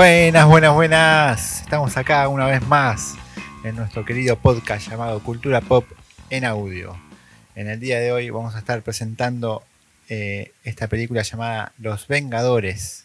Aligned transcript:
Buenas, 0.00 0.46
buenas, 0.46 0.72
buenas. 0.72 1.60
Estamos 1.60 1.94
acá 1.98 2.26
una 2.28 2.46
vez 2.46 2.66
más 2.66 3.16
en 3.64 3.76
nuestro 3.76 4.02
querido 4.06 4.38
podcast 4.38 4.88
llamado 4.88 5.22
Cultura 5.22 5.60
Pop 5.60 5.84
en 6.30 6.46
audio. 6.46 6.98
En 7.54 7.68
el 7.68 7.80
día 7.80 8.00
de 8.00 8.10
hoy 8.10 8.30
vamos 8.30 8.54
a 8.54 8.60
estar 8.60 8.80
presentando 8.80 9.62
eh, 10.08 10.52
esta 10.64 10.86
película 10.86 11.20
llamada 11.20 11.74
Los 11.78 12.08
Vengadores 12.08 13.04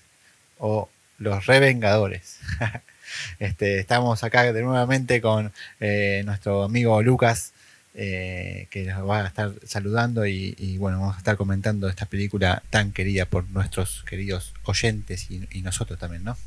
o 0.58 0.88
Los 1.18 1.48
Revengadores. 1.48 2.40
este, 3.40 3.80
estamos 3.80 4.24
acá 4.24 4.54
de 4.54 4.62
nuevamente 4.62 5.20
con 5.20 5.52
eh, 5.82 6.24
nuestro 6.26 6.64
amigo 6.64 7.02
Lucas 7.02 7.52
eh, 7.94 8.68
que 8.70 8.86
nos 8.86 9.06
va 9.06 9.26
a 9.26 9.28
estar 9.28 9.52
saludando 9.68 10.26
y, 10.26 10.78
bueno, 10.78 11.02
vamos 11.02 11.16
a 11.16 11.20
estar 11.20 11.36
comentando 11.36 11.90
esta 11.90 12.06
película 12.06 12.64
tan 12.70 12.94
querida 12.94 13.26
por 13.26 13.50
nuestros 13.50 14.06
queridos 14.08 14.54
oyentes 14.64 15.28
y 15.30 15.62
nosotros 15.62 16.00
también, 16.00 16.24
¿no? 16.24 16.38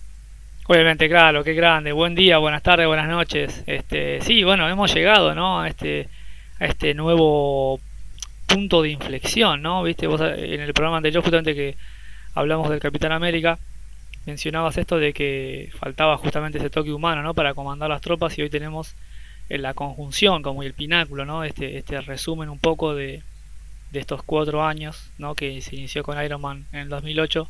Obviamente, 0.70 1.08
claro, 1.08 1.42
qué 1.44 1.54
grande. 1.54 1.92
Buen 1.92 2.14
día, 2.14 2.36
buenas 2.36 2.62
tardes, 2.62 2.86
buenas 2.86 3.08
noches. 3.08 3.62
Este, 3.66 4.20
sí, 4.20 4.44
bueno, 4.44 4.68
hemos 4.68 4.92
llegado, 4.92 5.34
¿no? 5.34 5.62
A 5.62 5.68
este, 5.68 6.10
a 6.60 6.66
este 6.66 6.92
nuevo 6.92 7.80
punto 8.46 8.82
de 8.82 8.90
inflexión, 8.90 9.62
¿no? 9.62 9.82
Viste, 9.82 10.06
vos 10.06 10.20
en 10.20 10.60
el 10.60 10.74
programa 10.74 10.98
anterior, 10.98 11.22
justamente 11.22 11.54
que 11.54 11.74
hablamos 12.34 12.68
del 12.68 12.80
Capitán 12.80 13.12
América, 13.12 13.58
mencionabas 14.26 14.76
esto 14.76 14.98
de 14.98 15.14
que 15.14 15.70
faltaba 15.78 16.18
justamente 16.18 16.58
ese 16.58 16.68
toque 16.68 16.92
humano, 16.92 17.22
¿no? 17.22 17.32
Para 17.32 17.54
comandar 17.54 17.88
las 17.88 18.02
tropas 18.02 18.36
y 18.36 18.42
hoy 18.42 18.50
tenemos 18.50 18.94
en 19.48 19.62
la 19.62 19.72
conjunción, 19.72 20.42
como 20.42 20.62
el 20.62 20.74
pináculo, 20.74 21.24
¿no? 21.24 21.44
Este, 21.44 21.78
este 21.78 21.98
resumen 22.02 22.50
un 22.50 22.58
poco 22.58 22.94
de, 22.94 23.22
de 23.90 24.00
estos 24.00 24.22
cuatro 24.22 24.62
años, 24.62 25.12
¿no? 25.16 25.34
Que 25.34 25.62
se 25.62 25.76
inició 25.76 26.02
con 26.02 26.22
Iron 26.22 26.42
Man 26.42 26.66
en 26.72 26.80
el 26.80 26.88
2008 26.90 27.48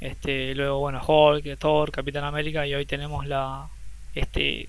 este, 0.00 0.54
luego, 0.54 0.78
bueno, 0.78 1.02
Hulk, 1.06 1.58
Thor, 1.58 1.90
Capitán 1.92 2.24
América 2.24 2.66
y 2.66 2.74
hoy 2.74 2.86
tenemos 2.86 3.26
la 3.26 3.68
este 4.14 4.68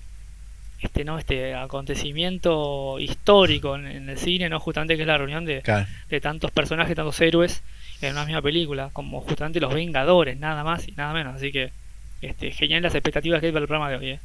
este 0.80 1.04
no 1.04 1.18
este 1.18 1.54
acontecimiento 1.54 2.98
histórico 2.98 3.76
en, 3.76 4.08
el 4.08 4.18
cine, 4.18 4.48
no 4.48 4.58
justamente 4.58 4.96
que 4.96 5.02
es 5.02 5.06
la 5.06 5.16
reunión 5.16 5.44
de, 5.44 5.62
Claro. 5.62 5.86
de 6.10 6.20
tantos 6.20 6.50
personajes, 6.50 6.96
tantos 6.96 7.20
héroes 7.20 7.62
en 8.00 8.12
una 8.12 8.24
misma 8.24 8.42
película, 8.42 8.90
como 8.92 9.20
justamente 9.20 9.60
los 9.60 9.72
Vengadores, 9.72 10.38
nada 10.38 10.64
más 10.64 10.88
y 10.88 10.92
nada 10.92 11.12
menos, 11.12 11.36
así 11.36 11.52
que 11.52 11.70
este 12.20 12.50
genial 12.50 12.82
las 12.82 12.94
expectativas 12.94 13.40
que 13.40 13.46
hay 13.46 13.52
para 13.52 13.62
el 13.62 13.68
programa 13.68 13.90
de 13.90 13.96
hoy, 13.96 14.10
¿eh? 14.10 14.20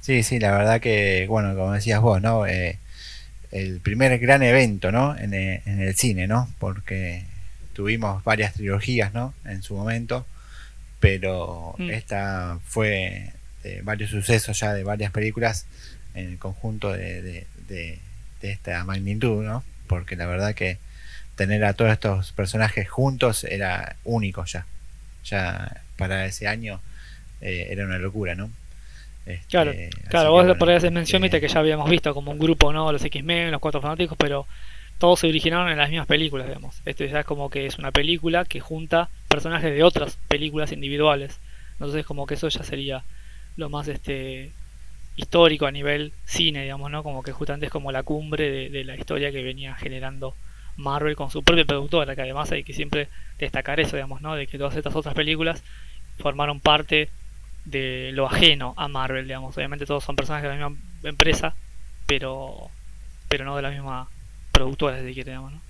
Sí, 0.00 0.22
sí, 0.22 0.38
la 0.38 0.52
verdad 0.56 0.80
que, 0.80 1.26
bueno, 1.28 1.54
como 1.54 1.72
decías 1.72 2.00
vos, 2.00 2.22
¿no? 2.22 2.46
Eh, 2.46 2.78
el 3.50 3.80
primer 3.80 4.18
gran 4.18 4.42
evento, 4.42 4.90
¿no? 4.90 5.16
En, 5.18 5.34
eh, 5.34 5.62
en 5.66 5.82
el 5.82 5.94
cine, 5.96 6.26
¿no? 6.26 6.48
Porque 6.58 7.24
tuvimos 7.78 8.24
varias 8.24 8.54
trilogías, 8.54 9.14
¿no? 9.14 9.32
En 9.44 9.62
su 9.62 9.76
momento, 9.76 10.26
pero 10.98 11.76
Mm. 11.78 11.90
esta 11.90 12.58
fue 12.66 13.32
de 13.62 13.82
varios 13.82 14.10
sucesos 14.10 14.58
ya 14.58 14.74
de 14.74 14.82
varias 14.82 15.12
películas 15.12 15.64
en 16.14 16.30
el 16.30 16.38
conjunto 16.38 16.92
de, 16.92 17.22
de- 17.22 17.46
de- 17.68 17.98
de 18.42 18.50
esta 18.50 18.82
magnitud, 18.82 19.44
¿no? 19.44 19.62
Porque 19.86 20.16
la 20.16 20.26
verdad 20.26 20.56
que 20.56 20.78
tener 21.36 21.64
a 21.64 21.72
todos 21.74 21.92
estos 21.92 22.32
personajes 22.32 22.88
juntos 22.90 23.44
era 23.44 23.94
único 24.02 24.44
ya. 24.44 24.66
Ya 25.24 25.82
para 25.96 26.26
ese 26.26 26.48
año 26.48 26.80
eh, 27.40 27.68
era 27.70 27.84
una 27.84 27.98
locura, 27.98 28.34
¿no? 28.34 28.50
Este, 29.24 29.46
Claro, 29.50 29.72
claro, 30.08 30.30
vos 30.32 30.42
bueno, 30.42 30.58
por 30.58 30.68
ahí 30.68 30.76
haces 30.76 30.90
mención, 30.90 31.22
eh, 31.22 31.26
viste, 31.26 31.40
que 31.40 31.46
ya 31.46 31.60
habíamos 31.60 31.88
visto 31.88 32.12
como 32.12 32.32
un 32.32 32.40
grupo, 32.40 32.72
¿no? 32.72 32.90
Los 32.90 33.04
X-Men, 33.04 33.52
los 33.52 33.60
Cuatro 33.60 33.80
Fanáticos, 33.80 34.18
pero 34.18 34.46
todos 34.98 35.20
se 35.20 35.28
originaron 35.28 35.70
en 35.70 35.78
las 35.78 35.90
mismas 35.90 36.08
películas, 36.08 36.46
digamos. 36.46 36.80
Esto 36.84 37.04
ya 37.04 37.20
es 37.20 37.26
como 37.26 37.50
que 37.50 37.66
es 37.66 37.78
una 37.78 37.92
película 37.92 38.44
que 38.44 38.60
junta 38.60 39.08
personajes 39.28 39.72
de 39.72 39.82
otras 39.82 40.18
películas 40.28 40.72
individuales. 40.72 41.38
Entonces 41.72 42.04
como 42.04 42.26
que 42.26 42.34
eso 42.34 42.48
ya 42.48 42.64
sería 42.64 43.04
lo 43.56 43.70
más 43.70 43.88
este 43.88 44.52
histórico 45.16 45.66
a 45.66 45.72
nivel 45.72 46.12
cine, 46.26 46.62
digamos, 46.62 46.90
¿no? 46.90 47.02
Como 47.02 47.22
que 47.22 47.32
justamente 47.32 47.66
es 47.66 47.72
como 47.72 47.92
la 47.92 48.02
cumbre 48.02 48.50
de, 48.50 48.68
de 48.70 48.84
la 48.84 48.96
historia 48.96 49.32
que 49.32 49.42
venía 49.42 49.74
generando 49.74 50.34
Marvel 50.76 51.16
con 51.16 51.30
su 51.30 51.42
propia 51.42 51.64
productora, 51.64 52.14
que 52.14 52.22
además 52.22 52.50
hay 52.52 52.64
que 52.64 52.72
siempre 52.72 53.08
destacar 53.38 53.80
eso, 53.80 53.96
digamos, 53.96 54.20
¿no? 54.20 54.34
De 54.34 54.46
que 54.46 54.58
todas 54.58 54.76
estas 54.76 54.94
otras 54.94 55.14
películas 55.14 55.62
formaron 56.18 56.60
parte 56.60 57.08
de 57.64 58.10
lo 58.12 58.26
ajeno 58.26 58.74
a 58.76 58.88
Marvel, 58.88 59.26
digamos. 59.26 59.56
Obviamente 59.56 59.86
todos 59.86 60.04
son 60.04 60.16
personajes 60.16 60.50
de 60.50 60.56
la 60.56 60.68
misma 60.68 60.82
empresa, 61.02 61.54
pero 62.06 62.70
pero 63.28 63.44
no 63.44 63.56
de 63.56 63.62
la 63.62 63.70
misma 63.70 64.08
productora, 64.58 64.98
si 64.98 65.14
quiere, 65.14 65.30
digamos, 65.32 65.52
¿no? 65.52 65.60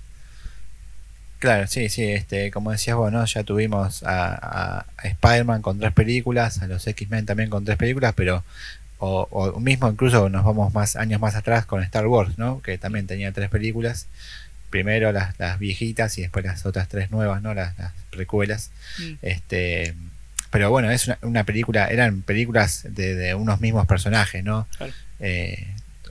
Claro, 1.39 1.67
sí, 1.67 1.87
sí, 1.87 2.03
este, 2.03 2.51
como 2.51 2.71
decías 2.71 2.97
vos, 2.97 3.11
¿no? 3.13 3.23
Ya 3.25 3.43
tuvimos 3.43 4.03
a, 4.03 4.33
a- 4.33 4.85
a 4.97 5.07
Spider-Man 5.07 5.61
con 5.61 5.79
tres 5.79 5.93
películas, 5.93 6.61
a 6.61 6.67
los 6.67 6.85
X-Men 6.85 7.25
también 7.25 7.49
con 7.49 7.63
tres 7.63 7.77
películas, 7.77 8.13
pero 8.15 8.43
o, 8.97 9.25
o 9.31 9.57
mismo 9.61 9.89
incluso 9.89 10.27
nos 10.27 10.43
vamos 10.43 10.73
más 10.73 10.97
años 10.97 11.21
más 11.21 11.35
atrás 11.35 11.65
con 11.65 11.81
Star 11.83 12.07
Wars, 12.07 12.37
¿no? 12.37 12.61
Que 12.61 12.77
también 12.77 13.07
tenía 13.07 13.31
tres 13.31 13.49
películas. 13.49 14.07
Primero 14.69 15.11
las, 15.13 15.39
las 15.39 15.57
viejitas 15.57 16.17
y 16.17 16.21
después 16.23 16.43
las 16.45 16.65
otras 16.65 16.89
tres 16.89 17.09
nuevas, 17.09 17.41
¿no? 17.41 17.53
Las, 17.53 17.77
las 17.79 17.93
precuelas. 18.11 18.69
Mm, 18.99 19.13
Este, 19.21 19.95
pero 20.51 20.69
bueno, 20.69 20.91
es 20.91 21.07
una, 21.07 21.17
una 21.21 21.43
película, 21.45 21.87
eran 21.87 22.21
películas 22.21 22.83
de, 22.89 23.15
de 23.15 23.33
unos 23.35 23.61
mismos 23.61 23.87
personajes, 23.87 24.43
¿no? 24.43 24.67
Claro. 24.77 24.93
Eh, 25.21 25.67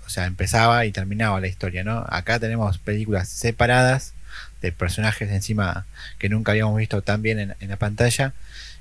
o 0.09 0.11
sea, 0.11 0.25
empezaba 0.25 0.87
y 0.87 0.91
terminaba 0.91 1.39
la 1.39 1.49
historia, 1.49 1.85
¿no? 1.85 2.03
Acá 2.09 2.39
tenemos 2.41 2.79
películas 2.79 3.29
separadas 3.29 4.15
de 4.63 4.73
personajes 4.73 5.31
encima 5.31 5.85
que 6.19 6.31
nunca 6.31 6.53
habíamos 6.53 6.79
visto 6.79 7.03
tan 7.03 7.21
bien 7.21 7.39
en, 7.39 7.55
en 7.61 7.69
la 7.69 7.77
pantalla 7.77 8.33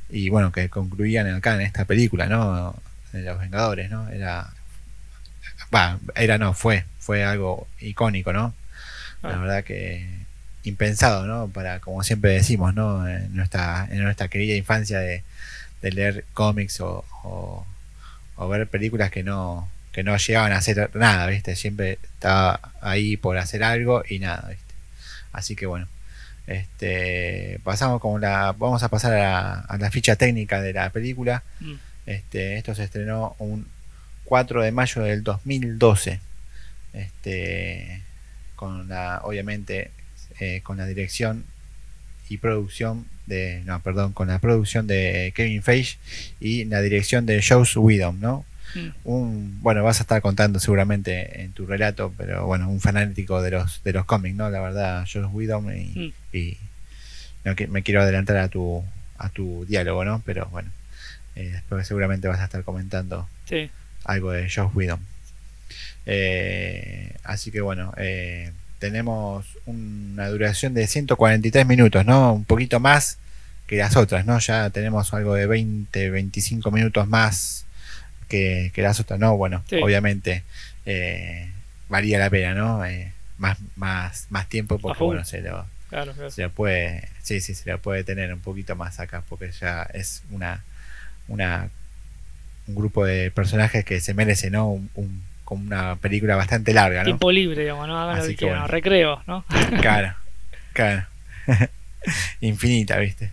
y 0.10 0.30
bueno, 0.30 0.54
que 0.54 0.70
concluían 0.70 1.28
acá 1.28 1.56
en 1.56 1.62
esta 1.62 1.84
película, 1.84 2.28
¿no? 2.28 2.74
De 3.12 3.24
los 3.24 3.38
Vengadores, 3.40 3.90
¿no? 3.92 4.08
Era, 4.08 4.52
va, 5.74 6.00
era 6.16 6.38
no, 6.38 6.54
fue, 6.54 6.86
fue 7.00 7.24
algo 7.26 7.68
icónico, 7.82 8.32
¿no? 8.34 8.54
La 9.24 9.30
Claro. 9.30 9.42
verdad 9.42 9.64
que 9.66 10.08
impensado, 10.64 11.26
¿no? 11.26 11.50
Para, 11.50 11.80
como 11.82 12.04
siempre 12.04 12.32
decimos, 12.32 12.74
¿no? 12.74 13.08
En 13.08 13.36
nuestra, 13.36 13.88
en 13.92 14.02
nuestra 14.04 14.30
querida 14.30 14.56
infancia 14.56 15.00
de, 15.00 15.24
de 15.82 15.92
leer 15.92 16.26
cómics 16.34 16.80
o, 16.82 17.04
o, 17.24 17.66
o 18.38 18.48
ver 18.48 18.68
películas 18.68 19.12
que 19.12 19.24
no, 19.24 19.68
que 19.98 20.04
no 20.04 20.16
llegaban 20.16 20.52
a 20.52 20.58
hacer 20.58 20.92
nada, 20.96 21.26
¿viste? 21.26 21.56
Siempre 21.56 21.98
estaba 22.04 22.60
ahí 22.82 23.18
por 23.18 23.36
hacer 23.40 23.64
algo 23.64 24.04
y 24.08 24.20
nada, 24.20 24.48
¿viste? 24.48 24.76
Así 25.32 25.56
que 25.56 25.66
bueno. 25.66 25.88
Este, 26.46 27.60
pasamos 27.64 28.00
con 28.00 28.22
la, 28.22 28.52
vamos 28.56 28.84
a 28.84 28.90
pasar 28.90 29.14
a 29.14 29.18
la, 29.18 29.54
a 29.62 29.78
la 29.80 29.90
ficha 29.90 30.16
técnica 30.16 30.62
de 30.62 30.74
la 30.74 30.92
película. 30.92 31.42
mm. 31.62 31.74
Este, 32.06 32.58
esto 32.58 32.76
se 32.76 32.84
estrenó 32.84 33.36
un 33.40 33.68
4 34.26 34.62
de 34.62 34.72
mayo 34.72 35.02
del 35.02 35.24
2012. 35.24 36.20
Este, 36.94 38.04
con 38.56 38.88
la, 38.88 39.22
obviamente, 39.24 39.90
eh, 40.40 40.62
con 40.62 40.78
la 40.78 40.86
dirección 40.86 41.44
y 42.30 42.38
producción 42.38 43.08
de, 43.26 43.64
no, 43.66 43.80
perdón, 43.80 44.14
con 44.14 44.28
la 44.28 44.38
producción 44.38 44.86
de 44.86 45.34
Kevin 45.36 45.64
Feige 45.64 45.98
y 46.40 46.66
la 46.66 46.84
dirección 46.84 47.26
de 47.26 47.44
Joss 47.44 47.76
Whedon, 47.76 48.22
¿no? 48.22 48.46
Mm. 48.76 48.88
Un, 49.06 49.62
bueno, 49.62 49.84
vas 49.84 50.00
a 50.00 50.04
estar 50.04 50.22
contando 50.22 50.60
seguramente 50.60 51.42
en 51.44 51.52
tu 51.54 51.66
relato, 51.66 52.14
pero 52.18 52.46
bueno, 52.46 52.70
un 52.70 52.80
fanático 52.82 53.42
de 53.42 53.52
los 53.52 53.82
de 53.84 53.94
los 53.94 54.06
cómics, 54.06 54.36
¿no? 54.36 54.50
La 54.50 54.60
verdad, 54.62 55.08
Joss 55.12 55.28
Whedon 55.32 55.76
y, 55.78 56.14
y 56.34 56.58
no 57.46 57.56
que- 57.56 57.68
me 57.68 57.84
quiero 57.84 58.02
adelantar 58.02 58.38
a 58.38 58.50
tu 58.50 58.84
a 59.18 59.30
tu 59.30 59.66
diálogo, 59.66 60.04
¿no? 60.06 60.22
Pero 60.26 60.46
bueno, 60.48 60.70
eh, 61.36 61.50
después 61.54 61.88
seguramente 61.88 62.28
vas 62.28 62.40
a 62.40 62.46
estar 62.46 62.64
comentando 62.64 63.28
Sí, 63.50 63.70
algo 64.04 64.32
de 64.32 64.44
Josh 64.50 64.70
Whedon. 64.74 65.00
Eh, 66.06 67.14
así 67.24 67.52
que 67.52 67.62
bueno, 67.62 67.94
eh, 67.98 68.52
tenemos 68.80 69.46
una 69.66 70.28
duración 70.30 70.74
de 70.74 70.88
143 70.88 71.66
minutos, 71.66 72.06
¿no? 72.06 72.34
Un 72.34 72.46
poquito 72.46 72.80
más 72.80 73.18
que 73.66 73.78
las 73.78 73.96
otras, 73.98 74.26
¿no? 74.26 74.40
Ya 74.40 74.70
tenemos 74.70 75.14
algo 75.14 75.34
de 75.34 75.46
20, 75.48 76.10
25 76.10 76.72
minutos 76.72 77.08
más 77.08 77.66
que, 78.28 78.72
que 78.74 78.82
las 78.82 79.00
otras, 79.00 79.20
¿no? 79.20 79.36
Bueno, 79.38 79.64
Sí. 79.70 79.78
obviamente 79.82 80.44
eh, 80.86 81.50
valía 81.90 82.20
la 82.20 82.30
pena, 82.30 82.54
¿no? 82.54 82.86
Eh, 82.86 83.12
más, 83.38 83.58
más, 83.76 84.28
más 84.30 84.48
tiempo 84.50 84.80
porque, 84.80 85.04
bueno, 85.04 85.24
se 85.26 85.42
lo, 85.42 85.66
claro, 85.90 86.14
claro. 86.14 86.32
se 86.32 86.42
lo 86.44 86.50
puede, 86.50 87.08
sí, 87.24 87.40
sí, 87.42 87.54
se 87.56 87.70
lo 87.70 87.80
puede 87.80 88.04
tener 88.04 88.34
un 88.34 88.40
poquito 88.40 88.76
más 88.76 89.00
acá 89.00 89.22
porque 89.30 89.52
ya 89.52 89.84
es 89.94 90.24
una, 90.32 90.64
una 91.28 91.70
un 92.68 92.76
grupo 92.76 93.06
de 93.06 93.32
personajes 93.32 93.86
que 93.86 94.02
se 94.02 94.14
merece, 94.14 94.50
¿no? 94.50 94.70
Un, 94.70 94.90
un- 94.96 95.24
como 95.46 95.64
una 95.66 95.96
película 95.96 96.36
bastante 96.36 96.74
larga, 96.74 97.00
¿no? 97.00 97.06
Tiempo 97.06 97.32
libre, 97.32 97.62
digamos, 97.62 97.88
¿no? 97.88 97.98
Hagan 98.02 98.18
lo 98.18 98.26
que 98.28 98.36
que 98.36 98.46
bueno. 98.46 98.68
recreo, 98.68 99.24
¿no? 99.28 99.46
Claro, 99.80 100.14
claro. 100.74 101.06
Infinita, 102.42 102.98
¿viste? 102.98 103.32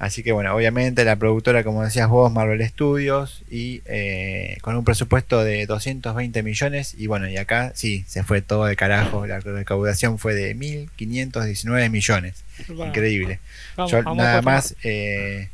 Así 0.00 0.22
que 0.22 0.32
bueno, 0.32 0.52
obviamente 0.56 1.04
la 1.04 1.16
productora, 1.16 1.62
como 1.62 1.84
decías 1.84 2.08
vos, 2.08 2.32
Marvel 2.32 2.66
Studios, 2.66 3.42
y 3.50 3.82
eh, 3.84 4.56
con 4.62 4.74
un 4.74 4.82
presupuesto 4.82 5.44
de 5.44 5.66
220 5.66 6.42
millones, 6.42 6.94
y 6.98 7.06
bueno, 7.06 7.28
y 7.28 7.36
acá 7.36 7.72
sí, 7.74 8.04
se 8.08 8.24
fue 8.24 8.40
todo 8.40 8.64
de 8.64 8.76
carajo, 8.76 9.26
la 9.26 9.40
recaudación 9.40 10.18
fue 10.18 10.34
de 10.34 10.54
1.519 10.54 11.90
millones, 11.90 12.42
increíble. 12.88 13.40
vamos- 13.76 13.92
Yo 13.92 13.98
vamos 14.02 14.16
nada 14.16 14.40
más, 14.42 14.74
eh, 14.82 15.48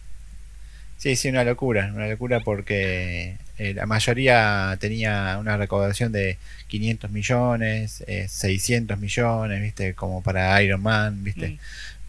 Sí, 0.98 1.14
sí, 1.14 1.28
una 1.28 1.44
locura, 1.44 1.90
una 1.94 2.06
locura 2.08 2.40
porque 2.40 3.36
eh, 3.58 3.74
la 3.74 3.84
mayoría 3.86 4.76
tenía 4.80 5.36
una 5.38 5.56
recaudación 5.58 6.10
de 6.10 6.38
500 6.68 7.10
millones, 7.10 8.02
600 8.28 8.98
millones, 8.98 9.60
¿viste? 9.60 9.92
Como 9.94 10.22
para 10.22 10.60
Iron 10.62 10.82
Man, 10.82 11.22
¿viste? 11.22 11.48
Mm. 11.50 11.58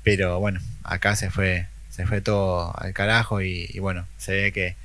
Pero 0.03 0.39
bueno, 0.39 0.61
acá 0.83 1.15
se 1.17 1.29
fue 1.29 1.65
se 1.97 2.05
fue 2.05 2.21
todo 2.21 2.73
al 2.79 2.93
carajo 2.93 3.41
y, 3.41 3.69
y 3.73 3.79
bueno, 3.79 4.05
se 4.17 4.31
ve 4.31 4.51
que 4.53 4.75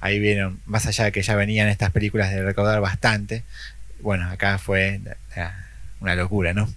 ahí 0.00 0.20
vieron, 0.20 0.60
más 0.66 0.86
allá 0.86 1.04
de 1.06 1.12
que 1.12 1.22
ya 1.22 1.34
venían 1.34 1.66
estas 1.68 1.90
películas 1.90 2.30
de 2.30 2.42
recaudar 2.44 2.80
bastante, 2.80 3.42
bueno, 4.00 4.28
acá 4.30 4.58
fue 4.58 5.00
una 6.00 6.14
locura, 6.14 6.52
¿no? 6.54 6.68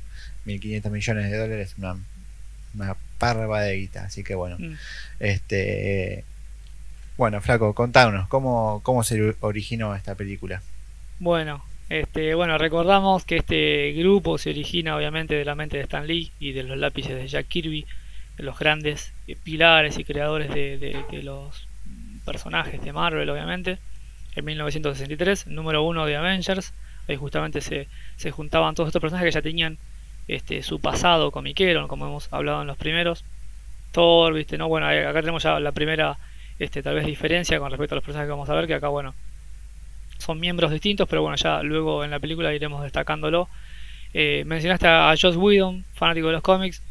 1.500 0.46 0.90
millones 0.92 1.30
de 1.32 1.38
dólares, 1.38 1.74
una, 1.78 1.98
una 2.76 2.96
parva 3.18 3.62
de 3.62 3.76
guita, 3.78 4.06
así 4.06 4.24
que 4.24 4.34
bueno, 4.36 4.58
Mm. 4.58 4.74
este... 5.20 6.24
Bueno, 7.18 7.40
Flaco, 7.40 7.74
contanos, 7.74 8.28
¿cómo, 8.28 8.82
cómo 8.84 9.04
se 9.04 9.36
originó 9.40 9.96
esta 9.96 10.16
película? 10.16 10.62
Bueno, 11.20 11.64
este, 11.90 12.36
bueno, 12.36 12.58
recordamos 12.58 13.24
que 13.24 13.38
este 13.38 13.94
grupo 13.94 14.38
se 14.38 14.50
origina 14.50 14.98
obviamente 14.98 15.34
de 15.34 15.46
la 15.46 15.56
mente 15.56 15.78
de 15.78 15.84
Stan 15.84 16.06
Lee 16.06 16.32
y 16.42 16.52
de 16.52 16.64
los 16.64 16.78
lápices 16.78 17.16
de 17.16 17.26
Jack 17.28 17.48
Kirby, 17.48 17.86
los 18.38 18.58
grandes 18.60 19.14
eh, 19.28 19.36
pilares 19.42 19.98
y 19.98 20.04
creadores 20.06 20.50
de, 20.54 20.78
de- 20.78 21.24
los 21.24 21.68
personajes 22.26 22.82
de 22.82 22.94
Marvel, 22.94 23.30
obviamente, 23.30 23.80
en 24.36 24.46
1963, 24.46 25.48
número 25.48 25.84
uno 25.84 26.06
de 26.06 26.16
Avengers, 26.18 26.74
ahí 27.08 27.16
justamente 27.16 27.62
se, 27.62 27.88
se 28.18 28.32
juntaban 28.32 28.76
todos 28.76 28.88
estos 28.90 29.02
personajes 29.02 29.28
que 29.30 29.40
ya 29.40 29.42
tenían 29.42 29.78
este, 30.28 30.64
su 30.64 30.80
pasado 30.82 31.32
comiquero, 31.32 31.88
como 31.88 32.06
hemos 32.08 32.32
hablado 32.34 32.62
en 32.62 32.68
los 32.68 32.78
primeros, 32.78 33.24
Thor, 33.92 34.34
viste, 34.34 34.58
no, 34.58 34.68
bueno, 34.68 34.88
acá 34.88 35.22
tenemos 35.22 35.44
ya 35.44 35.60
la 35.60 35.72
primera, 35.72 36.18
este, 36.60 36.84
tal 36.84 36.96
vez 36.96 37.06
diferencia 37.06 37.60
con 37.60 37.72
respecto 37.72 37.96
a 37.96 37.98
los 37.98 38.04
personajes 38.06 38.28
que 38.28 38.32
vamos 38.32 38.50
a 38.50 38.56
ver, 38.56 38.68
que 38.68 38.76
acá, 38.76 38.90
bueno, 38.90 39.16
son 40.18 40.40
miembros 40.40 40.72
distintos, 40.72 41.08
pero 41.08 41.22
bueno, 41.22 41.36
ya 41.38 41.62
luego 41.64 42.04
en 42.04 42.12
la 42.12 42.20
película 42.20 42.54
iremos 42.54 42.82
destacándolo. 42.84 43.50
Eh, 44.14 44.44
mencionaste 44.46 44.88
a 44.88 45.14
Joss 45.20 45.36
Whedon, 45.38 45.86
fanático 45.94 46.28
de 46.28 46.34
los 46.34 46.42
cómics, 46.44 46.84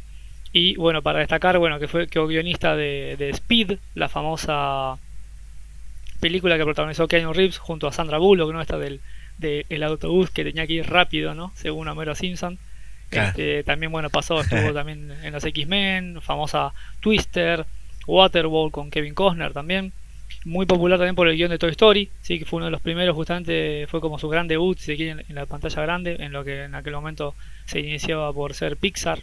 y 0.57 0.77
bueno, 0.77 1.03
para 1.03 1.19
destacar, 1.19 1.59
bueno, 1.59 1.81
que 1.81 1.89
fue 1.89 2.07
que 2.07 2.25
guionista 2.25 2.77
de, 2.77 3.17
de 3.19 3.31
Speed, 3.31 3.73
la 3.97 4.09
famosa 4.09 4.97
película 6.21 6.57
que 6.57 6.63
protagonizó 6.63 7.09
Keanu 7.09 7.33
Reeves 7.33 7.59
junto 7.59 7.89
a 7.89 7.93
Sandra 7.93 8.19
Bullock, 8.19 8.53
¿no? 8.53 8.63
Esta 8.63 8.79
del, 8.79 9.01
de 9.37 9.67
el 9.69 9.83
autobús 9.83 10.31
que 10.31 10.45
tenía 10.45 10.65
que 10.69 10.75
ir 10.75 10.89
rápido, 10.89 11.35
¿no? 11.35 11.53
Según 11.57 11.89
Homero 11.89 12.15
Simpson. 12.15 12.57
Claro. 13.11 13.31
Este, 13.31 13.65
también, 13.65 13.91
bueno, 13.91 14.11
pasó, 14.11 14.41
estuvo 14.41 14.73
también 14.73 15.11
en 15.25 15.33
los 15.33 15.45
X-Men, 15.45 16.21
famosa 16.23 16.73
Twister, 17.01 17.67
Waterworld 18.07 18.71
con 18.71 18.93
Kevin 18.93 19.15
Costner 19.15 19.53
también. 19.53 19.93
Muy 20.45 20.67
popular 20.67 21.01
también 21.01 21.17
por 21.17 21.27
el 21.27 21.37
guion 21.37 21.51
de 21.51 21.59
Toy 21.59 21.73
Story, 21.73 22.11
sí, 22.23 22.39
que 22.39 22.45
fue 22.45 22.59
uno 22.59 22.67
de 22.67 22.71
los 22.71 22.81
primeros, 22.81 23.17
justamente 23.17 23.89
fue 23.89 24.01
como 24.01 24.21
su 24.21 24.29
gran 24.29 24.47
debut, 24.47 24.79
si 24.79 24.85
se 24.85 24.97
quiere, 24.97 25.11
en, 25.11 25.25
en 25.29 25.35
la 25.35 25.47
pantalla 25.47 25.83
grande, 25.83 26.17
en 26.21 26.31
lo 26.31 26.45
que 26.45 26.63
en 26.63 26.77
aquel 26.77 26.93
momento 26.93 27.35
se 27.67 27.81
iniciaba 27.81 28.33
por 28.33 28.55
ser 28.55 28.77
Pixar, 28.77 29.19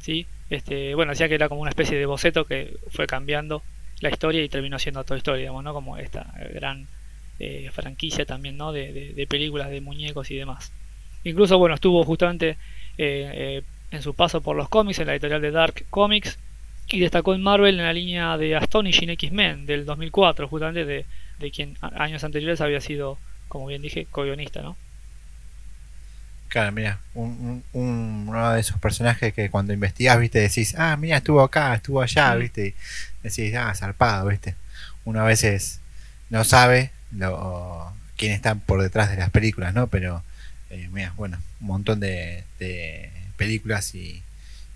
sí. 0.00 0.26
Este, 0.50 0.94
bueno, 0.96 1.12
decía 1.12 1.28
que 1.28 1.36
era 1.36 1.48
como 1.48 1.62
una 1.62 1.70
especie 1.70 1.98
de 1.98 2.06
boceto 2.06 2.46
que 2.46 2.78
fue 2.90 3.08
cambiando 3.08 3.66
la 4.00 4.10
historia 4.10 4.44
y 4.44 4.50
terminó 4.50 4.78
siendo 4.80 5.04
Toy 5.04 5.18
Story, 5.18 5.40
digamos, 5.40 5.64
¿no? 5.64 5.74
Como 5.74 5.98
esta 5.98 6.32
gran 6.54 6.90
eh, 7.38 7.70
franquicia 7.72 8.26
también, 8.26 8.56
¿no? 8.58 8.72
De, 8.72 8.92
de- 9.14 9.26
películas 9.28 9.70
de 9.70 9.80
muñecos 9.80 10.30
y 10.30 10.36
demás. 10.36 10.74
Incluso, 11.24 11.58
bueno, 11.58 11.74
estuvo 11.76 12.04
justamente 12.04 12.50
eh, 12.50 12.56
eh, 12.98 13.62
en 13.90 14.02
su 14.02 14.14
paso 14.16 14.42
por 14.42 14.56
los 14.56 14.68
cómics, 14.68 14.98
en 15.00 15.06
la 15.08 15.12
editorial 15.14 15.42
de 15.42 15.50
Dark 15.52 15.86
Comics, 15.90 16.40
y 16.88 17.00
destacó 17.00 17.34
en 17.34 17.42
Marvel 17.42 17.78
en 17.78 17.84
la 17.86 17.92
línea 17.92 18.36
de 18.36 18.56
Astonishing 18.56 19.10
X-Men 19.10 19.66
del 19.66 19.84
2004, 19.86 20.48
justamente 20.48 20.84
de, 20.84 21.50
quien 21.52 21.76
años 21.80 22.24
anteriores 22.24 22.60
había 22.60 22.80
sido, 22.80 23.22
como 23.48 23.66
bien 23.66 23.82
dije, 23.82 24.08
co-guionista, 24.10 24.62
¿no? 24.62 24.78
Claro, 26.50 26.72
mira, 26.72 26.98
un, 27.14 27.62
un- 27.74 27.80
un- 27.80 28.24
uno 28.28 28.52
de 28.52 28.60
esos 28.60 28.78
personajes 28.80 29.32
que 29.32 29.48
cuando 29.50 29.72
investigás, 29.72 30.18
viste, 30.18 30.40
decís, 30.40 30.74
ah, 30.76 30.96
mira, 30.96 31.16
estuvo 31.18 31.40
acá, 31.42 31.74
estuvo 31.74 32.02
allá, 32.02 32.34
viste, 32.42 32.66
y 32.68 32.74
decís, 33.22 33.54
ah, 33.56 33.72
zarpado, 33.74 34.28
viste. 34.28 34.56
Uno 35.04 35.20
a 35.20 35.24
veces 35.24 35.78
no 36.28 36.42
sabe 36.44 36.90
lo, 37.16 37.92
quién 38.16 38.32
está 38.32 38.56
por 38.56 38.82
detrás 38.82 39.10
de 39.10 39.16
las 39.16 39.30
películas, 39.30 39.72
¿no? 39.74 39.86
Pero, 39.86 40.22
eh, 40.70 40.88
mira, 40.92 41.12
bueno, 41.16 41.38
un 41.60 41.66
montón 41.68 42.00
de, 42.00 42.42
de 42.58 43.10
películas 43.36 43.94
y, 43.94 44.20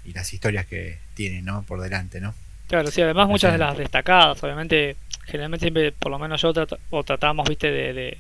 y 0.05 0.13
las 0.13 0.33
historias 0.33 0.67
que 0.67 0.99
tienen, 1.15 1.45
¿no? 1.45 1.65
Por 1.65 1.81
delante, 1.81 2.21
¿no? 2.21 2.35
Claro, 2.69 2.91
sí, 2.93 3.03
además 3.03 3.29
muchas 3.29 3.53
de 3.53 3.59
las 3.59 3.77
destacadas, 3.77 4.43
obviamente, 4.45 4.97
generalmente 5.27 5.65
siempre, 5.65 5.91
por 5.93 6.11
lo 6.13 6.19
menos 6.21 6.41
yo 6.41 6.53
trato- 6.55 6.79
o 6.91 7.03
tratamos, 7.05 7.49
viste, 7.49 7.71
de, 7.71 7.93
de- 7.93 8.19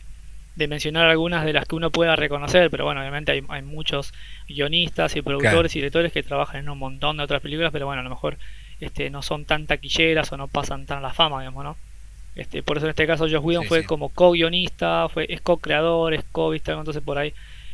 de 0.54 0.68
mencionar 0.68 1.08
algunas 1.10 1.44
de 1.44 1.52
las 1.52 1.66
que 1.66 1.74
uno 1.74 1.90
pueda 1.90 2.16
reconocer, 2.16 2.70
pero 2.70 2.84
bueno, 2.84 3.00
obviamente 3.00 3.32
hay, 3.32 3.42
hay 3.48 3.62
muchos 3.62 4.12
guionistas 4.48 5.16
y 5.16 5.22
productores 5.22 5.74
y 5.74 5.80
directores 5.80 6.12
que 6.12 6.22
trabajan 6.22 6.60
en 6.60 6.68
un 6.68 6.78
montón 6.78 7.16
de 7.16 7.24
otras 7.24 7.40
películas, 7.42 7.72
pero 7.72 7.86
bueno, 7.86 8.00
a 8.00 8.04
lo 8.04 8.10
mejor 8.10 8.38
este, 8.80 9.10
no 9.10 9.22
son 9.22 9.44
tan 9.46 9.66
taquilleras 9.66 10.32
o 10.32 10.36
no 10.36 10.48
pasan 10.48 10.86
tan 10.86 11.02
la 11.02 11.12
fama, 11.12 11.40
digamos, 11.40 11.64
¿no? 11.64 11.76
Este, 12.34 12.62
por 12.62 12.76
eso 12.76 12.86
en 12.86 12.90
este 12.90 13.06
caso 13.06 13.24
Josh 13.24 13.40
Whedon 13.42 13.62
Sí, 13.62 13.68
fue 13.68 13.80
sí. 13.82 13.86
como 13.86 14.10
co-guionista, 14.10 15.08
fue, 15.08 15.26
es 15.28 15.40
co-creador, 15.40 16.14
es 16.14 16.24
co-viste, 16.32 16.72
entonces 16.72 17.02
por 17.02 17.18
ahí, 17.18 17.32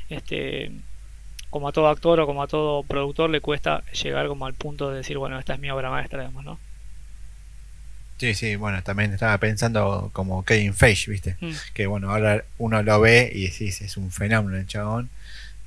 este, 0.08 0.70
como 1.50 1.68
a 1.68 1.72
todo 1.72 1.88
actor 1.88 2.20
o 2.20 2.26
como 2.26 2.42
a 2.42 2.46
todo 2.48 2.82
productor 2.84 3.30
le 3.30 3.40
cuesta 3.40 3.84
llegar 3.92 4.28
como 4.28 4.46
al 4.46 4.54
punto 4.54 4.90
de 4.90 4.98
decir, 4.98 5.18
bueno, 5.18 5.38
esta 5.38 5.54
es 5.54 5.60
mi 5.60 5.70
obra 5.70 5.90
maestra, 5.90 6.20
digamos, 6.20 6.44
¿no? 6.44 6.58
Sí, 8.20 8.34
sí, 8.34 8.54
bueno, 8.56 8.82
también 8.82 9.12
estaba 9.14 9.38
pensando 9.38 10.10
como 10.12 10.44
Kevin 10.44 10.74
Feige, 10.74 11.10
viste, 11.10 11.36
Mm. 11.40 11.52
que 11.72 11.86
bueno, 11.86 12.10
ahora 12.10 12.44
uno 12.58 12.82
lo 12.82 13.00
ve 13.00 13.32
y 13.34 13.48
decís, 13.48 13.80
es 13.80 13.96
un 13.96 14.12
fenómeno 14.12 14.58
el 14.58 14.66
chabón, 14.66 15.08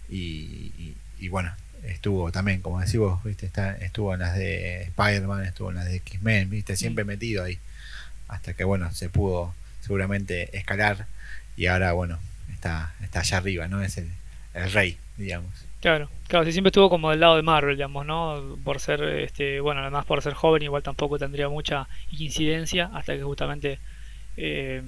y, 0.07 0.72
y- 0.77 0.95
y 1.19 1.29
bueno, 1.29 1.51
estuvo 1.83 2.31
también, 2.31 2.62
como 2.62 2.79
decís 2.79 2.98
vos, 2.98 3.24
viste, 3.24 3.48
está, 3.48 3.75
estuvo 3.77 4.13
en 4.13 4.19
las 4.19 4.36
de 4.38 4.83
Spider-Man, 4.83 5.43
estuvo 5.45 5.69
en 5.72 5.75
las 5.77 5.86
de 5.86 5.95
X-Men, 5.95 6.50
viste, 6.51 6.77
siempre 6.77 7.03
metido 7.05 7.43
ahí, 7.43 7.57
hasta 8.27 8.53
que 8.53 8.63
bueno, 8.63 8.93
se 8.93 9.10
pudo 9.10 9.55
seguramente 9.81 10.55
escalar, 10.55 11.07
y 11.57 11.65
ahora 11.65 11.93
bueno, 11.93 12.19
está, 12.53 12.93
está 13.01 13.22
allá 13.22 13.38
arriba, 13.38 13.67
¿no? 13.67 13.81
Es 13.81 13.98
el, 13.98 14.10
el 14.53 14.72
rey, 14.72 14.98
digamos. 15.17 15.51
Claro, 15.84 16.10
claro, 16.30 16.46
sí 16.46 16.54
siempre 16.54 16.70
estuvo 16.70 16.90
como 16.90 17.10
del 17.10 17.20
lado 17.20 17.36
de 17.36 17.42
Marvel, 17.42 17.75
digamos, 17.75 18.06
¿no? 18.06 18.58
Por 18.63 18.80
ser, 18.80 19.04
este, 19.04 19.60
bueno, 19.60 19.82
además 19.82 20.06
por 20.06 20.22
ser 20.22 20.34
joven 20.34 20.63
igual 20.63 20.82
tampoco 20.82 21.20
tendría 21.20 21.50
mucha 21.50 21.90
incidencia 22.18 22.90
hasta 22.94 23.13
que 23.18 23.22
justamente 23.22 23.80
eh, 24.38 24.82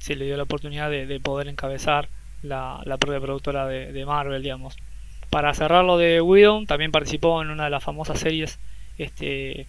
se 0.00 0.16
le 0.16 0.24
dio 0.24 0.36
la 0.36 0.42
oportunidad 0.42 0.90
de, 0.90 1.06
de 1.06 1.20
poder 1.20 1.46
encabezar 1.46 2.08
la, 2.42 2.96
propia 2.98 3.20
productora 3.20 3.68
de, 3.68 4.04
Marvel, 4.04 4.42
digamos. 4.42 4.74
Para 5.30 5.54
cerrarlo 5.54 5.96
de 5.96 6.20
Whedon, 6.20 6.66
también 6.66 6.90
participó 6.90 7.40
en 7.40 7.50
una 7.50 7.66
de 7.66 7.70
las 7.70 7.84
famosas 7.84 8.18
series 8.18 8.58
este, 8.98 9.68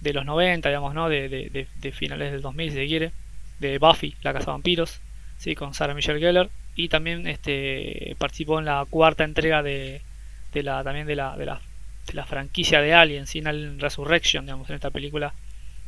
de 0.00 0.12
los 0.12 0.24
90, 0.24 0.68
digamos, 0.68 0.94
¿no? 0.94 1.08
De, 1.08 1.66
finales 1.92 2.30
del 2.30 2.42
2000, 2.42 2.70
si 2.70 2.76
se 2.76 2.86
quiere, 2.86 3.10
de 3.58 3.78
Buffy, 3.78 4.14
la 4.22 4.32
Casa 4.32 4.46
de 4.46 4.52
Vampiros, 4.52 5.00
¿sí? 5.38 5.56
Con 5.56 5.74
Sarah 5.74 5.94
Michelle 5.94 6.20
Gellar. 6.20 6.48
Y 6.76 6.88
también 6.88 7.26
este, 7.26 8.14
participó 8.18 8.58
en 8.58 8.66
la 8.66 8.84
cuarta 8.88 9.24
entrega 9.24 9.62
de, 9.62 10.02
de 10.52 10.62
la 10.62 10.84
también 10.84 11.06
de 11.06 11.16
la, 11.16 11.36
de 11.36 11.46
la, 11.46 11.60
de 12.06 12.12
la 12.14 12.26
franquicia 12.26 12.80
de 12.80 12.94
Alien, 12.94 13.26
sin 13.26 13.46
Alien 13.48 13.78
Resurrection, 13.80 14.44
digamos, 14.44 14.68
en 14.68 14.76
esta 14.76 14.90
película 14.90 15.32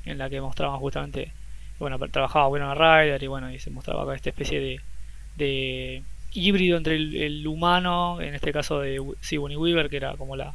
en 0.06 0.18
la 0.18 0.30
que 0.30 0.40
mostraba 0.40 0.78
justamente, 0.78 1.32
bueno, 1.78 1.98
trabajaba 1.98 2.48
Winona 2.48 2.74
Ryder 2.74 3.22
y 3.22 3.26
bueno, 3.26 3.52
y 3.52 3.58
se 3.58 3.70
mostraba 3.70 4.04
con 4.04 4.14
esta 4.14 4.30
especie 4.30 4.60
de, 4.60 4.80
de 5.36 6.02
híbrido 6.32 6.78
entre 6.78 6.96
el, 6.96 7.14
el 7.16 7.46
humano, 7.46 8.20
en 8.20 8.34
este 8.34 8.52
caso 8.52 8.80
de 8.80 9.00
Sigourney 9.20 9.56
Weaver, 9.58 9.90
que 9.90 9.96
era 9.98 10.16
como 10.16 10.36
la, 10.36 10.54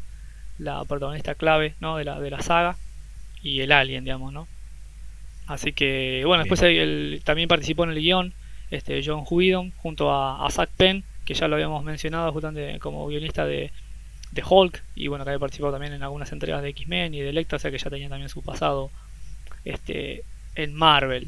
la 0.58 0.84
protagonista 0.86 1.36
clave 1.36 1.76
¿no? 1.80 1.98
de, 1.98 2.06
la, 2.06 2.20
de 2.20 2.30
la 2.32 2.42
saga, 2.42 2.76
y 3.44 3.62
el 3.62 3.72
alien, 3.72 4.04
digamos, 4.06 4.34
¿no? 4.34 4.48
Así 5.48 5.74
que, 5.74 6.24
bueno, 6.26 6.44
después 6.44 6.62
el- 6.62 7.22
también 7.24 7.50
participó 7.50 7.84
en 7.84 7.92
el 7.92 8.00
guion 8.00 8.34
este, 8.74 9.02
John 9.06 9.24
Whedon 9.30 9.72
junto 9.78 10.12
a, 10.12 10.46
a 10.46 10.50
Zack 10.50 10.72
Penn, 10.76 11.04
que 11.26 11.36
ya 11.36 11.48
lo 11.48 11.56
habíamos 11.56 11.84
mencionado 11.84 12.32
justamente 12.32 12.80
como 12.80 13.08
guionista 13.08 13.46
de, 13.46 13.72
Hulk, 14.44 14.82
y 14.96 15.08
bueno, 15.08 15.24
que 15.24 15.30
había 15.30 15.40
participado 15.40 15.74
también 15.74 15.94
en 15.94 16.02
algunas 16.02 16.32
entregas 16.32 16.64
de 16.64 16.70
X-Men 16.70 17.14
y 17.14 17.20
de 17.20 17.30
Electra, 17.30 17.58
o 17.58 17.60
sea 17.60 17.70
que 17.70 17.78
ya 17.78 17.92
tenía 17.92 18.10
también 18.10 18.30
su 18.30 18.42
pasado 18.42 18.90
este, 19.64 20.24
en 20.56 20.74
Marvel. 20.74 21.28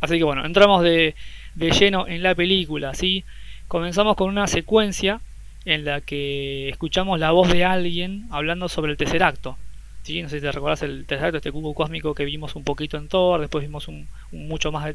Así 0.00 0.16
que 0.16 0.24
bueno, 0.24 0.46
entramos 0.46 0.82
de, 0.82 1.14
lleno 1.54 2.08
en 2.08 2.22
la 2.22 2.34
película, 2.34 2.94
¿sí? 2.94 3.24
Comenzamos 3.68 4.16
con 4.16 4.30
una 4.30 4.46
secuencia 4.46 5.20
en 5.66 5.84
la 5.84 6.00
que 6.00 6.70
escuchamos 6.70 7.20
la 7.20 7.32
voz 7.32 7.52
de 7.52 7.64
alguien 7.64 8.26
hablando 8.30 8.70
sobre 8.70 8.92
el 8.92 8.96
tercer 8.96 9.22
acto. 9.22 9.58
¿sí? 10.02 10.22
No 10.22 10.30
sé 10.30 10.36
si 10.36 10.42
te 10.42 10.52
recordás 10.52 10.82
el 10.82 11.04
tercer 11.04 11.26
acto, 11.26 11.38
este 11.38 11.52
cubo 11.52 11.74
cósmico 11.74 12.14
que 12.14 12.24
vimos 12.24 12.56
un 12.56 12.64
poquito 12.64 12.96
en 12.96 13.08
Thor, 13.08 13.40
después 13.40 13.64
vimos 13.64 13.88
un, 13.88 14.06
mucho 14.32 14.72
más 14.72 14.94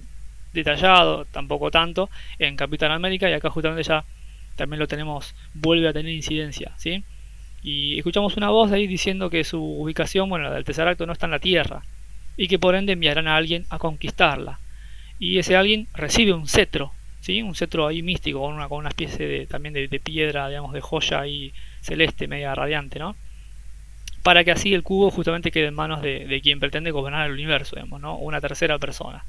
detallado, 0.54 1.26
tampoco 1.26 1.72
tanto, 1.72 2.10
en 2.40 2.56
Capitán 2.56 2.92
América 2.92 3.30
y 3.30 3.34
acá 3.34 3.50
justamente 3.50 3.84
ya 3.84 4.04
también 4.56 4.80
lo 4.80 4.88
tenemos, 4.88 5.34
vuelve 5.54 5.88
a 5.88 5.94
tener 5.94 6.14
incidencia, 6.14 6.74
¿sí? 6.78 7.04
Y 7.64 7.98
escuchamos 7.98 8.38
una 8.38 8.50
voz 8.50 8.72
ahí 8.72 8.88
diciendo 8.88 9.30
que 9.30 9.44
su 9.44 9.62
ubicación, 9.62 10.30
bueno, 10.30 10.46
la 10.46 10.56
del 10.56 10.66
tercer 10.66 10.88
acto 10.88 11.06
no 11.06 11.14
está 11.14 11.28
en 11.28 11.32
la 11.32 11.40
Tierra, 11.40 11.84
y 12.38 12.48
que 12.48 12.60
por 12.60 12.76
ende 12.76 12.94
enviarán 12.94 13.28
a 13.28 13.36
alguien 13.36 13.66
a 13.70 13.78
conquistarla. 13.78 14.60
Y 15.20 15.38
ese 15.38 15.56
alguien 15.56 15.88
recibe 15.94 16.34
un 16.34 16.48
cetro, 16.48 16.92
¿sí? 17.22 17.42
un 17.42 17.56
cetro 17.56 17.88
ahí 17.88 18.02
místico, 18.02 18.42
con 18.42 18.56
una, 18.56 18.68
con 18.68 18.88
especie 18.88 19.28
de, 19.28 19.46
también 19.46 19.74
de, 19.74 19.88
piedra, 20.00 20.50
digamos, 20.50 20.74
de 20.74 20.82
joya 20.82 21.22
ahí 21.22 21.54
celeste, 21.82 22.28
media 22.28 22.56
radiante, 22.56 23.00
¿no? 23.00 23.16
Para 24.24 24.44
que 24.44 24.52
así 24.52 24.74
el 24.74 24.84
cubo 24.84 25.12
justamente 25.12 25.52
quede 25.52 25.68
en 25.68 25.76
manos 25.76 26.02
de, 26.02 26.40
quien 26.42 26.60
pretende 26.60 26.92
gobernar 26.92 27.28
el 27.28 27.34
universo, 27.34 27.76
digamos, 27.76 28.02
¿no? 28.02 28.18
Una 28.18 28.42
tercera 28.42 28.80
persona. 28.80 29.24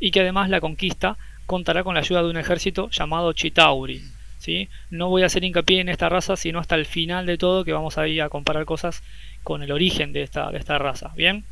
Y 0.00 0.10
que 0.10 0.20
además 0.20 0.48
la 0.48 0.60
conquista 0.60 1.16
contará 1.46 1.82
con 1.82 1.94
la 1.94 2.00
ayuda 2.00 2.22
de 2.22 2.30
un 2.30 2.36
ejército 2.36 2.90
llamado 2.90 3.32
Chitauri. 3.32 4.02
¿sí? 4.38 4.68
No 4.90 5.08
voy 5.08 5.22
a 5.22 5.26
hacer 5.26 5.44
hincapié 5.44 5.80
en 5.80 5.88
esta 5.88 6.08
raza, 6.08 6.36
sino 6.36 6.58
hasta 6.58 6.74
el 6.74 6.86
final 6.86 7.26
de 7.26 7.38
todo, 7.38 7.64
que 7.64 7.72
vamos 7.72 7.98
a 7.98 8.06
ir 8.06 8.22
a 8.22 8.28
comparar 8.28 8.64
cosas 8.64 9.02
con 9.42 9.62
el 9.62 9.72
origen 9.72 10.12
de 10.12 10.22
esta, 10.22 10.50
de 10.50 10.58
esta 10.58 10.78
raza. 10.78 11.12
¿Bien? 11.16 11.44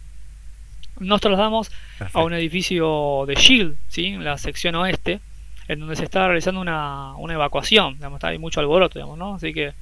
Nos 0.99 1.21
trasladamos 1.21 1.71
a 2.13 2.23
un 2.23 2.33
edificio 2.33 3.25
de 3.27 3.35
Shield, 3.35 3.77
¿sí? 3.89 4.07
en 4.07 4.25
la 4.25 4.39
sección 4.39 4.75
oeste, 4.77 5.21
en 5.69 5.81
donde 5.81 5.97
se 5.97 6.05
está 6.05 6.27
realizando 6.27 6.61
una, 6.61 7.15
una 7.17 7.35
evacuación. 7.35 7.95
Digamos, 7.95 8.19
está, 8.19 8.29
hay 8.29 8.39
mucho 8.39 8.61
alboroto, 8.61 8.99
digamos, 8.99 9.19
¿no? 9.19 9.35
Así 9.35 9.53
que, 9.53 9.73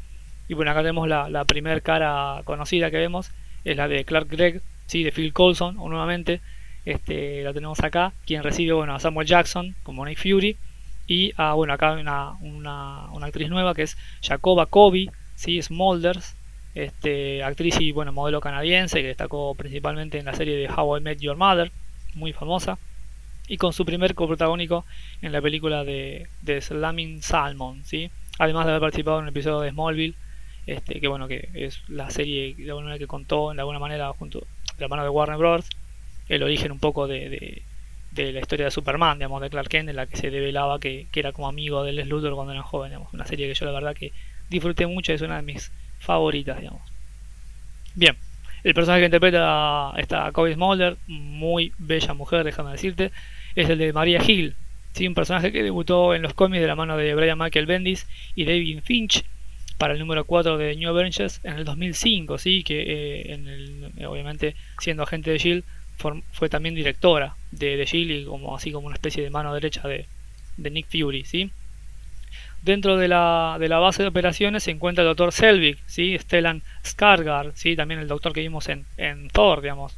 y 0.48 0.54
bueno, 0.54 0.70
acá 0.70 0.80
tenemos 0.80 1.06
la, 1.06 1.28
la 1.28 1.44
primera 1.44 1.80
cara 1.80 2.40
conocida 2.44 2.90
que 2.90 2.96
vemos, 2.96 3.30
es 3.64 3.76
la 3.76 3.86
de 3.86 4.04
Clark 4.04 4.28
Gregg, 4.28 4.62
¿sí? 4.86 5.02
de 5.02 5.12
Phil 5.12 5.32
Coulson, 5.32 5.76
nuevamente. 5.76 6.40
Este, 6.84 7.42
la 7.42 7.52
tenemos 7.52 7.80
acá, 7.80 8.12
quien 8.26 8.42
recibe 8.42 8.72
bueno, 8.72 8.94
a 8.94 9.00
Samuel 9.00 9.26
Jackson 9.26 9.74
como 9.82 10.04
Nick 10.04 10.18
Fury. 10.18 10.56
Y 11.06 11.32
a, 11.36 11.54
bueno, 11.54 11.72
acá 11.74 11.94
hay 11.94 12.00
una, 12.00 12.32
una, 12.40 13.10
una 13.12 13.26
actriz 13.26 13.48
nueva 13.48 13.74
que 13.74 13.82
es 13.82 13.96
Jacoba 14.22 14.66
Kobe, 14.66 15.10
¿sí? 15.36 15.60
Smolders, 15.60 16.34
este, 16.74 17.42
actriz 17.42 17.78
y 17.80 17.92
bueno, 17.92 18.12
modelo 18.12 18.40
canadiense 18.40 19.02
que 19.02 19.08
destacó 19.08 19.54
principalmente 19.54 20.18
en 20.18 20.24
la 20.24 20.34
serie 20.34 20.56
de 20.56 20.68
How 20.70 20.98
I 20.98 21.00
Met 21.00 21.20
Your 21.20 21.36
Mother, 21.36 21.70
muy 22.14 22.32
famosa, 22.32 22.78
y 23.46 23.58
con 23.58 23.72
su 23.72 23.84
primer 23.84 24.14
coprotagónico 24.14 24.86
en 25.20 25.32
la 25.32 25.42
película 25.42 25.84
de, 25.84 26.26
de 26.42 26.60
Slamming 26.60 27.22
Salmon, 27.22 27.82
¿sí? 27.84 28.10
además 28.38 28.66
de 28.66 28.72
haber 28.72 28.80
participado 28.80 29.18
en 29.18 29.24
el 29.24 29.30
episodio 29.30 29.60
de 29.60 29.70
Smallville, 29.70 30.14
este, 30.66 31.00
que 31.00 31.08
bueno, 31.08 31.28
que 31.28 31.48
es 31.54 31.80
la 31.88 32.10
serie 32.10 32.54
de 32.54 32.70
alguna 32.70 32.86
manera 32.86 32.98
que 32.98 33.06
contó 33.06 33.52
de 33.52 33.60
alguna 33.60 33.78
manera 33.78 34.12
junto 34.12 34.40
de 34.40 34.80
la 34.80 34.88
mano 34.88 35.02
de 35.02 35.10
Warner 35.10 35.36
Bros. 35.36 35.68
El 36.28 36.42
origen 36.42 36.72
un 36.72 36.78
poco 36.78 37.06
de, 37.06 37.62
de, 38.12 38.32
la 38.32 38.40
historia 38.40 38.66
de 38.66 38.70
Superman, 38.70 39.18
digamos, 39.18 39.42
de 39.42 39.50
Clark 39.50 39.68
Kent, 39.68 39.88
en 39.88 39.96
la 39.96 40.06
que 40.06 40.16
se 40.16 40.30
develaba 40.30 40.78
que, 40.78 41.06
que 41.12 41.20
era 41.20 41.32
como 41.32 41.48
amigo 41.48 41.82
de 41.84 41.92
Les 41.92 42.06
Luthor 42.06 42.34
cuando 42.34 42.52
era 42.52 42.62
joven, 42.62 42.90
digamos, 42.90 43.12
una 43.12 43.26
serie 43.26 43.48
que 43.48 43.54
yo 43.54 43.66
la 43.66 43.72
verdad 43.72 43.94
que 43.94 44.12
disfruté 44.48 44.86
mucho, 44.86 45.12
es 45.12 45.20
una 45.20 45.36
de 45.36 45.42
mis 45.42 45.70
favoritas, 46.00 46.58
digamos. 46.58 46.82
Bien, 47.94 48.16
el 48.64 48.74
personaje 48.74 49.02
que 49.02 49.06
interpreta 49.06 49.92
esta 49.98 50.32
Kobe 50.32 50.54
Smolder, 50.54 50.96
muy 51.06 51.72
bella 51.78 52.14
mujer, 52.14 52.44
déjame 52.44 52.72
decirte, 52.72 53.10
es 53.54 53.68
el 53.68 53.78
de 53.78 53.92
Maria 53.92 54.22
Hill, 54.26 54.54
¿sí? 54.94 55.06
un 55.06 55.14
personaje 55.14 55.52
que 55.52 55.62
debutó 55.62 56.14
en 56.14 56.22
los 56.22 56.34
cómics 56.34 56.62
de 56.62 56.66
la 56.66 56.74
mano 56.74 56.96
de 56.96 57.14
Brian 57.14 57.38
Michael 57.38 57.66
Bendis 57.66 58.06
y 58.34 58.44
David 58.44 58.80
Finch 58.82 59.24
para 59.76 59.92
el 59.92 59.98
número 59.98 60.24
4 60.24 60.56
de 60.56 60.76
New 60.76 60.88
Avengers 60.88 61.40
en 61.44 61.54
el 61.54 61.64
2005, 61.64 62.38
¿sí? 62.38 62.62
que 62.64 62.80
eh, 62.80 63.34
en 63.34 63.48
el, 63.48 64.06
obviamente 64.06 64.56
siendo 64.78 65.02
agente 65.02 65.30
de 65.30 65.38
Shield 65.38 65.64
fue 65.96 66.48
también 66.48 66.74
directora 66.74 67.36
de, 67.50 67.76
de 67.76 67.84
Shield 67.84 68.10
y 68.10 68.24
como 68.24 68.56
así 68.56 68.72
como 68.72 68.86
una 68.86 68.96
especie 68.96 69.22
de 69.22 69.30
mano 69.30 69.54
derecha 69.54 69.86
de, 69.88 70.06
Nick 70.56 70.86
Fury, 70.86 71.24
¿sí? 71.24 71.50
Dentro 72.62 72.96
de 72.96 73.08
la, 73.08 73.56
de 73.60 73.68
la 73.68 73.78
base 73.78 74.02
de 74.02 74.08
operaciones 74.08 74.62
se 74.62 74.70
encuentra 74.70 75.02
el 75.02 75.08
doctor 75.08 75.32
Selvig, 75.32 75.78
¿sí? 75.86 76.16
Stellan 76.18 76.62
Skarsgård, 76.82 77.52
¿sí? 77.54 77.76
también 77.76 78.00
el 78.00 78.08
doctor 78.08 78.32
que 78.32 78.40
vimos 78.40 78.68
en, 78.68 78.86
en 78.96 79.28
Thor, 79.28 79.60
digamos, 79.60 79.94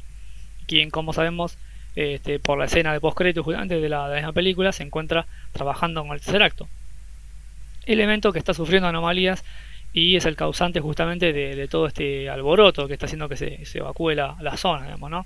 quien 0.67 0.89
como 0.89 1.13
sabemos 1.13 1.57
este, 1.97 2.39
por 2.39 2.59
la 2.59 2.65
escena 2.65 2.93
de 2.93 2.99
postcrédito 2.99 3.43
justamente 3.43 3.79
de 3.79 3.89
la, 3.89 4.07
de 4.07 4.17
misma 4.17 4.31
película 4.31 4.71
se 4.71 4.83
encuentra 4.83 5.25
trabajando 5.51 6.03
con 6.03 6.13
el 6.13 6.21
tercer 6.21 6.43
acto. 6.43 6.67
Elemento 7.87 8.31
que 8.31 8.37
está 8.37 8.53
sufriendo 8.53 8.87
anomalías 8.87 9.43
y 9.93 10.15
es 10.15 10.25
el 10.25 10.35
causante 10.35 10.79
justamente 10.79 11.33
de, 11.33 11.67
todo 11.67 11.87
este 11.87 12.29
alboroto 12.29 12.87
que 12.87 12.93
está 12.93 13.07
haciendo 13.07 13.27
que 13.27 13.35
se, 13.35 13.65
se 13.65 13.79
evacúe 13.79 14.11
la, 14.11 14.35
la, 14.41 14.57
zona, 14.57 14.83
digamos, 14.83 15.09
¿no? 15.09 15.25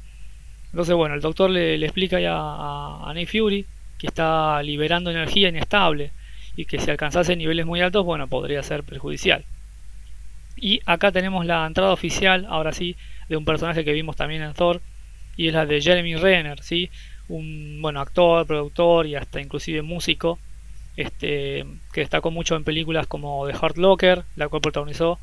Entonces, 0.72 0.96
bueno, 0.96 1.16
el 1.16 1.22
doctor 1.22 1.50
le, 1.50 1.75
explica 1.75 2.20
ya 2.20 2.34
a, 2.34 3.10
a 3.10 3.25
Fury 3.25 3.66
que 3.98 4.08
está 4.08 4.63
liberando 4.63 5.12
energía 5.12 5.50
inestable 5.50 6.12
y 6.56 6.66
que 6.66 6.80
si 6.80 6.90
alcanzase 6.90 7.36
niveles 7.36 7.66
muy 7.66 7.82
altos, 7.82 8.06
bueno, 8.06 8.28
podría 8.28 8.63
ser 8.63 8.84
perjudicial. 8.84 9.44
Y 10.56 10.82
acá 10.86 11.12
tenemos 11.12 11.46
la 11.46 11.66
entrada 11.66 11.92
oficial, 11.92 12.46
ahora 12.50 12.74
sí, 12.74 12.96
de 13.30 13.38
un 13.38 13.46
personaje 13.46 13.84
que 13.84 13.94
vimos 13.94 14.16
también 14.16 14.42
en 14.42 14.54
Thor, 14.54 14.82
y 15.38 15.48
es 15.48 15.54
la 15.54 15.66
de 15.66 15.82
Jeremy 15.82 16.16
Renner, 16.16 16.62
¿sí? 16.62 16.90
un 17.28 17.80
bueno 17.82 18.01
actor, 18.01 18.46
productor 18.46 19.08
y 19.08 19.16
hasta 19.16 19.42
inclusive 19.42 19.82
músico, 19.82 20.38
este, 20.98 21.66
que 21.94 22.01
destacó 22.01 22.32
mucho 22.32 22.56
en 22.56 22.63
películas 22.63 23.08
como 23.08 23.48
The 23.48 23.58
Hard 23.60 23.78
Locker, 23.78 24.24
la 24.36 24.50
cual 24.50 24.62
protagonizó, 24.62 25.20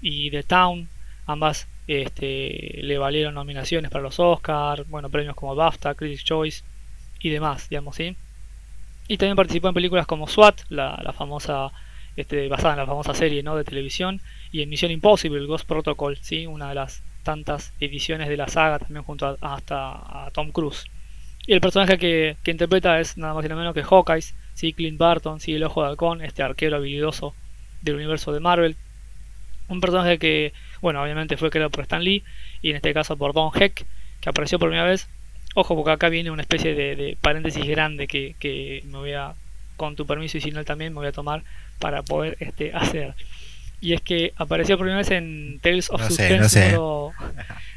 y 0.00 0.30
The 0.30 0.42
Town, 0.42 0.88
ambas 1.32 1.68
este, 1.86 2.80
le 2.82 2.98
valieron 2.98 3.34
nominaciones 3.34 3.90
para 3.90 4.02
los 4.02 4.20
Oscars, 4.20 4.88
bueno, 4.88 5.10
premios 5.10 5.34
como 5.34 5.54
BAFTA, 5.54 5.94
Critics' 5.94 6.24
Choice 6.24 6.62
y 7.20 7.30
demás, 7.30 7.68
digamos, 7.68 7.96
¿sí? 7.96 8.16
Y 9.08 9.16
también 9.16 9.36
participó 9.36 9.68
en 9.68 9.74
películas 9.74 10.06
como 10.06 10.28
SWAT, 10.28 10.60
la, 10.68 11.12
famosa, 11.16 11.72
este, 12.14 12.48
basada 12.48 12.74
en 12.74 12.78
la 12.78 12.86
famosa 12.86 13.12
serie 13.12 13.42
¿no? 13.42 13.56
de 13.56 13.64
televisión, 13.64 14.20
y 14.52 14.62
en 14.62 14.68
Mission 14.68 14.92
Impossible, 14.92 15.44
Ghost 15.46 15.66
Protocol, 15.66 16.16
¿sí? 16.22 16.46
una 16.46 16.68
de 16.68 16.76
las 16.76 17.02
tantas 17.24 17.72
ediciones 17.80 18.28
de 18.28 18.36
la 18.36 18.46
saga, 18.46 18.78
también 18.78 19.02
junto 19.02 19.26
a, 19.26 19.36
hasta 19.40 20.26
a 20.26 20.30
Tom 20.32 20.52
Cruise. 20.52 20.84
Y 21.46 21.54
el 21.54 21.60
personaje 21.60 21.98
que, 21.98 22.36
interpreta 22.46 23.00
es 23.00 23.16
nada 23.16 23.34
más 23.34 23.44
y 23.44 23.48
nada 23.48 23.60
menos 23.60 23.74
que 23.74 23.82
Hawkeye, 23.82 24.24
¿sí? 24.54 24.72
Clint 24.72 24.98
Barton, 24.98 25.40
¿sí? 25.40 25.54
el 25.54 25.64
ojo 25.64 25.82
de 25.82 25.88
halcón, 25.88 26.22
este 26.22 26.44
arquero 26.44 26.76
habilidoso 26.76 27.34
del 27.82 27.96
universo 27.96 28.32
de 28.32 28.38
Marvel. 28.38 28.76
Un 29.68 29.80
personaje 29.80 30.18
que, 30.18 30.52
bueno, 30.80 31.02
obviamente 31.02 31.36
fue 31.36 31.50
creado 31.50 31.70
por 31.70 31.82
Stan 31.82 32.02
Lee, 32.02 32.22
y 32.62 32.70
en 32.70 32.76
este 32.76 32.92
caso 32.94 33.16
por 33.16 33.32
Don 33.32 33.50
Heck, 33.54 33.84
que 34.20 34.28
apareció 34.28 34.58
por 34.58 34.68
primera 34.68 34.88
vez 34.88 35.08
Ojo, 35.54 35.74
porque 35.74 35.90
acá 35.90 36.08
viene 36.08 36.30
una 36.30 36.42
especie 36.42 36.74
de, 36.74 37.16
paréntesis 37.20 37.66
grande 37.66 38.06
que, 38.06 38.82
me 38.86 38.98
voy 38.98 39.12
a, 39.12 39.34
con 39.76 39.96
tu 39.96 40.06
permiso 40.06 40.38
y 40.38 40.40
si 40.40 40.50
no 40.52 40.64
también, 40.64 40.92
me 40.92 41.00
voy 41.00 41.08
a 41.08 41.12
tomar 41.12 41.42
para 41.78 42.02
poder 42.02 42.36
este, 42.40 42.72
hacer. 42.72 43.14
Y 43.80 43.94
es 43.94 44.00
que 44.00 44.32
apareció 44.36 44.76
por 44.76 44.84
primera 44.84 44.98
vez 44.98 45.10
en 45.10 45.58
Tales 45.60 45.90
of 45.90 46.06
Suspense 46.06 46.76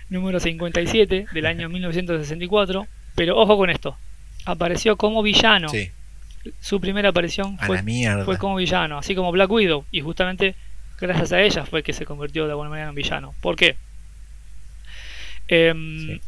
Número, 0.09 0.39
57 0.39 1.27
del 1.31 1.45
año 1.45 1.69
1964. 1.69 2.87
Pero 3.15 3.37
ojo 3.37 3.57
con 3.57 3.69
esto, 3.69 3.97
apareció 4.45 4.95
como 4.97 5.23
villano. 5.23 5.69
Su 6.59 6.81
primera 6.81 7.09
aparición 7.09 7.57
fue, 7.57 7.81
fue 8.25 8.37
como 8.37 8.57
villano, 8.57 8.97
así 8.97 9.15
como 9.15 9.31
Black 9.31 9.49
Widow. 9.49 9.85
Y 9.91 10.01
justamente 10.01 10.55
gracias 10.99 11.31
a 11.31 11.41
ella 11.41 11.65
fue 11.65 11.83
que 11.83 11.93
se 11.93 12.05
convirtió 12.05 12.45
de 12.45 12.51
alguna 12.51 12.69
manera 12.69 12.89
en 12.89 12.95
villano. 12.95 13.33
¿Por 13.41 13.55
qué? 13.55 13.75
Eh, 15.47 16.19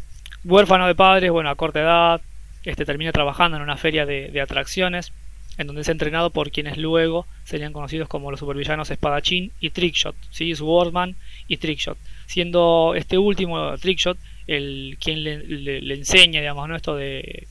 Huérfano 0.45 0.85
de 0.85 0.93
padres, 0.93 1.31
bueno, 1.31 1.49
a 1.49 1.55
corta 1.55 1.81
edad, 1.81 2.21
este 2.63 2.85
termina 2.85 3.11
trabajando 3.11 3.57
en 3.57 3.63
una 3.63 3.77
feria 3.77 4.05
de, 4.05 4.39
atracciones, 4.39 5.11
en 5.57 5.65
donde 5.65 5.81
es 5.81 5.89
entrenado 5.89 6.29
por 6.29 6.51
quienes 6.51 6.77
luego 6.77 7.25
serían 7.45 7.73
conocidos 7.73 8.07
como 8.07 8.29
los 8.29 8.41
supervillanos 8.41 8.91
Espadachín 8.91 9.51
y 9.59 9.71
Trickshot, 9.71 10.15
¿sí? 10.29 10.53
Swordman 10.53 11.15
y 11.47 11.57
Trickshot, 11.57 11.97
siendo 12.27 12.93
este 12.95 13.17
último, 13.17 13.75
Trickshot, 13.79 14.19
el 14.45 14.99
quien 15.01 15.23
le, 15.23 15.95
enseña, 15.95 16.41
digamos, 16.41 16.69
¿no? 16.69 16.75
esto 16.75 16.95
de 16.95 17.47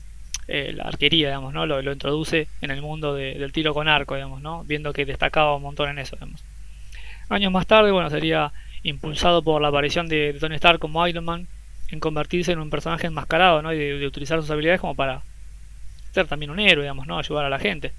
eh, 0.47 0.71
la 0.73 0.83
arquería, 0.83 1.27
digamos, 1.27 1.53
¿no? 1.53 1.65
Lo, 1.65 1.91
introduce 1.91 2.47
en 2.61 2.71
el 2.71 2.81
mundo 2.81 3.13
del 3.13 3.51
tiro 3.51 3.73
con 3.73 3.89
arco, 3.89 4.15
digamos, 4.15 4.41
¿no? 4.41 4.63
Viendo 4.63 4.93
que 4.93 5.05
destacaba 5.05 5.53
un 5.57 5.63
montón 5.63 5.89
en 5.89 5.99
eso, 5.99 6.15
digamos. 6.15 6.41
Años 7.29 7.51
más 7.51 7.67
tarde, 7.67 7.91
bueno, 7.91 8.09
sería 8.09 8.51
impulsado 8.83 9.41
por 9.41 9.61
la 9.61 9.69
aparición 9.69 10.07
de 10.07 10.37
Tony 10.39 10.55
Stark 10.55 10.79
como 10.79 11.05
Iron 11.07 11.25
Man, 11.25 11.47
en 11.89 11.99
convertirse 11.99 12.51
en 12.51 12.59
un 12.59 12.69
personaje 12.69 13.07
enmascarado, 13.07 13.61
¿no? 13.61 13.73
Y 13.73 13.77
de, 13.77 14.07
utilizar 14.07 14.39
sus 14.41 14.49
habilidades 14.51 14.81
como 14.81 14.95
para 14.95 15.21
ser 16.13 16.27
también 16.27 16.51
un 16.51 16.59
héroe, 16.59 16.83
digamos, 16.83 17.07
¿no? 17.07 17.17
Ayudar 17.17 17.45
a 17.45 17.49
la 17.49 17.59
gente. 17.59 17.91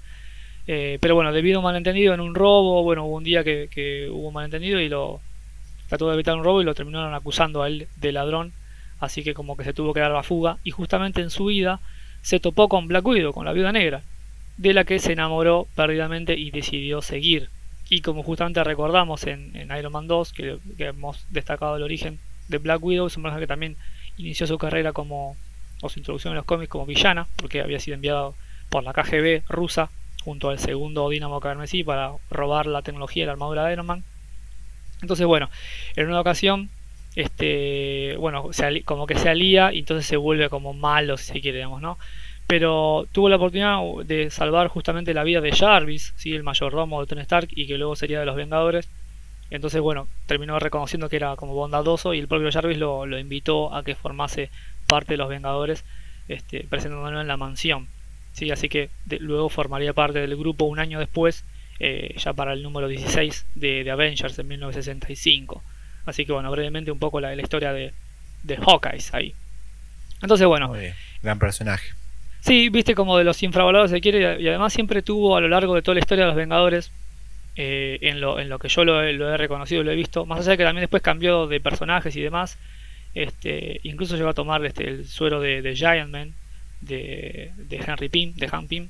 Eh, 0.65 0.97
pero 1.01 1.15
bueno, 1.15 1.31
debido 1.31 1.57
a 1.57 1.59
un 1.59 1.65
malentendido 1.65 2.13
en 2.13 2.19
un 2.19 2.35
robo, 2.35 2.83
bueno, 2.83 3.05
hubo 3.05 3.15
un 3.15 3.23
día 3.23 3.43
que, 3.43 4.09
hubo 4.11 4.29
un 4.29 4.33
malentendido 4.33 4.79
y 4.79 4.89
lo 4.89 5.21
trató 5.89 6.07
de 6.07 6.15
evitar 6.15 6.35
un 6.35 6.43
robo 6.43 6.61
y 6.61 6.65
lo 6.65 6.75
terminaron 6.75 7.13
acusando 7.13 7.63
a 7.63 7.67
él 7.67 7.87
de 7.95 8.11
ladrón, 8.11 8.51
así 8.99 9.23
que 9.23 9.33
como 9.33 9.55
que 9.55 9.63
se 9.63 9.73
tuvo 9.73 9.93
que 9.93 10.01
dar 10.01 10.11
la 10.11 10.23
fuga 10.23 10.57
y 10.65 10.71
justamente 10.71 11.21
en 11.21 11.29
su 11.29 11.45
vida 11.45 11.79
se 12.21 12.41
topó 12.41 12.67
con 12.67 12.87
Black 12.89 13.05
Widow, 13.05 13.31
con 13.31 13.45
la 13.45 13.53
viuda 13.53 13.71
negra, 13.71 14.01
de 14.57 14.73
la 14.73 14.83
que 14.83 14.99
se 14.99 15.13
enamoró 15.13 15.67
perdidamente 15.75 16.35
y 16.35 16.51
decidió 16.51 17.01
seguir. 17.01 17.49
Y 17.89 18.01
como 18.01 18.23
justamente 18.23 18.63
recordamos 18.63 19.25
en, 19.25 19.53
Iron 19.77 19.91
Man 19.91 20.07
2, 20.07 20.33
que 20.33 20.59
hemos 20.79 21.25
destacado 21.29 21.77
el 21.77 21.83
origen 21.83 22.19
de 22.47 22.57
Black 22.57 22.83
Widow, 22.83 23.07
es 23.07 23.17
un 23.17 23.23
personaje 23.23 23.43
que 23.43 23.47
también 23.47 23.77
inició 24.17 24.47
su 24.47 24.57
carrera 24.57 24.93
como, 24.93 25.37
o 25.81 25.89
su 25.89 25.99
introducción 25.99 26.33
en 26.33 26.37
los 26.37 26.45
cómics 26.45 26.69
como 26.69 26.85
villana, 26.85 27.27
porque 27.35 27.61
había 27.61 27.79
sido 27.79 27.95
enviado 27.95 28.35
por 28.69 28.83
la 28.83 28.93
KGB 28.93 29.43
rusa 29.47 29.89
junto 30.23 30.49
al 30.49 30.59
segundo 30.59 31.09
Dynamo 31.09 31.39
Carmesí 31.39 31.83
para 31.83 32.11
robar 32.29 32.65
la 32.65 32.81
tecnología 32.81 33.23
y 33.23 33.25
la 33.25 33.31
armadura 33.33 33.65
de 33.65 33.73
Iron 33.73 33.85
Man. 33.85 34.03
Entonces, 35.01 35.25
bueno, 35.25 35.49
en 35.95 36.07
una 36.07 36.19
ocasión 36.19 36.69
este, 37.17 38.15
bueno, 38.17 38.51
como 38.85 39.07
que 39.07 39.17
se 39.17 39.27
alía 39.27 39.73
y 39.73 39.79
entonces 39.79 40.05
se 40.05 40.17
vuelve 40.17 40.49
como 40.49 40.73
malo, 40.73 41.17
si 41.17 41.25
se 41.25 41.41
quiere, 41.41 41.57
digamos, 41.57 41.81
¿no? 41.81 41.97
Pero 42.47 43.05
tuvo 43.11 43.27
la 43.27 43.35
oportunidad 43.35 43.79
de 44.05 44.29
salvar 44.29 44.69
justamente 44.69 45.13
la 45.13 45.25
vida 45.25 45.41
de 45.41 45.51
Jarvis, 45.51 46.13
¿sí? 46.15 46.33
el 46.33 46.43
mayordomo 46.43 47.01
de 47.01 47.07
Tony 47.07 47.21
Stark, 47.21 47.49
y 47.51 47.67
que 47.67 47.77
luego 47.77 47.95
sería 47.95 48.21
de 48.21 48.25
los 48.25 48.37
Vengadores. 48.37 48.87
Entonces, 49.49 49.81
bueno, 49.81 50.07
terminó 50.25 50.57
reconociendo 50.59 51.09
que 51.09 51.17
era 51.17 51.35
como 51.35 51.53
bondadoso 51.53 52.13
y 52.13 52.19
el 52.19 52.27
propio 52.27 52.51
Jarvis 52.51 52.77
lo, 52.77 53.05
lo 53.05 53.19
invitó 53.19 53.73
a 53.73 53.83
que 53.83 53.95
formase 53.95 54.49
parte 54.87 55.13
de 55.13 55.17
los 55.17 55.29
Vengadores, 55.29 55.83
este, 56.27 56.65
presentándolo 56.69 57.21
en 57.21 57.27
la 57.27 57.37
mansión. 57.37 57.87
¿sí? 58.33 58.51
Así 58.51 58.69
que 58.69 58.89
luego 59.19 59.49
formaría 59.49 59.93
parte 59.93 60.19
del 60.19 60.35
grupo 60.37 60.65
un 60.65 60.79
año 60.79 60.99
después, 60.99 61.43
eh, 61.79 62.15
ya 62.17 62.33
para 62.33 62.53
el 62.53 62.63
número 62.63 62.87
16 62.87 63.45
de, 63.55 63.89
Avengers 63.91 64.39
en 64.39 64.47
1965. 64.47 65.61
Así 66.05 66.25
que 66.25 66.31
bueno, 66.31 66.49
brevemente 66.51 66.91
un 66.91 66.99
poco 66.99 67.19
la, 67.19 67.35
la 67.35 67.41
historia 67.41 67.73
de, 67.73 67.93
de 68.43 68.57
Hawkeyes 68.57 69.13
ahí. 69.13 69.33
Entonces 70.21 70.47
bueno. 70.47 70.73
Gran 71.21 71.39
personaje. 71.39 71.93
Sí, 72.47 72.69
viste 72.69 72.95
como 72.95 73.17
de 73.17 73.25
los 73.25 73.43
infravalorados 73.43 73.91
se 73.91 73.99
quiere 73.99 74.41
y 74.41 74.47
además 74.47 74.71
siempre 74.71 75.01
tuvo 75.01 75.35
a 75.35 75.41
lo 75.41 75.49
largo 75.49 75.75
de 75.75 75.81
toda 75.81 75.95
la 75.95 75.99
historia 75.99 76.23
de 76.23 76.29
los 76.29 76.37
Vengadores, 76.37 76.93
eh, 77.57 77.97
en, 78.03 78.21
lo, 78.21 78.39
en 78.39 78.47
lo 78.47 78.57
que 78.57 78.69
yo 78.69 78.85
lo, 78.85 79.03
he 79.03 79.35
reconocido, 79.35 79.83
lo 79.83 79.91
he 79.91 79.97
visto, 79.97 80.25
más 80.25 80.39
allá 80.39 80.51
de 80.51 80.57
que 80.57 80.63
también 80.63 80.83
después 80.83 81.03
cambió 81.03 81.47
de 81.47 81.59
personajes 81.59 82.15
y 82.15 82.21
demás, 82.21 82.57
este, 83.15 83.81
incluso 83.83 84.15
llegó 84.15 84.29
a 84.29 84.33
tomar 84.33 84.65
este, 84.65 84.87
el 84.87 85.07
suero 85.09 85.41
de, 85.41 85.61
de 85.61 85.75
Giant 85.75 86.09
Man, 86.09 86.33
de, 86.79 87.51
Henry 87.69 88.07
Pym, 88.07 88.33
de 88.35 88.47
Han 88.49 88.69
Pym, 88.69 88.87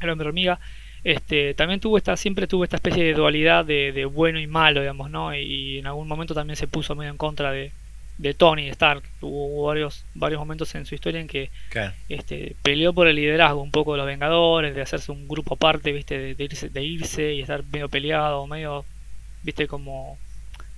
el 0.00 0.10
hombre 0.10 0.28
hormiga, 0.28 0.60
este, 1.02 1.54
también 1.54 1.80
tuvo 1.80 1.98
esta, 1.98 2.16
siempre 2.16 2.46
tuvo 2.46 2.62
esta 2.62 2.76
especie 2.76 3.02
de 3.02 3.14
dualidad 3.14 3.64
de, 3.64 4.04
bueno 4.04 4.38
y 4.38 4.46
malo, 4.46 4.80
digamos, 4.80 5.10
¿no? 5.10 5.34
Y, 5.34 5.78
en 5.78 5.88
algún 5.88 6.06
momento 6.06 6.34
también 6.34 6.56
se 6.56 6.68
puso 6.68 6.94
medio 6.94 7.10
en 7.10 7.18
contra 7.18 7.50
de, 7.50 7.72
de 8.18 8.34
Tony 8.34 8.68
Stark. 8.68 9.02
Hubo 9.20 9.66
varios, 9.66 10.04
varios 10.14 10.38
momentos 10.38 10.74
en 10.74 10.86
su 10.86 10.94
historia 10.94 11.20
en 11.20 11.28
que 11.28 11.50
este, 12.08 12.56
peleó 12.62 12.92
por 12.92 13.08
el 13.08 13.16
liderazgo 13.16 13.62
un 13.62 13.70
poco 13.70 13.92
de 13.92 13.98
los 13.98 14.06
Vengadores, 14.06 14.74
de 14.74 14.82
hacerse 14.82 15.12
un 15.12 15.26
grupo 15.28 15.54
aparte, 15.54 15.92
viste, 15.92 16.34
de, 16.34 16.44
irse, 16.44 16.68
de 16.68 16.82
irse 16.82 17.34
y 17.34 17.40
estar 17.40 17.64
medio 17.64 17.88
peleado, 17.88 18.46
medio, 18.46 18.84
viste, 19.42 19.66
como 19.66 20.18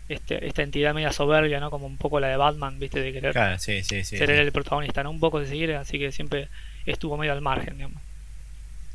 este, 0.08 0.46
esta 0.46 0.62
entidad 0.62 0.94
media 0.94 1.12
soberbia, 1.12 1.60
¿no? 1.60 1.70
Como 1.70 1.86
un 1.86 1.96
poco 1.96 2.20
la 2.20 2.28
de 2.28 2.36
Batman, 2.36 2.78
viste, 2.78 3.00
de 3.00 3.12
querer 3.12 3.58
ser 3.58 4.30
el 4.30 4.52
protagonista, 4.52 5.02
¿no? 5.02 5.10
Un 5.10 5.20
poco 5.20 5.40
de 5.40 5.46
seguir, 5.46 5.72
así 5.74 5.98
que 5.98 6.12
siempre 6.12 6.48
estuvo 6.86 7.16
medio 7.16 7.32
al 7.32 7.40
margen, 7.40 7.76
digamos. 7.76 8.02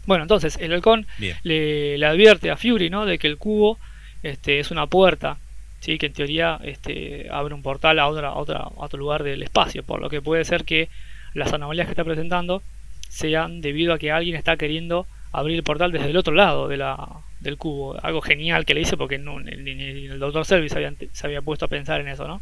Bueno, 0.06 0.24
entonces 0.24 0.58
el 0.60 0.74
halcón 0.74 1.06
le, 1.44 2.04
advierte 2.06 2.50
a 2.50 2.58
Fury 2.58 2.90
¿no? 2.90 3.06
de 3.06 3.20
que 3.20 3.28
el 3.28 3.38
cubo 3.38 3.78
este, 4.24 4.60
es 4.60 4.72
una 4.72 4.88
puerta, 4.88 5.38
¿sí? 5.82 5.98
que 5.98 6.06
en 6.06 6.14
teoría 6.14 6.60
este, 6.64 7.28
abre 7.30 7.54
un 7.54 7.62
portal 7.62 8.00
a, 8.00 8.08
otra, 8.08 8.34
otra, 8.34 8.68
otro 8.76 8.98
lugar 8.98 9.24
del 9.24 9.44
espacio, 9.44 9.84
por 9.84 10.00
lo 10.00 10.10
que 10.10 10.22
puede 10.22 10.46
ser 10.46 10.64
que 10.64 10.88
las 11.34 11.52
anomalías 11.52 11.88
que 11.88 11.92
está 11.92 12.06
presentando 12.06 12.64
sean 13.10 13.60
debido 13.60 13.94
a 13.94 14.00
que 14.00 14.12
alguien 14.12 14.38
está 14.38 14.56
queriendo 14.56 15.06
abrir 15.34 15.58
el 15.58 15.64
portal 15.64 15.92
desde 15.92 16.10
el 16.10 16.18
otro 16.18 16.34
lado 16.34 16.70
de 16.70 16.78
la, 16.78 16.98
del 17.42 17.58
cubo. 17.58 17.98
Algo 18.02 18.22
genial 18.22 18.66
que 18.66 18.74
le 18.74 18.82
hice 18.82 18.96
porque 18.96 19.18
no, 19.18 19.40
ni, 19.42 20.06
el 20.06 20.20
Doctor 20.20 20.46
Service 20.46 20.94
se 21.12 21.28
había 21.28 21.42
puesto 21.42 21.66
a 21.66 21.68
pensar 21.68 22.00
en 22.00 22.08
eso, 22.08 22.28
¿no? 22.28 22.42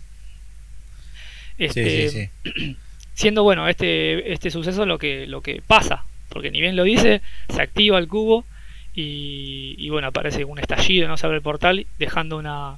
Este, 1.58 2.32
siendo 3.16 3.44
bueno 3.44 3.68
este, 3.68 4.32
este 4.32 4.50
suceso 4.50 4.86
lo 4.86 4.98
que, 4.98 5.28
lo 5.28 5.42
que 5.42 5.62
pasa 5.66 6.06
porque 6.30 6.52
ni 6.52 6.62
bien 6.62 6.76
lo 6.76 6.84
dice, 6.84 7.22
se 7.50 7.62
activa 7.62 7.98
el 7.98 8.08
cubo 8.08 8.46
y, 8.94 9.90
bueno, 9.90 10.08
aparece 10.08 10.44
un 10.44 10.60
estallido, 10.60 11.08
no 11.08 11.16
se 11.16 11.26
abre 11.26 11.38
el 11.38 11.44
portal, 11.44 11.86
dejando 11.98 12.38
una, 12.38 12.78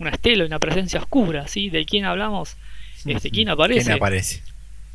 una 0.00 0.10
estela, 0.10 0.44
una 0.44 0.58
presencia 0.58 1.00
oscura, 1.00 1.46
¿sí? 1.46 1.70
¿De 1.70 1.84
quién 1.84 2.04
hablamos? 2.04 2.56
Este, 3.04 3.30
¿Quién 3.30 3.48
aparece? 3.48 3.84
¿Quién 3.84 3.96
aparece? 3.96 4.42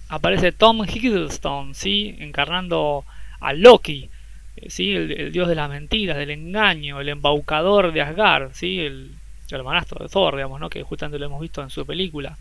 Aparece 0.09 0.51
Tom 0.51 0.83
Hiddleston, 0.83 1.73
¿sí? 1.73 2.15
Encarnando 2.19 3.05
a 3.39 3.53
Loki, 3.53 4.09
¿sí? 4.67 4.91
El, 4.91 5.31
dios 5.31 5.47
de 5.47 5.55
las 5.55 5.69
mentiras, 5.69 6.17
del 6.17 6.31
engaño, 6.31 6.99
el 6.99 7.09
embaucador 7.09 7.93
de 7.93 8.01
Asgard, 8.01 8.51
¿sí? 8.53 8.79
El, 8.79 9.11
el 9.49 9.55
hermanastro 9.57 10.03
de 10.03 10.09
Thor, 10.09 10.35
digamos, 10.35 10.59
¿no? 10.59 10.69
Que 10.69 10.83
justamente 10.83 11.19
lo 11.19 11.27
hemos 11.27 11.41
visto 11.41 11.61
en 11.61 11.69
su 11.69 11.85
película. 11.85 12.37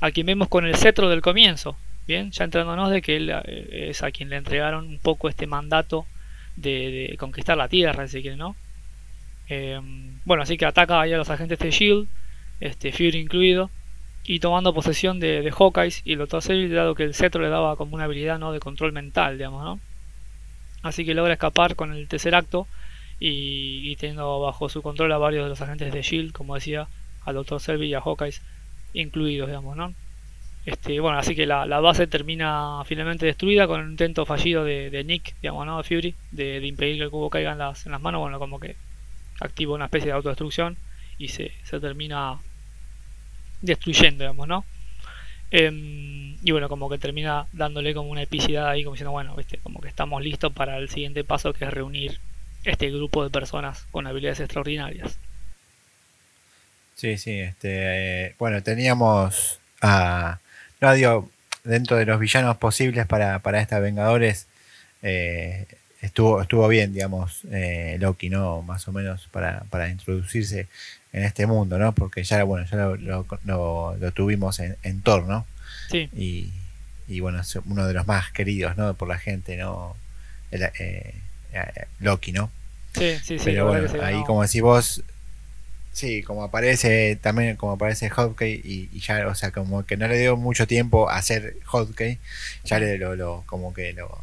A 0.00 0.10
quien 0.10 0.26
vemos 0.26 0.48
con 0.48 0.66
el 0.66 0.76
cetro 0.76 1.08
del 1.08 1.22
comienzo, 1.22 1.76
Bien, 2.08 2.30
ya 2.30 2.44
entrándonos 2.44 2.90
de 2.90 3.02
que 3.02 3.16
él 3.16 3.30
eh, 3.30 3.90
es 3.90 4.02
a 4.02 4.10
quien 4.10 4.30
le 4.30 4.36
entregaron 4.36 4.86
un 4.86 4.98
poco 4.98 5.28
este 5.28 5.46
mandato 5.46 6.06
de, 6.56 7.14
conquistar 7.18 7.58
la 7.58 7.68
Tierra, 7.68 8.08
si 8.08 8.22
quiere, 8.22 8.38
¿no? 8.38 8.56
Em, 9.48 10.20
bueno, 10.24 10.42
así 10.42 10.56
que 10.58 10.66
ataca 10.66 11.00
a 11.00 11.06
los 11.06 11.30
agentes 11.30 11.58
de 11.58 11.70
Shield, 11.70 12.08
este, 12.60 12.92
Fury 12.92 13.18
incluido, 13.18 13.70
y 14.24 14.40
tomando 14.40 14.74
posesión 14.74 15.20
de, 15.20 15.40
de 15.42 15.50
Hawkeyes 15.50 16.02
y 16.04 16.12
el 16.12 16.18
Dr. 16.18 16.42
Civil, 16.42 16.74
dado 16.74 16.94
que 16.94 17.04
el 17.04 17.14
cetro 17.14 17.42
le 17.42 17.48
daba 17.48 17.76
como 17.76 17.94
una 17.94 18.04
habilidad 18.04 18.38
¿no? 18.38 18.52
de 18.52 18.60
control 18.60 18.92
mental, 18.92 19.38
digamos, 19.38 19.64
¿no? 19.64 19.80
Así 20.82 21.04
que 21.04 21.14
logra 21.14 21.32
escapar 21.32 21.76
con 21.76 21.92
el 21.92 22.08
tercer 22.08 22.34
acto 22.34 22.66
y, 23.18 23.96
teniendo 23.96 24.40
bajo 24.40 24.68
su 24.68 24.82
control 24.82 25.12
a 25.12 25.18
varios 25.18 25.44
de 25.44 25.48
los 25.48 25.60
agentes 25.60 25.92
de 25.92 26.02
Shield, 26.02 26.32
como 26.32 26.54
decía, 26.54 26.88
al 27.24 27.34
Dr. 27.34 27.60
Selby 27.60 27.88
y 27.88 27.94
a 27.94 28.00
Hawkeyes 28.00 28.42
incluidos, 28.92 29.48
digamos, 29.48 29.76
¿no? 29.76 29.94
Este, 30.66 31.00
bueno, 31.00 31.18
así 31.18 31.34
que 31.34 31.46
la, 31.46 31.64
base 31.80 32.06
termina 32.06 32.82
finalmente 32.84 33.26
destruida 33.26 33.66
con 33.66 33.80
un 33.80 33.90
intento 33.92 34.26
fallido 34.26 34.64
de, 34.64 35.02
Nick, 35.04 35.34
digamos, 35.40 35.66
¿no? 35.66 35.78
De 35.78 35.84
Fury, 35.84 36.14
de, 36.32 36.64
impedir 36.66 36.98
que 36.98 37.04
el 37.04 37.10
cubo 37.10 37.30
caiga 37.30 37.52
en 37.52 37.58
las, 37.58 37.86
en 37.86 37.92
las 37.92 38.00
manos, 38.00 38.20
bueno, 38.20 38.38
como 38.38 38.60
que 38.60 38.76
activa 39.40 39.74
una 39.74 39.86
especie 39.86 40.08
de 40.08 40.12
autodestrucción 40.12 40.76
y 41.18 41.28
se, 41.28 41.52
termina 41.80 42.38
destruyendo, 43.60 44.24
digamos, 44.24 44.48
¿no? 44.48 44.64
Em, 45.50 46.36
y 46.42 46.50
bueno, 46.52 46.68
como 46.68 46.90
que 46.90 46.98
termina 46.98 47.46
dándole 47.52 47.94
como 47.94 48.10
una 48.10 48.22
epicidad 48.22 48.68
ahí, 48.68 48.84
como 48.84 48.94
diciendo, 48.94 49.12
bueno, 49.12 49.34
¿viste? 49.34 49.58
como 49.58 49.80
que 49.80 49.88
estamos 49.88 50.22
listos 50.22 50.52
para 50.52 50.76
el 50.76 50.90
siguiente 50.90 51.24
paso 51.24 51.52
que 51.52 51.64
es 51.64 51.72
reunir 51.72 52.18
este 52.64 52.90
grupo 52.90 53.24
de 53.24 53.30
personas 53.30 53.86
con 53.90 54.06
habilidades 54.06 54.40
extraordinarias. 54.40 55.18
Sí, 56.96 57.16
sí, 57.16 57.40
este, 57.40 58.26
eh, 58.26 58.34
bueno, 58.38 58.62
teníamos 58.62 59.58
a 59.80 60.40
no, 60.80 60.94
digo, 60.94 61.30
dentro 61.64 61.96
de 61.96 62.06
los 62.06 62.20
villanos 62.20 62.56
posibles 62.56 63.06
para, 63.06 63.40
para 63.40 63.60
esta 63.60 63.80
Vengadores, 63.80 64.46
eh, 65.02 65.66
estuvo, 66.00 66.40
estuvo 66.40 66.66
bien, 66.68 66.92
digamos, 66.92 67.42
eh, 67.50 67.96
Loki, 68.00 68.30
¿no? 68.30 68.62
Más 68.62 68.86
o 68.88 68.92
menos 68.92 69.28
para, 69.30 69.64
para 69.70 69.88
introducirse 69.88 70.68
en 71.12 71.24
este 71.24 71.46
mundo, 71.46 71.78
¿no? 71.78 71.92
Porque 71.92 72.22
ya, 72.24 72.42
bueno, 72.44 72.66
ya 72.70 72.76
lo, 72.76 73.96
lo, 73.98 74.12
tuvimos 74.12 74.60
en, 74.60 74.76
en, 74.82 75.02
Thor, 75.02 75.24
¿no? 75.24 75.46
Sí. 75.90 76.08
Y, 76.16 76.52
y, 77.08 77.20
bueno, 77.20 77.40
es 77.40 77.56
uno 77.56 77.86
de 77.86 77.94
los 77.94 78.06
más 78.06 78.30
queridos, 78.32 78.76
¿no? 78.76 78.94
Por 78.94 79.08
la 79.08 79.18
gente, 79.18 79.56
¿no? 79.56 79.96
Eh, 80.50 81.14
Loki, 82.00 82.32
¿no? 82.32 82.50
Sí, 82.94 83.16
sí, 83.22 83.38
sí. 83.38 83.44
Pero 83.44 83.66
bueno, 83.66 83.90
ahí 84.02 84.22
como 84.24 84.42
decís 84.42 84.62
vos, 84.62 85.02
Sí, 85.98 86.22
como 86.22 86.44
aparece 86.44 87.16
también 87.20 87.56
como 87.56 87.72
aparece 87.72 88.08
Hotkey 88.08 88.60
y, 88.62 89.00
ya, 89.00 89.26
o 89.26 89.34
sea, 89.34 89.50
como 89.50 89.84
que 89.84 89.96
no 89.96 90.06
le 90.06 90.16
dio 90.16 90.36
mucho 90.36 90.68
tiempo 90.68 91.10
a 91.10 91.16
hacer 91.16 91.56
Hotkey, 91.72 92.18
ya 92.62 92.78
le 92.78 92.98
lo, 92.98 93.42
como 93.46 93.74
que 93.74 93.94
lo, 93.94 94.22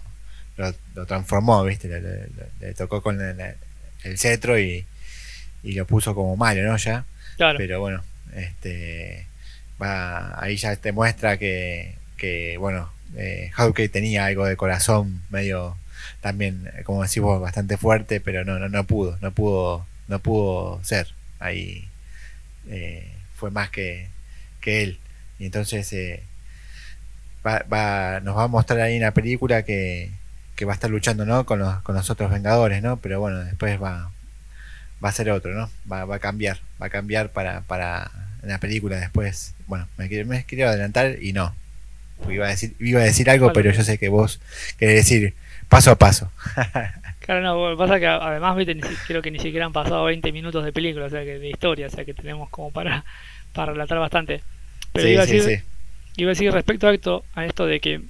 lo, 0.57 1.05
transformó, 1.05 1.63
¿viste? 1.63 1.87
Le, 1.87 2.73
tocó 2.73 3.01
con 3.01 3.21
el, 3.21 4.17
cetro 4.17 4.59
y, 4.59 4.85
y, 5.63 5.73
lo 5.73 5.85
puso 5.85 6.13
como 6.15 6.35
malo, 6.35 6.63
¿no? 6.63 6.77
Ya. 6.77 7.05
Claro. 7.37 7.57
Pero 7.57 7.79
bueno, 7.79 8.03
este 8.35 9.27
va 9.81 10.41
ahí 10.41 10.55
ya 10.55 10.75
te 10.75 10.91
muestra 10.91 11.37
que, 11.37 11.95
que 12.17 12.57
bueno, 12.57 12.91
eh, 13.17 13.51
tenía 13.91 14.25
algo 14.25 14.45
de 14.45 14.55
corazón 14.55 15.21
medio 15.29 15.75
también, 16.21 16.71
como 16.85 17.03
decimos, 17.03 17.41
bastante 17.41 17.77
fuerte, 17.77 18.19
pero 18.19 18.45
no, 18.45 18.57
no, 18.59 18.69
no 18.69 18.83
pudo, 18.85 19.17
no 19.21 19.31
pudo, 19.31 19.85
no 20.07 20.19
pudo 20.19 20.83
ser 20.83 21.07
ahí 21.39 21.87
eh, 22.69 23.11
fue 23.35 23.51
más 23.51 23.69
que, 23.69 24.07
que, 24.61 24.83
él. 24.83 24.99
Y 25.39 25.45
entonces 25.45 25.91
eh, 25.93 26.23
va, 27.45 28.19
nos 28.21 28.37
va 28.37 28.43
a 28.43 28.47
mostrar 28.47 28.81
ahí 28.81 28.97
una 28.97 29.11
película 29.11 29.63
que, 29.63 30.11
que 30.55 30.65
va 30.65 30.73
a 30.73 30.75
estar 30.75 30.89
luchando 30.89 31.25
¿no? 31.25 31.45
con, 31.45 31.59
los, 31.59 31.81
con 31.81 31.95
los 31.95 32.09
otros 32.09 32.31
Vengadores, 32.31 32.81
¿no? 32.81 32.97
pero 32.97 33.19
bueno, 33.19 33.43
después 33.43 33.81
va, 33.81 34.11
va 35.03 35.09
a 35.09 35.11
ser 35.11 35.29
otro, 35.31 35.53
¿no? 35.53 35.69
Va, 35.91 36.05
va 36.05 36.15
a 36.15 36.19
cambiar, 36.19 36.59
va 36.81 36.87
a 36.87 36.89
cambiar 36.89 37.29
para, 37.29 37.61
para 37.61 38.11
la 38.43 38.59
película 38.59 38.97
después. 38.97 39.53
Bueno, 39.67 39.87
me, 39.97 40.07
me 40.25 40.43
quería 40.45 40.69
adelantar 40.69 41.17
y 41.21 41.33
no. 41.33 41.55
Iba 42.29 42.45
a 42.45 42.49
decir, 42.49 42.75
iba 42.79 43.01
a 43.01 43.03
decir 43.03 43.29
algo, 43.29 43.51
pero 43.51 43.71
yo 43.71 43.83
sé 43.83 43.97
que 43.97 44.07
vos 44.09 44.39
querés 44.77 44.95
decir 44.95 45.33
paso 45.69 45.91
a 45.91 45.95
paso. 45.95 46.31
Claro, 47.25 47.41
no, 47.41 47.69
lo 47.71 47.75
que 47.75 47.79
pasa 47.79 47.99
que 47.99 48.05
además, 48.05 48.55
viste, 48.55 48.79
creo 49.07 49.23
que 49.23 49.31
ni 49.31 49.39
siquiera 49.39 49.65
han 49.65 49.73
pasado 49.73 50.05
20 50.05 50.31
minutos 50.31 50.63
de 50.63 50.71
película, 50.71 51.07
o 51.07 51.09
sea, 51.09 51.23
que 51.23 51.39
de 51.39 51.49
historia, 51.49 51.87
o 51.87 51.89
sea, 51.89 52.05
que 52.05 52.13
tenemos 52.13 52.51
como 52.51 52.69
para, 52.69 53.03
para 53.51 53.71
relatar 53.71 53.97
bastante. 53.97 54.43
Pero 54.93 55.07
iba, 55.07 55.23
a 55.23 55.25
decir, 55.25 55.63
iba 56.17 56.29
a 56.29 56.33
decir 56.33 56.51
respecto 56.51 56.87
a 56.87 56.93
esto, 56.93 57.25
a 57.33 57.47
esto 57.47 57.65
de 57.65 57.79
que 57.79 58.01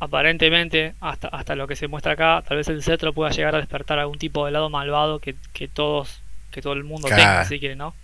aparentemente, 0.00 0.94
hasta, 1.00 1.28
hasta 1.28 1.54
lo 1.54 1.68
que 1.68 1.76
se 1.76 1.86
muestra 1.86 2.12
acá, 2.12 2.42
tal 2.46 2.56
vez 2.56 2.68
el 2.68 2.82
cetro 2.82 3.12
pueda 3.12 3.30
llegar 3.30 3.54
a 3.54 3.58
despertar 3.58 3.98
algún 3.98 4.18
tipo 4.18 4.44
de 4.44 4.50
lado 4.50 4.68
malvado 4.70 5.20
que, 5.20 5.36
que 5.52 5.68
todos, 5.68 6.20
que 6.50 6.60
todo 6.60 6.72
el 6.72 6.82
mundo 6.82 7.06
tenga, 7.08 7.44
si 7.44 7.60
quiere, 7.60 7.76
¿no? 7.76 7.94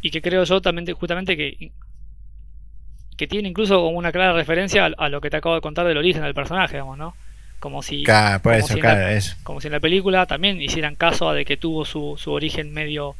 y 0.00 0.10
que 0.10 0.22
creo 0.22 0.44
yo 0.44 0.60
también 0.60 0.92
justamente 0.94 1.36
que 1.36 1.70
que 3.16 3.26
tiene 3.26 3.48
incluso 3.48 3.80
como 3.82 3.98
una 3.98 4.12
clara 4.12 4.32
referencia 4.32 4.84
a, 4.96 5.08
lo 5.08 5.20
que 5.20 5.28
te 5.28 5.36
acabo 5.36 5.56
de 5.56 5.60
contar 5.60 5.84
del 5.88 5.96
origen 5.96 6.22
del 6.22 6.34
personaje, 6.34 6.74
digamos, 6.74 6.98
¿no? 6.98 7.16
Como 7.58 7.82
si, 7.82 8.04
como, 8.04 8.62
si 8.62 8.80
como, 9.42 9.60
si 9.60 9.66
en 9.66 9.72
la 9.72 9.80
película 9.80 10.26
también 10.26 10.62
hicieran 10.62 10.94
caso 10.94 11.28
a 11.28 11.34
de 11.34 11.44
que 11.44 11.56
tuvo 11.56 11.84
su, 11.84 12.14
su 12.16 12.30
origen 12.30 12.72
medio, 12.72 13.16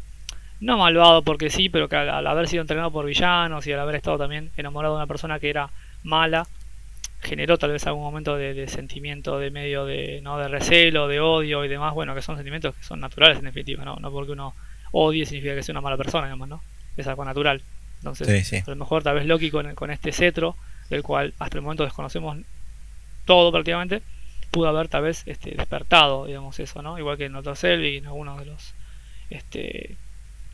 no 0.60 0.78
malvado 0.78 1.22
porque 1.22 1.50
sí, 1.50 1.68
pero 1.68 1.88
que 1.88 1.96
al, 1.96 2.24
haber 2.28 2.46
sido 2.46 2.60
entrenado 2.60 2.92
por 2.92 3.06
villanos 3.06 3.66
y 3.66 3.72
al 3.72 3.80
haber 3.80 3.96
estado 3.96 4.18
también 4.18 4.52
enamorado 4.56 4.94
de 4.94 4.98
una 4.98 5.08
persona 5.08 5.40
que 5.40 5.50
era 5.50 5.70
mala, 6.04 6.46
generó 7.20 7.58
tal 7.58 7.72
vez 7.72 7.86
algún 7.86 8.02
momento 8.02 8.36
de, 8.36 8.68
sentimiento 8.68 9.38
de 9.38 9.50
medio 9.50 9.84
de 9.84 10.20
no 10.22 10.38
de 10.38 10.48
recelo, 10.48 11.08
de 11.08 11.20
odio 11.20 11.64
y 11.64 11.68
demás, 11.68 11.94
bueno, 11.94 12.14
que 12.14 12.22
son 12.22 12.36
sentimientos 12.36 12.74
que 12.74 12.84
son 12.84 13.00
naturales 13.00 13.38
en 13.38 13.44
definitiva, 13.44 13.84
no, 13.84 13.96
no 13.96 14.10
porque 14.10 14.32
uno 14.32 14.54
odie 14.92 15.26
significa 15.26 15.54
que 15.54 15.62
sea 15.62 15.72
una 15.72 15.80
mala 15.80 15.96
persona, 15.96 16.26
digamos, 16.26 16.48
¿no? 16.48 16.62
Es 16.96 17.06
algo 17.06 17.24
natural. 17.24 17.62
Entonces, 17.98 18.52
a 18.52 18.70
lo 18.70 18.76
mejor 18.76 19.02
tal 19.02 19.16
vez 19.16 19.26
Loki 19.26 19.50
con, 19.50 19.74
con 19.74 19.90
este 19.90 20.12
cetro, 20.12 20.56
del 20.88 21.02
cual 21.02 21.34
hasta 21.38 21.56
el 21.56 21.62
momento 21.62 21.84
desconocemos 21.84 22.38
todo 23.24 23.50
prácticamente, 23.52 24.02
pudo 24.50 24.68
haber 24.68 24.88
tal 24.88 25.02
vez 25.02 25.22
este, 25.26 25.50
despertado, 25.50 26.26
digamos, 26.26 26.58
eso, 26.58 26.82
¿no? 26.82 26.98
Igual 26.98 27.18
que 27.18 27.26
en 27.26 27.36
otro 27.36 27.54
Selby 27.54 27.88
y 27.88 27.96
en 27.98 28.06
algunos 28.06 28.38
de 28.38 28.46
los 28.46 28.72
este, 29.30 29.96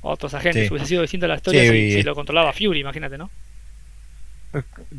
otros 0.01 0.35
agentes. 0.35 0.71
Hubiese 0.71 0.87
sido 0.87 1.03
distinta 1.03 1.27
la 1.27 1.37
historia 1.37 1.63
si, 1.71 2.03
lo 2.03 2.15
controlaba 2.15 2.53
Fury, 2.53 2.81
imagínate, 2.81 3.19
¿no? 3.19 3.31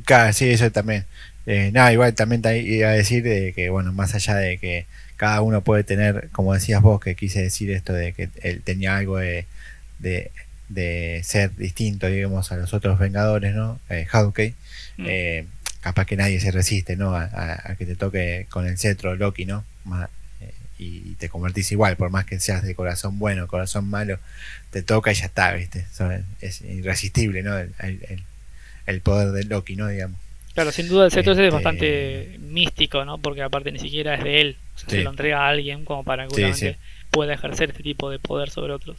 Claro, 0.04 0.34
sí, 0.34 0.50
eso 0.50 0.70
también. 0.72 1.06
Eh, 1.46 1.72
nada, 1.74 1.94
igual 1.94 2.14
también 2.16 2.42
iba 2.66 2.90
a 2.90 2.94
decir 2.94 3.24
de 3.24 3.54
que, 3.54 3.70
bueno, 3.70 3.94
más 3.94 4.16
allá 4.16 4.36
de 4.36 4.58
que 4.58 4.86
cada 5.16 5.42
uno 5.42 5.62
puede 5.62 5.84
tener, 5.84 6.30
como 6.32 6.54
decías 6.54 6.82
vos, 6.82 7.00
que 7.00 7.16
quise 7.16 7.42
decir 7.42 7.72
esto 7.72 7.94
de 7.94 8.14
que 8.14 8.30
él 8.42 8.62
tenía 8.64 8.98
algo 8.98 9.18
de, 9.18 9.46
de 10.00 10.32
de 10.70 11.22
ser 11.24 11.56
distinto, 11.56 12.08
digamos, 12.08 12.52
a 12.52 12.58
los 12.58 12.74
otros 12.74 12.98
Vengadores, 13.00 13.54
¿no? 13.54 13.80
Eh, 13.90 14.08
mm. 14.98 15.06
eh, 15.08 15.46
capaz 15.82 16.06
que 16.06 16.18
nadie 16.18 16.40
se 16.40 16.52
resiste, 16.52 16.96
¿no? 16.96 17.16
A, 17.16 17.76
que 17.78 17.86
te 17.86 17.96
toque 17.96 18.48
con 18.50 18.66
el 18.68 18.78
cetro 18.78 19.16
Loki, 19.16 19.46
¿no? 19.46 19.64
Eh, 20.42 20.54
y 20.80 21.16
te 21.16 21.30
convertís 21.30 21.72
igual, 21.72 21.98
por 21.98 22.10
más 22.10 22.26
que 22.26 22.40
seas 22.40 22.64
de 22.64 22.76
corazón 22.76 23.20
bueno, 23.20 23.48
corazón 23.48 23.88
malo, 23.90 24.20
te 24.72 24.82
toca 24.82 25.12
y 25.12 25.16
ya 25.16 25.26
está, 25.26 25.54
¿viste? 25.54 25.86
es 26.42 26.62
irresistible, 26.62 27.44
¿no? 27.44 27.58
El, 27.58 29.02
poder 29.02 29.32
de 29.32 29.44
Loki, 29.46 29.76
¿no? 29.76 29.88
Digamos. 29.88 30.20
Claro, 30.56 30.72
sin 30.72 30.88
duda 30.88 31.08
el 31.08 31.12
es 31.12 31.18
este, 31.18 31.50
bastante 31.50 32.38
místico, 32.40 33.04
¿no? 33.04 33.18
Porque 33.18 33.42
aparte 33.42 33.74
ni 33.74 33.80
siquiera 33.80 34.16
es 34.16 34.24
de 34.24 34.40
él, 34.40 34.58
se 34.76 35.04
lo 35.04 35.10
entrega 35.10 35.42
a 35.42 35.50
alguien 35.50 35.84
como 35.84 36.06
para 36.06 36.28
que 36.28 36.78
pueda 37.12 37.34
ejercer 37.34 37.72
este 37.72 37.84
tipo 37.84 38.10
de 38.10 38.20
poder 38.20 38.50
sobre 38.50 38.72
otros. 38.72 38.98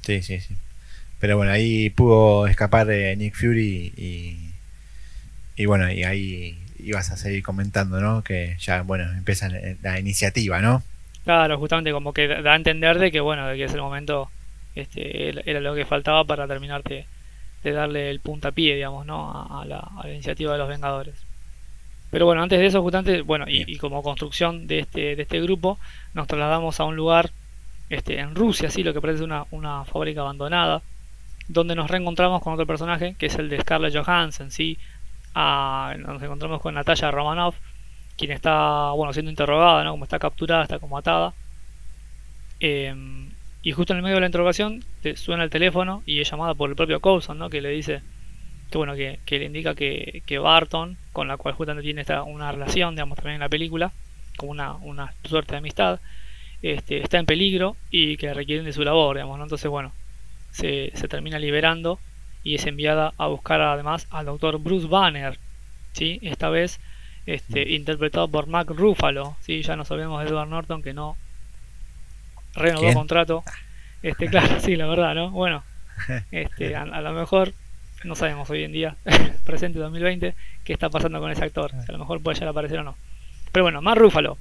Sí, 0.00 0.22
sí, 0.22 0.40
sí. 0.40 0.56
Pero 1.20 1.36
bueno, 1.36 1.52
ahí 1.52 1.90
pudo 1.90 2.46
escapar 2.46 2.86
de 2.86 3.14
Nick 3.16 3.34
Fury 3.34 3.92
y, 3.96 4.50
y 5.56 5.66
bueno, 5.66 5.92
y 5.92 6.04
ahí 6.04 6.58
ibas 6.78 7.10
a 7.10 7.18
seguir 7.18 7.42
comentando, 7.42 8.00
¿no? 8.00 8.24
Que 8.24 8.56
ya, 8.58 8.80
bueno, 8.80 9.04
empieza 9.12 9.50
la 9.82 10.00
iniciativa, 10.00 10.60
¿no? 10.62 10.82
Claro, 11.24 11.58
justamente 11.58 11.92
como 11.92 12.14
que 12.14 12.28
da 12.28 12.54
a 12.54 12.56
entender 12.56 12.98
de 12.98 13.12
que, 13.12 13.20
bueno, 13.20 13.46
de 13.46 13.58
que 13.58 13.64
ese 13.64 13.76
momento 13.76 14.30
este, 14.74 15.50
era 15.50 15.60
lo 15.60 15.74
que 15.74 15.84
faltaba 15.84 16.24
para 16.24 16.46
terminar 16.46 16.82
de, 17.70 17.72
darle 17.72 18.10
el 18.10 18.20
puntapié, 18.20 18.74
digamos, 18.74 19.06
¿no? 19.06 19.30
A, 19.32 19.64
la, 19.64 19.78
a, 19.78 20.06
la, 20.06 20.12
iniciativa 20.12 20.52
de 20.52 20.58
los 20.58 20.68
Vengadores. 20.68 21.14
Pero 22.10 22.26
bueno, 22.26 22.42
antes 22.42 22.58
de 22.58 22.66
eso, 22.66 22.82
justamente, 22.82 23.22
bueno, 23.22 23.46
y, 23.48 23.64
y, 23.66 23.78
como 23.78 24.02
construcción 24.02 24.66
de 24.66 24.80
este, 24.80 25.16
de 25.16 25.22
este 25.22 25.40
grupo, 25.40 25.78
nos 26.14 26.26
trasladamos 26.26 26.78
a 26.80 26.84
un 26.84 26.96
lugar 26.96 27.30
este, 27.90 28.18
en 28.18 28.34
Rusia, 28.34 28.70
sí, 28.70 28.82
lo 28.82 28.92
que 28.92 29.00
parece 29.00 29.22
una, 29.22 29.44
una 29.50 29.84
fábrica 29.84 30.20
abandonada, 30.20 30.82
donde 31.48 31.74
nos 31.74 31.90
reencontramos 31.90 32.42
con 32.42 32.54
otro 32.54 32.66
personaje, 32.66 33.14
que 33.18 33.26
es 33.26 33.34
el 33.36 33.48
de 33.48 33.60
Scarlett 33.60 33.94
Johansson, 33.94 34.50
sí, 34.50 34.78
nos 35.34 36.22
encontramos 36.22 36.60
con 36.60 36.74
Natalia 36.74 37.10
Romanoff, 37.10 37.56
quien 38.16 38.32
está, 38.32 38.90
bueno, 38.92 39.12
siendo 39.12 39.30
interrogada, 39.30 39.84
¿no? 39.84 39.92
Como 39.92 40.04
está 40.04 40.18
capturada, 40.18 40.62
está 40.62 40.78
como 40.78 40.96
atada. 40.98 41.34
Em, 42.60 43.30
y 43.66 43.72
justo 43.72 43.92
en 43.92 43.96
el 43.96 44.04
medio 44.04 44.14
de 44.14 44.20
la 44.20 44.26
interrogación 44.26 44.84
suena 45.16 45.42
el 45.42 45.50
teléfono 45.50 46.04
y 46.06 46.20
es 46.20 46.30
llamada 46.30 46.54
por 46.54 46.70
el 46.70 46.76
propio 46.76 47.00
Coulson, 47.00 47.36
¿no? 47.36 47.50
Que 47.50 47.60
le 47.60 47.70
dice 47.70 48.00
que 48.70 48.78
bueno, 48.78 48.94
que, 48.94 49.18
le 49.28 49.44
indica 49.44 49.74
que, 49.74 50.22
que, 50.24 50.38
Barton, 50.38 50.96
con 51.12 51.26
la 51.26 51.36
cual 51.36 51.56
justamente 51.56 51.82
tiene 51.82 52.02
esta, 52.02 52.22
una 52.22 52.52
relación, 52.52 52.94
digamos, 52.94 53.16
también 53.16 53.34
en 53.34 53.40
la 53.40 53.48
película, 53.48 53.90
como 54.36 54.52
una, 54.52 54.74
una 54.74 55.14
suerte 55.24 55.50
de 55.50 55.58
amistad, 55.58 55.98
este, 56.62 56.98
está 56.98 57.18
en 57.18 57.26
peligro 57.26 57.76
y 57.90 58.16
que 58.18 58.32
requieren 58.32 58.66
de 58.66 58.72
su 58.72 58.84
labor, 58.84 59.16
digamos, 59.16 59.40
Entonces, 59.40 59.68
bueno, 59.68 59.92
se, 60.52 60.92
termina 61.08 61.40
liberando 61.40 61.98
y 62.44 62.54
es 62.54 62.66
enviada 62.66 63.14
a 63.18 63.26
buscar 63.26 63.60
además 63.60 64.06
al 64.10 64.26
doctor 64.26 64.60
Bruce 64.60 64.86
Banner, 64.86 65.40
¿sí? 65.92 66.20
Esta 66.22 66.50
vez 66.50 66.78
este, 67.26 67.66
mm. 67.66 67.70
interpretado 67.70 68.28
por 68.28 68.46
Mac 68.46 68.70
Ruffalo, 68.70 69.36
¿sí? 69.40 69.62
Ya 69.62 69.74
nos 69.74 69.88
sabemos 69.88 70.22
de 70.22 70.30
Edward 70.30 70.50
Norton 70.50 70.84
que 70.84 70.94
no 70.94 71.16
renovó 72.56 72.92
contrato. 72.92 73.44
Este, 74.02 74.26
claro, 74.30 74.60
sí, 74.60 74.76
la 74.76 74.86
verdad, 74.86 75.14
¿no? 75.14 75.30
Bueno, 75.30 75.62
este, 76.30 76.74
a, 76.76 76.84
lo 76.84 77.12
mejor 77.12 77.52
no 78.04 78.14
sabemos 78.14 78.50
hoy 78.50 78.64
en 78.64 78.72
día, 78.72 78.96
presente 79.44 79.78
2020, 79.78 80.34
qué 80.64 80.72
está 80.72 80.90
pasando 80.90 81.20
con 81.20 81.30
ese 81.30 81.44
actor. 81.44 81.72
a 81.74 81.92
lo 81.92 81.98
mejor 81.98 82.20
puede 82.22 82.34
llegar 82.34 82.48
a 82.48 82.50
aparecer 82.50 82.78
o 82.80 82.84
no. 82.84 82.96
Pero 83.52 83.64
bueno, 83.64 83.80
Mac 83.80 83.96
Ruffalo, 83.96 84.38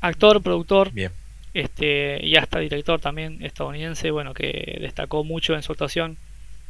actor, 0.00 0.42
productor, 0.42 0.92
Bien 0.92 1.12
este, 1.54 2.24
y 2.24 2.36
hasta 2.36 2.58
director 2.58 3.00
también 3.00 3.38
estadounidense, 3.44 4.10
bueno, 4.10 4.34
que 4.34 4.78
destacó 4.80 5.24
mucho 5.24 5.54
en 5.54 5.62
su 5.62 5.72
actuación 5.72 6.16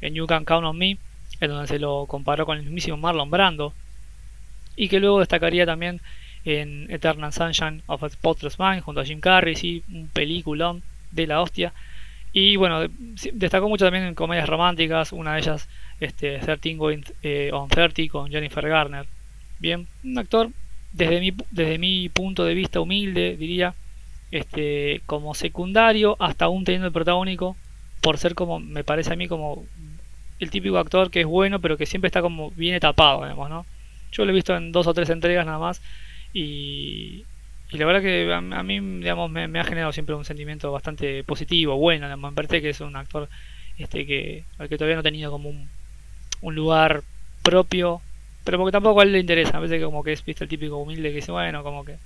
en 0.00 0.14
You 0.14 0.26
Can 0.26 0.44
Count 0.44 0.64
on 0.64 0.78
Me, 0.78 0.98
en 1.40 1.50
donde 1.50 1.66
se 1.66 1.78
lo 1.78 2.06
comparó 2.06 2.46
con 2.46 2.56
el 2.58 2.64
mismísimo 2.64 2.96
Marlon 2.96 3.30
Brando, 3.30 3.72
y 4.76 4.88
que 4.88 5.00
luego 5.00 5.20
destacaría 5.20 5.66
también 5.66 6.00
en 6.44 6.90
Eternal 6.90 7.32
Sunshine 7.32 7.82
of 7.86 8.02
a 8.02 8.08
Spotless 8.08 8.58
Mind 8.58 8.82
junto 8.82 9.00
a 9.00 9.04
Jim 9.04 9.20
Carrey, 9.20 9.56
sí, 9.56 9.82
un 9.92 10.08
peliculón 10.08 10.82
de 11.10 11.26
la 11.26 11.40
hostia. 11.40 11.72
Y 12.32 12.56
bueno, 12.56 12.86
destacó 13.32 13.68
mucho 13.68 13.86
también 13.86 14.04
en 14.04 14.14
comedias 14.14 14.48
románticas, 14.48 15.12
una 15.12 15.34
de 15.34 15.40
ellas, 15.40 15.68
este, 16.00 16.38
13 16.38 16.74
Going 16.74 17.02
eh, 17.22 17.50
on 17.52 17.68
30 17.68 18.02
con 18.10 18.30
Jennifer 18.30 18.68
Garner. 18.68 19.06
Bien, 19.58 19.86
un 20.04 20.18
actor 20.18 20.50
desde 20.92 21.20
mi, 21.20 21.32
desde 21.50 21.78
mi 21.78 22.08
punto 22.08 22.44
de 22.44 22.54
vista 22.54 22.80
humilde, 22.80 23.36
diría, 23.36 23.74
este, 24.30 25.00
como 25.06 25.34
secundario 25.34 26.16
hasta 26.18 26.46
aún 26.46 26.64
teniendo 26.64 26.86
el 26.86 26.92
protagónico 26.92 27.56
por 28.00 28.18
ser 28.18 28.34
como 28.34 28.60
me 28.60 28.84
parece 28.84 29.12
a 29.12 29.16
mí 29.16 29.26
como 29.26 29.64
el 30.38 30.50
típico 30.50 30.78
actor 30.78 31.10
que 31.10 31.20
es 31.20 31.26
bueno 31.26 31.60
pero 31.60 31.76
que 31.76 31.86
siempre 31.86 32.08
está 32.08 32.20
como 32.20 32.50
bien 32.50 32.78
tapado 32.78 33.22
digamos 33.22 33.48
no 33.48 33.66
yo 34.12 34.24
lo 34.24 34.30
he 34.30 34.34
visto 34.34 34.56
en 34.56 34.70
dos 34.70 34.86
o 34.86 34.94
tres 34.94 35.10
entregas 35.10 35.46
nada 35.46 35.58
más 35.58 35.80
y, 36.32 37.24
y 37.70 37.78
la 37.78 37.86
verdad 37.86 38.02
que 38.02 38.32
a, 38.32 38.62
mí 38.62 38.80
digamos 38.98 39.30
me, 39.30 39.58
ha 39.58 39.64
generado 39.64 39.92
siempre 39.92 40.14
un 40.14 40.24
sentimiento 40.24 40.72
bastante 40.72 41.24
positivo 41.24 41.76
bueno 41.76 42.14
me 42.16 42.32
parece 42.32 42.62
que 42.62 42.70
es 42.70 42.80
un 42.80 42.96
actor 42.96 43.28
este 43.78 44.06
que 44.06 44.44
al 44.58 44.68
que 44.68 44.76
todavía 44.76 44.96
no 44.96 45.00
ha 45.00 45.04
tenido 45.04 45.30
como 45.30 45.48
un, 45.48 45.68
un 46.40 46.54
lugar 46.54 47.02
propio 47.42 48.00
pero 48.44 48.58
porque 48.58 48.72
tampoco 48.72 49.00
a 49.00 49.04
él 49.04 49.12
le 49.12 49.20
interesa 49.20 49.56
a 49.58 49.60
veces 49.60 49.82
como 49.82 50.02
que 50.02 50.12
es 50.12 50.24
¿viste? 50.24 50.44
el 50.44 50.50
típico 50.50 50.76
humilde 50.76 51.10
que 51.10 51.16
dice 51.16 51.32
bueno 51.32 51.62
como 51.62 51.84
que 51.84 51.96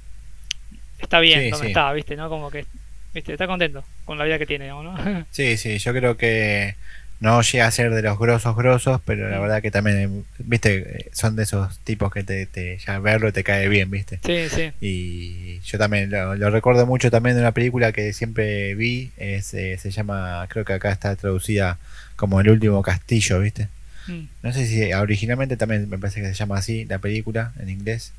está 0.99 1.21
bien 1.21 1.51
donde 1.51 1.69
está, 1.69 1.93
¿viste? 1.93 2.17
¿no? 2.17 2.29
Como 2.29 2.51
que 2.51 2.65
¿viste? 3.13 3.33
está 3.33 3.47
contento 3.47 3.85
con 4.05 4.19
la 4.19 4.25
vida 4.25 4.39
que 4.39 4.47
tiene, 4.47 4.69
¿no? 4.69 4.95
sí, 5.31 5.57
sí, 5.57 5.79
yo 5.79 5.93
creo 5.93 6.17
que 6.17 6.77
no 7.23 7.41
llega 7.41 7.67
a 7.67 7.71
ser 7.71 7.95
de 7.95 8.03
los 8.03 8.19
grosos 8.19 8.57
grosos, 8.57 9.01
pero 9.05 9.31
la 9.31 9.39
mm. 9.39 9.43
verdad 9.43 9.63
que 9.63 9.71
también, 9.71 10.25
viste, 10.39 11.11
son 11.13 11.37
de 11.37 11.45
esos 11.45 11.79
tipos 11.79 12.13
que 12.13 12.25
te, 12.25 12.79
ya 12.85 12.99
verlo 12.99 13.33
te 13.33 13.45
cae 13.45 13.69
bien, 13.69 13.91
viste. 13.91 14.19
Sí, 14.25 14.49
sí. 14.49 14.73
Y 14.81 15.61
yo 15.61 15.79
también 15.79 16.11
lo, 16.11 16.51
recuerdo 16.51 16.85
mucho 16.85 17.11
también 17.11 17.37
de 17.37 17.43
una 17.43 17.53
película 17.53 17.93
que 17.93 18.13
siempre 18.13 18.75
vi, 18.75 19.13
es, 19.17 19.55
eh, 19.55 19.79
se 19.79 19.91
llama, 19.93 20.45
creo 20.49 20.65
que 20.65 20.73
acá 20.75 20.91
está 20.91 21.15
traducida 21.17 21.79
como 22.17 22.41
El 22.41 22.51
último 22.51 22.83
castillo, 22.83 23.39
viste. 23.39 23.69
Mm. 24.09 24.25
No 24.43 24.53
sé 24.53 24.67
si 24.67 24.93
originalmente 24.93 25.57
también 25.57 25.89
me 25.89 25.99
parece 25.99 26.21
que 26.21 26.29
se 26.29 26.35
llama 26.35 26.59
así 26.59 26.85
la 26.87 26.99
película 26.99 27.53
en 27.59 27.71
inglés 27.71 28.13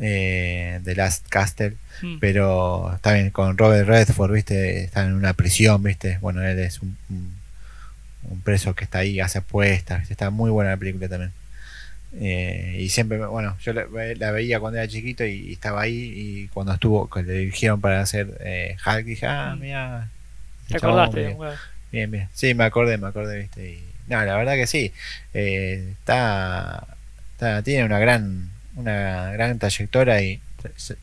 eh, 0.00 0.80
The 0.84 0.94
Last 0.94 1.28
Castle, 1.28 1.76
hmm. 2.02 2.18
pero 2.20 2.98
bien 3.04 3.30
con 3.30 3.58
Robert 3.58 3.88
Redford, 3.88 4.32
¿viste? 4.32 4.84
Está 4.84 5.04
en 5.04 5.14
una 5.14 5.32
prisión, 5.32 5.82
¿viste? 5.82 6.18
Bueno, 6.20 6.42
él 6.42 6.58
es 6.58 6.80
un, 6.80 6.96
un, 7.10 7.32
preso 8.44 8.74
que 8.74 8.84
está 8.84 8.98
ahí, 8.98 9.20
hace 9.20 9.38
apuestas, 9.38 10.10
está 10.10 10.30
muy 10.30 10.50
buena 10.50 10.70
la 10.70 10.76
película 10.76 11.08
también. 11.08 11.32
Eh, 12.14 12.78
y 12.80 12.88
siempre, 12.88 13.18
bueno, 13.26 13.56
yo 13.60 13.72
la, 13.72 14.30
veía 14.30 14.60
cuando 14.60 14.78
era 14.78 14.88
chiquito 14.88 15.24
y, 15.24 15.52
estaba 15.52 15.82
ahí 15.82 16.12
y 16.14 16.48
cuando 16.48 16.72
estuvo, 16.72 17.08
que 17.08 17.22
le 17.22 17.32
dirigieron 17.34 17.80
para 17.80 18.00
hacer 18.00 18.38
eh, 18.40 18.76
Hulk, 18.84 19.04
dije, 19.04 19.26
ah, 19.26 19.54
hmm. 19.54 19.60
mira. 19.60 20.08
¿Te 20.68 20.76
acordaste? 20.76 21.36
Bien, 21.90 22.10
bien, 22.10 22.28
Sí, 22.34 22.54
me 22.54 22.64
acordé, 22.64 22.98
me 22.98 23.08
acordé, 23.08 23.38
¿viste? 23.38 23.70
Y, 23.72 23.84
no, 24.08 24.24
la 24.24 24.36
verdad 24.36 24.54
que 24.54 24.66
sí. 24.66 24.92
Eh, 25.34 25.94
está, 25.98 26.86
está, 27.34 27.62
tiene 27.62 27.84
una 27.84 27.98
gran 27.98 28.50
una 28.78 29.32
gran 29.32 29.58
trayectoria 29.58 30.22
y 30.22 30.40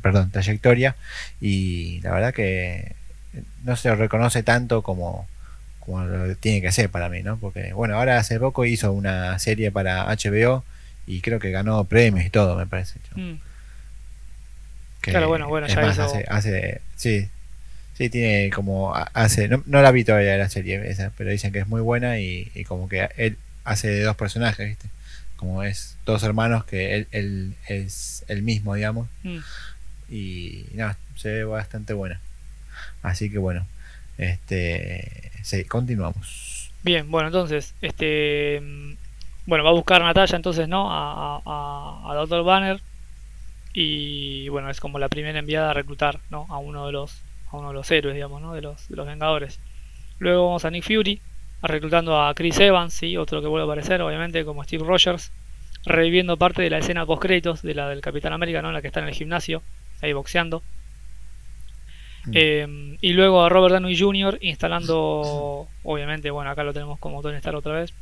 perdón, 0.02 0.32
trayectoria 0.32 0.96
y 1.42 2.00
la 2.02 2.12
verdad 2.12 2.34
que 2.34 2.96
no 3.64 3.76
se 3.76 3.94
reconoce 3.96 4.44
tanto 4.44 4.82
como 4.82 5.28
como 5.86 6.04
lo 6.04 6.36
tiene 6.36 6.62
que 6.62 6.68
hacer 6.68 6.90
para 6.90 7.10
mí, 7.10 7.22
¿no? 7.22 7.38
Porque, 7.38 7.74
bueno, 7.74 7.96
ahora 7.96 8.18
hace 8.18 8.40
poco 8.40 8.66
hizo 8.66 8.92
una 8.92 9.38
serie 9.40 9.72
para 9.72 10.06
HBO 10.06 10.64
y 11.08 11.22
creo 11.22 11.40
que 11.40 11.52
ganó 11.52 11.84
premios 11.86 12.26
y 12.26 12.30
todo, 12.30 12.56
me 12.56 12.66
parece. 12.66 13.00
Mm. 13.16 13.36
claro, 15.02 15.28
bueno, 15.28 15.48
bueno, 15.48 15.68
ya 15.68 15.82
más, 15.82 16.00
hace, 16.00 16.26
hace, 16.28 16.82
sí, 16.96 17.30
sí, 17.96 18.10
tiene 18.10 18.50
como, 18.50 18.96
hace, 19.14 19.48
no, 19.48 19.62
no 19.68 19.82
la 19.82 19.92
vi 19.92 20.04
todavía 20.04 20.38
la 20.38 20.50
serie 20.50 20.90
esa, 20.90 21.12
pero 21.18 21.30
dicen 21.30 21.52
que 21.52 21.60
es 21.60 21.68
muy 21.68 21.82
buena 21.82 22.20
y, 22.20 22.50
como 22.68 22.90
que 22.90 23.08
él 23.18 23.38
hace 23.64 23.90
de 23.90 24.02
dos 24.02 24.16
personajes, 24.16 24.68
¿viste? 24.68 24.88
Como 25.36 25.64
es 25.64 25.98
dos 26.06 26.24
hermanos 26.24 26.66
que 26.66 26.96
él, 26.96 27.08
él 27.12 27.56
es 27.68 28.24
el 28.28 28.42
mismo, 28.42 28.74
digamos. 28.74 29.08
Mm. 29.24 29.38
Y 30.10 30.66
nada, 30.74 30.98
se 31.16 31.30
ve 31.30 31.44
bastante 31.44 31.94
buena. 31.94 32.20
Así 33.02 33.30
que 33.30 33.38
bueno, 33.38 33.66
este, 34.18 35.32
sí, 35.44 35.66
continuamos. 35.66 36.72
Bien, 36.84 37.10
bueno, 37.10 37.28
entonces, 37.28 37.74
este, 37.82 38.62
bueno, 39.46 39.64
va 39.64 39.72
a 39.72 39.74
buscar 39.74 40.02
a 40.02 40.36
entonces, 40.36 40.68
¿no? 40.68 40.88
A, 40.92 41.42
a, 41.46 42.16
Dr. 42.16 42.44
Banner 42.44 42.80
y 43.74 44.48
bueno, 44.50 44.70
es 44.70 44.80
como 44.80 45.00
la 45.00 45.10
primera 45.10 45.38
enviada 45.38 45.72
a 45.72 45.74
reclutar, 45.74 46.20
¿no? 46.30 46.46
A 46.50 46.58
uno 46.58 46.86
de 46.86 46.92
los, 46.92 47.22
a 47.52 47.58
uno 47.58 47.70
de 47.70 47.74
los 47.74 47.90
héroes, 47.92 48.16
digamos, 48.16 48.42
¿no? 48.42 48.54
De 48.54 48.62
los, 48.62 48.88
de 48.88 48.96
los 48.96 49.06
Vengadores. 49.06 49.60
Luego 50.20 50.46
vamos 50.46 50.64
a 50.66 50.72
Nick 50.72 50.86
Fury, 50.86 51.22
reclutando 51.62 52.22
a 52.22 52.34
Chris 52.34 52.60
Evans, 52.60 52.94
¿sí? 52.94 53.18
Otro 53.18 53.42
que 53.42 53.48
vuelve 53.48 53.64
a 53.64 53.72
aparecer, 53.72 54.02
obviamente, 54.02 54.46
como 54.46 54.64
Steve 54.64 54.86
Rogers, 54.86 55.32
reviviendo 55.86 56.38
parte 56.38 56.62
de 56.62 56.70
la 56.70 56.78
escena 56.78 57.06
post 57.06 57.22
créditos 57.22 57.62
de 57.62 57.76
la 57.76 57.90
del 57.90 58.02
Capitán 58.02 58.34
América, 58.34 58.62
¿no? 58.62 58.72
La 58.72 58.82
que 58.82 58.88
está 58.88 59.02
en 59.02 59.08
el 59.08 59.14
gimnasio, 59.14 59.62
ahí 60.02 60.14
boxeando. 60.14 60.64
Mm. 62.26 62.32
Eh, 62.34 62.98
y 63.02 63.14
luego 63.14 63.44
a 63.44 63.50
Robert 63.50 63.74
Downey 63.74 63.98
Jr. 63.98 64.38
instalando, 64.42 65.68
obviamente, 65.84 66.32
bueno, 66.32 66.50
acá 66.50 66.64
lo 66.64 66.74
tenemos 66.74 67.00
como 67.00 67.22
Tony 67.22 67.38
Stark 67.38 67.58
otra 67.58 67.74
vez, 67.74 67.94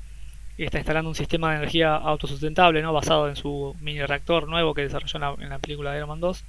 y 0.58 0.64
está 0.64 0.78
instalando 0.78 1.10
un 1.10 1.16
sistema 1.16 1.52
de 1.52 1.58
energía 1.58 1.96
autosustentable, 1.96 2.82
¿no? 2.82 2.94
Basado 2.94 3.28
en 3.28 3.36
su 3.36 3.76
mini 3.82 4.02
reactor 4.04 4.48
nuevo 4.48 4.74
que 4.74 4.84
desarrolló 4.84 5.38
en 5.40 5.50
la, 5.50 5.60
película 5.60 5.92
de 5.92 5.98
Iron 5.98 6.10
Man 6.10 6.20
2, 6.20 6.44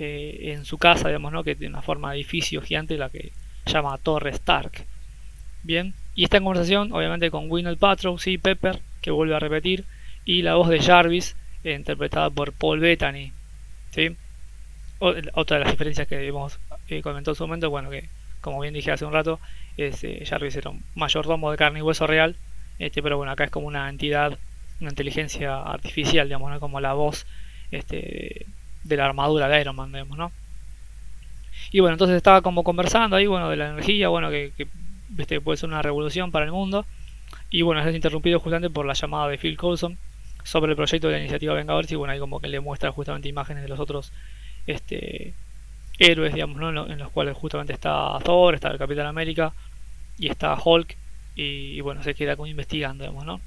eh, 0.00 0.38
en 0.54 0.64
su 0.64 0.78
casa, 0.78 1.08
digamos, 1.08 1.32
¿no? 1.32 1.44
Que 1.44 1.54
tiene 1.54 1.74
una 1.74 1.82
forma 1.82 2.10
de 2.10 2.16
edificio 2.16 2.60
gigante, 2.60 2.98
la 2.98 3.10
que 3.10 3.32
llama 3.66 3.98
Torre 3.98 4.30
Stark. 4.30 4.84
Bien, 5.62 5.94
y 6.14 6.24
esta 6.24 6.40
conversación, 6.40 6.92
obviamente, 6.92 7.30
con 7.30 7.50
Winnow 7.50 7.76
Patrow, 7.76 8.18
sí, 8.18 8.38
Pepper, 8.38 8.80
que 9.00 9.10
vuelve 9.10 9.34
a 9.34 9.40
repetir, 9.40 9.84
y 10.24 10.42
la 10.42 10.56
voz 10.56 10.68
de 10.68 10.80
Jarvis, 10.80 11.36
interpretada 11.64 12.30
por 12.30 12.52
Paul 12.52 12.80
Bettany, 12.80 13.32
¿sí? 13.92 14.16
otra 15.00 15.58
de 15.58 15.64
las 15.64 15.72
diferencias 15.72 16.08
que 16.08 16.26
hemos 16.26 16.58
eh, 16.88 17.02
comentado 17.02 17.32
en 17.32 17.36
su 17.36 17.44
momento, 17.44 17.70
bueno, 17.70 17.90
que 17.90 18.08
como 18.40 18.60
bien 18.60 18.74
dije 18.74 18.90
hace 18.90 19.04
un 19.04 19.12
rato, 19.12 19.40
es, 19.76 20.02
eh, 20.04 20.24
Jarvis 20.26 20.56
era 20.56 20.70
un 20.70 20.82
mayordomo 20.94 21.50
de 21.50 21.56
carne 21.56 21.80
y 21.80 21.82
hueso 21.82 22.06
real, 22.06 22.36
este, 22.78 23.02
pero 23.02 23.16
bueno, 23.16 23.32
acá 23.32 23.44
es 23.44 23.50
como 23.50 23.66
una 23.66 23.88
entidad, 23.88 24.38
una 24.80 24.90
inteligencia 24.90 25.60
artificial, 25.62 26.28
digamos, 26.28 26.50
¿no? 26.50 26.60
como 26.60 26.80
la 26.80 26.92
voz 26.92 27.26
este, 27.70 28.46
de 28.84 28.96
la 28.96 29.06
armadura 29.06 29.48
de 29.48 29.60
Iron 29.60 29.76
Man, 29.76 29.92
digamos, 29.92 30.16
¿no? 30.16 30.32
Y 31.70 31.80
bueno, 31.80 31.94
entonces 31.94 32.16
estaba 32.16 32.40
como 32.40 32.62
conversando 32.64 33.16
ahí, 33.16 33.26
bueno, 33.26 33.50
de 33.50 33.56
la 33.56 33.70
energía, 33.70 34.08
bueno, 34.08 34.30
que, 34.30 34.52
que 34.56 35.40
puede 35.40 35.56
ser 35.56 35.68
una 35.68 35.82
revolución 35.82 36.30
para 36.30 36.44
el 36.44 36.52
mundo. 36.52 36.86
Y 37.50 37.62
bueno, 37.62 37.82
es 37.82 37.94
interrumpido 37.94 38.40
justamente 38.40 38.70
por 38.70 38.86
la 38.86 38.94
llamada 38.94 39.28
de 39.28 39.38
Phil 39.38 39.56
Coulson 39.56 39.98
sobre 40.44 40.70
el 40.72 40.76
proyecto 40.76 41.08
de 41.08 41.14
la 41.14 41.20
iniciativa 41.20 41.54
Vengadores 41.54 41.90
y 41.92 41.96
bueno, 41.96 42.12
ahí 42.12 42.18
como 42.18 42.40
que 42.40 42.48
le 42.48 42.60
muestra 42.60 42.92
justamente 42.92 43.28
imágenes 43.28 43.62
de 43.62 43.68
los 43.68 43.80
otros 43.80 44.12
este, 44.66 45.34
héroes, 45.98 46.32
digamos, 46.32 46.58
¿no? 46.58 46.86
en 46.86 46.98
los 46.98 47.10
cuales 47.10 47.36
justamente 47.36 47.72
está 47.72 48.18
Thor, 48.24 48.54
está 48.54 48.68
el 48.68 48.78
Capitán 48.78 49.06
América 49.06 49.52
y 50.18 50.28
está 50.28 50.56
Hulk 50.62 50.96
y, 51.34 51.80
bueno, 51.82 52.02
se 52.02 52.14
queda 52.14 52.34
como 52.34 52.48
investigando, 52.48 53.04
digamos, 53.04 53.24
¿no? 53.24 53.40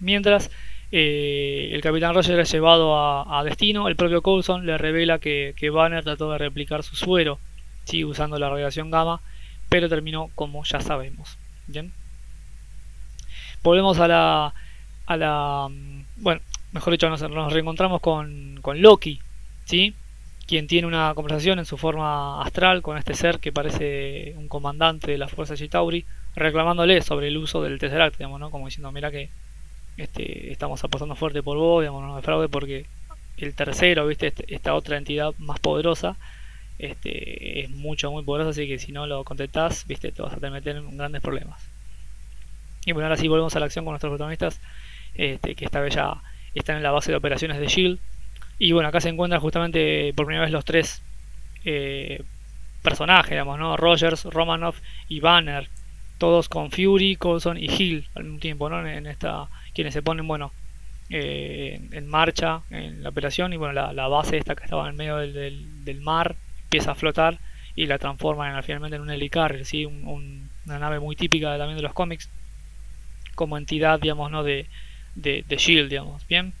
Mientras 0.00 0.50
eh, 0.90 1.70
el 1.72 1.82
Capitán 1.82 2.14
Roger 2.14 2.38
es 2.40 2.50
llevado 2.50 2.96
a, 2.96 3.44
destino, 3.44 3.88
el 3.88 3.96
propio 3.96 4.22
Coulson 4.22 4.64
le 4.64 4.78
revela 4.78 5.18
que, 5.18 5.54
Banner 5.70 6.02
trató 6.02 6.30
de 6.32 6.38
replicar 6.38 6.82
su 6.82 6.96
suero, 6.96 7.38
¿sí? 7.84 8.04
usando 8.04 8.38
la 8.38 8.48
radiación 8.48 8.90
gamma, 8.90 9.20
pero 9.68 9.88
terminó 9.90 10.30
como 10.34 10.64
ya 10.64 10.80
sabemos. 10.80 11.36
Bien. 11.66 11.92
Volvemos 13.62 13.98
a 13.98 14.08
la, 14.08 14.54
a 15.06 15.16
la, 15.16 15.68
mm, 15.68 16.04
bueno, 16.16 16.40
mejor 16.72 16.92
dicho, 16.92 17.10
nos, 17.10 17.20
nos 17.20 17.52
reencontramos 17.52 18.00
con, 18.00 18.60
con 18.62 18.80
Loki, 18.80 19.20
¿sí? 19.66 19.94
Quien 20.48 20.66
tiene 20.66 20.88
una 20.88 21.12
conversación 21.14 21.58
en 21.58 21.66
su 21.66 21.76
forma 21.76 22.42
astral 22.42 22.80
con 22.80 22.96
este 22.96 23.12
ser 23.12 23.38
que 23.38 23.52
parece 23.52 24.32
un 24.38 24.48
comandante 24.48 25.12
de 25.12 25.18
la 25.18 25.28
fuerza 25.28 25.56
Chitauri, 25.56 26.06
reclamándole 26.34 27.02
sobre 27.02 27.28
el 27.28 27.36
uso 27.36 27.62
del 27.62 27.78
Tesseract, 27.78 28.16
digamos, 28.16 28.40
¿no? 28.40 28.50
Como 28.50 28.64
diciendo, 28.64 28.90
mira 28.90 29.10
que 29.10 29.28
este, 29.98 30.50
estamos 30.50 30.82
apostando 30.82 31.14
fuerte 31.16 31.42
por 31.42 31.58
vos, 31.58 31.82
digamos, 31.82 32.02
no 32.02 32.14
me 32.14 32.22
fraude 32.22 32.48
porque 32.48 32.86
el 33.36 33.54
tercero, 33.54 34.06
viste, 34.06 34.28
este, 34.28 34.54
esta 34.54 34.74
otra 34.74 34.96
entidad 34.96 35.34
más 35.38 35.60
poderosa, 35.60 36.16
este, 36.78 37.60
es 37.60 37.70
mucho, 37.70 38.10
muy 38.10 38.22
poderosa, 38.22 38.50
así 38.50 38.66
que 38.66 38.78
si 38.78 38.90
no 38.90 39.06
lo 39.06 39.24
contestás, 39.24 39.86
viste, 39.86 40.12
te 40.12 40.22
vas 40.22 40.32
a 40.32 40.50
meter 40.50 40.76
en 40.76 40.96
grandes 40.96 41.20
problemas. 41.20 41.60
Y 42.86 42.92
bueno, 42.92 43.06
ahora 43.06 43.18
sí 43.18 43.28
volvemos 43.28 43.54
a 43.54 43.60
la 43.60 43.66
acción 43.66 43.84
con 43.84 43.92
nuestros 43.92 44.12
protagonistas, 44.12 44.60
este, 45.14 45.54
que 45.54 45.66
esta 45.66 45.80
vez 45.80 45.94
ya 45.94 46.14
están 46.54 46.76
en 46.76 46.82
la 46.82 46.90
base 46.90 47.10
de 47.10 47.18
operaciones 47.18 47.60
de 47.60 47.66
Shield 47.66 48.00
y 48.58 48.72
bueno, 48.72 48.88
acá 48.88 49.00
se 49.00 49.08
encuentran 49.08 49.40
justamente 49.40 50.12
por 50.14 50.26
primera 50.26 50.44
vez 50.44 50.52
los 50.52 50.64
tres 50.64 51.02
eh, 51.64 52.22
personajes, 52.82 53.30
digamos, 53.30 53.58
¿no? 53.58 53.76
Rogers, 53.76 54.24
Romanoff 54.24 54.80
y 55.08 55.20
Banner. 55.20 55.68
Todos 56.18 56.48
con 56.48 56.72
Fury, 56.72 57.14
Coulson 57.14 57.56
y 57.58 57.66
Hill 57.66 58.08
al 58.16 58.24
mismo 58.24 58.40
tiempo, 58.40 58.68
¿no? 58.68 58.84
En 58.86 59.06
esta, 59.06 59.46
quienes 59.72 59.94
se 59.94 60.02
ponen, 60.02 60.26
bueno, 60.26 60.52
eh, 61.10 61.80
en 61.92 62.06
marcha 62.08 62.60
en 62.70 63.02
la 63.02 63.10
operación 63.10 63.52
y 63.52 63.56
bueno, 63.56 63.72
la, 63.92 64.08
base 64.08 64.36
esta 64.36 64.54
que 64.56 64.64
estaba 64.64 64.88
en 64.90 64.96
medio 64.96 65.16
del, 65.16 65.84
del, 65.84 66.00
mar 66.00 66.36
empieza 66.64 66.90
a 66.90 66.94
flotar 66.94 67.38
y 67.76 67.86
la 67.86 67.98
transforman 67.98 68.54
en, 68.54 68.62
finalmente 68.62 68.96
en 68.96 69.02
un 69.02 69.10
helicarrier, 69.10 69.64
¿sí? 69.64 69.86
una 69.86 70.78
nave 70.78 70.98
muy 70.98 71.16
típica 71.16 71.56
también 71.56 71.76
de 71.76 71.82
los 71.82 71.94
cómics 71.94 72.28
como 73.36 73.56
entidad, 73.56 74.00
digamos, 74.00 74.30
¿no? 74.30 74.42
De, 74.42 74.66
de, 75.14 75.44
de 75.46 75.56
Shield, 75.56 75.88
digamos, 75.88 76.26
¿bien? 76.26 76.52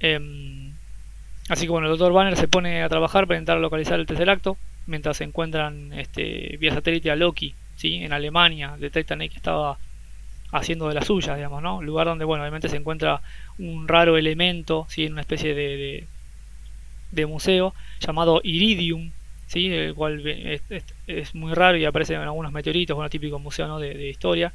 Em, 0.00 0.71
Así 1.52 1.66
que 1.66 1.70
bueno, 1.70 1.92
el 1.92 1.98
Dr. 1.98 2.14
Banner 2.14 2.34
se 2.34 2.48
pone 2.48 2.82
a 2.82 2.88
trabajar 2.88 3.26
para 3.26 3.36
intentar 3.36 3.58
localizar 3.58 4.00
el 4.00 4.06
tercer 4.06 4.30
acto, 4.30 4.56
mientras 4.86 5.18
se 5.18 5.24
encuentran 5.24 5.92
este, 5.92 6.56
vía 6.58 6.72
satélite 6.72 7.10
a 7.10 7.14
Loki, 7.14 7.54
¿sí? 7.76 7.96
en 7.96 8.14
Alemania, 8.14 8.74
detectan 8.78 9.20
ahí 9.20 9.28
que 9.28 9.36
estaba 9.36 9.76
haciendo 10.50 10.88
de 10.88 10.94
la 10.94 11.02
suya, 11.02 11.36
digamos, 11.36 11.62
¿no? 11.62 11.82
Lugar 11.82 12.06
donde, 12.06 12.24
bueno, 12.24 12.42
obviamente 12.42 12.70
se 12.70 12.76
encuentra 12.76 13.20
un 13.58 13.86
raro 13.86 14.16
elemento, 14.16 14.86
¿sí? 14.88 15.04
En 15.04 15.12
una 15.12 15.20
especie 15.20 15.54
de, 15.54 16.06
de, 17.10 17.26
museo 17.26 17.74
llamado 18.00 18.40
Iridium, 18.42 19.10
¿sí? 19.46 19.70
El 19.70 19.94
cual 19.94 20.26
es, 20.26 21.34
muy 21.34 21.52
raro 21.52 21.76
y 21.76 21.84
aparece 21.84 22.14
en 22.14 22.22
algunos 22.22 22.50
meteoritos, 22.50 22.94
bueno, 22.94 23.10
típico 23.10 23.38
museo, 23.38 23.68
¿no? 23.68 23.78
De, 23.78 24.08
historia. 24.08 24.54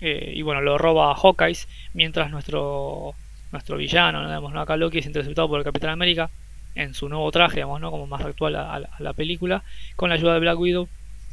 Eh, 0.00 0.34
y 0.36 0.42
bueno, 0.42 0.60
lo 0.60 0.78
roba 0.78 1.10
a 1.10 1.16
Hawkeye, 1.16 1.66
mientras 1.94 2.30
nuestro 2.30 3.16
nuestro 3.52 3.76
villano, 3.76 4.22
¿no? 4.22 4.60
acá 4.60 4.76
Loki 4.76 4.98
es 4.98 5.06
interceptado 5.06 5.48
por 5.48 5.58
el 5.58 5.64
Capitán 5.64 5.90
América 5.90 6.30
en 6.74 6.94
su 6.94 7.08
nuevo 7.08 7.30
traje, 7.32 7.56
digamos, 7.56 7.80
¿no? 7.80 7.90
como 7.90 8.06
más 8.06 8.24
actual 8.24 8.56
a, 8.56 8.80
la 8.98 9.12
película, 9.12 9.62
con 9.96 10.10
la 10.10 10.16
ayuda 10.16 10.34
de 10.34 10.40
Black 10.40 10.58
Widow 10.58 10.88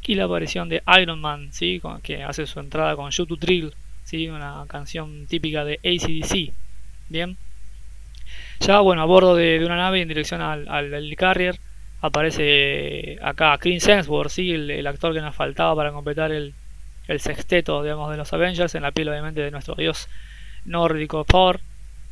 y 0.06 0.14
la 0.14 0.24
aparición 0.24 0.68
de 0.68 0.82
Iron 1.00 1.20
Man, 1.20 1.52
¿sí? 1.52 1.80
que 2.02 2.22
hace 2.22 2.46
su 2.46 2.60
entrada 2.60 2.96
con 2.96 3.10
Shoot 3.10 3.28
to 3.28 3.36
Thrill, 3.36 3.74
¿sí? 4.04 4.28
una 4.28 4.64
canción 4.68 5.26
típica 5.26 5.64
de 5.64 5.80
ACDC. 5.84 6.52
Bien, 7.08 7.36
ya 8.60 8.80
bueno, 8.80 9.02
a 9.02 9.04
bordo 9.04 9.34
de, 9.34 9.64
una 9.64 9.76
nave 9.76 10.00
en 10.00 10.08
dirección 10.08 10.40
al, 10.40 11.14
Carrier, 11.16 11.58
aparece 12.00 13.18
acá 13.22 13.56
Chris 13.58 13.86
Hemsworth, 13.86 14.30
¿sí? 14.30 14.52
el, 14.52 14.86
actor 14.86 15.12
que 15.12 15.20
nos 15.20 15.34
faltaba 15.34 15.74
para 15.74 15.92
completar 15.92 16.32
el, 16.32 16.54
el 17.08 17.20
sexteto 17.20 17.82
digamos, 17.82 18.10
de 18.10 18.16
los 18.16 18.32
Avengers, 18.32 18.74
en 18.74 18.82
la 18.82 18.92
piel 18.92 19.08
obviamente 19.08 19.40
de 19.40 19.50
nuestro 19.50 19.74
dios 19.74 20.08
nórdico 20.64 21.24
Thor 21.24 21.60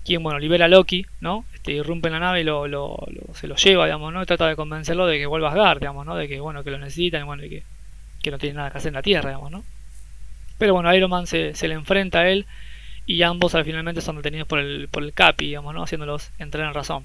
quien 0.05 0.23
bueno 0.23 0.39
libera 0.39 0.67
a 0.67 0.69
Loki, 0.69 1.07
¿no? 1.21 1.45
Este, 1.55 1.73
irrumpe 1.73 2.09
en 2.09 2.15
la 2.15 2.21
nave 2.21 2.43
y 2.43 2.45
lo, 2.45 2.69
lo, 2.69 3.07
se 3.35 3.49
lo 3.49 3.57
lleva, 3.57 3.87
digamos, 3.87 4.13
¿no? 4.13 4.23
Y 4.23 4.27
trata 4.27 4.47
de 4.47 4.57
convencerlo 4.57 5.07
de 5.07 5.19
que 5.19 5.27
vuelva 5.27 5.49
a 5.49 5.53
Asgard, 5.53 5.81
digamos, 5.81 6.05
¿no? 6.05 6.17
De 6.17 6.29
que 6.29 6.41
bueno, 6.41 6.63
que 6.63 6.71
lo 6.71 6.79
necesitan 6.79 7.23
y 7.23 7.25
bueno, 7.25 7.43
que, 7.43 7.63
que 8.23 8.31
no 8.31 8.39
tiene 8.39 8.57
nada 8.57 8.71
que 8.71 8.79
hacer 8.79 8.89
en 8.89 8.95
la 8.95 9.03
Tierra, 9.03 9.31
digamos, 9.31 9.51
¿no? 9.51 9.65
Pero 10.59 10.75
bueno, 10.75 10.95
Iron 10.95 11.11
Man 11.11 11.27
se, 11.27 11.55
se 11.55 11.69
le 11.69 11.75
enfrenta 11.75 12.21
a 12.21 12.29
él 12.29 12.47
y 13.07 13.23
ambos 13.23 13.55
al 13.55 13.65
finalmente 13.65 14.01
son 14.01 14.17
detenidos 14.17 14.47
por 14.47 14.59
el, 14.59 14.89
por 14.89 15.03
el 15.03 15.13
Capi, 15.13 15.47
digamos, 15.47 15.75
¿no? 15.75 15.83
Haciéndolos 15.83 16.31
entrar 16.39 16.67
en 16.67 16.75
razón. 16.75 17.05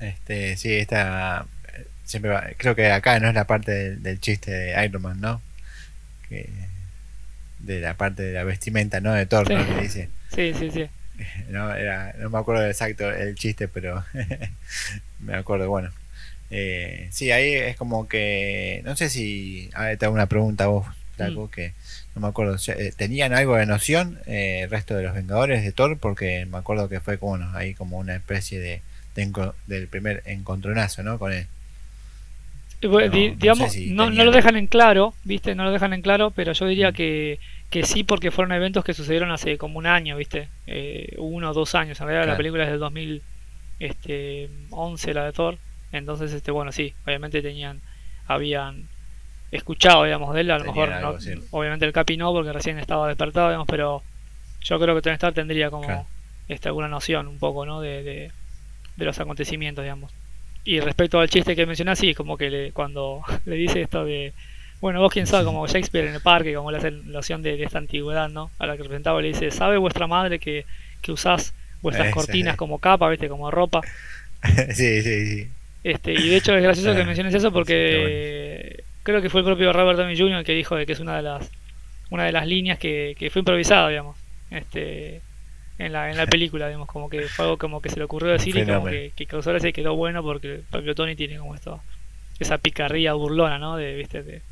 Este, 0.00 0.56
sí, 0.56 0.72
esta 0.72 1.46
siempre 2.04 2.30
va, 2.30 2.46
creo 2.56 2.74
que 2.74 2.90
acá 2.90 3.18
no 3.20 3.28
es 3.28 3.34
la 3.34 3.46
parte 3.46 3.96
del, 3.96 4.20
chiste 4.20 4.50
de 4.50 4.84
Iron 4.84 5.02
Man, 5.02 5.20
¿no? 5.20 5.42
Que, 6.28 6.48
de 7.58 7.80
la 7.80 7.94
parte 7.94 8.22
de 8.22 8.32
la 8.32 8.44
vestimenta, 8.44 9.00
¿no? 9.00 9.12
De 9.12 9.26
Thor, 9.26 9.50
¿no? 9.50 9.66
Que 9.66 9.82
dice 9.82 10.08
Sí, 10.28 10.54
sí, 10.54 10.70
sí. 10.70 10.86
No, 11.48 11.74
era, 11.74 12.12
no 12.18 12.30
me 12.30 12.38
acuerdo 12.38 12.66
exacto 12.66 13.10
el 13.10 13.34
chiste, 13.36 13.68
pero 13.68 14.04
me 15.20 15.34
acuerdo, 15.34 15.68
bueno. 15.68 15.90
Eh, 16.50 17.08
sí, 17.12 17.30
ahí 17.32 17.54
es 17.54 17.76
como 17.76 18.08
que. 18.08 18.82
No 18.84 18.96
sé 18.96 19.10
si. 19.10 19.70
A 19.74 19.84
ver, 19.86 19.98
te 19.98 20.06
hago 20.06 20.14
una 20.14 20.26
pregunta 20.28 20.64
a 20.64 20.68
vos, 20.68 20.86
Flaco, 21.16 21.46
Mm. 21.46 21.50
que 21.50 21.72
no 22.14 22.22
me 22.22 22.28
acuerdo. 22.28 22.56
eh, 22.68 22.92
¿Tenían 22.96 23.32
algo 23.34 23.56
de 23.56 23.66
noción 23.66 24.20
eh, 24.26 24.60
el 24.64 24.70
resto 24.70 24.96
de 24.96 25.02
los 25.04 25.14
Vengadores 25.14 25.62
de 25.64 25.72
Thor? 25.72 25.98
Porque 25.98 26.46
me 26.46 26.58
acuerdo 26.58 26.88
que 26.88 27.00
fue 27.00 27.18
como 27.18 27.30
bueno, 27.38 27.50
ahí 27.56 27.74
como 27.74 27.98
una 27.98 28.14
especie 28.16 28.60
de, 28.60 28.82
de 29.16 29.52
del 29.66 29.88
primer 29.88 30.22
encontronazo, 30.26 31.02
¿no? 31.02 31.18
Con 31.18 31.32
él. 31.32 31.46
Y, 32.80 32.86
bueno, 32.88 33.08
No, 33.08 33.12
di- 33.12 33.30
no 33.30 33.36
digamos, 33.36 33.72
sé 33.72 33.78
si 33.78 33.90
no, 33.90 34.10
lo 34.10 34.32
dejan 34.32 34.56
en 34.56 34.66
claro, 34.66 35.14
¿viste? 35.24 35.54
No 35.54 35.64
lo 35.64 35.72
dejan 35.72 35.92
en 35.94 36.02
claro, 36.02 36.30
pero 36.30 36.52
yo 36.52 36.66
diría 36.66 36.90
Mm. 36.90 36.94
que, 36.94 37.38
que 37.70 37.82
sí 37.84 38.04
porque 38.04 38.30
fueron 38.30 38.52
eventos 38.52 38.84
que 38.84 38.94
sucedieron 38.94 39.30
hace 39.30 39.58
como 39.58 39.78
un 39.78 39.86
año, 39.86 40.16
¿viste? 40.16 40.48
Eh, 40.66 41.14
uno 41.18 41.50
o 41.50 41.54
dos 41.54 41.74
años. 41.74 42.00
En 42.00 42.06
realidad 42.06 42.26
la 42.26 42.36
película 42.36 42.64
es 42.64 42.70
del 42.70 42.78
2011, 42.78 45.14
la 45.14 45.24
de 45.24 45.32
Thor. 45.32 45.58
Entonces, 45.92 46.32
este, 46.32 46.50
bueno, 46.50 46.72
sí, 46.72 46.94
obviamente 47.06 47.42
tenían, 47.42 47.80
habían 48.26 48.84
escuchado, 49.50 50.04
digamos, 50.04 50.34
de 50.34 50.40
él. 50.42 50.50
A 50.50 50.58
lo 50.58 50.64
mejor, 50.64 50.92
algo, 50.92 51.12
no- 51.12 51.20
sí. 51.20 51.34
obviamente 51.50 51.84
el 51.86 51.92
Capi 51.92 52.16
no, 52.16 52.32
porque 52.32 52.52
recién 52.52 52.78
estaba 52.78 53.08
despertado, 53.08 53.48
digamos, 53.48 53.68
pero 53.68 54.02
yo 54.62 54.78
creo 54.80 54.94
que 54.94 55.02
Tony 55.02 55.14
Stark 55.14 55.34
tendría 55.34 55.70
como 55.70 55.86
Claro. 55.86 56.06
este, 56.48 56.68
alguna 56.68 56.88
noción 56.88 57.28
un 57.28 57.38
poco, 57.38 57.64
¿no? 57.66 57.80
De, 57.80 58.02
de, 58.02 58.32
de 58.96 59.04
los 59.04 59.18
acontecimientos, 59.20 59.84
digamos. 59.84 60.10
Y 60.64 60.80
respecto 60.80 61.20
al 61.20 61.28
chiste 61.30 61.54
que 61.54 61.66
mencionás, 61.66 61.98
sí, 61.98 62.14
como 62.14 62.36
que 62.36 62.50
le- 62.50 62.72
cuando 62.72 63.22
le 63.44 63.56
dice 63.56 63.82
esto 63.82 64.04
de, 64.04 64.32
bueno, 64.80 65.00
vos 65.00 65.12
quién 65.12 65.26
sabe, 65.26 65.44
como 65.44 65.66
Shakespeare 65.66 66.08
en 66.08 66.14
el 66.14 66.20
parque, 66.20 66.54
como 66.54 66.70
hacen 66.70 67.10
noción 67.10 67.42
de, 67.42 67.56
de 67.56 67.64
esta 67.64 67.78
antigüedad, 67.78 68.28
¿no? 68.28 68.50
A 68.58 68.66
la 68.66 68.76
que 68.76 68.82
representaba, 68.82 69.20
le 69.22 69.28
dice, 69.28 69.50
¿sabe 69.50 69.78
vuestra 69.78 70.06
madre 70.06 70.38
que, 70.38 70.64
que 71.00 71.12
usás 71.12 71.54
vuestras 71.82 72.12
cortinas 72.12 72.56
como 72.56 72.78
capa, 72.78 73.08
viste, 73.08 73.28
como 73.28 73.50
ropa? 73.50 73.80
sí, 74.72 75.02
sí, 75.02 75.26
sí. 75.26 75.48
Este, 75.84 76.12
y 76.12 76.28
de 76.28 76.36
hecho 76.36 76.54
es 76.54 76.62
gracioso 76.62 76.96
que 76.96 77.04
menciones 77.04 77.32
eso 77.34 77.52
porque 77.52 78.82
creo 79.04 79.22
que 79.22 79.30
fue 79.30 79.40
el 79.40 79.46
propio 79.46 79.72
Robert 79.72 79.98
Downey 79.98 80.18
Jr. 80.18 80.44
que 80.44 80.52
dijo 80.52 80.74
de 80.74 80.84
que 80.84 80.94
es 80.94 81.00
una 81.00 81.16
de 81.16 81.22
las 81.22 81.48
una 82.10 82.24
de 82.24 82.32
las 82.32 82.46
líneas 82.46 82.78
que, 82.78 83.14
que 83.16 83.30
fue 83.30 83.40
improvisada, 83.40 83.88
digamos, 83.88 84.16
este 84.50 85.20
en 85.78 85.92
la, 85.92 86.10
en 86.10 86.16
la 86.16 86.26
película, 86.26 86.66
digamos, 86.66 86.88
como 86.88 87.08
que 87.08 87.22
fue 87.28 87.44
algo 87.44 87.58
como 87.58 87.80
que 87.80 87.90
se 87.90 87.98
le 87.98 88.04
ocurrió 88.04 88.32
decir 88.32 88.56
y 88.56 88.66
como 88.66 88.86
que, 88.86 89.12
que 89.14 89.26
causó 89.26 89.50
gracia 89.50 89.68
y 89.68 89.72
quedó 89.72 89.94
bueno 89.94 90.22
porque 90.22 90.54
el 90.54 90.60
propio 90.62 90.94
Tony 90.94 91.14
tiene 91.14 91.38
como 91.38 91.54
esto, 91.54 91.80
esa 92.40 92.58
picardía 92.58 93.12
burlona, 93.12 93.58
¿no? 93.58 93.76
De, 93.76 93.94
viste, 93.94 94.22
de, 94.22 94.42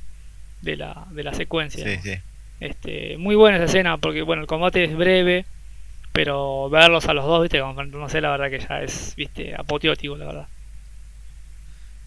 de 0.65 0.77
la, 0.77 1.07
de 1.11 1.23
la 1.23 1.35
secuencia. 1.35 1.85
Sí, 1.85 1.91
digamos. 1.91 2.05
sí. 2.05 2.23
Este, 2.61 3.19
muy 3.19 3.35
buena 3.35 3.59
esa 3.59 3.67
escena 3.67 3.99
porque 3.99 4.23
bueno, 4.23 4.43
el 4.43 4.49
combate 4.49 4.85
es 4.85 4.97
breve, 4.97 5.45
pero 6.13 6.71
verlos 6.71 7.07
a 7.07 7.13
los 7.13 7.25
dos, 7.25 7.43
viste, 7.43 7.59
no 7.59 8.09
sé, 8.09 8.21
la 8.21 8.31
verdad 8.31 8.51
que 8.51 8.61
ya 8.61 8.83
es, 8.83 9.15
viste, 9.17 9.55
apoteótico, 9.55 10.17
la 10.17 10.27
verdad. 10.27 10.47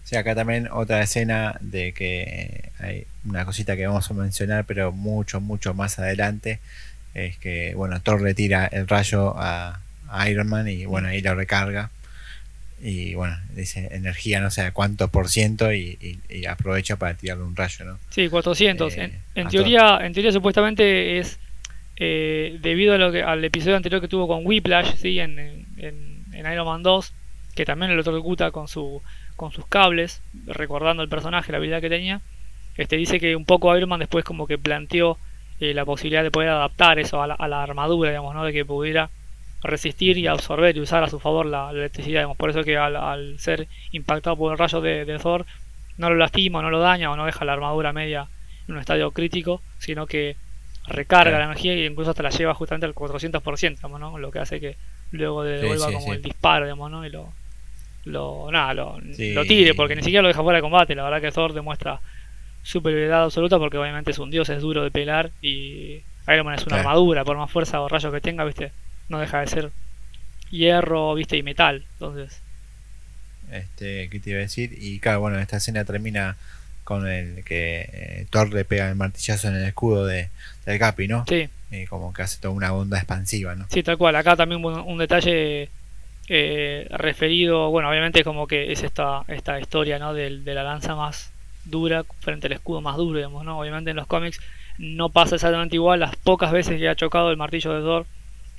Sí, 0.04 0.16
acá 0.16 0.34
también 0.34 0.68
otra 0.72 1.02
escena 1.02 1.58
de 1.60 1.92
que 1.92 2.70
hay 2.78 3.06
una 3.26 3.44
cosita 3.44 3.76
que 3.76 3.86
vamos 3.86 4.10
a 4.10 4.14
mencionar, 4.14 4.64
pero 4.64 4.90
mucho, 4.90 5.38
mucho 5.40 5.74
más 5.74 5.98
adelante, 5.98 6.60
es 7.12 7.36
que, 7.36 7.74
bueno, 7.74 8.00
Thor 8.00 8.22
le 8.22 8.32
tira 8.32 8.66
el 8.66 8.88
rayo 8.88 9.34
a, 9.36 9.80
a 10.08 10.30
Iron 10.30 10.48
Man 10.48 10.66
y, 10.68 10.86
bueno, 10.86 11.08
ahí 11.08 11.20
lo 11.20 11.34
recarga. 11.34 11.90
Y, 12.80 13.14
bueno, 13.14 13.36
dice 13.54 13.88
energía 13.90 14.40
no 14.40 14.50
sé 14.50 14.62
a 14.62 14.72
cuánto 14.72 15.08
por 15.08 15.28
ciento 15.28 15.72
y, 15.72 15.98
y- 16.00 16.20
y 16.34 16.46
aprovecha 16.46 16.96
para 16.96 17.14
tirarle 17.14 17.42
un 17.44 17.56
rayo, 17.56 17.84
¿no? 17.84 17.98
Sí, 18.10 18.28
400. 18.28 18.96
Eh, 18.96 19.12
en, 19.34 19.48
teoría, 19.48 19.98
en 20.06 20.12
teoría 20.12 20.30
supuestamente 20.32 21.18
es 21.18 21.38
eh, 21.96 22.56
debido 22.60 22.94
a 22.94 22.98
lo 22.98 23.10
que, 23.10 23.22
al 23.22 23.44
episodio 23.44 23.76
anterior 23.76 24.00
que 24.00 24.06
tuvo 24.08 24.28
con 24.28 24.46
Whiplash, 24.46 24.94
¿sí? 24.96 25.18
en, 25.18 25.38
en, 25.38 26.24
en 26.32 26.52
Iron 26.52 26.66
Man 26.66 26.82
2, 26.84 27.12
que 27.56 27.64
también 27.64 27.88
lo 27.90 27.94
electrocuta 27.94 28.50
con 28.52 28.68
su 28.68 29.02
con 29.34 29.52
sus 29.52 29.66
cables, 29.66 30.20
recordando 30.46 31.02
el 31.04 31.08
personaje, 31.08 31.52
la 31.52 31.58
habilidad 31.58 31.80
que 31.80 31.88
tenía. 31.88 32.20
Este 32.76 32.96
dice 32.96 33.20
que 33.20 33.36
un 33.36 33.44
poco 33.44 33.76
Iron 33.76 33.88
Man 33.88 34.00
después 34.00 34.24
como 34.24 34.46
que 34.48 34.58
planteó 34.58 35.16
eh, 35.60 35.74
la 35.74 35.84
posibilidad 35.84 36.22
de 36.24 36.30
poder 36.32 36.48
adaptar 36.50 36.98
eso 36.98 37.22
a 37.22 37.26
la, 37.28 37.34
a 37.34 37.46
la 37.48 37.62
armadura, 37.62 38.10
digamos, 38.10 38.34
¿no? 38.34 38.44
De 38.44 38.52
que 38.52 38.64
pudiera 38.64 39.10
resistir 39.62 40.18
y 40.18 40.26
absorber 40.26 40.76
y 40.76 40.80
usar 40.80 41.02
a 41.04 41.08
su 41.10 41.18
favor 41.20 41.46
la, 41.46 41.72
la 41.72 41.78
electricidad, 41.80 42.20
digamos. 42.20 42.36
Por 42.36 42.50
eso 42.50 42.64
que 42.64 42.76
al, 42.76 42.96
al 42.96 43.38
ser 43.38 43.68
impactado 43.90 44.36
por 44.36 44.52
el 44.52 44.58
rayo 44.58 44.80
de, 44.80 45.04
de 45.04 45.18
Thor, 45.18 45.46
no 45.96 46.10
lo 46.10 46.16
lastima, 46.16 46.62
no 46.62 46.70
lo 46.70 46.80
daña 46.80 47.10
o 47.10 47.16
no 47.16 47.26
deja 47.26 47.44
la 47.44 47.54
armadura 47.54 47.92
media 47.92 48.30
en 48.68 48.74
un 48.74 48.80
estadio 48.80 49.12
crítico, 49.12 49.64
sino 49.78 50.06
que 50.06 50.38
recarga 50.86 51.38
la 51.38 51.44
energía 51.46 51.74
y 51.74 51.84
incluso 51.86 52.10
hasta 52.10 52.22
la 52.22 52.30
lleva 52.30 52.54
justamente 52.54 52.86
al 52.86 52.94
400%, 52.94 53.78
digamos, 53.80 54.00
¿no? 54.00 54.18
Lo 54.18 54.30
que 54.30 54.38
hace 54.38 54.60
que 54.60 54.78
luego 55.10 55.42
devuelva 55.44 55.86
sí, 55.88 55.92
como 55.92 56.12
el 56.14 56.22
disparo, 56.22 56.64
digamos, 56.66 56.90
¿no? 56.90 57.04
Y 57.06 57.10
lo, 57.10 57.36
lo, 58.04 58.50
nada, 58.50 58.74
lo, 58.74 58.98
lo 59.00 59.46
tire, 59.46 59.74
porque 59.74 59.96
ni 59.96 60.02
siquiera 60.02 60.22
lo 60.22 60.28
deja 60.28 60.42
fuera 60.42 60.58
de 60.58 60.62
combate. 60.62 60.94
La 60.94 61.04
verdad 61.04 61.20
que 61.20 61.32
Thor 61.32 61.52
demuestra 61.52 62.00
superioridad 62.62 63.24
absoluta 63.24 63.58
porque 63.58 63.78
obviamente 63.78 64.10
es 64.12 64.18
un 64.18 64.30
dios, 64.30 64.48
es 64.50 64.62
duro 64.62 64.82
de 64.84 64.90
pelar 64.90 65.32
y 65.40 66.06
Iron 66.28 66.46
Man 66.46 66.54
es 66.56 66.66
una 66.66 66.76
Claro. 66.76 66.88
armadura, 66.90 67.24
por 67.24 67.36
más 67.36 67.50
fuerza 67.50 67.80
o 67.80 67.88
rayos 67.88 68.12
que 68.12 68.20
tenga, 68.20 68.44
viste, 68.44 68.72
no 69.08 69.20
deja 69.20 69.40
de 69.40 69.46
ser 69.48 69.72
hierro, 70.50 71.14
viste, 71.14 71.36
y 71.38 71.42
metal. 71.42 71.86
Entonces, 71.94 72.44
Este, 73.50 74.08
¿qué 74.10 74.20
te 74.20 74.30
iba 74.30 74.38
a 74.40 74.42
decir? 74.42 74.74
Y 74.78 75.00
claro, 75.00 75.20
bueno, 75.20 75.38
esta 75.38 75.56
escena 75.56 75.84
termina 75.84 76.36
con 76.84 77.06
el 77.08 77.44
que 77.44 77.88
eh, 77.92 78.26
Thor 78.30 78.52
le 78.52 78.64
pega 78.64 78.88
el 78.88 78.96
martillazo 78.96 79.48
en 79.48 79.56
el 79.56 79.64
escudo 79.64 80.06
de, 80.06 80.30
del 80.66 80.78
Capi, 80.78 81.08
¿no? 81.08 81.26
sí, 81.26 81.48
Y 81.70 81.86
como 81.86 82.12
que 82.12 82.22
hace 82.22 82.38
toda 82.40 82.54
una 82.54 82.72
onda 82.74 82.98
expansiva, 82.98 83.54
¿no? 83.54 83.68
Sí, 83.68 83.82
tal 83.82 83.98
cual. 83.98 84.16
Acá 84.16 84.36
también 84.36 84.64
un, 84.64 84.74
un 84.80 84.98
detalle 84.98 85.70
eh, 86.28 86.86
referido, 86.90 87.70
bueno, 87.70 87.90
obviamente 87.90 88.24
como 88.24 88.46
que 88.46 88.72
es 88.72 88.82
esta, 88.82 89.24
esta 89.28 89.60
historia, 89.60 89.98
¿no? 89.98 90.14
Del- 90.14 90.44
De, 90.44 90.54
la 90.54 90.64
lanza 90.64 90.94
más 90.96 91.32
dura 91.64 92.04
frente 92.20 92.46
al 92.48 92.54
escudo 92.54 92.80
más 92.82 92.96
duro, 92.96 93.18
digamos, 93.18 93.44
¿no? 93.44 93.58
Obviamente 93.60 93.90
en 93.90 93.96
los 93.96 94.06
cómics 94.06 94.40
no 94.78 95.10
pasa 95.10 95.36
exactamente 95.36 95.76
igual 95.76 96.00
las 96.00 96.16
pocas 96.16 96.52
veces 96.52 96.78
que 96.78 96.88
ha 96.88 96.96
chocado 96.96 97.30
el 97.30 97.36
martillo 97.36 97.74
de 97.74 97.80
Thor, 97.82 98.08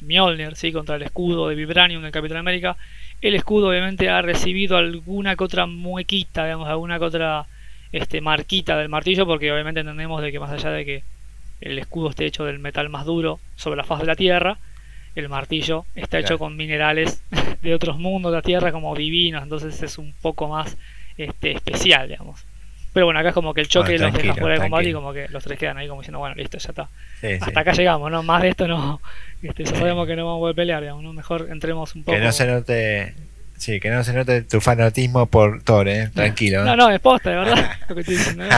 Mjolnir, 0.01 0.55
¿sí? 0.55 0.71
Contra 0.71 0.95
el 0.95 1.03
escudo 1.03 1.49
de 1.49 1.55
Vibranium 1.55 2.01
del 2.01 2.11
Capitán 2.11 2.37
América. 2.37 2.77
El 3.21 3.35
escudo 3.35 3.69
obviamente 3.69 4.09
ha 4.09 4.21
recibido 4.21 4.77
alguna 4.77 5.35
que 5.35 5.43
otra 5.43 5.65
muequita, 5.65 6.45
digamos, 6.45 6.69
alguna 6.69 6.99
que 6.99 7.05
otra 7.05 7.45
este, 7.91 8.21
marquita 8.21 8.77
del 8.77 8.89
martillo, 8.89 9.25
porque 9.25 9.51
obviamente 9.51 9.81
entendemos 9.81 10.21
de 10.21 10.31
que 10.31 10.39
más 10.39 10.51
allá 10.51 10.71
de 10.71 10.85
que 10.85 11.03
el 11.61 11.77
escudo 11.77 12.09
esté 12.09 12.25
hecho 12.25 12.45
del 12.45 12.59
metal 12.59 12.89
más 12.89 13.05
duro 13.05 13.39
sobre 13.55 13.77
la 13.77 13.83
faz 13.83 13.99
de 13.99 14.05
la 14.05 14.15
Tierra, 14.15 14.57
el 15.15 15.27
martillo 15.27 15.85
está 15.95 16.19
hecho 16.19 16.39
con 16.39 16.55
minerales 16.55 17.21
de 17.61 17.73
otros 17.73 17.97
mundos 17.97 18.31
de 18.31 18.37
la 18.37 18.41
Tierra 18.41 18.71
como 18.71 18.95
divinos, 18.95 19.43
entonces 19.43 19.81
es 19.81 19.97
un 19.97 20.13
poco 20.21 20.47
más 20.47 20.77
este, 21.17 21.51
especial, 21.51 22.07
digamos. 22.07 22.45
Pero 22.93 23.05
bueno, 23.05 23.19
acá 23.19 23.29
es 23.29 23.35
como 23.35 23.53
que 23.53 23.61
el 23.61 23.67
choque 23.67 23.97
Bueno, 23.97 24.07
los 24.07 24.13
deja 24.13 24.35
fuera 24.35 24.55
de 24.55 24.61
combate 24.61 24.89
y 24.89 24.93
como 24.93 25.13
que 25.13 25.27
los 25.29 25.43
tres 25.43 25.59
quedan 25.59 25.77
ahí 25.77 25.87
como 25.87 26.01
diciendo, 26.01 26.19
bueno, 26.19 26.35
listo, 26.35 26.57
ya 26.57 26.69
está. 26.69 26.89
Sí, 27.21 27.27
sí. 27.27 27.37
Hasta 27.41 27.59
acá 27.59 27.73
llegamos, 27.73 28.11
¿no? 28.11 28.23
Más 28.23 28.41
de 28.41 28.49
esto 28.49 28.67
no. 28.67 28.99
Este, 29.41 29.63
ya 29.63 29.75
sabemos 29.75 30.07
que 30.07 30.15
no 30.15 30.25
vamos 30.25 30.39
a 30.39 30.41
poder 30.41 30.55
pelear, 30.55 30.81
digamos, 30.81 31.03
¿no? 31.03 31.13
Mejor 31.13 31.47
entremos 31.51 31.93
un 31.95 32.03
poco. 32.03 32.17
Que 32.17 32.23
no 32.23 32.31
se 32.31 32.45
note. 32.47 33.13
Sí, 33.57 33.79
que 33.79 33.89
no 33.89 34.03
se 34.03 34.13
note 34.13 34.41
tu 34.43 34.61
fanatismo 34.61 35.25
por 35.25 35.61
Thor, 35.63 35.87
¿eh? 35.87 36.09
Tranquilo. 36.13 36.63
No, 36.63 36.75
no, 36.75 36.89
es 36.89 36.99
posta, 36.99 37.29
de 37.29 37.35
verdad, 37.35 37.71
lo 37.89 37.95
que 37.95 38.01
estoy 38.01 38.17
diciendo. 38.17 38.45
¿no? 38.45 38.55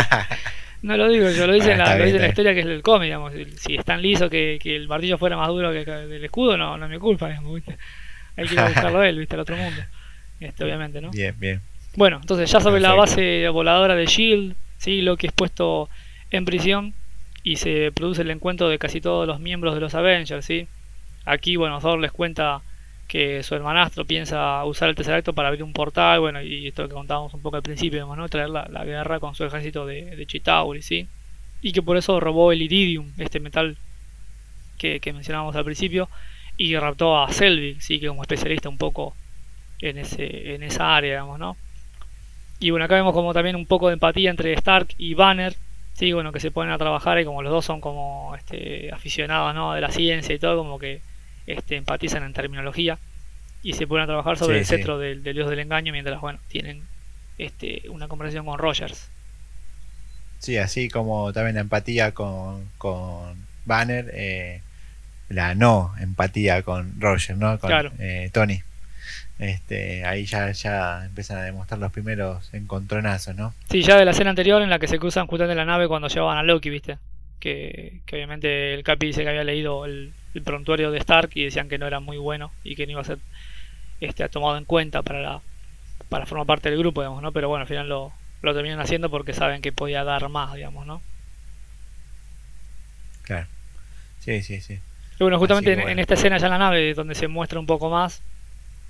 No 0.82 0.98
lo 0.98 1.10
digo 1.10 1.30
yo, 1.30 1.46
lo 1.46 1.54
dice, 1.54 1.74
en 1.74 1.78
Bueno, 1.78 1.84
la, 1.84 1.92
está 1.92 1.98
lo 2.00 2.06
dice 2.06 2.16
en 2.18 2.22
la 2.24 2.30
historia 2.30 2.54
que 2.54 2.60
es 2.62 2.66
el 2.66 2.82
cómic, 2.82 3.06
digamos. 3.06 3.34
Si 3.58 3.76
es 3.76 3.86
tan 3.86 4.02
liso 4.02 4.30
que, 4.30 4.58
que 4.62 4.76
el 4.76 4.88
martillo 4.88 5.18
fuera 5.18 5.38
más 5.38 5.48
duro 5.50 5.72
que 5.72 5.86
que 5.86 5.92
el 5.92 6.24
escudo, 6.24 6.58
no, 6.58 6.78
no 6.78 6.86
es 6.86 6.92
mi 6.92 6.98
culpa, 6.98 7.28
digamos, 7.28 7.54
¿viste? 7.54 7.78
Hay 8.36 8.48
que 8.48 8.54
ir 8.54 8.60
a 8.60 8.68
buscarlo 8.68 9.04
él, 9.04 9.20
¿viste? 9.20 9.36
Al 9.36 9.42
otro 9.42 9.56
mundo. 9.58 9.82
Este, 10.40 10.64
obviamente, 10.64 11.02
¿no? 11.02 11.12
Bien, 11.12 11.36
bien. 11.38 11.62
Bueno, 11.96 12.20
entonces 12.22 12.50
ya 12.50 12.60
sobre 12.62 12.80
la 12.80 12.94
base 12.94 13.48
voladora 13.50 13.96
de 13.96 14.06
Shield, 14.06 14.56
¿sí? 14.78 15.02
Loki 15.02 15.28
es 15.28 15.34
puesto 15.34 15.90
en 16.30 16.46
prisión 16.46 16.94
y 17.44 17.58
se 17.58 17.92
produce 17.92 18.22
el 18.22 18.32
encuentro 18.32 18.70
de 18.70 18.80
casi 18.80 19.02
todos 19.02 19.28
los 19.28 19.40
miembros 19.40 19.74
de 19.76 19.82
los 19.82 19.94
Avengers, 19.94 20.46
¿sí? 20.46 20.68
Aquí, 21.26 21.58
bueno, 21.58 21.80
Thor 21.82 22.00
les 22.00 22.12
cuenta 22.12 22.62
que 23.08 23.44
su 23.44 23.56
hermanastro 23.56 24.06
piensa 24.06 24.64
usar 24.64 24.88
el 24.90 24.96
tercer 24.96 25.16
acto 25.16 25.34
para 25.34 25.50
abrir 25.50 25.64
un 25.64 25.74
portal, 25.74 26.22
bueno, 26.22 26.42
y 26.42 26.68
esto 26.68 26.88
que 26.88 26.94
contábamos 26.94 27.34
un 27.34 27.42
poco 27.42 27.58
al 27.58 27.62
principio, 27.64 28.16
¿no? 28.16 28.30
Traer 28.30 28.50
la, 28.50 28.68
la 28.70 28.86
guerra 28.86 29.20
con 29.20 29.36
su 29.36 29.44
ejército 29.44 29.86
de, 29.86 30.16
de 30.16 30.26
Chitauri, 30.26 30.82
¿sí? 30.82 31.08
Y 31.62 31.74
que 31.74 31.82
por 31.82 31.98
eso 31.98 32.20
robó 32.22 32.54
el 32.54 32.62
iridium, 32.62 33.12
este 33.18 33.40
metal 33.42 33.78
que, 34.78 35.00
que 35.00 35.14
mencionábamos 35.14 35.56
al 35.56 35.66
principio, 35.66 36.10
y 36.58 36.76
raptó 36.78 37.22
a 37.22 37.32
Selvig, 37.34 37.82
¿sí? 37.82 38.00
Que 38.00 38.08
como 38.08 38.22
especialista 38.22 38.70
un 38.70 38.78
poco 38.78 39.14
en, 39.80 39.98
ese, 39.98 40.56
en 40.56 40.64
esa 40.64 40.96
área, 40.96 41.12
digamos, 41.12 41.40
¿no? 41.40 41.58
Y 42.62 42.70
bueno, 42.72 42.86
acá 42.86 42.96
vemos 42.96 43.14
como 43.14 43.34
también 43.34 43.56
un 43.58 43.68
poco 43.68 43.88
de 43.90 43.96
empatía 43.96 44.30
entre 44.32 44.54
Stark 44.54 44.90
y 44.98 45.16
Banner, 45.16 45.58
sí, 45.96 46.14
bueno, 46.14 46.32
que 46.32 46.40
se 46.40 46.52
ponen 46.52 46.72
a 46.74 46.78
trabajar 46.78 47.20
y 47.20 47.26
como 47.26 47.42
los 47.42 47.52
dos 47.52 47.66
son 47.66 47.82
como 47.82 48.36
este, 48.38 48.92
aficionados, 48.94 49.56
¿no? 49.56 49.74
De 49.74 49.82
la 49.82 49.92
ciencia 49.92 50.36
y 50.36 50.40
todo, 50.40 50.58
como 50.60 50.80
que 50.80 51.04
este, 51.48 51.76
empatizan 51.78 52.24
en 52.24 52.34
terminología 52.34 53.00
y 53.64 53.74
se 53.74 53.88
ponen 53.88 54.04
a 54.06 54.08
trabajar 54.08 54.38
sobre 54.38 54.58
Sí, 54.58 54.60
el 54.60 54.66
sí. 54.66 54.70
cetro 54.78 55.00
del, 55.00 55.24
del 55.24 55.36
dios 55.36 55.50
del 55.50 55.60
engaño 55.60 55.92
mientras, 55.94 56.22
bueno, 56.22 56.40
tienen 56.50 56.90
este, 57.40 57.90
una 57.90 58.08
conversación 58.08 58.46
con 58.46 58.60
Rogers. 58.60 59.12
Sí, 60.40 60.58
así 60.58 60.90
como 60.90 61.32
también 61.34 61.56
la 61.56 61.62
empatía 61.62 62.14
con, 62.14 62.72
con 62.78 63.48
Banner, 63.66 64.10
eh, 64.14 64.64
la 65.30 65.56
no 65.56 65.94
empatía 66.00 66.64
con 66.64 67.00
Roger, 67.02 67.38
¿no? 67.38 67.60
Con 67.60 67.70
Claro. 67.70 67.92
eh, 68.00 68.30
Tony. 68.34 68.64
Este, 69.42 70.06
ahí 70.06 70.26
ya, 70.26 70.52
ya 70.52 71.04
empiezan 71.06 71.40
a 71.40 71.44
demostrar 71.44 71.80
los 71.80 71.92
primeros 71.92 72.54
encontronazos, 72.54 73.36
¿no? 73.36 73.56
Sí, 73.72 73.82
ya 73.82 73.98
de 73.98 74.06
la 74.06 74.12
escena 74.12 74.30
anterior 74.30 74.62
en 74.62 74.70
la 74.70 74.78
que 74.78 74.88
se 74.88 75.00
cruzan 75.00 75.26
justamente 75.26 75.56
la 75.56 75.66
nave 75.66 75.88
cuando 75.88 76.08
llevaban 76.10 76.38
a 76.38 76.44
Loki, 76.44 76.70
¿viste? 76.70 77.00
Que, 77.40 78.02
obviamente 78.14 78.76
el 78.76 78.84
Capi 78.84 79.08
dice 79.08 79.24
que 79.24 79.30
había 79.30 79.44
leído 79.44 79.86
el, 79.86 80.14
prontuario 80.46 80.92
de 80.92 81.00
Stark 81.00 81.32
y 81.34 81.44
decían 81.44 81.70
que 81.70 81.80
no 81.80 81.88
era 81.88 82.00
muy 82.00 82.18
bueno 82.18 82.52
y 82.64 82.76
que 82.76 82.86
no 82.86 82.92
iba 82.92 83.02
a 83.02 83.06
ser 83.06 83.18
este, 84.00 84.30
tomado 84.30 84.58
en 84.58 84.66
cuenta 84.66 85.02
para 85.02 85.20
la 85.20 85.42
para 86.08 86.26
formar 86.26 86.46
parte 86.46 86.70
del 86.70 86.78
grupo, 86.78 87.02
digamos, 87.02 87.24
¿no? 87.24 87.32
Pero 87.32 87.50
bueno, 87.50 87.62
al 87.62 87.68
final 87.68 87.90
lo, 87.90 88.12
lo 88.42 88.54
terminan 88.54 88.80
haciendo 88.80 89.10
porque 89.10 89.34
saben 89.34 89.62
que 89.62 89.72
podía 89.72 90.04
dar 90.04 90.30
más, 90.30 90.54
digamos, 90.54 90.86
¿no? 90.86 91.02
Claro. 93.24 93.48
Sí, 94.20 94.44
sí, 94.44 94.62
sí. 94.62 94.80
Y 95.20 95.24
bueno, 95.24 95.40
justamente 95.40 95.74
En, 95.74 96.00
esta 96.00 96.14
escena 96.14 96.38
ya 96.38 96.48
en 96.48 96.52
la 96.52 96.58
nave, 96.58 96.94
donde 96.94 97.16
se 97.16 97.28
muestra 97.28 97.60
un 97.60 97.66
poco 97.66 97.90
más 97.90 98.22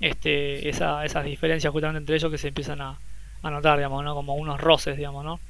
este, 0.02 0.68
esa, 0.68 1.04
esas 1.04 1.24
diferencias 1.24 1.72
justamente 1.72 2.00
entre 2.00 2.16
ellos 2.16 2.30
que 2.30 2.36
se 2.36 2.48
empiezan 2.48 2.80
a, 2.82 2.98
a 3.42 3.50
notar, 3.50 3.78
digamos, 3.78 4.04
¿no? 4.04 4.14
Como 4.14 4.34
unos 4.34 4.60
roces, 4.60 4.96
digamos, 4.96 5.24
¿no? 5.24 5.40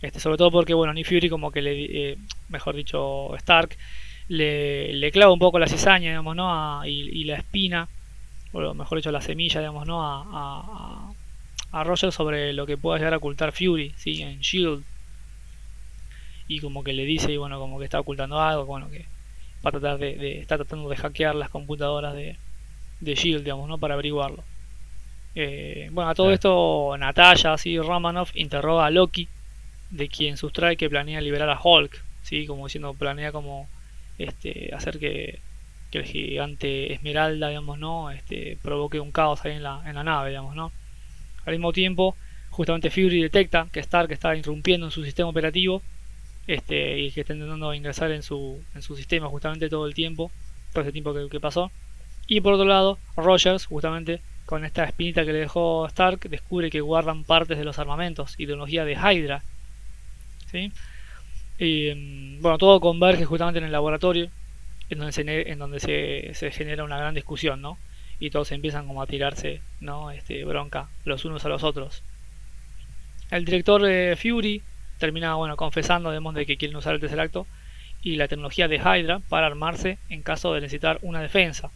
Este, 0.00 0.20
sobre 0.20 0.38
todo 0.38 0.50
porque, 0.50 0.74
bueno, 0.74 0.94
ni 0.94 1.04
Fury 1.04 1.28
como 1.28 1.50
que 1.50 1.60
le, 1.60 2.12
eh, 2.12 2.16
mejor 2.48 2.76
dicho, 2.76 3.34
Stark, 3.36 3.76
le, 4.28 5.10
clava 5.12 5.32
un 5.32 5.40
poco 5.40 5.58
la 5.58 5.66
cizaña, 5.66 6.10
digamos, 6.10 6.36
¿no? 6.36 6.86
y, 6.86 7.24
la 7.24 7.36
espina, 7.36 7.88
o 8.52 8.74
mejor 8.74 8.98
dicho, 8.98 9.10
la 9.10 9.20
semilla, 9.20 9.60
digamos, 9.60 9.86
¿no? 9.86 10.02
A, 10.02 11.12
a, 11.72 11.80
a 11.80 11.84
Roger 11.84 12.12
sobre 12.12 12.52
lo 12.52 12.64
que 12.64 12.76
pueda 12.76 12.98
llegar 12.98 13.14
a 13.14 13.18
ocultar 13.18 13.52
Fury, 13.52 13.92
¿sí? 13.96 14.22
En 14.22 14.40
Shield. 14.40 14.84
Y 16.46 16.60
como 16.60 16.84
que 16.84 16.92
le 16.92 17.04
dice, 17.04 17.32
y 17.32 17.38
bueno, 17.38 17.58
como 17.58 17.80
que 17.80 17.84
está 17.84 17.98
ocultando 17.98 18.40
algo, 18.40 18.66
bueno, 18.66 18.88
que 18.88 19.04
va 19.64 19.70
a 19.70 19.72
tratar 19.72 19.98
de, 19.98 20.38
está 20.38 20.56
tratando 20.56 20.88
de 20.88 20.96
hackear 20.96 21.34
las 21.34 21.50
computadoras 21.50 22.14
de, 22.14 22.36
de 23.00 23.14
Shield, 23.14 23.44
digamos, 23.44 23.68
¿no? 23.68 23.78
Para 23.78 23.94
averiguarlo. 23.94 24.42
Eh, 25.34 25.88
bueno, 25.92 26.10
a 26.10 26.14
todo 26.14 26.32
esto 26.32 26.96
Natalia, 26.98 27.52
así 27.52 27.78
Romanoff, 27.78 28.34
interroga 28.34 28.86
a 28.86 28.90
Loki, 28.90 29.28
de 29.90 30.08
quien 30.08 30.36
sustrae 30.36 30.76
que 30.76 30.88
planea 30.88 31.20
liberar 31.20 31.50
a 31.50 31.60
Hulk, 31.62 32.02
¿sí? 32.22 32.46
Como 32.46 32.66
diciendo, 32.66 32.94
planea 32.94 33.32
como 33.32 33.68
este, 34.18 34.74
hacer 34.74 34.98
que, 34.98 35.40
que 35.90 35.98
el 35.98 36.04
gigante 36.04 36.92
Esmeralda, 36.92 37.48
digamos, 37.48 37.78
¿no? 37.78 38.10
Este, 38.10 38.58
provoque 38.62 39.00
un 39.00 39.12
caos 39.12 39.44
ahí 39.44 39.52
en 39.52 39.62
la, 39.62 39.82
en 39.86 39.94
la 39.94 40.04
nave, 40.04 40.30
digamos, 40.30 40.54
¿no? 40.56 40.72
Al 41.44 41.52
mismo 41.52 41.72
tiempo, 41.72 42.16
justamente 42.50 42.90
Fury 42.90 43.22
detecta 43.22 43.68
que 43.70 43.80
Stark 43.80 44.10
está 44.10 44.34
irrumpiendo 44.34 44.86
en 44.86 44.92
su 44.92 45.04
sistema 45.04 45.28
operativo 45.28 45.82
este, 46.46 46.98
y 46.98 47.10
que 47.10 47.20
está 47.20 47.34
intentando 47.34 47.74
ingresar 47.74 48.10
en 48.12 48.22
su, 48.22 48.62
en 48.74 48.82
su 48.82 48.96
sistema 48.96 49.28
justamente 49.28 49.68
todo 49.68 49.86
el 49.86 49.94
tiempo, 49.94 50.30
todo 50.72 50.82
ese 50.82 50.92
tiempo 50.92 51.14
que, 51.28 51.40
pasó. 51.40 51.70
Y 52.26 52.40
por 52.40 52.54
otro 52.54 52.66
lado, 52.66 52.98
Rogers, 53.16 53.66
justamente 53.66 54.20
con 54.46 54.64
esta 54.64 54.84
espinita 54.84 55.24
que 55.24 55.32
le 55.32 55.40
dejó 55.40 55.86
Stark, 55.86 56.20
descubre 56.28 56.70
que 56.70 56.80
guardan 56.80 57.24
partes 57.24 57.58
de 57.58 57.64
los 57.64 57.78
armamentos 57.78 58.34
y 58.38 58.46
tecnología 58.46 58.84
de 58.84 58.94
Hydra. 58.94 59.42
¿sí? 60.50 60.72
Y 61.58 61.92
mm, 61.94 62.42
bueno, 62.42 62.58
todo 62.58 62.80
converge 62.80 63.24
justamente 63.24 63.58
en 63.58 63.64
el 63.64 63.72
laboratorio, 63.72 64.28
en 64.88 64.98
donde 64.98 65.12
se, 65.12 65.50
en 65.50 65.58
donde 65.58 65.80
se, 65.80 66.50
genera 66.52 66.84
una 66.84 66.98
gran 66.98 67.14
discusión, 67.14 67.60
¿no? 67.60 67.78
Y 68.18 68.30
todos 68.30 68.52
empiezan 68.52 68.86
como 68.86 69.02
a 69.02 69.06
tirarse, 69.06 69.60
¿no? 69.80 70.10
Este, 70.10 70.44
bronca 70.44 70.88
los 71.04 71.24
unos 71.24 71.44
a 71.44 71.48
los 71.48 71.64
otros. 71.64 72.02
El 73.30 73.44
director 73.44 73.82
de 73.82 74.16
Fury 74.16 74.62
termina 74.98 75.34
bueno, 75.34 75.56
confesando 75.56 76.10
de 76.10 76.46
que 76.46 76.56
quieren 76.56 76.76
usar 76.76 76.94
el 76.94 77.00
tercer 77.00 77.20
acto 77.20 77.46
y 78.02 78.16
la 78.16 78.28
tecnología 78.28 78.68
de 78.68 78.76
Hydra 78.76 79.20
para 79.28 79.46
armarse 79.46 79.98
en 80.08 80.22
caso 80.22 80.54
de 80.54 80.60
necesitar 80.60 80.98
una 81.02 81.20
defensa, 81.20 81.70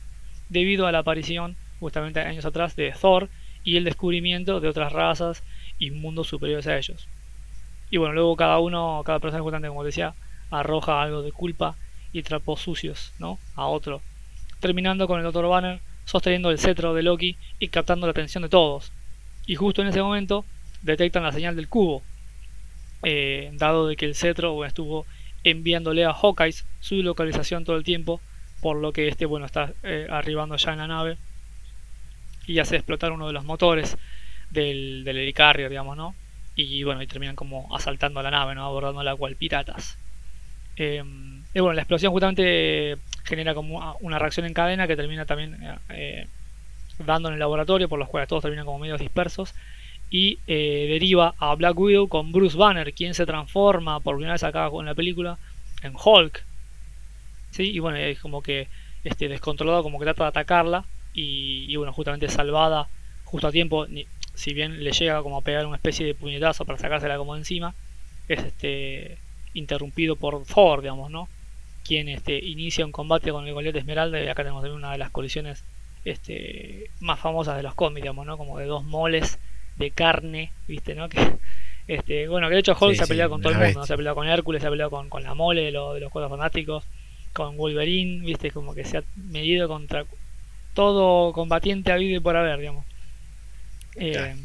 debido 0.51 0.87
a 0.87 0.93
la 0.93 0.99
aparición 0.99 1.57
justamente 1.79 2.21
años 2.21 2.45
atrás 2.45 2.77
de 2.77 2.93
Thor 2.93 3.31
y 3.65 3.77
el 3.77 3.85
descubrimiento 3.85 4.61
de 4.61 4.69
otras 4.69 4.93
razas 4.93 5.43
y 5.79 5.91
mundos 5.91 6.29
superiores 6.29 6.67
a 6.67 6.77
ellos. 6.77 7.09
Y 7.91 7.97
bueno, 7.97 8.15
luego 8.15 8.37
cada 8.37 8.59
uno, 8.59 9.03
cada 9.05 9.19
persona 9.19 9.43
justamente 9.43 9.69
como 9.69 9.85
decía, 9.85 10.15
arroja 10.51 11.03
algo 11.03 11.23
de 11.23 11.33
culpa 11.33 11.77
y 12.13 12.23
trapos 12.23 12.61
sucios, 12.61 13.13
¿no? 13.19 13.39
A 13.57 13.67
otro. 13.67 14.03
Terminando 14.61 15.07
con 15.07 15.19
el 15.19 15.25
Dr. 15.25 15.49
Banner 15.49 15.81
sosteniendo 16.05 16.51
el 16.51 16.59
cetro 16.59 16.93
de 16.93 17.03
Loki 17.03 17.37
y 17.59 17.69
captando 17.69 18.07
la 18.07 18.11
atención 18.11 18.43
de 18.43 18.49
todos. 18.49 18.93
Y 19.47 19.55
justo 19.55 19.83
en 19.83 19.89
ese 19.89 20.03
momento 20.03 20.45
detectan 20.83 21.23
la 21.23 21.33
señal 21.33 21.57
del 21.57 21.69
cubo, 21.69 22.03
eh, 23.03 23.51
dado 23.55 23.87
de 23.87 23.97
que 23.97 24.07
el 24.07 24.15
cetro 24.15 24.65
estuvo 24.65 25.07
enviándole 25.45 26.05
a 26.05 26.13
Hawkeye 26.13 26.55
su 26.81 26.97
localización 26.97 27.65
todo 27.65 27.77
el 27.77 27.85
tiempo, 27.85 28.21
por 28.61 28.77
lo 28.77 28.93
que 28.93 29.09
este 29.09 29.27
bueno 29.27 29.47
está 29.47 29.73
eh, 29.83 30.07
arribando 30.11 30.57
ya 30.57 30.73
en 30.73 30.79
la 30.79 30.87
nave 30.87 31.17
y 32.47 32.59
hace 32.59 32.77
explotar 32.77 33.13
uno 33.13 33.27
de 33.27 33.33
los 33.33 33.45
motores 33.45 33.97
del, 34.51 35.05
del 35.05 35.19
helicarrier, 35.19 35.71
digamos, 35.71 35.97
¿no? 35.97 36.15
Y 36.57 36.83
bueno, 36.83 37.03
y 37.03 37.07
terminan 37.07 37.37
como 37.37 37.75
asaltando 37.75 38.23
la 38.23 38.31
nave, 38.31 38.55
¿no? 38.55 38.65
Abordando 38.65 39.03
la 39.03 39.17
cual 39.17 39.37
piratas. 39.37 39.97
Em, 40.77 41.43
y 41.55 41.61
bueno, 41.61 41.75
la 41.75 41.83
explosión 41.83 42.13
justamente 42.13 42.97
genera 43.25 43.55
como 43.55 43.97
una 44.01 44.19
reacción 44.19 44.47
en 44.47 44.55
cadena 44.55 44.87
que 44.87 44.97
termina 44.97 45.27
también 45.27 45.57
eh, 45.91 46.27
dando 46.99 47.29
en 47.29 47.35
el 47.35 47.41
laboratorio, 47.41 47.89
por 47.89 47.99
los 47.99 48.09
cuales 48.09 48.29
todos 48.29 48.43
terminan 48.43 48.67
como 48.67 48.79
medios 48.79 49.01
dispersos 49.01 49.55
y 50.11 50.39
eh, 50.47 50.87
deriva 50.89 51.35
a 51.39 51.55
Black 51.55 51.79
Widow 51.79 52.09
con 52.09 52.33
Bruce 52.33 52.57
Banner, 52.57 52.93
quien 52.93 53.15
se 53.15 53.27
transforma 53.27 54.01
por 54.01 54.17
primera 54.17 54.33
vez 54.33 54.43
acá 54.43 54.69
con 54.71 54.85
la 54.87 54.95
película 54.95 55.39
en 55.83 55.95
Hulk. 55.95 56.45
¿Sí? 57.51 57.71
Y 57.71 57.79
bueno, 57.79 57.99
es 57.99 58.19
como 58.21 58.43
que 58.43 58.69
este, 59.05 59.29
descontrolado, 59.29 59.83
como 59.83 59.99
que 59.99 60.05
trata 60.05 60.25
de 60.25 60.29
atacarla 60.29 60.85
y, 61.13 61.75
bueno, 61.77 61.93
justamente 61.93 62.29
salvada 62.29 62.89
justo 63.25 63.49
a 63.49 63.53
tiempo, 63.53 63.87
si 64.35 64.55
bien 64.55 64.83
le 64.83 64.93
llega 64.93 65.23
como 65.23 65.39
a 65.39 65.43
pegar 65.43 65.67
una 65.67 65.77
especie 65.77 66.07
de 66.07 66.15
puñetazo 66.15 66.65
para 66.65 66.79
sacársela 66.79 67.17
como 67.17 67.37
encima, 67.37 67.75
es 68.29 68.41
este 68.41 69.19
interrumpido 69.55 70.17
por 70.17 70.45
Thor, 70.45 70.83
digamos, 70.83 71.11
¿no? 71.11 71.29
Quien 71.85 72.09
este, 72.09 72.39
inicia 72.39 72.85
un 72.85 72.93
combate 72.93 73.33
con 73.33 73.47
el 73.47 73.55
Goliath 73.55 73.77
Esmeralda 73.77 74.23
y 74.23 74.29
acá 74.29 74.43
tenemos 74.43 74.65
una 74.65 74.93
de 74.93 74.99
las 74.99 75.11
colisiones 75.11 75.65
este, 76.05 76.91
más 77.01 77.19
famosas 77.19 77.57
de 77.57 77.63
los 77.63 77.75
cómics, 77.75 78.03
digamos, 78.03 78.27
¿no? 78.27 78.37
Como 78.37 78.59
de 78.59 78.67
dos 78.67 78.85
moles 78.85 79.39
de 79.77 79.91
carne, 79.91 80.53
¿viste? 80.67 80.95
¿no? 80.95 81.09
Que, 81.87 81.97
este, 81.97 82.29
bueno, 82.29 82.47
que 82.47 82.55
de 82.55 82.61
hecho 82.61 82.77
Hulk 82.79 82.95
se 82.95 83.03
ha 83.03 83.07
peleado 83.07 83.31
con 83.31 83.43
todo 83.43 83.53
el 83.53 83.59
mundo, 83.59 83.85
se 83.85 83.93
ha 83.93 83.97
peleado 83.97 84.15
con 84.15 84.29
Hércules, 84.29 84.63
se 84.63 84.69
ha 84.69 84.71
peleado 84.71 84.91
con, 84.91 85.23
la 85.25 85.35
mole 85.35 85.63
de, 85.63 85.73
de 85.73 86.01
los 86.01 86.13
Juegos 86.13 86.31
Fantásticos, 86.31 86.85
con 87.33 87.57
Wolverine, 87.57 88.25
¿viste? 88.25 88.51
Como 88.51 88.75
que 88.75 88.85
se 88.85 88.99
ha 88.99 89.05
medido 89.17 89.69
contra 89.69 90.05
todo 90.75 91.33
combatiente 91.33 91.93
habido 91.93 92.17
y 92.17 92.21
por 92.21 92.37
haber, 92.37 92.59
digamos. 92.59 92.85
Eh, 93.97 94.37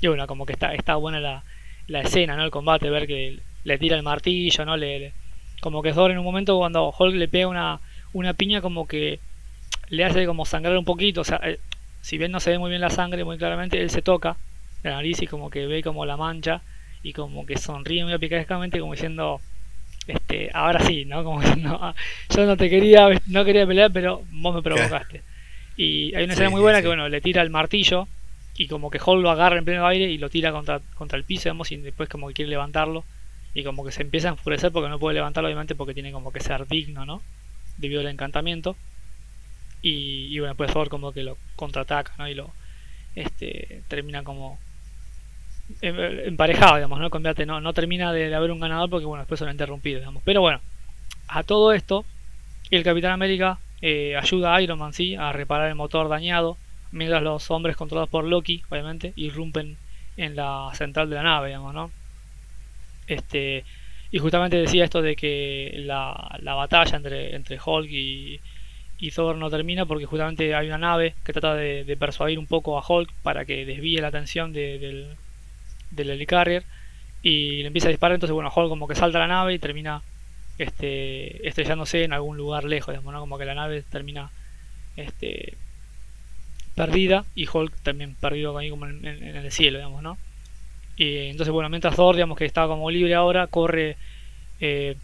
y 0.00 0.06
bueno, 0.06 0.26
como 0.26 0.46
que 0.46 0.52
está, 0.52 0.74
está 0.74 0.96
buena 0.96 1.20
la, 1.20 1.44
la 1.86 2.00
escena, 2.00 2.36
¿no? 2.36 2.44
El 2.44 2.50
combate, 2.50 2.90
ver 2.90 3.06
que 3.06 3.38
le 3.64 3.78
tira 3.78 3.96
el 3.96 4.02
martillo, 4.02 4.64
¿no? 4.64 4.76
Le, 4.76 5.12
como 5.60 5.82
que 5.82 5.92
Thor 5.92 6.10
en 6.10 6.18
un 6.18 6.24
momento 6.24 6.58
cuando 6.58 6.92
Hulk 6.96 7.14
le 7.14 7.28
pega 7.28 7.46
una, 7.46 7.80
una 8.12 8.34
piña 8.34 8.60
como 8.60 8.86
que 8.86 9.20
le 9.88 10.04
hace 10.04 10.26
como 10.26 10.44
sangrar 10.44 10.76
un 10.76 10.84
poquito, 10.84 11.20
o 11.20 11.24
sea, 11.24 11.40
eh, 11.44 11.60
si 12.00 12.18
bien 12.18 12.32
no 12.32 12.40
se 12.40 12.50
ve 12.50 12.58
muy 12.58 12.70
bien 12.70 12.80
la 12.80 12.90
sangre 12.90 13.24
muy 13.24 13.38
claramente, 13.38 13.80
él 13.80 13.90
se 13.90 14.02
toca 14.02 14.36
la 14.82 14.92
nariz 14.92 15.22
y 15.22 15.26
como 15.26 15.50
que 15.50 15.66
ve 15.66 15.82
como 15.82 16.04
la 16.04 16.16
mancha 16.16 16.62
y 17.02 17.12
como 17.12 17.46
que 17.46 17.58
sonríe 17.58 18.04
muy 18.04 18.18
picarescamente 18.18 18.80
como 18.80 18.92
diciendo 18.92 19.40
este 20.06 20.50
ahora 20.52 20.84
sí 20.84 21.04
no 21.04 21.22
como 21.22 21.40
diciendo 21.40 21.78
ah, 21.80 21.94
yo 22.34 22.46
no 22.46 22.56
te 22.56 22.68
quería 22.68 23.08
no 23.26 23.44
quería 23.44 23.66
pelear 23.66 23.92
pero 23.92 24.22
vos 24.30 24.54
me 24.54 24.62
provocaste. 24.62 25.22
Y 25.76 26.14
hay 26.14 26.24
una 26.24 26.34
escena 26.34 26.50
muy 26.50 26.60
buena 26.60 26.82
que 26.82 26.88
bueno 26.88 27.08
le 27.08 27.20
tira 27.20 27.42
el 27.42 27.50
martillo 27.50 28.06
y 28.56 28.68
como 28.68 28.90
que 28.90 28.98
Hall 28.98 29.22
lo 29.22 29.30
agarra 29.30 29.58
en 29.58 29.64
pleno 29.64 29.86
aire 29.86 30.10
y 30.10 30.18
lo 30.18 30.28
tira 30.28 30.52
contra, 30.52 30.80
contra 30.94 31.16
el 31.16 31.24
piso 31.24 31.50
y 31.70 31.76
después 31.76 32.08
como 32.08 32.28
que 32.28 32.34
quiere 32.34 32.50
levantarlo 32.50 33.04
y 33.54 33.64
como 33.64 33.84
que 33.84 33.92
se 33.92 34.02
empieza 34.02 34.28
a 34.28 34.32
enfurecer 34.32 34.72
porque 34.72 34.88
no 34.88 34.98
puede 34.98 35.14
levantarlo 35.14 35.48
obviamente 35.48 35.74
porque 35.74 35.94
tiene 35.94 36.12
como 36.12 36.32
que 36.32 36.40
ser 36.40 36.66
digno 36.66 37.06
no 37.06 37.22
debido 37.78 38.00
al 38.00 38.08
encantamiento. 38.08 38.76
Y, 39.80 40.28
y 40.30 40.38
bueno 40.38 40.54
pues 40.54 40.72
Thor 40.72 40.88
como 40.88 41.12
que 41.12 41.22
lo 41.22 41.38
contraataca 41.56 42.12
no 42.18 42.28
y 42.28 42.34
lo 42.34 42.50
este 43.14 43.82
termina 43.88 44.22
como 44.22 44.58
emparejado, 45.80 46.76
digamos, 46.76 47.00
¿no? 47.00 47.10
Combate 47.10 47.46
no, 47.46 47.60
no 47.60 47.72
termina 47.72 48.12
de, 48.12 48.34
haber 48.34 48.50
un 48.50 48.60
ganador 48.60 48.90
porque, 48.90 49.06
bueno, 49.06 49.22
después 49.22 49.38
son 49.38 49.50
interrumpido, 49.50 50.00
digamos. 50.00 50.22
Pero 50.24 50.40
bueno, 50.40 50.60
a 51.28 51.42
todo 51.42 51.72
esto, 51.72 52.04
el 52.70 52.82
Capitán 52.82 53.12
América 53.12 53.58
eh, 53.80 54.16
ayuda 54.16 54.54
a 54.54 54.62
Iron 54.62 54.78
Man, 54.78 54.92
sí, 54.92 55.14
a 55.14 55.32
reparar 55.32 55.68
el 55.68 55.74
motor 55.74 56.08
dañado, 56.08 56.56
mientras 56.90 57.22
los 57.22 57.50
hombres 57.50 57.76
controlados 57.76 58.10
por 58.10 58.24
Loki, 58.24 58.62
obviamente, 58.70 59.12
irrumpen 59.16 59.76
en 60.16 60.36
la 60.36 60.70
central 60.74 61.08
de 61.08 61.16
la 61.16 61.22
nave, 61.22 61.48
digamos, 61.48 61.74
¿no? 61.74 61.90
Este, 63.06 63.64
y 64.10 64.18
justamente 64.18 64.58
decía 64.58 64.84
esto 64.84 65.02
de 65.02 65.16
que 65.16 65.72
la, 65.86 66.36
la 66.40 66.54
batalla 66.54 66.96
entre, 66.96 67.34
entre 67.34 67.58
Hulk 67.64 67.88
y, 67.90 68.40
Thor 69.14 69.36
no 69.36 69.50
termina 69.50 69.84
porque 69.84 70.06
justamente 70.06 70.54
hay 70.54 70.68
una 70.68 70.78
nave 70.78 71.14
que 71.24 71.32
trata 71.32 71.56
de, 71.56 71.96
persuadir 71.98 72.38
un 72.38 72.46
poco 72.46 72.78
a 72.78 72.84
Hulk 72.86 73.12
para 73.24 73.44
que 73.44 73.66
desvíe 73.66 74.00
la 74.00 74.08
atención 74.08 74.52
del, 74.52 75.16
del 75.92 76.10
helicarrier 76.10 76.64
y 77.22 77.62
le 77.62 77.68
empieza 77.68 77.88
a 77.88 77.90
disparar, 77.90 78.14
entonces 78.14 78.34
bueno, 78.34 78.52
Hulk 78.54 78.68
como 78.68 78.88
que 78.88 78.94
salta 78.94 79.18
a 79.18 79.22
la 79.22 79.28
nave 79.28 79.54
y 79.54 79.58
termina 79.58 80.02
este, 80.58 81.46
estrellándose 81.46 82.04
en 82.04 82.12
algún 82.12 82.36
lugar 82.36 82.64
lejos, 82.64 82.94
como 83.00 83.38
que 83.38 83.44
la 83.44 83.54
nave 83.54 83.82
termina 83.82 84.30
este, 84.96 85.54
perdida 86.74 87.24
y 87.34 87.48
Hulk 87.52 87.74
también 87.82 88.14
perdido 88.14 88.56
ahí 88.58 88.70
como 88.70 88.86
en, 88.86 89.04
el 89.04 89.52
cielo, 89.52 89.78
digamos, 89.78 90.02
¿no? 90.02 90.18
Y 90.96 91.28
entonces, 91.28 91.52
bueno, 91.52 91.68
mientras 91.68 91.96
Thor, 91.96 92.14
digamos 92.14 92.36
que 92.36 92.44
está 92.44 92.66
como 92.66 92.90
libre 92.90 93.14
ahora, 93.14 93.46
corre 93.46 93.96
eh, 94.60 94.96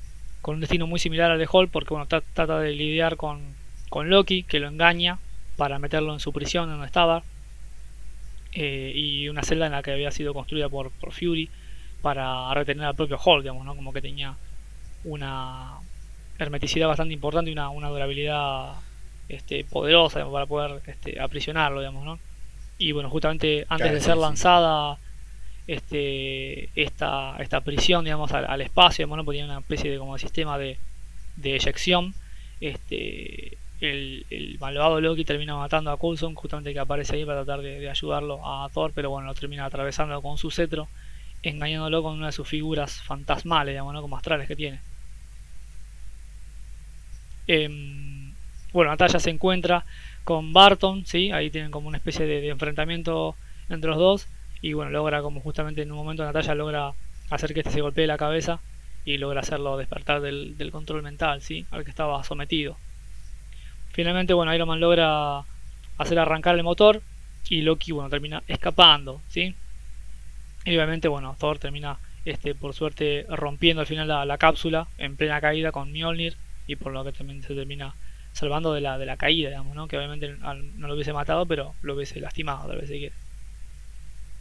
con 0.42 0.56
un 0.56 0.60
destino 0.60 0.86
muy 0.86 0.98
similar 0.98 1.30
al 1.30 1.38
de 1.38 1.48
Hulk, 1.50 1.70
porque, 1.70 1.94
bueno, 1.94 2.06
trata 2.06 2.58
de 2.58 2.72
lidiar 2.72 3.16
con, 3.16 3.40
con 3.88 4.10
Loki, 4.10 4.42
que 4.42 4.60
lo 4.60 4.68
engaña 4.68 5.18
para 5.56 5.78
meterlo 5.78 6.12
en 6.12 6.20
su 6.20 6.32
prisión 6.32 6.68
donde 6.68 6.86
estaba, 6.86 7.22
eh, 8.52 8.92
y 8.94 9.28
una 9.28 9.42
celda 9.42 9.66
en 9.66 9.72
la 9.72 9.82
que 9.82 9.92
había 9.92 10.10
sido 10.10 10.34
construida 10.34 10.68
por, 10.68 10.90
por 10.90 11.12
Fury 11.12 11.50
para 12.02 12.52
retener 12.54 12.86
al 12.86 12.94
propio 12.94 13.18
Hulk, 13.22 13.42
digamos, 13.42 13.64
¿no? 13.64 13.74
Como 13.74 13.92
que 13.92 14.00
tenía 14.00 14.34
una 15.04 15.78
hermeticidad 16.38 16.88
bastante 16.88 17.14
importante 17.14 17.50
y 17.50 17.52
una, 17.52 17.70
una 17.70 17.88
durabilidad 17.88 18.74
este, 19.28 19.64
poderosa 19.64 20.24
para 20.30 20.46
poder 20.46 20.80
este, 20.86 21.20
aprisionarlo, 21.20 21.80
digamos, 21.80 22.04
¿no? 22.04 22.18
Y 22.78 22.92
bueno, 22.92 23.10
justamente 23.10 23.66
antes 23.68 23.92
de 23.92 24.00
ser 24.00 24.16
lanzada 24.16 24.98
este, 25.66 26.70
esta, 26.80 27.36
esta 27.40 27.60
prisión, 27.60 28.04
digamos, 28.04 28.32
al, 28.32 28.60
espacio, 28.60 29.04
digamos, 29.04 29.24
¿no? 29.24 29.44
una 29.44 29.58
especie 29.58 29.90
de 29.90 29.98
como 29.98 30.16
sistema 30.16 30.56
de, 30.58 30.78
de 31.36 31.56
eyección, 31.56 32.14
este, 32.60 33.58
el, 33.80 34.56
malvado 34.60 35.00
Loki 35.00 35.24
termina 35.24 35.56
matando 35.56 35.90
a 35.90 35.96
Coulson, 35.96 36.34
justamente 36.34 36.72
que 36.72 36.80
aparece 36.80 37.16
ahí 37.16 37.24
para 37.24 37.44
tratar 37.44 37.62
de, 37.62 37.88
ayudarlo 37.88 38.40
a 38.44 38.68
Thor, 38.70 38.92
pero 38.94 39.10
bueno, 39.10 39.28
lo 39.28 39.34
termina 39.34 39.64
atravesando 39.64 40.20
con 40.20 40.38
su 40.38 40.50
cetro, 40.50 40.88
engañándolo 41.42 42.02
con 42.02 42.14
una 42.14 42.26
de 42.26 42.32
sus 42.32 42.48
figuras 42.48 43.00
fantasmales, 43.02 43.74
digamos, 43.74 43.94
¿no? 43.94 44.02
como 44.02 44.16
astrales 44.16 44.48
que 44.48 44.56
tiene. 44.56 44.80
Em, 47.46 48.34
bueno, 48.72 48.90
Natalia 48.90 49.20
se 49.20 49.30
encuentra 49.30 49.84
con 50.24 50.52
Barton, 50.52 51.06
¿sí? 51.06 51.30
ahí 51.32 51.50
tienen 51.50 51.70
como 51.70 51.88
una 51.88 51.98
especie 51.98 52.26
de, 52.26 52.48
enfrentamiento 52.48 53.36
entre 53.68 53.90
los 53.90 53.98
dos, 53.98 54.26
y 54.60 54.72
bueno, 54.72 54.90
logra 54.90 55.22
como 55.22 55.40
justamente 55.40 55.82
en 55.82 55.92
un 55.92 55.98
momento 55.98 56.24
Natalia 56.24 56.54
logra 56.54 56.92
hacer 57.30 57.54
que 57.54 57.60
este 57.60 57.72
se 57.72 57.80
golpee 57.80 58.06
la 58.06 58.18
cabeza 58.18 58.60
y 59.04 59.18
logra 59.18 59.40
hacerlo 59.40 59.76
despertar 59.76 60.20
del, 60.20 60.58
del 60.58 60.72
control 60.72 61.02
mental, 61.02 61.42
¿sí? 61.42 61.64
al 61.70 61.84
que 61.84 61.90
estaba 61.90 62.22
sometido. 62.24 62.76
Finalmente, 63.98 64.32
bueno, 64.32 64.54
Iron 64.54 64.68
Man 64.68 64.78
logra 64.78 65.40
hacer 65.98 66.20
arrancar 66.20 66.54
el 66.54 66.62
motor 66.62 67.02
y 67.48 67.62
Loki, 67.62 67.90
bueno, 67.90 68.08
termina 68.08 68.44
escapando, 68.46 69.20
¿sí? 69.28 69.56
Y 70.64 70.76
obviamente, 70.76 71.08
bueno, 71.08 71.34
Thor 71.36 71.58
termina, 71.58 71.98
este, 72.24 72.54
por 72.54 72.74
suerte, 72.74 73.26
rompiendo 73.28 73.80
al 73.80 73.88
final 73.88 74.06
la, 74.06 74.38
cápsula 74.38 74.86
en 74.98 75.16
plena 75.16 75.40
caída 75.40 75.72
con 75.72 75.90
Mjolnir 75.90 76.36
y 76.68 76.76
por 76.76 76.92
lo 76.92 77.02
que 77.02 77.10
también 77.10 77.42
se 77.42 77.56
termina 77.56 77.96
salvando 78.34 78.72
de 78.72 78.82
la, 78.82 78.98
de 78.98 79.06
la 79.06 79.16
caída, 79.16 79.48
digamos, 79.48 79.74
¿no? 79.74 79.88
Que 79.88 79.98
obviamente 79.98 80.32
no 80.76 80.86
lo 80.86 80.94
hubiese 80.94 81.12
matado, 81.12 81.44
pero 81.46 81.74
lo 81.82 81.96
hubiese 81.96 82.20
lastimado, 82.20 82.68
tal 82.68 82.76
vez 82.78 82.88
si 82.88 82.98
quiere. 83.00 83.16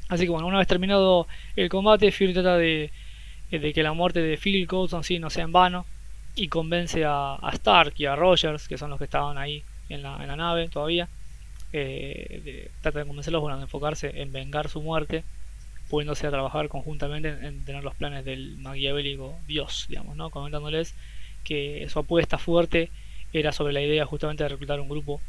Así 0.07 0.25
que 0.25 0.29
bueno, 0.29 0.45
una 0.45 0.59
vez 0.59 0.67
terminado 0.67 1.25
el 1.55 1.67
combate, 1.69 2.11
Fury 2.11 2.33
trata 2.33 2.57
de, 2.57 2.91
de 3.49 3.73
que 3.73 3.81
la 3.81 3.93
muerte 3.93 4.21
de 4.21 4.37
Phil 4.37 4.67
Coulson 4.67 5.03
sí 5.03 5.17
no 5.17 5.31
sea 5.31 5.45
en 5.45 5.51
vano 5.51 5.87
y 6.37 6.47
convence 6.47 7.03
a, 7.05 7.37
Stark 7.53 7.93
y 7.97 8.05
a 8.05 8.15
Rogers, 8.15 8.67
que 8.67 8.77
son 8.77 8.91
los 8.91 8.99
que 8.99 9.05
estaban 9.05 9.37
ahí 9.37 9.63
en 9.89 10.03
la, 10.03 10.17
en 10.21 10.27
la 10.27 10.35
nave 10.35 10.69
todavía. 10.69 11.09
Eh, 11.73 12.69
trata 12.81 12.99
de 12.99 13.05
convencerlos 13.05 13.41
bueno, 13.41 13.57
de 13.57 13.63
enfocarse 13.63 14.21
en 14.21 14.31
vengar 14.31 14.69
su 14.69 14.81
muerte, 14.81 15.23
pudiéndose 15.89 16.27
a 16.27 16.29
trabajar 16.29 16.69
conjuntamente 16.69 17.29
en, 17.29 17.65
tener 17.65 17.83
los 17.83 17.95
planes 17.95 18.23
del 18.23 18.57
maquiavélico 18.57 19.35
Dios, 19.47 19.87
digamos, 19.89 20.15
¿no? 20.15 20.29
comentándoles 20.29 20.93
que 21.43 21.87
su 21.89 21.99
apuesta 21.99 22.37
fuerte 22.37 22.91
era 23.33 23.51
sobre 23.51 23.73
la 23.73 23.81
idea 23.81 24.05
justamente 24.05 24.43
de 24.43 24.49
reclutar 24.49 24.79
un 24.79 24.89
grupo 24.89 25.19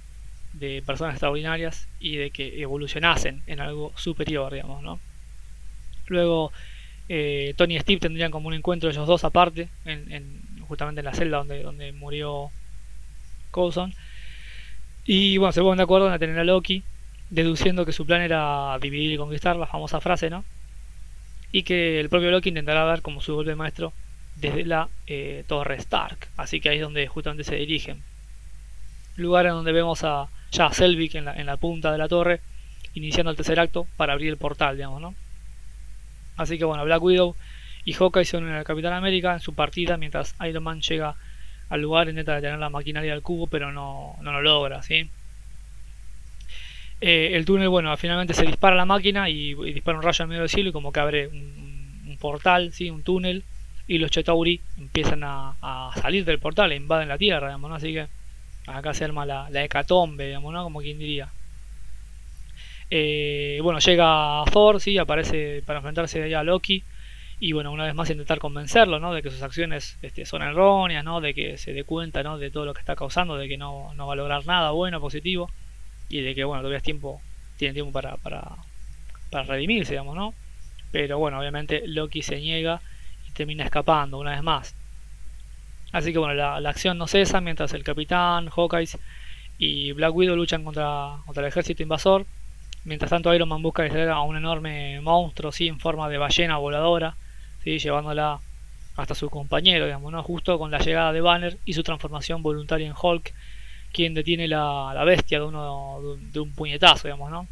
de 0.53 0.83
personas 0.85 1.15
extraordinarias 1.15 1.89
y 2.01 2.17
de 2.17 2.31
que 2.31 2.61
evolucionasen 2.61 3.43
en 3.47 3.61
algo 3.61 3.93
superior, 3.97 4.53
digamos, 4.53 4.83
¿no? 4.83 5.01
Luego 6.07 6.53
eh, 7.09 7.55
Tony 7.57 7.77
y 7.77 7.81
Steve 7.81 8.01
tendrían 8.01 8.31
como 8.31 8.49
un 8.49 8.55
encuentro 8.55 8.91
ellos 8.91 9.07
dos 9.07 9.25
aparte 9.25 9.69
en, 9.85 10.41
justamente 10.69 11.01
en 11.01 11.07
la 11.07 11.14
celda 11.14 11.39
donde, 11.39 11.62
donde 11.62 11.93
murió 11.93 12.51
Coulson. 13.51 13.95
Y 15.05 15.39
bueno, 15.39 15.53
se 15.53 15.62
ponen 15.62 15.79
de 15.79 15.85
acuerdo 15.85 16.07
en 16.07 16.12
detener 16.12 16.39
a 16.39 16.45
Loki, 16.45 16.83
deduciendo 17.31 17.87
que 17.87 17.93
su 17.93 18.07
plan 18.07 18.21
era 18.21 18.79
dividir 18.81 19.12
y 19.12 19.16
conquistar, 19.16 19.57
la 19.57 19.66
famosa 19.66 20.01
frase, 20.01 20.31
¿no? 20.31 20.45
Y 21.51 21.62
que 21.62 21.99
el 21.99 22.11
propio 22.11 22.31
Loki 22.31 22.51
intentará 22.51 22.85
dar 22.85 23.01
como 23.01 23.23
su 23.23 23.35
golpe 23.35 23.55
maestro 23.55 23.93
desde 24.37 24.64
la 24.66 24.89
eh, 25.07 25.45
Torre 25.47 25.77
Stark. 25.77 26.29
Así 26.37 26.61
que 26.61 26.69
ahí 26.69 26.77
es 26.77 26.83
donde 26.83 27.07
justamente 27.07 27.45
se 27.45 27.57
dirigen. 27.57 28.03
Lugar 29.16 29.47
en 29.47 29.53
donde 29.53 29.73
vemos 29.73 30.05
a 30.05 30.29
ya 30.53 30.73
Selvig 30.73 31.16
en 31.16 31.25
la, 31.25 31.35
en 31.35 31.47
la 31.47 31.57
punta 31.57 31.91
de 31.91 31.99
la 31.99 32.09
torre, 32.09 32.41
iniciando 32.95 33.31
el 33.31 33.37
tercer 33.37 33.59
acto 33.61 33.87
para 33.97 34.12
abrir 34.12 34.29
el 34.29 34.37
portal, 34.37 34.77
digamos, 34.77 35.01
¿no? 35.01 35.14
Así 36.37 36.59
que 36.59 36.64
bueno, 36.64 36.85
Black 36.85 37.03
Widow 37.03 37.35
y 37.89 37.95
Hawkeye 37.95 38.26
se 38.26 38.36
unen 38.36 38.53
al 38.53 38.64
Capitán 38.64 38.93
América 38.93 39.32
en 39.32 39.41
su 39.41 39.55
partida 39.55 39.97
mientras 39.97 40.34
Iron 40.47 40.62
Man 40.62 40.82
llega 40.82 41.14
al 41.70 41.80
lugar 41.80 42.07
intenta 42.07 42.34
detener 42.34 42.59
la 42.59 42.68
maquinaria 42.68 43.12
del 43.12 43.22
cubo, 43.22 43.47
pero 43.47 43.72
no, 43.72 44.14
lo 44.20 44.43
logra, 44.43 44.82
¿sí? 44.82 45.09
Eh, 47.01 47.30
el 47.32 47.47
túnel, 47.47 47.70
bueno, 47.70 47.97
finalmente 47.97 48.34
se 48.34 48.45
dispara 48.45 48.76
la 48.76 48.84
máquina 48.84 49.30
y, 49.30 49.55
dispara 49.72 49.97
un 49.97 50.05
rayo 50.05 50.22
en 50.22 50.28
medio 50.28 50.43
del 50.43 50.51
cielo 50.51 50.68
y 50.68 50.72
como 50.72 50.93
que 50.93 51.01
abre 51.01 51.28
un, 51.28 52.18
portal, 52.20 52.74
¿sí? 52.74 52.91
Un 52.91 53.03
túnel 53.03 53.43
y 53.86 53.97
los 53.97 54.11
Chetauri 54.11 54.61
empiezan 54.76 55.22
a, 55.24 55.55
salir 55.99 56.26
del 56.26 56.41
portal 56.41 56.72
e 56.72 56.76
invaden 56.76 57.09
la 57.09 57.16
Tierra, 57.16 57.47
digamos, 57.47 57.70
¿no? 57.70 57.76
Así 57.76 57.95
que 57.95 58.07
acá 58.66 58.93
se 58.93 59.07
arma 59.07 59.24
la, 59.24 59.49
la 59.49 59.64
hecatombe, 59.64 60.26
digamos, 60.26 60.53
¿no? 60.53 60.62
Como 60.62 60.82
quien 60.82 60.99
diría. 60.99 61.28
Eh, 62.91 63.61
bueno, 63.62 63.78
llega 63.78 64.45
Thor, 64.53 64.78
sí, 64.78 64.99
aparece 64.99 65.62
para 65.64 65.78
enfrentarse 65.78 66.22
allá 66.22 66.41
a 66.41 66.45
Loki 66.45 66.84
y 67.41 67.53
bueno, 67.53 67.70
una 67.70 67.84
vez 67.84 67.95
más 67.95 68.11
intentar 68.11 68.41
convencerlo, 68.41 68.99
¿no? 68.99 69.14
De 69.14 69.22
que 69.22 69.30
sus 69.30 69.43
acciones 69.43 69.97
este, 70.03 70.26
son 70.26 70.43
erróneas, 70.43 71.05
¿no? 71.05 71.20
De 71.20 71.34
que 71.34 71.57
se 71.57 71.72
dé 71.72 71.84
cuenta, 71.84 72.22
¿no? 72.22 72.36
De 72.36 72.51
todo 72.51 72.64
lo 72.64 72.74
que 72.74 72.80
está 72.80 72.97
causando, 72.97 73.36
de 73.36 73.49
que 73.49 73.57
no, 73.57 73.95
no 73.95 74.07
va 74.07 74.14
a 74.14 74.16
lograr 74.16 74.45
nada 74.47 74.72
bueno, 74.72 75.01
positivo, 75.01 75.49
y 76.09 76.20
de 76.20 76.34
que, 76.34 76.45
bueno, 76.45 76.62
todavía 76.62 76.78
es 76.78 76.82
tiempo, 76.82 77.22
tiene 77.57 77.74
tiempo 77.74 77.93
para, 77.93 78.16
para, 78.16 78.57
para 79.30 79.45
redimirse, 79.45 79.93
digamos, 79.93 80.16
¿no? 80.16 80.34
Pero 80.91 81.18
bueno, 81.18 81.39
obviamente 81.39 81.82
Loki 81.86 82.22
se 82.22 82.36
niega 82.41 82.80
y 83.28 83.32
termina 83.32 83.64
escapando 83.64 84.18
una 84.18 84.32
vez 84.32 84.43
más. 84.43 84.74
Así 85.93 86.12
que 86.12 86.18
bueno, 86.18 86.34
la, 86.34 86.57
acción 86.68 86.99
no 86.99 87.07
cesa 87.07 87.41
mientras 87.41 87.72
el 87.72 87.84
capitán, 87.84 88.49
Hawkeye 88.49 88.89
y 89.59 89.93
Black 89.93 90.14
Widow 90.14 90.36
luchan 90.36 90.64
contra, 90.64 91.18
contra 91.24 91.43
el 91.43 91.49
ejército 91.49 91.82
invasor. 91.82 92.26
Mientras 92.84 93.11
tanto 93.11 93.32
Iron 93.34 93.49
Man 93.49 93.62
busca 93.62 93.82
distraer 93.82 94.11
a 94.11 94.20
un 94.20 94.36
enorme 94.36 95.01
monstruo, 95.01 95.53
sí, 95.53 95.68
en 95.68 95.78
forma 95.78 96.09
de 96.09 96.18
ballena 96.18 96.57
voladora 96.57 97.14
llevándola 97.77 98.41
hasta 98.97 99.14
su 99.14 99.29
compañero, 99.31 99.85
digamos, 99.85 100.11
¿no? 100.11 100.23
justo 100.23 100.59
con 100.59 100.71
la 100.71 100.79
llegada 100.79 101.12
de 101.12 101.21
Banner 101.21 101.57
y 101.64 101.75
su 101.75 101.83
transformación 101.83 102.43
voluntaria 102.43 102.87
en 102.87 102.95
Hulk, 103.01 103.33
quien 103.93 104.14
detiene 104.14 104.49
la, 104.49 104.93
la 104.95 105.05
bestia 105.05 105.39
de 105.39 105.45
uno 105.45 106.16
de 106.16 106.41
un 106.41 106.53
puñetazo, 106.53 107.09
digamos, 107.09 107.31
¿no? 107.31 107.47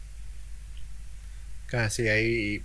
Claro, 1.67 1.91
sí, 1.91 2.09
ahí 2.09 2.63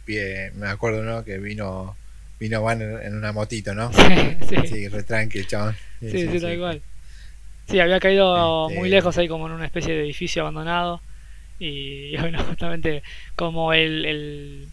me 0.55 0.67
acuerdo, 0.67 1.03
¿no? 1.03 1.23
Que 1.23 1.37
vino 1.37 1.95
vino 2.39 2.61
Banner 2.63 3.05
en 3.05 3.15
una 3.15 3.31
motito, 3.31 3.75
¿no? 3.75 3.91
sí, 4.49 4.55
sí. 4.67 4.87
retranque, 4.87 5.45
chabón. 5.45 5.75
Sí, 5.99 6.27
sí, 6.27 6.39
tal 6.39 6.57
cual. 6.57 6.81
Sí, 7.69 7.79
había 7.79 7.99
caído 7.99 8.67
este 8.67 8.79
muy 8.79 8.89
lejos 8.89 9.17
ahí 9.17 9.27
como 9.27 9.47
en 9.47 9.53
una 9.53 9.65
especie 9.65 9.93
de 9.93 10.01
edificio 10.01 10.41
abandonado 10.41 11.01
y 11.59 12.17
bueno, 12.19 12.43
justamente 12.43 13.03
como 13.35 13.73
el 13.73 14.05
el 14.05 14.67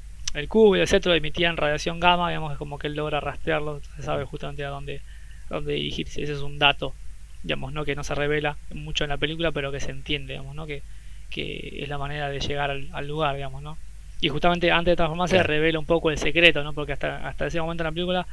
cubo 0.48 0.76
y 0.76 0.80
el 0.80 0.88
cetro 0.88 1.14
emitían 1.14 1.56
radiación 1.56 2.00
gamma, 2.00 2.28
digamos 2.28 2.52
que 2.52 2.58
como 2.58 2.78
que 2.78 2.86
él 2.88 2.94
logra 2.94 3.20
rastrearlo, 3.20 3.80
se 3.96 4.02
sabe 4.02 4.24
justamente 4.24 4.64
a 4.64 4.68
dónde, 4.68 5.00
dónde 5.48 5.74
dirigirse. 5.74 6.22
Ese 6.22 6.34
es 6.34 6.40
un 6.40 6.58
dato, 6.58 6.94
digamos, 7.42 7.72
¿no? 7.72 7.84
que 7.84 7.96
no 7.96 8.04
se 8.04 8.14
revela 8.14 8.56
mucho 8.74 9.04
en 9.04 9.10
la 9.10 9.16
película, 9.16 9.52
pero 9.52 9.72
que 9.72 9.80
se 9.80 9.90
entiende, 9.90 10.34
digamos, 10.34 10.54
¿no? 10.54 10.66
que, 10.66 10.82
que 11.30 11.82
es 11.82 11.88
la 11.88 11.98
manera 11.98 12.28
de 12.28 12.40
llegar 12.40 12.70
al, 12.70 13.08
lugar, 13.08 13.36
digamos, 13.36 13.62
¿no? 13.62 13.78
Y 14.20 14.28
justamente 14.28 14.72
antes 14.72 14.92
de 14.92 14.96
transformarse 14.96 15.42
revela 15.42 15.78
un 15.78 15.86
poco 15.86 16.10
el 16.10 16.18
secreto, 16.18 16.64
¿no? 16.64 16.72
Porque 16.72 16.92
hasta, 16.92 17.28
hasta 17.28 17.46
ese 17.46 17.60
momento 17.60 17.82
en 17.82 17.86
la 17.86 17.92
película 17.92 18.26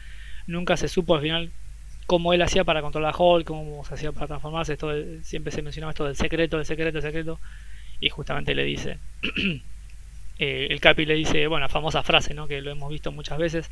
nunca 0.48 0.78
se 0.78 0.88
supo 0.88 1.16
al 1.16 1.22
final 1.22 1.52
cómo 2.08 2.34
él 2.34 2.42
hacía 2.42 2.64
para 2.64 2.82
controlar 2.82 3.14
a 3.14 3.18
Hulk, 3.18 3.46
cómo 3.46 3.84
se 3.86 3.94
hacía 3.94 4.12
para 4.12 4.28
transformarse, 4.28 4.74
esto 4.74 4.92
siempre 5.24 5.52
se 5.52 5.62
mencionaba 5.62 5.92
esto 5.92 6.06
del 6.06 6.16
secreto, 6.16 6.58
del 6.58 6.66
secreto, 6.66 6.94
del 6.94 7.02
secreto, 7.02 7.40
y 8.00 8.10
justamente 8.10 8.56
le 8.56 8.64
dice 8.64 9.00
eh, 10.40 10.68
el 10.70 10.82
Capi 10.82 11.06
le 11.06 11.16
dice, 11.16 11.48
bueno, 11.48 11.66
la 11.66 11.70
famosa 11.70 12.04
frase, 12.04 12.34
¿no? 12.34 12.48
Que 12.48 12.62
lo 12.62 12.72
hemos 12.72 12.90
visto 12.90 13.12
muchas 13.12 13.38
veces. 13.38 13.68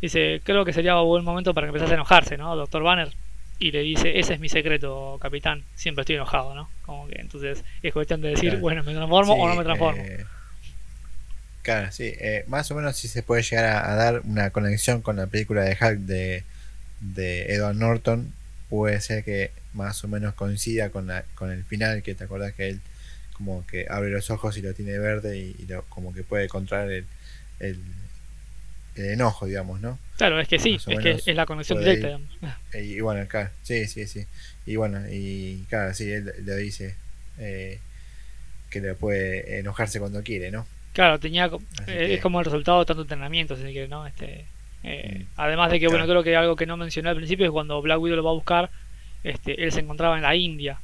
Dice, 0.00 0.40
creo 0.44 0.64
que 0.64 0.72
sería 0.72 1.00
un 1.00 1.08
buen 1.08 1.24
momento 1.24 1.54
para 1.54 1.66
que 1.66 1.70
empezase 1.70 1.92
a 1.92 1.96
enojarse, 1.96 2.36
¿no? 2.36 2.54
Doctor 2.56 2.82
Banner. 2.82 3.08
Y 3.58 3.72
le 3.72 3.80
dice, 3.80 4.18
ese 4.18 4.34
es 4.34 4.40
mi 4.40 4.48
secreto, 4.48 5.18
capitán. 5.20 5.64
Siempre 5.74 6.02
estoy 6.02 6.16
enojado, 6.16 6.54
¿no? 6.54 6.70
Como 6.86 7.08
que 7.08 7.20
entonces 7.20 7.64
es 7.82 7.92
cuestión 7.92 8.20
de 8.20 8.30
decir, 8.30 8.56
bueno, 8.58 8.84
¿me 8.84 8.94
transformo 8.94 9.34
o 9.34 9.48
no 9.48 9.56
me 9.56 9.64
transformo? 9.64 10.00
Eh, 10.00 10.24
claro, 11.62 11.90
sí. 11.90 12.12
Eh, 12.18 12.44
más 12.46 12.70
o 12.70 12.76
menos 12.76 12.96
si 12.96 13.08
se 13.08 13.22
puede 13.22 13.42
llegar 13.42 13.64
a, 13.64 13.94
dar 13.96 14.20
una 14.24 14.50
conexión 14.50 15.02
con 15.02 15.16
la 15.16 15.26
película 15.26 15.62
de 15.62 15.72
Hulk 15.72 15.98
de, 16.00 16.44
de 17.00 17.52
Edward 17.52 17.74
Norton. 17.74 18.32
Puede 18.70 19.00
ser 19.00 19.24
que 19.24 19.50
más 19.72 20.04
o 20.04 20.08
menos 20.08 20.34
coincida 20.34 20.90
con, 20.90 21.08
la, 21.08 21.24
con 21.34 21.50
el 21.50 21.64
final, 21.64 22.02
que 22.02 22.14
te 22.14 22.24
acordás 22.24 22.52
que 22.54 22.68
él 22.68 22.80
como 23.38 23.66
que 23.66 23.86
abre 23.88 24.10
los 24.10 24.28
ojos 24.30 24.56
y 24.58 24.62
lo 24.62 24.74
tiene 24.74 24.98
verde 24.98 25.38
y, 25.38 25.66
lo, 25.66 25.84
como 25.84 26.12
que 26.12 26.22
puede 26.22 26.48
controlar 26.48 26.90
el, 26.90 27.06
el, 27.60 27.80
enojo, 28.96 29.46
digamos, 29.46 29.80
¿no? 29.80 29.98
Claro, 30.16 30.40
es 30.40 30.48
que 30.48 30.58
sí, 30.58 30.76
es 30.88 30.98
que 30.98 31.10
es 31.10 31.26
la 31.28 31.46
conexión 31.46 31.78
directa, 31.78 32.08
digamos. 32.08 32.28
Y, 32.74 33.00
bueno, 33.00 33.26
claro, 33.28 33.50
sí, 33.62 33.86
sí, 33.86 34.06
sí. 34.08 34.26
Y 34.66 34.74
bueno, 34.74 35.00
y 35.08 35.64
claro, 35.68 35.94
sí, 35.94 36.10
él 36.10 36.32
le 36.44 36.56
dice 36.56 36.96
eh, 37.38 37.78
que 38.70 38.80
le 38.80 38.94
puede 38.94 39.60
enojarse 39.60 40.00
cuando 40.00 40.22
quiere, 40.24 40.50
¿no? 40.50 40.66
Claro, 40.92 41.20
tenía 41.20 41.48
eh, 41.86 42.14
es 42.14 42.20
como 42.20 42.40
el 42.40 42.44
resultado 42.44 42.80
de 42.80 42.86
tanto 42.86 43.02
entrenamiento, 43.02 43.56
si 43.56 43.62
quiere, 43.62 43.86
¿no? 43.86 44.04
Este, 44.04 44.46
eh, 44.82 45.20
mm. 45.20 45.26
Además 45.36 45.70
de 45.70 45.78
que, 45.78 45.86
bueno, 45.86 46.06
creo 46.06 46.24
que 46.24 46.36
algo 46.36 46.56
que 46.56 46.66
no 46.66 46.76
mencioné 46.76 47.10
al 47.10 47.16
principio 47.16 47.46
es 47.46 47.52
cuando 47.52 47.80
Black 47.80 48.00
Widow 48.00 48.16
lo 48.16 48.24
va 48.24 48.30
a 48.30 48.34
buscar, 48.34 48.70
este, 49.22 49.62
él 49.62 49.72
se 49.72 49.80
encontraba 49.80 50.16
en 50.16 50.22
la 50.22 50.34
India, 50.34 50.80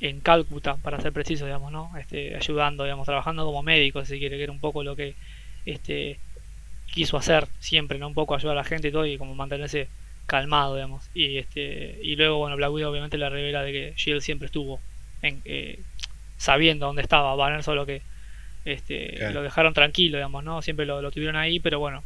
en 0.00 0.20
Calcuta, 0.20 0.76
para 0.76 1.00
ser 1.00 1.12
preciso, 1.12 1.44
digamos, 1.44 1.72
¿no? 1.72 1.90
Este, 1.98 2.36
ayudando, 2.36 2.84
digamos, 2.84 3.06
trabajando 3.06 3.44
como 3.44 3.62
médico, 3.62 4.04
si 4.04 4.18
quiere, 4.18 4.36
que 4.36 4.44
era 4.44 4.52
un 4.52 4.60
poco 4.60 4.82
lo 4.82 4.94
que 4.94 5.14
este, 5.66 6.18
quiso 6.92 7.16
hacer 7.16 7.48
siempre, 7.60 7.98
¿no? 7.98 8.08
Un 8.08 8.14
poco 8.14 8.34
ayudar 8.34 8.56
a 8.56 8.60
la 8.60 8.64
gente 8.64 8.88
y 8.88 8.92
todo, 8.92 9.06
y 9.06 9.18
como 9.18 9.34
mantenerse 9.34 9.88
calmado, 10.26 10.76
digamos. 10.76 11.08
Y 11.14 11.38
este 11.38 11.98
y 12.02 12.16
luego, 12.16 12.38
bueno, 12.38 12.56
Black 12.56 12.70
Widow 12.70 12.90
obviamente 12.90 13.18
le 13.18 13.28
revela 13.28 13.62
de 13.62 13.72
que 13.72 13.94
Shield 13.96 14.20
siempre 14.20 14.46
estuvo 14.46 14.78
en, 15.22 15.40
eh, 15.44 15.80
sabiendo 16.36 16.86
dónde 16.86 17.02
estaba 17.02 17.34
Banner, 17.34 17.62
solo 17.64 17.86
que 17.86 18.02
este, 18.64 19.32
lo 19.32 19.42
dejaron 19.42 19.74
tranquilo, 19.74 20.18
digamos, 20.18 20.44
¿no? 20.44 20.62
Siempre 20.62 20.86
lo, 20.86 21.02
lo 21.02 21.10
tuvieron 21.10 21.36
ahí, 21.36 21.58
pero 21.58 21.80
bueno, 21.80 22.04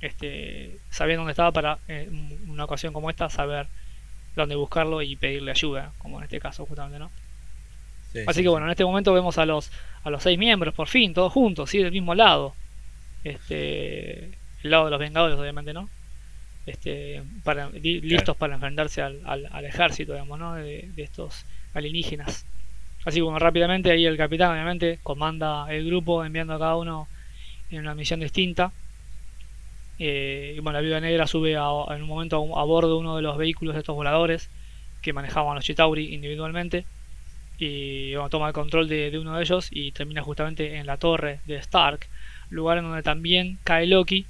este, 0.00 0.76
sabiendo 0.90 1.20
dónde 1.20 1.32
estaba 1.32 1.52
para 1.52 1.78
en 1.88 2.38
una 2.48 2.64
ocasión 2.64 2.92
como 2.92 3.10
esta 3.10 3.30
saber 3.30 3.66
dónde 4.36 4.54
buscarlo 4.56 5.02
y 5.02 5.16
pedirle 5.16 5.50
ayuda, 5.50 5.92
como 5.98 6.18
en 6.18 6.24
este 6.24 6.40
caso 6.40 6.66
justamente, 6.66 6.98
¿no? 6.98 7.10
Así 8.26 8.42
que 8.42 8.48
bueno, 8.48 8.66
en 8.66 8.70
este 8.70 8.84
momento 8.84 9.12
vemos 9.12 9.38
a 9.38 9.46
los 9.46 9.70
a 10.04 10.10
los 10.10 10.22
seis 10.22 10.38
miembros, 10.38 10.74
por 10.74 10.86
fin, 10.86 11.14
todos 11.14 11.32
juntos, 11.32 11.70
sí, 11.70 11.78
del 11.78 11.90
mismo 11.90 12.14
lado. 12.14 12.54
Este, 13.24 14.26
el 14.62 14.70
lado 14.70 14.84
de 14.84 14.90
los 14.90 15.00
Vengadores, 15.00 15.38
obviamente, 15.38 15.72
¿no? 15.72 15.88
Este, 16.66 17.22
para, 17.42 17.70
listos 17.70 18.36
para 18.36 18.54
enfrentarse 18.54 19.02
al, 19.02 19.20
al, 19.26 19.64
ejército, 19.64 20.12
digamos, 20.12 20.38
¿no? 20.38 20.54
De, 20.54 20.90
de, 20.94 21.02
estos 21.02 21.44
alienígenas. 21.72 22.44
Así 23.04 23.18
que 23.18 23.22
bueno, 23.22 23.38
rápidamente 23.38 23.90
ahí 23.90 24.06
el 24.06 24.16
capitán, 24.16 24.52
obviamente, 24.52 24.98
comanda 25.02 25.66
el 25.70 25.86
grupo 25.86 26.24
enviando 26.24 26.54
a 26.54 26.58
cada 26.58 26.76
uno 26.76 27.08
en 27.70 27.80
una 27.80 27.94
misión 27.94 28.20
distinta. 28.20 28.72
Eh, 29.98 30.54
y 30.56 30.60
bueno, 30.60 30.78
la 30.78 30.82
Viuda 30.82 31.00
Negra 31.00 31.26
sube 31.26 31.52
en 31.52 32.02
un 32.02 32.08
momento 32.08 32.36
a, 32.58 32.64
bordo 32.64 32.94
de 32.94 33.00
uno 33.00 33.16
de 33.16 33.22
los 33.22 33.36
vehículos 33.36 33.74
de 33.74 33.80
estos 33.80 33.94
voladores 33.94 34.50
que 35.02 35.12
manejaban 35.12 35.54
los 35.54 35.64
Chitauri 35.64 36.14
individualmente. 36.14 36.84
Y 37.58 38.14
bueno, 38.14 38.30
toma 38.30 38.48
el 38.48 38.52
control 38.52 38.88
de, 38.88 39.16
uno 39.18 39.36
de 39.36 39.42
ellos 39.42 39.68
y 39.70 39.92
termina 39.92 40.22
justamente 40.22 40.76
en 40.76 40.86
la 40.86 40.96
torre 40.96 41.40
de 41.46 41.56
Stark, 41.56 42.06
lugar 42.50 42.78
en 42.78 42.84
donde 42.84 43.02
también 43.02 43.58
cae 43.62 43.86
Loki, 43.86 44.26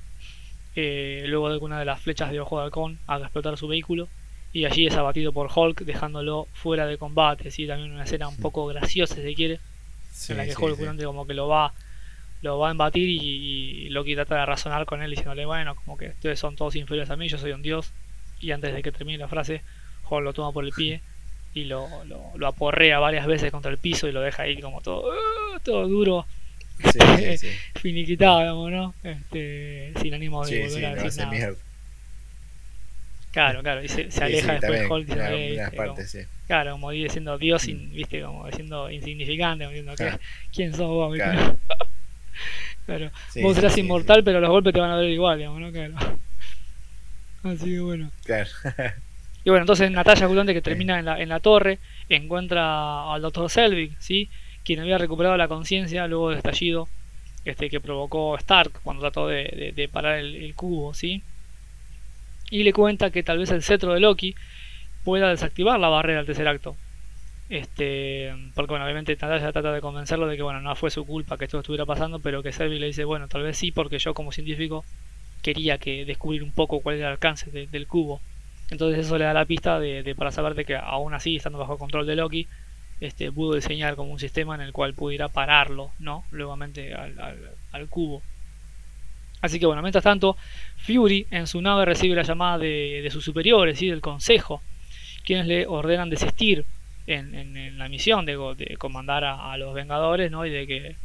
eh, 0.76 1.24
luego 1.26 1.50
de 1.50 1.58
que 1.58 1.64
una 1.64 1.78
de 1.78 1.84
las 1.86 2.00
flechas 2.00 2.30
de 2.30 2.40
ojo 2.40 2.58
de 2.58 2.64
halcón 2.64 2.98
haga 3.06 3.26
explotar 3.26 3.56
su 3.56 3.68
vehículo. 3.68 4.08
Y 4.52 4.66
allí 4.66 4.86
es 4.86 4.94
abatido 4.94 5.32
por 5.32 5.50
Hulk, 5.52 5.80
dejándolo 5.80 6.46
fuera 6.52 6.86
de 6.86 6.96
combate. 6.96 7.50
¿sí? 7.50 7.66
También 7.66 7.90
una 7.90 8.04
escena 8.04 8.28
un 8.28 8.36
poco 8.36 8.66
graciosa, 8.66 9.16
si 9.16 9.22
se 9.22 9.34
quiere, 9.34 9.58
en 10.28 10.36
la 10.36 10.44
que 10.44 10.54
Hulk 10.54 11.02
como 11.04 11.26
que 11.26 11.34
lo 11.34 11.48
va 11.48 11.72
lo 12.44 12.58
va 12.58 12.68
a 12.68 12.72
embatir 12.72 13.08
y, 13.08 13.88
Loki 13.88 14.14
trata 14.14 14.36
de 14.36 14.46
razonar 14.46 14.84
con 14.84 15.02
él 15.02 15.10
diciéndole, 15.10 15.46
bueno, 15.46 15.74
como 15.74 15.96
que 15.96 16.08
ustedes 16.08 16.38
son 16.38 16.56
todos 16.56 16.76
inferiores 16.76 17.10
a 17.10 17.16
mí, 17.16 17.26
yo 17.28 17.38
soy 17.38 17.52
un 17.52 17.62
dios. 17.62 17.90
Y 18.40 18.50
antes 18.50 18.74
de 18.74 18.82
que 18.82 18.92
termine 18.92 19.18
la 19.18 19.28
frase, 19.28 19.62
Hulk 20.10 20.22
lo 20.22 20.32
toma 20.34 20.52
por 20.52 20.64
el 20.64 20.72
pie 20.72 21.00
y 21.54 21.64
lo, 21.64 21.88
lo, 22.04 22.46
aporrea 22.46 22.98
varias 22.98 23.26
veces 23.26 23.50
contra 23.50 23.70
el 23.70 23.78
piso 23.78 24.08
y 24.08 24.12
lo 24.12 24.20
deja 24.20 24.42
ahí 24.42 24.60
como 24.60 24.82
todo, 24.82 25.08
uh, 25.08 25.60
todo 25.60 25.88
duro. 25.88 26.26
Finiquitado, 27.80 28.40
digamos, 28.40 28.70
¿no? 28.70 28.94
Este, 29.02 29.94
sin 30.02 30.12
ánimo 30.12 30.44
de 30.44 30.68
volver 30.68 30.84
a 30.84 30.94
decir 30.96 31.24
nada. 31.24 31.54
Claro, 33.30 33.62
claro, 33.62 33.82
y 33.82 33.88
se, 33.88 34.08
aleja 34.22 34.58
después 34.58 34.90
Hulk 34.90 35.06
diciendo, 35.06 35.96
Claro, 36.46 36.72
como 36.72 36.90
diciendo 36.90 37.38
Dios, 37.38 37.66
mm. 37.66 37.92
viste, 37.94 38.20
como 38.20 38.46
diciendo 38.46 38.90
insignificante, 38.90 39.66
diciendo, 39.66 39.94
¿quién 40.52 40.72
sos 40.72 40.88
vos? 40.88 41.14
claro. 41.14 41.56
Vos 43.42 43.56
serás 43.56 43.76
inmortal, 43.78 44.22
pero 44.24 44.40
los 44.40 44.50
golpes 44.50 44.74
te 44.74 44.80
van 44.80 44.90
a 44.90 44.96
ver 44.96 45.10
igual, 45.10 45.38
digamos, 45.38 45.60
¿no? 45.60 45.72
Claro. 45.72 45.94
Así 47.42 47.70
que 47.70 47.80
bueno. 47.80 48.10
Claro. 48.24 48.50
y 49.44 49.50
bueno, 49.50 49.62
entonces 49.62 49.90
Natalia 49.90 50.26
justamente 50.26 50.54
que 50.54 50.62
termina 50.62 50.98
en 50.98 51.04
la, 51.04 51.20
en 51.20 51.28
la 51.28 51.40
torre, 51.40 51.78
encuentra 52.08 53.12
al 53.12 53.22
doctor 53.22 53.50
Selvig, 53.50 53.96
¿sí? 54.00 54.28
Quien 54.64 54.80
había 54.80 54.98
recuperado 54.98 55.36
la 55.36 55.48
conciencia 55.48 56.06
luego 56.06 56.30
del 56.30 56.38
estallido 56.38 56.88
este, 57.44 57.68
que 57.68 57.80
provocó 57.80 58.36
Stark 58.36 58.72
cuando 58.82 59.02
trató 59.02 59.28
de, 59.28 59.72
de, 59.74 59.88
parar 59.88 60.18
el, 60.18 60.36
el, 60.36 60.54
cubo, 60.54 60.94
¿sí? 60.94 61.22
Y 62.50 62.62
le 62.62 62.72
cuenta 62.72 63.10
que 63.10 63.22
tal 63.22 63.38
vez 63.38 63.50
el 63.50 63.62
cetro 63.62 63.92
de 63.92 64.00
Loki 64.00 64.34
pueda 65.04 65.28
desactivar 65.28 65.78
la 65.78 65.88
barrera 65.88 66.18
del 66.18 66.26
tercer 66.26 66.48
acto. 66.48 66.76
Este, 67.54 68.34
porque 68.56 68.72
bueno, 68.72 68.84
obviamente 68.84 69.12
Natalia 69.12 69.52
trata 69.52 69.70
de 69.70 69.80
convencerlo 69.80 70.26
de 70.26 70.34
que 70.36 70.42
bueno, 70.42 70.60
no 70.60 70.74
fue 70.74 70.90
su 70.90 71.06
culpa 71.06 71.38
que 71.38 71.44
esto 71.44 71.60
estuviera 71.60 71.86
pasando, 71.86 72.18
pero 72.18 72.42
que 72.42 72.50
Selby 72.50 72.80
le 72.80 72.86
dice, 72.86 73.04
bueno, 73.04 73.28
tal 73.28 73.44
vez 73.44 73.56
sí, 73.56 73.70
porque 73.70 74.00
yo 74.00 74.12
como 74.12 74.32
científico 74.32 74.84
quería 75.40 75.78
que 75.78 76.04
descubrir 76.04 76.42
un 76.42 76.50
poco 76.50 76.80
cuál 76.80 76.96
era 76.96 77.06
el 77.06 77.12
alcance 77.12 77.52
del 77.52 77.86
cubo. 77.86 78.20
Entonces 78.70 79.06
eso 79.06 79.18
le 79.18 79.26
da 79.26 79.32
la 79.32 79.44
pista 79.44 79.78
de, 79.78 80.16
para 80.16 80.32
saber 80.32 80.56
de 80.56 80.64
que 80.64 80.74
aún 80.74 81.14
así, 81.14 81.36
estando 81.36 81.60
bajo 81.60 81.78
control 81.78 82.06
de 82.08 82.16
Loki, 82.16 82.48
este, 82.98 83.30
pudo 83.30 83.54
diseñar 83.54 83.94
como 83.94 84.10
un 84.10 84.18
sistema 84.18 84.56
en 84.56 84.60
el 84.60 84.72
cual 84.72 84.94
pudiera 84.94 85.28
pararlo, 85.28 85.92
¿no? 86.00 86.24
Luegamente 86.32 86.92
al, 86.92 87.14
al, 87.70 87.88
cubo. 87.88 88.20
Así 89.42 89.60
que 89.60 89.66
bueno, 89.66 89.80
mientras 89.80 90.02
tanto, 90.02 90.36
Fury 90.78 91.28
en 91.30 91.46
su 91.46 91.62
nave 91.62 91.84
recibe 91.84 92.16
la 92.16 92.22
llamada 92.22 92.58
de, 92.58 93.00
de 93.00 93.10
sus 93.12 93.24
superiores, 93.24 93.80
y 93.80 93.90
del 93.90 94.00
consejo, 94.00 94.60
quienes 95.24 95.46
le 95.46 95.68
ordenan 95.68 96.10
desistir 96.10 96.64
en, 97.06 97.78
la 97.78 97.88
misión 97.88 98.26
de, 98.26 98.36
de 98.56 98.76
comandar 98.76 99.24
a, 99.24 99.56
los 99.56 99.74
Vengadores, 99.74 100.30
¿no? 100.30 100.46
Y 100.46 100.50
de 100.50 100.66
que 100.66 100.96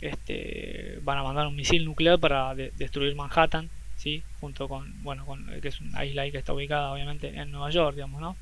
este, 0.00 0.98
van 1.02 1.18
a 1.18 1.22
mandar 1.22 1.46
un 1.46 1.56
misil 1.56 1.84
nuclear 1.84 2.18
para 2.18 2.54
destruir 2.54 3.14
Manhattan, 3.14 3.68
¿sí? 3.96 4.22
Junto 4.40 4.68
con, 4.68 5.02
bueno, 5.02 5.24
con, 5.26 5.46
que 5.60 5.68
es 5.68 5.80
una 5.80 6.04
isla 6.04 6.22
ahí 6.22 6.32
que 6.32 6.38
está 6.38 6.52
ubicada 6.52 6.92
obviamente 6.92 7.28
en 7.28 7.50
Nueva 7.50 7.70
York, 7.70 7.94
digamos, 7.94 8.20
¿no? 8.20 8.36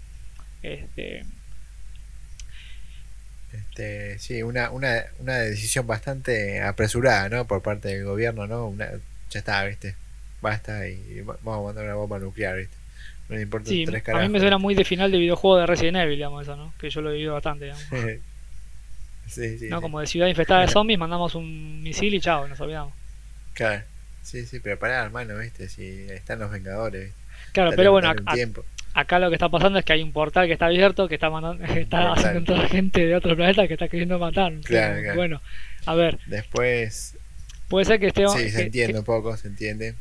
Este, 0.62 1.24
este, 3.52 4.18
sí, 4.18 4.42
una, 4.42 4.70
una, 4.70 5.04
una 5.18 5.38
decisión 5.38 5.86
bastante 5.86 6.62
apresurada, 6.62 7.28
¿no? 7.28 7.46
Por 7.46 7.62
parte 7.62 7.88
del 7.88 8.04
gobierno, 8.04 8.46
¿no? 8.46 8.66
Una, 8.66 8.90
ya 9.30 9.38
está, 9.38 9.64
¿viste? 9.64 9.96
Basta 10.40 10.88
y 10.88 11.22
vamos 11.22 11.58
a 11.58 11.62
mandar 11.62 11.84
una 11.84 11.94
bomba 11.94 12.18
nuclear, 12.18 12.56
¿viste? 12.56 12.77
Sí, 13.64 13.84
A 14.06 14.18
mí 14.20 14.28
me 14.28 14.40
suena 14.40 14.58
muy 14.58 14.74
de 14.74 14.84
final 14.84 15.10
de 15.10 15.18
videojuego 15.18 15.58
de 15.58 15.66
Resident 15.66 15.98
Evil, 15.98 16.16
digamos, 16.16 16.42
eso, 16.42 16.56
¿no? 16.56 16.72
Que 16.78 16.90
yo 16.90 17.00
lo 17.00 17.10
he 17.10 17.14
vivido 17.14 17.34
bastante, 17.34 17.66
digamos. 17.66 17.84
sí, 19.26 19.58
sí, 19.58 19.68
¿No? 19.68 19.80
Como 19.80 20.00
de 20.00 20.06
ciudad 20.06 20.28
infestada 20.28 20.62
de 20.62 20.68
zombies, 20.72 20.98
mandamos 20.98 21.34
un 21.34 21.82
misil 21.82 22.14
y 22.14 22.20
chao, 22.20 22.48
nos 22.48 22.60
olvidamos. 22.60 22.94
Claro. 23.54 23.82
Sí, 24.22 24.44
sí, 24.44 24.60
pero 24.60 24.78
pará, 24.78 25.04
hermano, 25.04 25.38
¿viste? 25.38 25.68
Si 25.68 26.06
están 26.10 26.38
los 26.38 26.50
Vengadores. 26.50 27.12
Claro, 27.52 27.72
pero 27.74 27.92
bueno, 27.92 28.12
acá 28.94 29.18
lo 29.18 29.28
que 29.30 29.36
está 29.36 29.48
pasando 29.48 29.78
es 29.78 29.84
que 29.84 29.92
hay 29.92 30.02
un 30.02 30.12
portal 30.12 30.46
que 30.46 30.52
está 30.52 30.66
abierto, 30.66 31.08
que 31.08 31.14
está, 31.14 31.30
mandando, 31.30 31.64
está 31.74 32.12
haciendo 32.12 32.44
toda 32.44 32.62
la 32.62 32.68
gente 32.68 33.06
de 33.06 33.16
otro 33.16 33.34
planeta 33.36 33.66
que 33.66 33.74
está 33.74 33.88
queriendo 33.88 34.18
matar. 34.18 34.52
Claro, 34.64 35.00
claro. 35.00 35.16
Bueno, 35.16 35.42
a 35.86 35.94
ver. 35.94 36.18
Después. 36.26 37.16
Puede 37.68 37.84
ser 37.84 38.00
que 38.00 38.08
esté. 38.08 38.28
Sí, 38.28 38.50
se 38.50 38.62
entiende 38.62 38.98
un 38.98 39.04
poco, 39.04 39.36
se 39.36 39.48
entiende. 39.48 39.94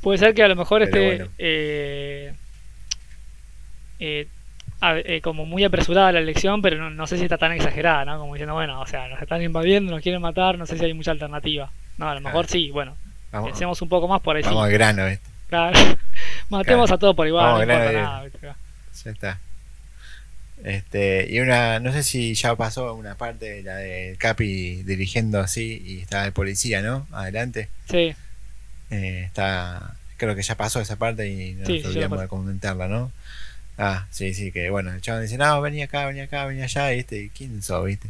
Puede 0.00 0.18
ser 0.18 0.34
que 0.34 0.42
a 0.42 0.48
lo 0.48 0.56
mejor 0.56 0.82
esté 0.82 1.28
eh, 1.38 2.32
eh, 3.98 4.26
eh, 4.82 5.20
como 5.22 5.44
muy 5.44 5.62
apresurada 5.62 6.12
la 6.12 6.20
elección, 6.20 6.62
pero 6.62 6.90
no, 6.90 7.06
sé 7.06 7.18
si 7.18 7.24
está 7.24 7.36
tan 7.36 7.52
exagerada, 7.52 8.04
¿no? 8.06 8.18
Como 8.18 8.34
diciendo, 8.34 8.54
bueno, 8.54 8.80
o 8.80 8.86
sea, 8.86 9.08
nos 9.08 9.20
están 9.20 9.42
invadiendo, 9.42 9.92
nos 9.92 10.02
quieren 10.02 10.22
matar, 10.22 10.56
no 10.56 10.64
sé 10.66 10.78
si 10.78 10.84
hay 10.84 10.94
mucha 10.94 11.10
alternativa. 11.10 11.70
No, 11.98 12.08
a 12.08 12.14
lo 12.14 12.20
mejor 12.22 12.46
sí, 12.46 12.70
bueno, 12.70 12.96
pensemos 13.30 13.80
un 13.82 13.90
poco 13.90 14.08
más 14.08 14.22
por 14.22 14.36
ahí. 14.36 14.42
Vamos 14.42 14.64
al 14.64 14.72
grano, 14.72 15.06
¿viste? 15.06 15.28
Claro. 15.48 15.78
Matemos 16.48 16.90
a 16.90 16.98
todos 16.98 17.14
por 17.14 17.26
igual, 17.26 17.54
no 17.54 17.62
importa 17.62 17.92
nada, 17.92 18.24
Ya 19.04 19.10
está. 19.10 19.38
Este, 20.64 21.26
y 21.30 21.40
una, 21.40 21.78
no 21.80 21.92
sé 21.92 22.02
si 22.02 22.34
ya 22.34 22.54
pasó 22.54 22.94
una 22.94 23.16
parte, 23.16 23.62
la 23.62 23.76
de 23.76 24.16
Capi 24.18 24.82
dirigiendo 24.82 25.40
así 25.40 25.82
y 25.84 26.00
estaba 26.00 26.24
el 26.26 26.32
policía, 26.32 26.82
¿no? 26.82 27.06
Adelante. 27.12 27.68
Sí. 27.90 28.14
Eh, 28.90 29.24
está, 29.26 29.94
creo 30.16 30.34
que 30.34 30.42
ya 30.42 30.56
pasó 30.56 30.80
esa 30.80 30.96
parte 30.96 31.28
y 31.28 31.54
no 31.54 31.66
sí, 31.66 31.82
olvidamos 31.84 32.20
de 32.20 32.28
comentarla, 32.28 32.88
¿no? 32.88 33.12
Ah, 33.78 34.06
sí, 34.10 34.34
sí, 34.34 34.52
que 34.52 34.68
bueno, 34.68 34.92
el 34.92 35.00
chaval 35.00 35.22
dice, 35.22 35.38
no, 35.38 35.60
venía 35.60 35.86
acá, 35.86 36.06
venía 36.06 36.24
acá, 36.24 36.44
venía 36.44 36.64
allá, 36.64 36.90
¿viste? 36.90 37.30
¿Quién 37.34 37.62
sos, 37.62 37.86
viste? 37.86 38.08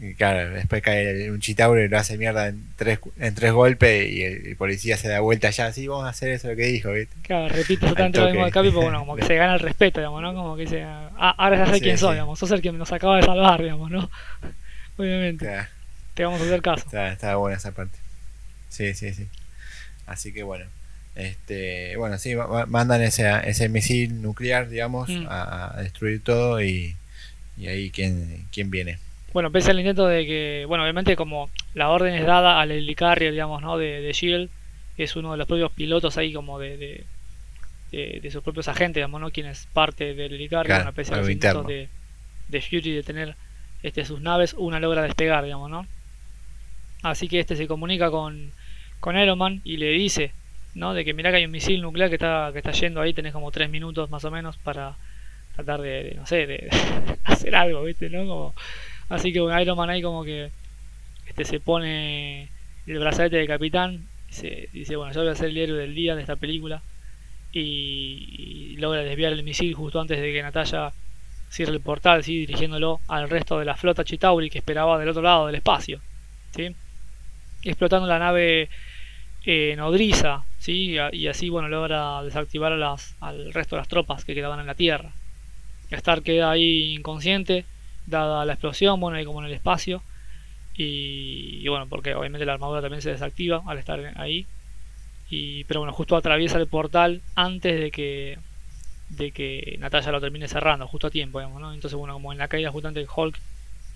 Y 0.00 0.14
claro, 0.14 0.50
después 0.50 0.80
cae 0.80 1.30
un 1.30 1.40
chitauro 1.40 1.82
y 1.84 1.88
lo 1.88 1.98
hace 1.98 2.16
mierda 2.16 2.48
en 2.48 2.64
tres, 2.76 3.00
en 3.18 3.34
tres 3.34 3.52
golpes 3.52 4.08
y 4.10 4.22
el, 4.22 4.56
policía 4.56 4.96
se 4.96 5.08
da 5.08 5.20
vuelta 5.20 5.48
allá, 5.48 5.72
sí, 5.72 5.88
vamos 5.88 6.06
a 6.06 6.10
hacer 6.10 6.30
eso 6.30 6.48
lo 6.48 6.56
que 6.56 6.66
dijo, 6.66 6.92
¿viste? 6.92 7.14
Claro, 7.22 7.48
repite 7.48 7.84
exactamente 7.84 8.20
lo 8.20 8.26
mismo 8.26 8.44
de 8.44 8.52
Capi, 8.52 8.70
porque 8.70 8.84
bueno, 8.84 9.00
como 9.00 9.16
que 9.16 9.24
se 9.24 9.34
gana 9.34 9.54
el 9.54 9.60
respeto, 9.60 10.00
digamos, 10.00 10.22
¿no? 10.22 10.34
Como 10.34 10.56
que 10.56 10.62
dice, 10.62 10.84
ah, 10.84 11.34
ahora 11.36 11.66
ya 11.66 11.72
sé 11.72 11.80
quién 11.80 11.98
soy, 11.98 12.14
digamos, 12.14 12.38
sos 12.38 12.50
el 12.52 12.62
que 12.62 12.70
nos 12.70 12.92
acaba 12.92 13.16
de 13.16 13.24
salvar, 13.24 13.60
digamos, 13.60 13.90
¿no? 13.90 14.08
obviamente. 14.96 15.66
Te 16.14 16.24
vamos 16.24 16.40
a 16.40 16.44
hacer 16.44 16.62
caso. 16.62 16.84
está, 16.86 17.12
está 17.12 17.36
buena 17.36 17.56
esa 17.56 17.72
parte. 17.72 17.98
Sí, 18.68 18.94
sí, 18.94 19.12
sí. 19.12 19.28
Así 20.08 20.32
que 20.32 20.42
bueno. 20.42 20.64
Este, 21.14 21.96
bueno, 21.96 22.16
sí, 22.18 22.34
ma- 22.36 22.46
ma- 22.46 22.66
mandan 22.66 23.02
ese, 23.02 23.28
ese 23.44 23.68
misil 23.68 24.22
nuclear, 24.22 24.68
digamos, 24.68 25.08
Mm. 25.08 25.26
a, 25.28 25.76
a 25.78 25.82
destruir 25.82 26.22
todo 26.22 26.62
y, 26.62 26.94
y 27.56 27.66
ahí 27.66 27.90
quién, 27.90 28.44
quién 28.52 28.70
viene. 28.70 28.98
Bueno, 29.32 29.50
pese 29.50 29.70
al 29.72 29.78
intento 29.80 30.06
de 30.06 30.24
que, 30.26 30.64
bueno, 30.68 30.84
obviamente 30.84 31.16
como 31.16 31.50
la 31.74 31.90
orden 31.90 32.14
es 32.14 32.24
dada 32.24 32.60
al 32.60 32.70
helicarrier, 32.70 33.32
digamos, 33.32 33.60
¿no? 33.62 33.76
De, 33.76 34.00
de 34.00 34.12
Shield, 34.12 34.48
es 34.96 35.16
uno 35.16 35.32
de 35.32 35.38
los 35.38 35.46
propios 35.48 35.72
pilotos 35.72 36.16
ahí 36.18 36.32
como 36.32 36.58
de, 36.60 36.76
de, 36.76 37.04
de- 37.90 38.20
de 38.22 38.30
sus 38.30 38.42
propios 38.44 38.68
agentes, 38.68 38.96
digamos, 39.00 39.20
¿no? 39.20 39.30
Quien 39.32 39.46
es 39.46 39.66
parte 39.72 40.14
del 40.14 40.34
helicarrier, 40.34 40.66
Claro, 40.66 40.84
bueno, 40.84 40.94
pese 40.94 41.14
a 41.14 41.16
los 41.18 41.28
intentos 41.30 41.66
de, 41.66 41.88
de 42.48 42.62
Fury 42.62 42.92
de 42.94 43.02
tener 43.02 43.34
este, 43.82 44.04
sus 44.04 44.20
naves, 44.20 44.54
una 44.56 44.78
logra 44.78 45.02
despegar, 45.02 45.42
digamos, 45.44 45.68
¿no? 45.70 45.84
Así 47.02 47.28
que 47.28 47.40
este 47.40 47.56
se 47.56 47.66
comunica 47.66 48.10
con, 48.10 48.50
con 49.00 49.18
Iron 49.18 49.38
Man 49.38 49.60
y 49.64 49.76
le 49.76 49.90
dice, 49.90 50.32
¿no? 50.74 50.94
De 50.94 51.04
que 51.04 51.14
mirá 51.14 51.30
que 51.30 51.36
hay 51.36 51.44
un 51.44 51.50
misil 51.50 51.82
nuclear 51.82 52.08
que 52.08 52.16
está, 52.16 52.50
que 52.52 52.58
está 52.58 52.72
yendo 52.72 53.00
ahí, 53.00 53.12
tenés 53.12 53.32
como 53.32 53.50
tres 53.50 53.70
minutos 53.70 54.10
más 54.10 54.24
o 54.24 54.30
menos 54.30 54.56
para 54.58 54.96
tratar 55.56 55.80
de, 55.80 56.14
no 56.16 56.26
sé, 56.26 56.46
de 56.46 56.68
hacer 57.24 57.54
algo, 57.56 57.82
¿viste? 57.84 58.10
¿no? 58.10 58.26
Como, 58.26 58.54
así 59.08 59.32
que 59.32 59.38
Iron 59.38 59.76
Man 59.76 59.90
ahí 59.90 60.02
como 60.02 60.24
que 60.24 60.50
este 61.26 61.44
se 61.44 61.60
pone 61.60 62.48
el 62.86 62.98
brazalete 62.98 63.36
de 63.36 63.46
capitán 63.46 64.00
se 64.30 64.68
dice, 64.72 64.96
bueno, 64.96 65.12
yo 65.12 65.22
voy 65.22 65.30
a 65.30 65.34
ser 65.34 65.48
el 65.48 65.56
héroe 65.56 65.78
del 65.78 65.94
día 65.94 66.14
de 66.14 66.20
esta 66.20 66.36
película 66.36 66.82
y, 67.52 68.74
y 68.74 68.76
logra 68.76 69.02
desviar 69.02 69.32
el 69.32 69.42
misil 69.42 69.74
justo 69.74 70.00
antes 70.00 70.20
de 70.20 70.32
que 70.32 70.42
Natalia 70.42 70.92
cierre 71.50 71.72
el 71.72 71.80
portal, 71.80 72.22
¿sí? 72.24 72.38
dirigiéndolo 72.38 73.00
al 73.08 73.30
resto 73.30 73.58
de 73.58 73.64
la 73.64 73.76
flota 73.76 74.04
Chitauri 74.04 74.50
que 74.50 74.58
esperaba 74.58 74.98
del 74.98 75.08
otro 75.08 75.22
lado 75.22 75.46
del 75.46 75.56
espacio, 75.56 76.00
¿sí? 76.54 76.74
explotando 77.62 78.06
la 78.06 78.18
nave 78.18 78.68
eh, 79.50 79.76
nodriza, 79.76 80.44
¿sí? 80.58 80.94
y, 81.12 81.26
así 81.26 81.48
bueno 81.48 81.70
logra 81.70 82.22
desactivar 82.22 82.70
a 82.70 82.76
las, 82.76 83.14
al 83.18 83.54
resto 83.54 83.76
de 83.76 83.80
las 83.80 83.88
tropas 83.88 84.22
que 84.26 84.34
quedaban 84.34 84.60
en 84.60 84.66
la 84.66 84.74
Tierra. 84.74 85.10
Stark 85.90 86.22
queda 86.22 86.50
ahí 86.50 86.92
inconsciente, 86.92 87.64
dada 88.04 88.44
la 88.44 88.52
explosión, 88.52 89.00
bueno, 89.00 89.16
ahí 89.16 89.24
como 89.24 89.40
en 89.40 89.46
el 89.46 89.54
espacio. 89.54 90.02
Y, 90.76 91.66
bueno, 91.66 91.86
porque 91.88 92.14
obviamente 92.14 92.44
la 92.44 92.52
armadura 92.52 92.82
también 92.82 93.00
se 93.00 93.08
desactiva 93.08 93.62
al 93.66 93.78
estar 93.78 94.12
ahí. 94.16 94.44
Y, 95.30 95.64
pero 95.64 95.80
bueno, 95.80 95.94
justo 95.94 96.14
atraviesa 96.14 96.58
el 96.58 96.66
portal 96.66 97.22
antes 97.34 97.80
de 97.80 97.90
que 97.90 98.38
de 99.08 99.30
que 99.30 99.78
Natalia 99.80 100.12
lo 100.12 100.20
termine 100.20 100.46
cerrando, 100.46 100.86
justo 100.86 101.06
a 101.06 101.10
tiempo, 101.10 101.40
¿no? 101.40 101.72
Entonces, 101.72 101.96
bueno, 101.96 102.12
como 102.12 102.32
en 102.32 102.38
la 102.38 102.48
caída 102.48 102.70
justamente 102.70 103.06
Hulk 103.16 103.38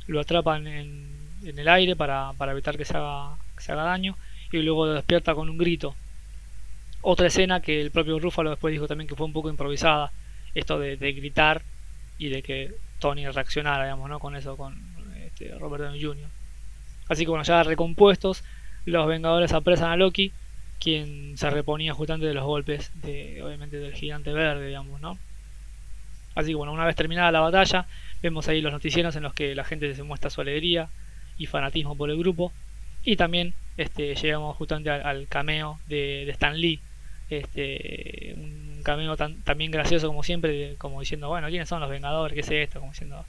lo 0.07 0.19
atrapan 0.19 0.67
en, 0.67 1.15
en 1.45 1.59
el 1.59 1.69
aire 1.69 1.95
para, 1.95 2.33
para 2.39 2.53
evitar 2.53 2.79
que 2.79 2.87
se 2.87 2.97
haga 2.97 3.37
daño 3.67 4.17
y 4.59 4.63
luego 4.63 4.87
despierta 4.87 5.35
con 5.35 5.49
un 5.49 5.59
grito. 5.59 5.95
Otra 7.01 7.27
escena 7.27 7.61
que 7.61 7.81
el 7.81 7.91
propio 7.91 8.19
Ruffalo 8.19 8.51
después 8.51 8.73
dijo 8.73 8.87
también 8.87 9.09
que 9.09 9.17
fue 9.17 9.27
un 9.27 9.33
poco 9.33 9.51
improvisada, 9.51 10.13
esto 10.55 10.79
de, 10.79 10.97
de 10.97 11.13
gritar 11.13 11.63
y 12.19 12.29
de 12.29 12.43
que 12.43 12.73
Tony 13.01 13.27
reaccionara, 13.27 13.85
digamos, 13.85 14.09
¿no? 14.09 14.21
Con 14.21 14.37
eso, 14.37 14.57
con 14.57 14.77
este, 15.25 15.59
Robert 15.59 15.85
Downey 15.85 16.03
Jr. 16.03 16.29
Así 17.09 17.25
que 17.25 17.31
bueno, 17.31 17.45
ya 17.45 17.63
recompuestos, 17.63 18.45
los 18.85 19.07
Vengadores 19.07 19.53
apresan 19.53 19.91
a 19.91 19.97
Loki, 19.97 20.33
quien 20.79 21.37
se 21.37 21.51
reponía 21.51 21.95
justamente 21.95 22.27
de 22.27 22.35
los 22.35 22.45
golpes 22.45 22.91
de, 23.03 23.43
obviamente, 23.43 23.79
del 23.79 23.95
gigante 23.95 24.33
verde, 24.33 24.69
digamos, 24.69 25.01
¿no? 25.01 25.19
Así 26.35 26.51
que 26.51 26.55
bueno, 26.55 26.73
una 26.73 26.87
vez 26.87 26.97
terminada 26.97 27.31
la 27.33 27.41
batalla, 27.41 27.87
vemos 28.23 28.49
ahí 28.49 28.61
los 28.61 28.73
noticieros 28.73 29.17
en 29.17 29.25
los 29.25 29.35
que 29.35 29.55
la 29.55 29.65
gente 29.65 29.95
se 29.95 30.03
muestra 30.03 30.31
su 30.31 30.41
alegría 30.41 30.89
y 31.39 31.47
fanatismo 31.47 31.97
por 31.97 32.11
el 32.11 32.19
grupo. 32.19 32.53
Y 33.05 33.17
también 33.17 33.53
este, 33.77 34.15
llegamos 34.15 34.57
justamente 34.57 34.91
al, 34.91 35.07
al 35.07 35.29
cameo 35.29 35.79
de, 35.87 36.25
de 36.27 36.33
Stan 36.33 36.57
Lee. 36.57 36.81
Este, 37.31 38.35
un 38.37 38.83
cameo 38.83 39.17
tan, 39.17 39.41
también 39.43 39.71
gracioso 39.71 40.07
como 40.09 40.23
siempre, 40.23 40.75
como 40.77 41.01
diciendo, 41.01 41.29
bueno, 41.29 41.49
¿quiénes 41.49 41.69
son 41.69 41.81
los 41.81 41.89
Vengadores? 41.89 42.35
¿Qué 42.35 42.41
es 42.41 42.67
esto? 42.69 42.81
Como 42.81 42.93
diciendo, 42.93 43.25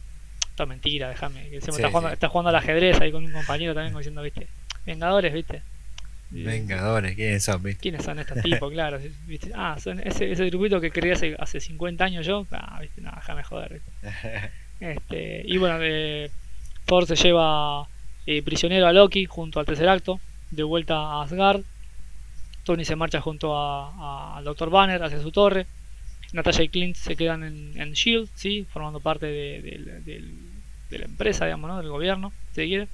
esto 0.49 0.63
es 0.63 0.69
mentira, 0.69 1.09
déjame. 1.09 1.49
Sí, 1.49 1.57
está, 1.57 1.87
jugando, 1.87 2.09
sí. 2.09 2.13
está 2.13 2.29
jugando 2.29 2.49
al 2.49 2.55
ajedrez 2.55 2.99
ahí 2.99 3.11
con 3.11 3.23
un 3.23 3.31
compañero 3.31 3.73
también, 3.73 3.91
como 3.91 3.99
diciendo, 3.99 4.21
viste, 4.21 4.47
Vengadores, 4.85 5.33
viste. 5.33 5.61
Vengadores, 6.29 7.15
¿quiénes 7.15 7.43
son? 7.43 7.61
¿Viste? 7.63 7.81
¿Quiénes 7.81 8.03
son 8.03 8.19
estos 8.19 8.41
tipos? 8.41 8.71
Claro, 8.71 8.99
¿viste? 9.27 9.51
Ah, 9.55 9.77
son 9.81 9.99
ese, 9.99 10.31
ese 10.31 10.49
grupito 10.49 10.81
que 10.81 10.91
creé 10.91 11.13
hace, 11.13 11.35
hace 11.39 11.59
50 11.59 12.03
años 12.03 12.25
yo. 12.25 12.45
Ah, 12.51 12.79
viste, 12.81 13.01
no, 13.01 13.11
déjame 13.15 13.43
joder. 13.43 13.73
¿viste? 13.73 13.91
Este, 14.79 15.43
y 15.45 15.57
bueno, 15.57 15.77
eh, 15.81 16.29
Thor 16.85 17.05
se 17.07 17.15
lleva 17.15 17.87
eh, 18.25 18.41
prisionero 18.41 18.85
a 18.85 18.91
Loki 18.91 19.25
junto 19.25 19.61
al 19.61 19.65
tercer 19.65 19.87
acto, 19.87 20.19
de 20.55 20.63
vuelta 20.63 20.95
a 20.95 21.23
Asgard. 21.23 21.61
Tony 22.63 22.85
se 22.85 22.95
marcha 22.95 23.19
junto 23.21 23.57
a- 23.57 23.89
a- 24.33 24.37
al 24.37 24.43
Dr. 24.45 24.69
Banner 24.69 25.03
hacia 25.03 25.21
su 25.21 25.31
torre. 25.31 25.65
Natasha 26.31 26.63
y 26.63 26.69
Clint 26.69 26.95
se 26.95 27.15
quedan 27.15 27.43
en, 27.43 27.79
en 27.79 27.91
Shield, 27.93 28.29
¿sí? 28.35 28.65
formando 28.71 28.99
parte 28.99 29.25
de, 29.27 29.61
del- 30.03 30.33
de 30.89 30.99
la 30.99 31.05
empresa, 31.05 31.45
digamos, 31.45 31.69
¿no? 31.69 31.77
del 31.77 31.89
gobierno, 31.89 32.31
si 32.49 32.55
se 32.55 32.65
quiere. 32.67 32.87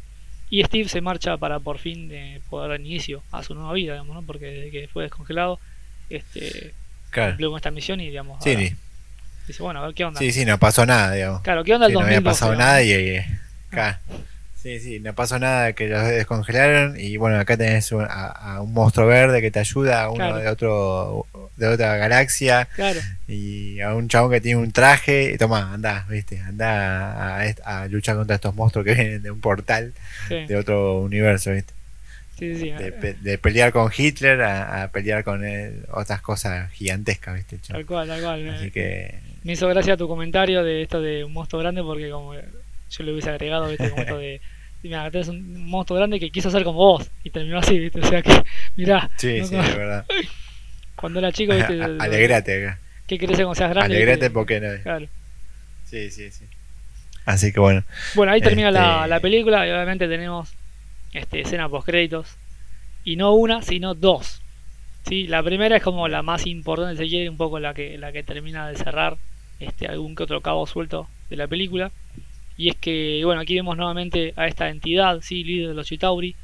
Y 0.49 0.63
Steve 0.63 0.89
se 0.89 0.99
marcha 1.01 1.37
para 1.37 1.59
por 1.59 1.77
fin 1.77 2.09
eh, 2.11 2.41
poder 2.49 2.71
dar 2.71 2.79
inicio 2.81 3.21
a 3.31 3.43
su 3.43 3.53
nueva 3.53 3.71
vida, 3.73 3.93
digamos, 3.93 4.15
¿no? 4.15 4.23
porque 4.23 4.45
desde 4.47 4.71
que 4.71 4.87
fue 4.87 5.03
descongelado, 5.03 5.59
este, 6.09 6.73
Claro. 7.11 7.31
cumplió 7.31 7.49
con 7.51 7.57
esta 7.57 7.71
misión 7.71 7.99
y 8.01 8.07
digamos, 8.07 8.43
Sí, 8.43 8.49
ahora 8.51 8.69
dice, 9.47 9.63
bueno, 9.63 9.79
a 9.81 9.85
ver 9.85 9.95
qué 9.95 10.05
onda. 10.05 10.19
sí, 10.19 10.31
sí, 10.31 10.45
no 10.45 10.57
pasó 10.57 10.85
nada, 10.85 11.13
digamos. 11.13 11.41
Claro, 11.41 11.63
¿qué 11.63 11.73
onda 11.73 11.85
el 11.85 11.91
Sí, 11.91 11.97
no 11.97 12.05
había 12.05 12.17
2012, 12.21 12.23
pasado 12.39 12.51
digamos? 12.51 12.67
nada 12.67 12.83
y. 12.83 13.39
Sí, 14.61 14.79
sí, 14.81 14.99
no 14.99 15.13
pasó 15.15 15.39
nada 15.39 15.71
que 15.71 15.87
los 15.87 16.03
descongelaron. 16.05 16.99
Y 16.99 17.15
bueno, 17.15 17.39
acá 17.39 17.55
tenés 17.55 17.91
un- 17.93 18.03
a, 18.03 18.27
a 18.27 18.61
un 18.61 18.73
monstruo 18.73 19.07
verde 19.07 19.41
que 19.41 19.51
te 19.51 19.59
ayuda, 19.59 20.03
a 20.03 20.09
uno 20.09 20.17
Claro. 20.17 20.37
de 20.37 20.47
otro 20.49 21.25
de 21.55 21.67
otra 21.67 21.95
galaxia. 21.97 22.67
Claro, 22.75 22.99
Y 23.27 23.79
a 23.81 23.93
un 23.95 24.09
chabón 24.09 24.31
que 24.31 24.41
tiene 24.41 24.59
un 24.61 24.71
traje. 24.73 25.31
Y 25.33 25.37
toma, 25.37 25.73
anda, 25.73 26.05
viste, 26.09 26.39
anda 26.41 27.39
a, 27.63 27.87
luchar 27.87 28.17
contra 28.17 28.35
estos 28.35 28.53
monstruos 28.55 28.85
que 28.85 28.93
vienen 28.95 29.23
de 29.23 29.31
un 29.31 29.39
portal 29.39 29.93
sí, 30.27 30.45
de 30.45 30.55
otro 30.57 30.99
universo, 30.99 31.51
viste. 31.51 31.73
sí, 32.37 32.55
sí, 32.57 32.71
De, 32.71 32.91
pe- 32.91 33.13
de 33.13 33.37
pelear 33.37 33.71
con 33.71 33.89
Hitler 33.95 34.41
a, 34.41 34.83
a 34.83 34.87
pelear 34.89 35.23
con 35.23 35.45
él, 35.45 35.85
otras 35.91 36.21
cosas 36.21 36.69
gigantescas, 36.73 37.35
viste. 37.35 37.59
tal 37.65 37.85
cual, 37.85 38.07
tal 38.09 38.21
cual. 38.21 38.49
Así 38.49 38.65
eh. 38.67 38.71
que. 38.71 39.19
Me 39.43 39.53
hizo 39.53 39.69
gracia 39.69 39.95
tu 39.95 40.07
comentario 40.09 40.65
de 40.65 40.81
esto 40.81 41.01
de 41.01 41.23
un 41.23 41.31
monstruo 41.31 41.61
grande 41.61 41.81
porque 41.81 42.09
como 42.09 42.33
yo 42.89 43.03
le 43.03 43.11
hubiese 43.11 43.29
agregado, 43.29 43.67
viste, 43.69 43.89
como 43.89 44.01
esto 44.01 44.17
de... 44.17 44.41
Mira, 44.83 45.11
tenés 45.11 45.27
un 45.27 45.65
monstruo 45.65 45.97
grande 45.97 46.19
que 46.21 46.31
quiso 46.31 46.49
ser 46.49 46.63
como 46.63 46.77
vos 46.79 47.09
y 47.23 47.29
terminó 47.31 47.59
así, 47.59 47.77
viste, 47.77 47.99
o 47.99 48.07
sea 48.07 48.21
que, 48.21 48.31
mirá, 48.77 49.09
Sí, 49.17 49.39
¿no? 49.39 49.47
sí, 49.47 49.55
de 49.55 49.61
verdad. 49.75 50.05
cuando 50.95 51.19
era 51.19 51.31
chico, 51.31 51.53
viste, 51.53 51.81
Alegrate 51.99 52.65
acá. 52.65 52.79
¿qué 53.07 53.17
querés 53.17 53.35
ser 53.37 53.45
cuando 53.45 53.55
seas 53.57 53.71
grande? 53.71 53.95
Alegrate 53.95 54.29
porque 54.29 54.59
no. 54.61 54.81
Claro. 54.83 55.07
Sí, 55.85 56.09
sí, 56.11 56.31
sí. 56.31 56.45
Así 57.25 57.51
que 57.51 57.59
bueno. 57.59 57.83
Bueno, 58.15 58.31
ahí 58.31 58.41
termina 58.41 58.71
la, 58.71 58.97
Este- 58.99 59.09
la 59.09 59.19
película 59.19 59.67
y 59.67 59.71
obviamente 59.71 60.07
tenemos 60.07 60.49
este, 61.13 61.41
escena 61.41 61.67
post 61.69 61.85
créditos. 61.87 62.35
Y 63.03 63.15
no 63.15 63.33
una, 63.33 63.61
sino 63.61 63.95
dos. 63.95 64.41
¿Sí? 65.07 65.27
La 65.27 65.41
primera 65.43 65.77
es 65.77 65.83
como 65.83 66.07
la 66.07 66.21
más 66.21 66.45
importante, 66.45 67.01
se 67.01 67.07
quiere, 67.09 67.29
un 67.29 67.37
poco 67.37 67.59
la 67.59 67.73
que, 67.73 67.97
la 67.97 68.11
que 68.11 68.23
termina 68.23 68.67
de 68.67 68.75
cerrar 68.77 69.17
este, 69.59 69.87
algún 69.87 70.15
que 70.15 70.23
otro 70.23 70.41
cabo 70.41 70.67
suelto 70.67 71.07
de 71.29 71.35
la 71.37 71.47
película. 71.47 71.91
Y 72.59 72.67
es 72.67 72.75
que, 72.75 73.21
bueno, 73.23 73.39
aquí 73.39 73.55
vemos 73.55 73.77
nuevamente 73.77 74.33
a 74.35 74.45
esta 74.45 74.67
entidad, 74.67 75.21
¿sí? 75.21 75.45
líder 75.45 75.69
de 75.69 75.73
los 75.73 75.87
Chitauri, 75.87 76.35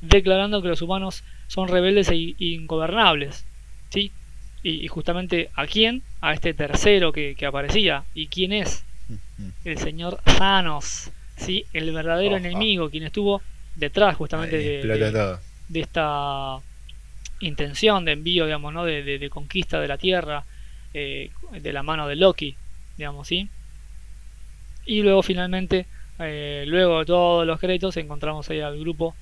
declarando 0.00 0.60
que 0.60 0.68
los 0.68 0.82
humanos 0.82 1.22
son 1.46 1.68
rebeldes 1.68 2.08
e 2.08 2.34
ingobernables. 2.38 3.44
¿sí? 3.88 4.10
Y, 4.64 4.84
y 4.84 4.88
justamente 4.88 5.48
a 5.54 5.68
quién? 5.68 6.02
A 6.20 6.34
este 6.34 6.54
tercero 6.54 7.12
que, 7.12 7.36
que 7.36 7.46
aparecía. 7.46 8.02
¿Y 8.14 8.26
quién 8.26 8.52
es? 8.52 8.84
el 9.64 9.78
señor 9.78 10.20
Thanos, 10.24 11.10
¿sí? 11.36 11.64
el 11.72 11.92
verdadero 11.92 12.34
Oh, 12.34 12.38
enemigo, 12.38 12.90
quien 12.90 13.04
estuvo 13.04 13.40
detrás 13.76 14.16
justamente 14.16 14.58
de, 14.58 15.38
esta 15.74 16.58
intención 17.40 18.04
de 18.04 18.12
envío, 18.12 18.44
digamos, 18.44 18.74
¿no? 18.74 18.84
de 18.84 19.30
conquista 19.30 19.80
de 19.80 19.88
la 19.88 19.98
Tierra, 19.98 20.44
eh, 20.92 21.30
de 21.52 21.72
la 21.72 21.82
mano 21.84 22.08
de 22.08 22.16
Loki, 22.16 22.56
digamos, 22.96 23.28
¿sí? 23.28 23.48
Y 24.84 25.02
luego 25.02 25.22
finalmente, 25.22 25.88
eh, 26.18 26.64
luego 26.66 27.00
de 27.00 27.04
todos 27.06 27.46
los 27.46 27.58
créditos, 27.60 27.96
encontramos 27.96 28.48
ahí 28.50 28.60
al 28.60 28.78
grupo 28.78 29.18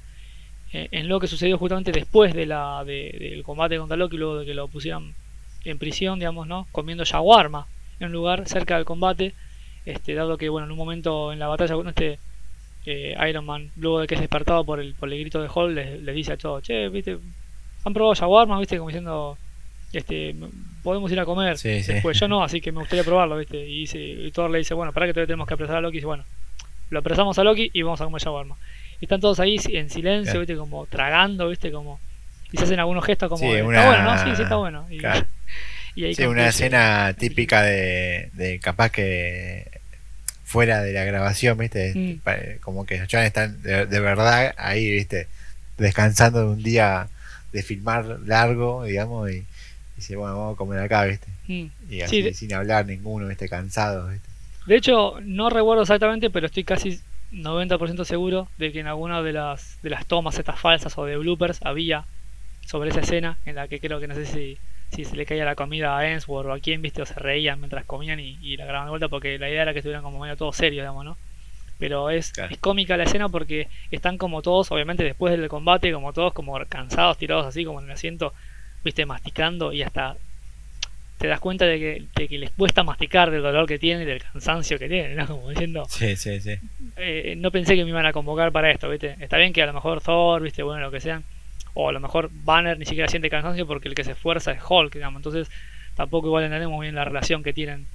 eh, 0.73 0.89
en 0.93 1.09
lo 1.09 1.21
que 1.21 1.29
sucedió 1.29 1.59
justamente 1.59 1.93
después 1.93 2.35
de 2.35 2.47
la, 2.47 2.85
de- 2.85 3.17
del 3.21 3.43
combate 3.45 3.79
contra 3.79 3.97
Loki, 3.97 4.17
luego 4.17 4.39
de 4.41 4.47
que 4.47 4.55
lo 4.55 4.69
pusieran 4.71 5.17
en 5.65 5.79
prisión, 5.79 6.19
digamos, 6.19 6.47
¿no? 6.47 6.69
Comiendo 6.73 7.05
shawarma 7.05 7.71
en 7.99 8.09
un 8.09 8.13
lugar 8.13 8.49
cerca 8.49 8.77
del 8.77 8.85
combate, 8.87 9.37
este, 9.85 10.15
dado 10.15 10.39
que, 10.39 10.49
bueno, 10.49 10.67
en 10.67 10.73
un 10.73 10.79
momento 10.79 11.33
en 11.33 11.39
la 11.39 11.49
batalla 11.49 11.75
con 11.75 11.89
este 11.89 12.23
eh, 12.85 13.17
Iron 13.31 13.47
Man, 13.47 13.73
luego 13.77 14.01
de 14.01 14.07
que 14.09 14.15
es 14.17 14.21
despertado 14.21 14.65
por 14.67 14.81
el, 14.81 14.97
por 14.97 15.13
el 15.13 15.19
grito 15.21 15.43
de 15.43 15.51
Hulk, 15.55 15.75
les 16.03 16.15
dice 16.15 16.33
a 16.35 16.37
todos, 16.39 16.63
che, 16.63 16.89
viste, 16.91 17.19
han 17.85 17.93
probado 17.95 18.15
shawarma, 18.15 18.59
viste, 18.61 18.79
como 18.79 18.89
diciendo, 18.91 19.41
este, 19.93 20.35
podemos 20.83 21.11
ir 21.13 21.21
a 21.21 21.25
comer 21.25 21.59
Sí, 21.59 21.83
sí. 21.83 21.93
después, 21.93 22.19
yo 22.19 22.29
no, 22.29 22.43
así 22.45 22.61
que 22.61 22.73
me 22.73 22.81
gustaría 22.81 23.05
probarlo, 23.05 23.37
viste, 23.39 23.57
y, 23.59 23.81
dice, 23.81 23.99
y 23.99 24.31
Thor 24.33 24.51
le 24.51 24.59
dice, 24.59 24.75
bueno, 24.75 24.93
para 24.93 25.07
que 25.07 25.13
todavía 25.13 25.29
tenemos 25.29 25.49
que 25.49 25.55
apresar 25.55 25.77
a 25.77 25.81
Loki, 25.81 25.97
y 25.97 25.99
dice, 25.99 26.07
bueno, 26.07 26.25
lo 26.91 26.99
apresamos 27.01 27.39
a 27.39 27.45
Loki 27.45 27.71
y 27.73 27.83
vamos 27.83 28.01
a 28.01 28.05
comer 28.05 28.21
shawarma. 28.23 28.57
Y 29.01 29.05
están 29.05 29.21
todos 29.21 29.39
ahí 29.41 29.59
en 29.73 29.91
silencio, 29.91 30.41
¿viste? 30.41 30.57
Como 30.57 30.87
tragando, 30.87 31.49
¿viste? 31.49 31.71
Como... 31.71 32.01
Y 32.51 32.57
se 32.57 32.65
hacen 32.65 32.81
algunos 32.81 33.05
gestos 33.05 33.29
como... 33.29 33.41
Sí, 33.41 33.61
una- 33.61 33.79
Está 33.79 33.89
bueno, 33.89 34.05
¿no? 34.05 34.25
Sí, 34.25 34.37
sí, 34.37 34.43
está 34.43 34.57
bueno. 34.57 34.87
Y, 34.91 34.99
Claro. 34.99 35.27
y 35.95 36.05
ahí 36.05 36.15
Sí, 36.15 36.25
una 36.25 36.49
escena 36.49 37.15
típica 37.19 37.63
de, 37.63 38.31
de 38.33 38.59
capaz 38.59 38.91
que 38.91 39.67
fuera 40.45 40.83
de 40.83 40.93
la 40.93 41.05
grabación, 41.05 41.59
¿viste? 41.59 41.93
Mm. 41.95 42.19
Pa- 42.21 42.37
Como 42.61 42.87
que 42.87 42.99
los 42.99 43.07
chavales 43.09 43.29
están 43.29 43.63
de, 43.63 43.87
de 43.87 44.01
verdad 44.01 44.55
ahí, 44.57 44.91
¿viste? 44.91 45.29
Descansando 45.77 46.41
de 46.41 46.47
un 46.47 46.63
día 46.63 47.09
de 47.53 47.63
filmar 47.63 48.19
largo, 48.27 48.85
digamos, 48.85 49.31
y 49.31 49.45
dice, 49.99 50.17
bueno, 50.17 50.39
vamos 50.39 50.55
a 50.55 50.59
comer 50.59 50.81
acá, 50.81 51.05
¿viste? 51.05 51.29
Mm. 51.47 51.67
Y 51.91 52.03
así 52.03 52.23
Sí, 52.23 52.35
sin 52.35 52.55
hablar 52.55 52.87
ninguno, 52.87 53.29
¿viste? 53.29 53.49
Cansado, 53.49 54.09
¿viste? 54.09 54.29
De 54.67 54.77
hecho, 54.77 55.15
no 55.23 55.51
recuerdo 55.51 55.83
exactamente, 55.83 56.31
pero 56.31 56.47
estoy 56.47 56.65
casi 56.65 57.01
90% 57.31 58.05
seguro 58.05 58.49
de 58.59 58.73
que 58.73 58.81
en 58.81 58.87
alguna 58.87 59.23
de 59.23 59.33
las, 59.33 59.79
de 59.83 59.91
las 59.91 60.07
tomas 60.07 60.39
estas 60.39 60.61
falsas 60.61 60.97
o 60.99 61.05
de 61.05 61.17
bloopers 61.17 61.61
había 61.63 62.07
sobre 62.67 62.91
esa 62.91 63.01
escena 63.01 63.39
en 63.47 63.57
la 63.57 63.69
que 63.69 63.81
creo 63.81 64.01
que 64.01 64.09
no 64.09 64.15
sé 64.15 64.27
si, 64.27 64.59
si 64.93 65.05
se 65.05 65.17
le 65.17 65.27
caía 65.27 65.45
la 65.45 65.55
comida 65.57 65.97
a 65.99 66.09
Ensworth 66.11 66.49
o 66.49 66.53
a 66.53 66.61
quien, 66.61 66.83
viste, 66.83 67.03
o 67.03 67.07
se 67.07 67.15
reían 67.15 67.61
mientras 67.61 67.85
comían 67.87 68.21
y, 68.21 68.39
y 68.43 68.57
la 68.57 68.65
grababan 68.67 68.87
de 68.89 68.91
vuelta 68.91 69.09
porque 69.09 69.39
la 69.39 69.49
idea 69.51 69.63
era 69.63 69.73
que 69.73 69.81
estuvieran 69.81 70.03
como 70.05 70.21
medio 70.21 70.37
todos 70.37 70.57
serios, 70.57 70.83
digamos, 70.83 71.05
¿no? 71.05 71.17
Pero 71.79 72.11
es, 72.11 72.33
Claro. 72.33 72.53
es 72.53 72.59
cómica 72.59 72.97
la 72.97 73.05
escena 73.05 73.29
porque 73.29 73.69
están 73.91 74.19
como 74.19 74.43
todos, 74.43 74.71
obviamente 74.73 75.05
después 75.05 75.39
del 75.39 75.49
combate, 75.49 75.93
como 75.93 76.13
todos 76.13 76.33
como 76.33 76.59
cansados, 76.69 77.19
tirados 77.19 77.47
así 77.47 77.65
como 77.65 77.81
en 77.81 77.87
el 77.87 77.93
asiento, 77.93 78.35
viste, 78.85 79.07
masticando 79.07 79.73
y 79.73 79.83
hasta 79.83 80.17
te 81.19 81.27
das 81.27 81.41
cuenta 81.41 81.65
de 81.65 81.79
que, 81.81 82.05
de 82.15 82.29
que 82.29 82.39
les 82.39 82.51
cuesta 82.53 82.85
masticar 82.85 83.31
del 83.33 83.43
dolor 83.43 83.67
que 83.67 83.79
tienen 83.79 84.05
y 84.05 84.07
del 84.07 84.23
cansancio 84.23 84.79
que 84.79 84.89
tienen, 84.89 85.17
¿no? 85.17 85.27
Como 85.29 85.51
diciendo, 85.51 85.85
Sí, 85.89 86.15
sí, 86.17 86.41
sí. 86.41 86.55
eh, 86.97 87.35
no 87.37 87.51
pensé 87.51 87.75
que 87.75 87.83
me 87.85 87.91
iban 87.91 88.07
a 88.07 88.13
convocar 88.13 88.53
para 88.53 88.71
esto, 88.71 88.89
¿viste? 88.89 89.17
Está 89.21 89.37
bien 89.37 89.53
que 89.53 89.63
a 89.63 89.67
lo 89.67 89.73
mejor 89.73 90.01
Thor, 90.01 90.43
¿viste? 90.43 90.63
Bueno, 90.63 90.81
lo 90.83 90.91
que 90.91 91.01
sea. 91.01 91.23
O 91.75 91.89
a 91.89 91.93
lo 91.93 92.01
mejor 92.01 92.31
Banner 92.33 92.79
ni 92.79 92.85
siquiera 92.87 93.09
siente 93.09 93.31
cansancio 93.31 93.67
porque 93.67 93.89
el 93.89 93.95
que 93.95 94.05
se 94.05 94.13
esfuerza 94.13 94.53
es 94.53 94.61
Hulk, 94.69 94.95
digamos. 94.95 95.19
Entonces 95.19 95.49
tampoco 95.97 96.29
igual 96.29 96.45
entendemos 96.45 96.81
bien 96.81 96.95
la 96.95 97.05
relación 97.05 97.43
que 97.43 97.53
tienen 97.53 97.87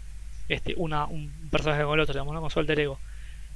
este 0.50 0.74
una, 0.78 1.06
un 1.06 1.32
personaje 1.50 1.84
con 1.84 1.94
el 1.96 2.02
otro, 2.02 2.14
digamos, 2.14 2.34
¿no? 2.34 2.42
Con 2.42 2.50
su 2.50 2.60
alter 2.60 2.80
ego. 2.82 3.00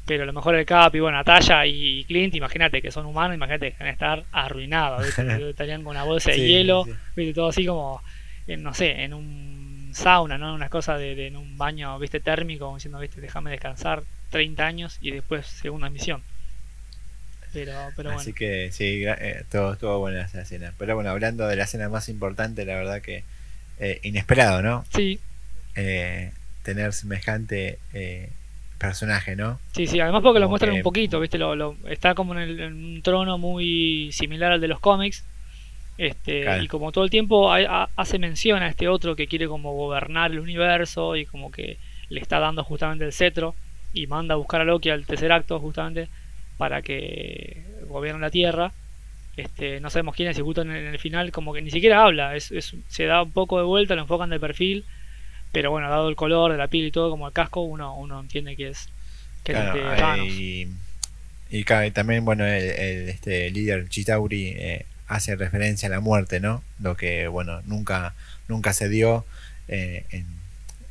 Pero 0.08 0.24
a 0.24 0.26
lo 0.28 0.34
mejor 0.34 0.56
el 0.56 0.66
Cap 0.66 0.96
y 0.96 1.00
bueno, 1.02 1.18
Natalia 1.20 1.66
y 1.68 2.06
Clint, 2.06 2.36
imagínate 2.36 2.82
que 2.82 2.92
son 2.92 3.06
humanos, 3.06 3.36
imagínate 3.36 3.72
que 3.74 3.78
van 3.80 3.90
a 3.90 3.92
estar 3.94 4.26
arruinados, 4.32 5.04
¿viste? 5.06 5.24
Estarían 5.52 5.84
con 5.84 5.92
una 5.92 6.04
bolsa 6.04 6.32
de 6.32 6.38
Sí, 6.38 6.44
hielo, 6.44 6.86
sí. 6.86 6.92
¿viste? 7.16 7.34
Todo 7.36 7.50
así 7.50 7.66
como, 7.66 8.02
en, 8.48 8.64
no 8.64 8.74
sé, 8.74 9.04
en 9.04 9.14
un 9.14 9.92
sauna, 9.94 10.38
¿no? 10.38 10.54
Una 10.56 10.70
cosa 10.70 10.98
de, 10.98 11.16
de- 11.16 11.28
en 11.28 11.38
un 11.38 11.58
baño, 11.58 12.00
¿viste? 12.00 12.20
Térmico, 12.22 12.74
diciendo, 12.76 13.00
¿viste? 13.00 13.22
Déjame 13.22 13.52
descansar 13.52 14.04
30 14.30 14.66
años 14.66 14.98
y 15.02 15.12
después 15.12 15.46
segunda 15.48 15.90
misión. 15.90 16.24
Pero, 17.52 17.92
pero 17.96 18.12
bueno. 18.14 18.24
Así 18.24 18.34
que 18.34 18.70
sí, 18.72 19.04
eh, 19.06 19.44
todo 19.52 19.74
estuvo 19.74 20.00
buena 20.00 20.22
esa 20.24 20.42
escena. 20.42 20.74
Pero 20.78 20.96
bueno, 20.96 21.10
hablando 21.10 21.48
de 21.48 21.56
la 21.58 21.64
escena 21.66 21.90
más 21.90 22.08
importante, 22.10 22.66
la 22.66 22.76
verdad 22.76 23.02
que 23.02 23.24
eh, 23.80 24.00
inesperado, 24.04 24.62
¿no? 24.62 24.86
Sí, 24.94 25.22
Eh, 25.76 26.32
tener 26.64 26.94
semejante 26.94 27.80
eh, 27.94 28.30
personaje, 28.78 29.36
¿no? 29.36 29.60
sí, 29.76 29.88
sí. 29.88 30.00
Además 30.00 30.22
porque 30.24 30.40
lo 30.40 30.50
muestran 30.50 30.74
que- 30.74 30.80
un 30.80 30.84
poquito, 30.84 31.20
¿viste? 31.20 31.38
Lo, 31.38 31.56
lo- 31.56 31.76
está 31.90 32.14
como 32.16 32.34
en, 32.34 32.40
el- 32.40 32.60
en 32.60 32.74
un 32.74 33.02
trono 33.02 33.38
muy 33.38 34.10
similar 34.12 34.52
al 34.52 34.62
de 34.62 34.68
los 34.68 34.80
cómics. 34.80 35.26
Este, 35.98 36.44
Claro. 36.44 36.62
Y 36.64 36.68
como 36.68 36.92
todo 36.92 37.04
el 37.04 37.10
tiempo 37.10 37.52
hay- 37.52 37.66
ha- 37.68 37.90
hace 37.96 38.20
mención 38.20 38.62
a 38.62 38.68
este 38.68 38.88
otro 38.88 39.16
que 39.16 39.28
quiere 39.28 39.48
como 39.48 39.74
gobernar 39.74 40.32
el 40.32 40.40
universo 40.40 41.16
y 41.16 41.26
como 41.26 41.52
que 41.52 41.78
le 42.10 42.20
está 42.22 42.40
dando 42.40 42.64
justamente 42.64 43.04
el 43.04 43.14
cetro 43.14 43.56
y 43.94 44.06
manda 44.08 44.36
a 44.36 44.38
buscar 44.38 44.62
a 44.62 44.64
Loki 44.64 44.90
al 44.90 45.06
tercer 45.06 45.32
acto 45.32 45.60
justamente 45.60 46.08
para 46.58 46.82
que 46.84 47.64
gobierne 47.88 48.22
la 48.22 48.30
Tierra. 48.30 48.72
Este, 49.38 49.80
no 49.80 49.90
sabemos 49.90 50.16
quién 50.16 50.30
es 50.30 50.38
y 50.38 50.42
justo 50.42 50.62
en 50.62 50.72
el, 50.72 50.78
en 50.86 50.94
el 50.94 51.00
final 51.00 51.32
como 51.32 51.54
que 51.54 51.62
ni 51.62 51.70
siquiera 51.72 52.04
habla, 52.04 52.36
es, 52.36 52.52
es- 52.52 52.76
se 52.90 53.06
da 53.06 53.24
un 53.24 53.32
poco 53.32 53.58
de 53.58 53.66
vuelta, 53.66 53.96
lo 53.96 54.02
enfocan 54.02 54.30
de 54.30 54.40
perfil, 54.40 54.86
pero 55.52 55.72
bueno, 55.72 55.90
dado 55.90 56.10
el 56.10 56.16
color 56.16 56.52
de 56.52 56.58
la 56.58 56.68
piel 56.68 56.86
y 56.88 56.92
todo 56.92 57.10
como 57.10 57.28
el 57.28 57.34
casco, 57.34 57.62
uno, 57.62 57.96
uno 57.96 58.20
entiende 58.20 58.56
que 58.56 58.70
es, 58.70 58.90
que 59.44 59.54
es 59.54 59.58
Claro, 59.58 59.96
Thanos. 59.98 60.28
y, 60.28 60.68
y 61.50 61.64
también, 61.92 62.26
bueno, 62.26 62.46
el, 62.46 62.64
el, 62.64 63.10
este 63.10 63.50
líder 63.50 63.88
Chitauri 63.90 64.48
eh, 64.58 64.86
hace 65.08 65.36
referencia 65.36 65.88
a 65.88 65.92
la 65.92 66.00
muerte, 66.00 66.40
¿no? 66.40 66.64
Lo 66.80 66.98
que, 66.98 67.28
bueno, 67.28 67.62
nunca, 67.66 68.14
nunca 68.48 68.74
se 68.74 68.90
dio 68.90 69.26
eh, 69.68 70.04
en, 70.12 70.26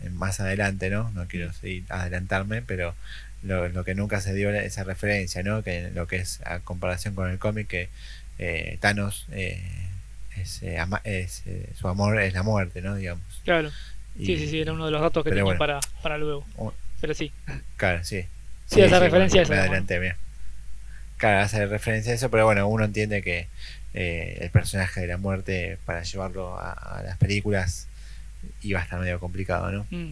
en 0.02 0.16
más 0.16 0.40
adelante, 0.40 0.88
¿no? 0.90 1.10
No 1.10 1.26
quiero 1.28 1.52
seguir 1.52 1.84
adelantarme, 1.90 2.62
pero 2.62 2.94
lo, 3.42 3.68
lo 3.68 3.84
que 3.84 3.94
nunca 3.94 4.20
se 4.20 4.32
dio 4.34 4.50
esa 4.50 4.84
referencia, 4.84 5.42
¿no? 5.42 5.62
Que 5.62 5.90
lo 5.94 6.06
que 6.06 6.16
es 6.16 6.40
a 6.46 6.60
comparación 6.60 7.14
con 7.14 7.30
el 7.30 7.38
cómic, 7.38 7.68
que 7.68 7.88
eh, 8.38 8.78
Thanos 8.80 9.26
eh, 9.32 9.62
es, 10.36 10.62
eh, 10.62 10.78
ama- 10.78 11.02
es, 11.04 11.42
eh, 11.46 11.70
su 11.78 11.86
amor 11.88 12.20
es 12.20 12.32
la 12.32 12.42
muerte, 12.42 12.80
¿no? 12.80 12.94
Digamos. 12.96 13.22
Claro, 13.44 13.70
Y- 14.18 14.26
sí, 14.26 14.38
sí, 14.38 14.48
sí, 14.48 14.60
era 14.60 14.72
uno 14.72 14.86
de 14.86 14.90
los 14.92 15.00
datos 15.00 15.22
que 15.22 15.30
pero 15.30 15.36
tenía 15.36 15.44
bueno. 15.44 15.58
para, 15.58 15.80
para 16.02 16.18
luego. 16.18 16.44
Pero 17.00 17.14
sí, 17.14 17.32
Claro, 17.76 18.04
sí. 18.04 18.24
Sí, 18.66 18.80
esa 18.80 18.98
referencia 18.98 19.42
bueno, 19.42 19.50
Me 19.50 19.56
bueno. 19.56 19.70
adelanté, 19.70 19.98
bien. 19.98 20.14
Claro, 21.18 21.40
hace 21.40 21.66
referencia 21.66 22.12
a 22.12 22.14
eso, 22.16 22.30
pero 22.30 22.44
bueno, 22.46 22.66
uno 22.68 22.84
entiende 22.84 23.22
que 23.22 23.48
eh, 23.94 24.38
el 24.40 24.50
personaje 24.50 25.00
de 25.00 25.06
la 25.06 25.16
muerte 25.16 25.78
para 25.86 26.02
llevarlo 26.02 26.58
a, 26.58 26.72
a 26.72 27.02
las 27.02 27.16
películas 27.16 27.86
iba 28.62 28.80
a 28.80 28.82
estar 28.82 28.98
medio 29.00 29.18
complicado, 29.20 29.70
¿no? 29.70 29.86
Mm. 29.90 30.10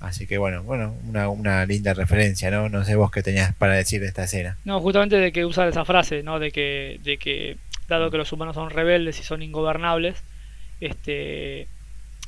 Así 0.00 0.26
que 0.26 0.36
bueno, 0.38 0.62
bueno, 0.62 0.94
una, 1.06 1.28
una 1.28 1.64
linda 1.64 1.94
referencia, 1.94 2.50
¿no? 2.50 2.68
No 2.68 2.84
sé 2.84 2.96
vos 2.96 3.10
qué 3.10 3.22
tenías 3.22 3.54
para 3.54 3.74
decir 3.74 4.00
de 4.00 4.08
esta 4.08 4.24
escena. 4.24 4.56
No, 4.64 4.80
justamente 4.80 5.16
de 5.16 5.32
que 5.32 5.44
usa 5.46 5.66
esa 5.68 5.84
frase, 5.84 6.22
¿no? 6.22 6.38
De 6.38 6.50
que, 6.52 7.00
de 7.02 7.16
que 7.18 7.56
dado 7.88 8.10
que 8.10 8.18
los 8.18 8.30
humanos 8.32 8.54
son 8.56 8.70
rebeldes 8.70 9.18
y 9.20 9.22
son 9.22 9.42
ingobernables, 9.42 10.16
este, 10.80 11.66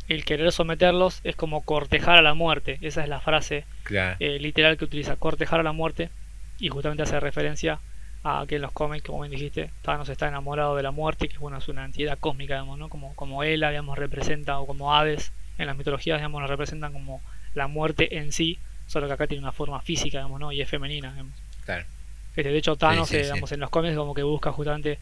el 0.09 0.25
querer 0.25 0.51
someterlos 0.53 1.21
es 1.25 1.37
como 1.37 1.63
cortejar 1.63 2.17
a 2.19 2.23
la 2.23 2.35
muerte. 2.35 2.79
Esa 2.81 3.03
es 3.03 3.09
la 3.09 3.21
frase 3.21 3.65
Claro. 3.85 4.17
eh, 4.21 4.39
literal 4.39 4.77
que 4.79 4.85
utiliza, 4.87 5.17
cortejar 5.17 5.61
a 5.61 5.63
la 5.63 5.73
muerte. 5.73 6.11
Y 6.59 6.69
justamente 6.71 7.03
hace 7.03 7.21
referencia 7.21 7.79
a 8.25 8.45
que 8.49 8.57
en 8.57 8.63
los 8.63 8.73
cómics, 8.73 9.05
como 9.05 9.21
bien 9.21 9.31
dijiste, 9.31 9.71
Thanos 9.83 10.09
está 10.09 10.27
enamorado 10.27 10.75
de 10.77 10.83
la 10.83 10.91
muerte, 10.91 11.29
que 11.29 11.39
bueno, 11.39 11.59
es 11.59 11.69
una 11.69 11.85
entidad 11.85 12.19
cósmica, 12.19 12.55
digamos, 12.55 12.79
¿no? 12.79 12.89
Como, 12.89 13.15
como 13.15 13.45
Hela, 13.45 13.71
digamos, 13.71 13.97
representa, 13.97 14.59
o 14.59 14.67
como 14.67 14.95
Hades, 14.97 15.31
en 15.57 15.67
las 15.67 15.77
mitologías, 15.77 16.19
digamos, 16.19 16.41
nos 16.41 16.51
representan 16.51 16.93
como 16.93 17.21
la 17.55 17.69
muerte 17.69 18.19
en 18.19 18.33
sí, 18.33 18.59
solo 18.89 19.07
que 19.07 19.13
acá 19.13 19.27
tiene 19.29 19.43
una 19.43 19.53
forma 19.53 19.81
física, 19.81 20.19
digamos, 20.19 20.41
¿no? 20.41 20.51
Y 20.53 20.61
es 20.61 20.69
femenina, 20.69 21.11
digamos. 21.13 21.35
Claro. 21.65 21.85
Este, 22.35 22.51
de 22.51 22.59
hecho, 22.59 22.77
Thanos, 22.77 23.09
Sí, 23.09 23.15
sí, 23.15 23.21
eh, 23.21 23.25
sí. 23.25 23.27
digamos, 23.27 23.53
en 23.53 23.61
los 23.61 23.71
cómics 23.71 23.97
como 23.97 24.15
que 24.15 24.23
busca 24.25 24.51
justamente 24.53 24.99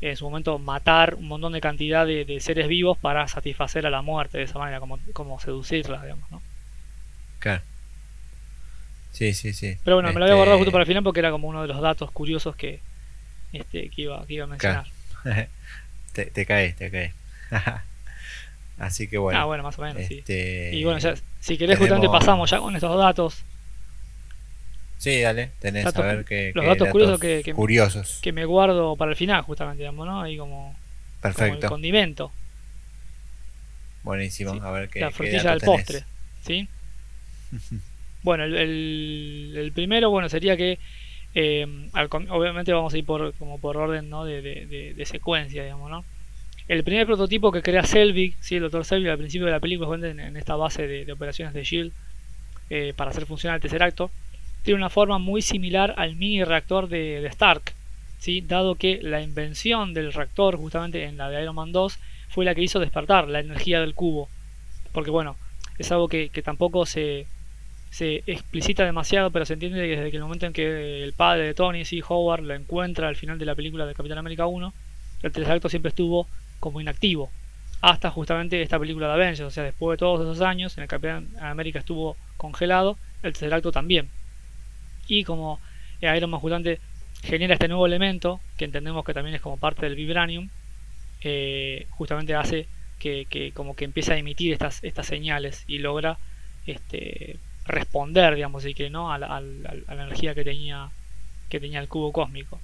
en 0.00 0.16
su 0.16 0.24
momento 0.24 0.58
matar 0.58 1.14
un 1.14 1.28
montón 1.28 1.52
de 1.52 1.60
cantidad 1.60 2.06
de, 2.06 2.24
de 2.24 2.40
seres 2.40 2.68
vivos 2.68 2.96
para 2.98 3.28
satisfacer 3.28 3.86
a 3.86 3.90
la 3.90 4.02
muerte 4.02 4.38
de 4.38 4.44
esa 4.44 4.58
manera, 4.58 4.80
como, 4.80 4.98
como 5.12 5.38
seducirla, 5.40 6.02
digamos, 6.02 6.30
¿no? 6.30 6.40
Claro. 7.38 7.62
Sí, 9.12 9.34
sí, 9.34 9.52
sí. 9.52 9.76
Pero 9.84 9.96
bueno, 9.96 10.08
me 10.12 10.14
lo 10.20 10.24
había 10.24 10.32
Este, 10.34 10.36
guardado 10.36 10.58
justo 10.58 10.72
para 10.72 10.82
el 10.82 10.88
final 10.88 11.02
porque 11.02 11.20
era 11.20 11.30
como 11.30 11.48
uno 11.48 11.62
de 11.62 11.68
los 11.68 11.80
datos 11.80 12.10
curiosos 12.12 12.54
que, 12.56 12.80
este, 13.52 13.90
que, 13.90 14.02
iba, 14.02 14.24
que 14.26 14.34
iba 14.34 14.44
a 14.44 14.48
mencionar. 14.48 14.86
te, 16.12 16.26
te 16.26 16.46
caes, 16.46 16.76
te 16.76 16.90
caes. 16.90 17.12
Así 18.78 19.08
que 19.08 19.18
bueno. 19.18 19.38
ah, 19.38 19.44
bueno, 19.44 19.62
más 19.62 19.78
o 19.78 19.82
menos, 19.82 20.06
sí. 20.06 20.18
este, 20.20 20.70
Y 20.74 20.84
bueno, 20.84 20.98
ya, 20.98 21.14
si 21.40 21.58
querés, 21.58 21.76
justamente 21.78 22.06
tenemos- 22.06 22.20
pasamos 22.20 22.50
ya 22.50 22.58
con 22.58 22.74
estos 22.74 22.96
datos 22.98 23.42
Sí, 25.00 25.22
dale, 25.22 25.50
tenés 25.60 25.86
Datos- 25.86 26.04
a 26.04 26.06
ver 26.08 26.24
qué, 26.26 26.52
los 26.54 26.62
qué 26.62 26.68
datos 26.68 26.88
curiosos 26.90 27.18
que- 27.20 27.40
que- 27.42 27.54
curiosos. 27.54 28.18
que 28.20 28.32
me 28.32 28.44
guardo 28.44 28.96
para 28.96 29.10
el 29.12 29.16
final, 29.16 29.40
justamente, 29.40 29.78
digamos, 29.82 30.06
¿no? 30.06 30.20
Ahí 30.20 30.36
como, 30.36 30.56
como 30.56 30.74
el 30.74 31.20
Perfecto. 31.22 31.68
condimento, 31.68 32.30
Buenísimo. 34.02 34.52
Sí, 34.54 34.60
a 34.62 34.70
ver 34.70 34.88
qué 34.90 35.00
la 35.00 35.10
frutilla 35.10 35.50
del 35.52 35.60
tenés. 35.60 35.76
postre, 35.76 36.04
¿sí? 36.46 36.68
Bueno, 38.22 38.44
el, 38.44 38.54
el- 38.54 39.54
el 39.56 39.72
primero, 39.72 40.10
bueno, 40.10 40.28
sería 40.28 40.54
que 40.54 40.78
eh, 41.34 41.66
al 41.94 42.10
com- 42.10 42.26
obviamente 42.30 42.70
vamos 42.72 42.92
a 42.92 42.98
ir 42.98 43.04
por 43.06 43.32
como 43.34 43.58
por 43.58 43.78
orden 43.78 44.10
¿no? 44.10 44.26
de, 44.26 44.42
de- 44.42 44.66
de- 44.66 44.92
de 44.94 45.06
secuencia, 45.06 45.62
digamos, 45.62 45.90
¿no? 45.90 46.04
El 46.68 46.84
primer 46.84 47.06
prototipo 47.06 47.50
que 47.50 47.62
crea 47.62 47.82
Selvig, 47.84 48.34
¿sí? 48.42 48.56
el 48.56 48.62
Dr. 48.62 48.84
Selvig 48.84 49.08
al 49.10 49.16
principio 49.18 49.46
de 49.46 49.52
la 49.52 49.60
película, 49.60 49.94
en, 50.06 50.20
en 50.20 50.36
esta 50.36 50.54
base 50.56 50.86
de, 50.86 51.04
de 51.06 51.12
operaciones 51.12 51.54
de 51.54 51.62
SHIELD, 51.64 51.92
eh, 52.68 52.92
para 52.94 53.10
hacer 53.10 53.24
funcionar 53.26 53.56
el 53.56 53.62
tercer 53.62 53.82
acto, 53.82 54.10
tiene 54.62 54.78
una 54.78 54.90
forma 54.90 55.18
muy 55.18 55.42
similar 55.42 55.94
al 55.96 56.16
mini 56.16 56.44
reactor 56.44 56.88
de, 56.88 57.26
Stark, 57.26 57.72
¿sí? 58.18 58.40
dado 58.40 58.74
que 58.74 59.00
la 59.02 59.22
invención 59.22 59.94
del 59.94 60.12
reactor, 60.12 60.56
justamente 60.56 61.04
en 61.04 61.16
la 61.16 61.30
de 61.30 61.42
Iron 61.42 61.54
Man 61.54 61.72
2, 61.72 61.98
fue 62.28 62.44
la 62.44 62.54
que 62.54 62.62
hizo 62.62 62.78
despertar 62.78 63.28
la 63.28 63.40
energía 63.40 63.80
del 63.80 63.94
cubo. 63.94 64.28
Porque 64.92 65.10
bueno, 65.10 65.36
es 65.78 65.90
algo 65.92 66.08
que, 66.08 66.28
tampoco 66.44 66.86
se, 66.86 67.26
se 67.90 68.22
explicita 68.26 68.84
demasiado, 68.84 69.30
pero 69.30 69.46
se 69.46 69.54
entiende 69.54 69.80
que 69.88 69.96
desde 69.96 70.16
el 70.16 70.22
momento 70.22 70.46
en 70.46 70.52
que 70.52 71.02
el 71.02 71.12
padre 71.12 71.46
de 71.46 71.54
Tony, 71.54 71.84
sí, 71.84 72.02
Howard, 72.06 72.42
lo 72.42 72.54
encuentra 72.54 73.08
al 73.08 73.16
final 73.16 73.38
de 73.38 73.46
la 73.46 73.54
película 73.54 73.86
de 73.86 73.94
Capitán 73.94 74.18
América 74.18 74.46
1, 74.46 74.72
el 75.22 75.32
tercer 75.32 75.70
siempre 75.70 75.88
estuvo 75.88 76.28
como 76.60 76.80
inactivo. 76.80 77.30
Hasta 77.80 78.10
justamente 78.10 78.60
esta 78.60 78.78
película 78.78 79.06
de 79.06 79.14
Avengers, 79.14 79.40
o 79.40 79.50
sea, 79.50 79.64
después 79.64 79.96
de 79.96 79.98
todos 79.98 80.20
esos 80.20 80.42
años, 80.42 80.76
en 80.76 80.82
el 80.82 80.88
Capitán 80.88 81.28
América 81.40 81.78
estuvo 81.78 82.16
congelado, 82.36 82.98
el 83.22 83.32
tercer 83.32 83.62
también. 83.72 84.08
Y 85.10 85.24
como 85.24 85.60
Iron 86.00 86.30
Man 86.30 86.40
genera 87.22 87.54
este 87.54 87.68
nuevo 87.68 87.84
elemento, 87.84 88.40
que 88.56 88.64
entendemos 88.64 89.04
que 89.04 89.12
también 89.12 89.34
es 89.34 89.42
como 89.42 89.56
parte 89.56 89.86
del 89.86 89.96
Vibranium, 89.96 90.48
eh, 91.22 91.86
justamente 91.90 92.34
hace 92.34 92.66
que, 92.98 93.52
como 93.54 93.74
que 93.74 93.84
empiece 93.84 94.12
a 94.12 94.16
emitir 94.16 94.52
estas, 94.52 94.84
estas 94.84 95.06
señales 95.06 95.64
y 95.66 95.78
logra 95.78 96.18
este, 96.66 97.38
responder, 97.66 98.36
digamos, 98.36 98.64
y 98.66 98.74
que 98.74 98.88
no 98.88 99.12
a 99.12 99.18
la, 99.18 99.42
energía 99.88 100.34
que 100.34 100.44
tenía, 100.44 100.90
que 101.48 101.58
tenía 101.58 101.80
el 101.80 101.88
cubo 101.88 102.12
cósmico. 102.12 102.60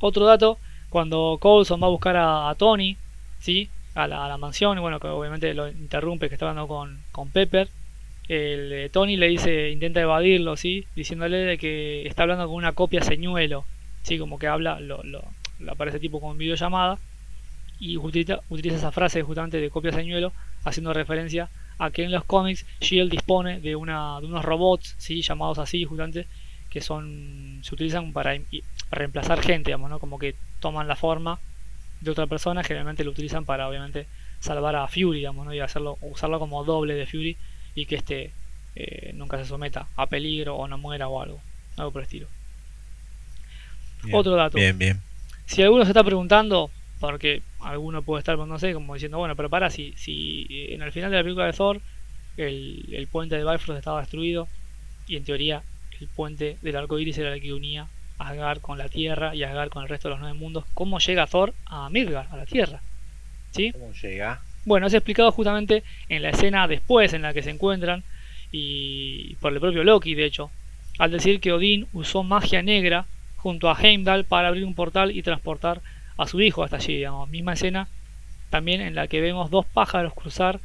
Otro 0.00 0.26
dato, 0.26 0.58
cuando 0.90 1.38
Coulson 1.40 1.82
va 1.82 1.86
a 1.86 1.90
buscar 1.90 2.16
a, 2.18 2.54
Tony, 2.56 2.96
¿sí? 3.40 3.70
A 3.94 4.06
la, 4.06 4.36
mansión, 4.36 4.76
y 4.76 4.80
bueno, 4.80 5.00
que 5.00 5.08
obviamente 5.08 5.54
lo 5.54 5.68
interrumpe, 5.68 6.28
que 6.28 6.34
está 6.34 6.48
hablando 6.50 6.68
con, 6.68 7.00
con 7.12 7.30
Pepper, 7.30 7.68
el, 8.28 8.72
eh, 8.72 8.88
Tony 8.90 9.16
le 9.16 9.28
dice, 9.28 9.70
intenta 9.70 10.00
evadirlo, 10.00 10.56
¿sí? 10.56 10.86
Diciéndole 10.94 11.38
de 11.38 11.58
que 11.58 12.06
está 12.06 12.22
hablando 12.22 12.46
con 12.46 12.56
una 12.56 12.72
copia 12.72 13.02
señuelo, 13.02 13.64
¿sí? 14.02 14.18
Como 14.18 14.38
que 14.38 14.46
habla, 14.46 14.80
lo, 14.80 15.02
lo, 15.02 15.24
aparece 15.68 15.98
tipo 15.98 16.20
con 16.20 16.36
videollamada, 16.36 16.98
y 17.80 17.96
utiliza, 17.96 18.40
utiliza 18.48 18.76
esa 18.76 18.92
frase 18.92 19.22
justamente 19.22 19.60
de 19.60 19.70
copia 19.70 19.92
señuelo, 19.92 20.32
haciendo 20.64 20.92
referencia 20.92 21.48
a 21.78 21.90
que 21.90 22.04
en 22.04 22.10
los 22.10 22.24
cómics 22.24 22.66
Shield 22.80 23.10
dispone 23.10 23.60
de, 23.60 23.76
una, 23.76 24.18
unos 24.18 24.44
robots, 24.44 24.94
¿sí? 24.98 25.22
llamados 25.22 25.58
así 25.58 25.84
justamente, 25.84 26.26
que 26.70 26.80
son 26.80 27.60
se 27.62 27.74
utilizan 27.74 28.12
para, 28.12 28.38
reemplazar 28.90 29.40
gente, 29.40 29.70
digamos, 29.70 29.90
¿no? 29.90 29.98
Como 29.98 30.18
que 30.18 30.34
toman 30.60 30.88
la 30.88 30.96
forma 30.96 31.38
de 32.00 32.10
otra 32.10 32.26
persona, 32.26 32.62
generalmente 32.62 33.04
lo 33.04 33.10
utilizan 33.12 33.44
para 33.44 33.68
obviamente 33.68 34.06
salvar 34.40 34.76
a 34.76 34.86
Fury, 34.88 35.18
digamos, 35.18 35.46
¿no? 35.46 35.54
Y 35.54 35.60
hacerlo, 35.60 35.98
usarlo 36.00 36.38
como 36.38 36.64
doble 36.64 36.94
de 36.94 37.06
Fury 37.06 37.36
y 37.80 37.86
que 37.86 37.94
este 37.94 38.32
eh, 38.74 39.12
nunca 39.14 39.38
se 39.38 39.44
someta 39.44 39.86
a 39.96 40.06
peligro 40.06 40.56
o 40.56 40.66
no 40.66 40.78
muera 40.78 41.08
o 41.08 41.22
algo, 41.22 41.40
algo 41.76 41.92
por 41.92 42.02
el 42.02 42.06
estilo. 42.06 42.26
Otro 44.12 44.34
dato. 44.34 44.56
Bien, 44.56 44.76
bien. 44.76 45.00
Si 45.46 45.62
alguno 45.62 45.84
se 45.84 45.90
está 45.90 46.02
preguntando, 46.02 46.70
porque 46.98 47.42
alguno 47.60 48.02
puede 48.02 48.20
estar, 48.20 48.36
no 48.36 48.58
sé, 48.58 48.72
como 48.74 48.94
diciendo, 48.94 49.18
bueno, 49.18 49.36
pero 49.36 49.48
para, 49.48 49.70
si, 49.70 49.94
si 49.96 50.46
en 50.70 50.82
el 50.82 50.92
final 50.92 51.10
de 51.10 51.16
la 51.18 51.22
película 51.22 51.46
de 51.46 51.52
Thor 51.52 51.80
el, 52.36 53.08
puente 53.10 53.36
de 53.36 53.44
Bifrost 53.44 53.78
estaba 53.78 54.00
destruido 54.00 54.48
y 55.06 55.16
en 55.16 55.24
teoría 55.24 55.62
el 56.00 56.08
puente 56.08 56.56
del 56.62 56.76
arco 56.76 56.98
iris 56.98 57.18
era 57.18 57.32
el 57.34 57.40
que 57.40 57.52
unía 57.52 57.88
a 58.18 58.28
Asgard 58.28 58.60
con 58.60 58.78
la 58.78 58.88
Tierra 58.88 59.34
y 59.34 59.42
Asgard 59.44 59.70
con 59.70 59.84
el 59.84 59.88
resto 59.88 60.08
de 60.08 60.14
los 60.14 60.20
nueve 60.20 60.38
mundos, 60.38 60.64
¿cómo 60.74 60.98
llega 60.98 61.26
Thor 61.26 61.54
a 61.66 61.88
Midgard, 61.90 62.32
a 62.32 62.36
la 62.36 62.46
Tierra? 62.46 62.80
¿Sí? 63.52 63.70
¿Cómo 63.72 63.92
llega? 63.92 64.40
Bueno, 64.64 64.86
es 64.86 64.94
explicado 64.94 65.32
justamente 65.32 65.82
en 66.08 66.22
la 66.22 66.30
escena 66.30 66.68
después 66.68 67.12
en 67.12 67.22
la 67.22 67.32
que 67.32 67.42
se 67.42 67.50
encuentran 67.50 68.02
y 68.52 69.36
por 69.36 69.52
el 69.52 69.60
propio 69.60 69.84
Loki, 69.84 70.14
de 70.14 70.24
hecho, 70.24 70.50
al 70.98 71.10
decir 71.10 71.40
que 71.40 71.52
Odín 71.52 71.86
usó 71.92 72.22
magia 72.22 72.62
negra 72.62 73.06
junto 73.36 73.70
a 73.70 73.78
Heimdall 73.80 74.24
para 74.24 74.48
abrir 74.48 74.64
un 74.64 74.74
portal 74.74 75.16
y 75.16 75.22
transportar 75.22 75.80
a 76.16 76.26
su 76.26 76.40
hijo 76.40 76.64
hasta 76.64 76.76
allí, 76.76 76.96
digamos, 76.96 77.28
misma 77.28 77.52
escena 77.52 77.88
también 78.50 78.80
en 78.80 78.94
la 78.94 79.08
que 79.08 79.20
vemos 79.20 79.50
dos 79.50 79.66
pájaros 79.66 80.14
cruzar, 80.14 80.60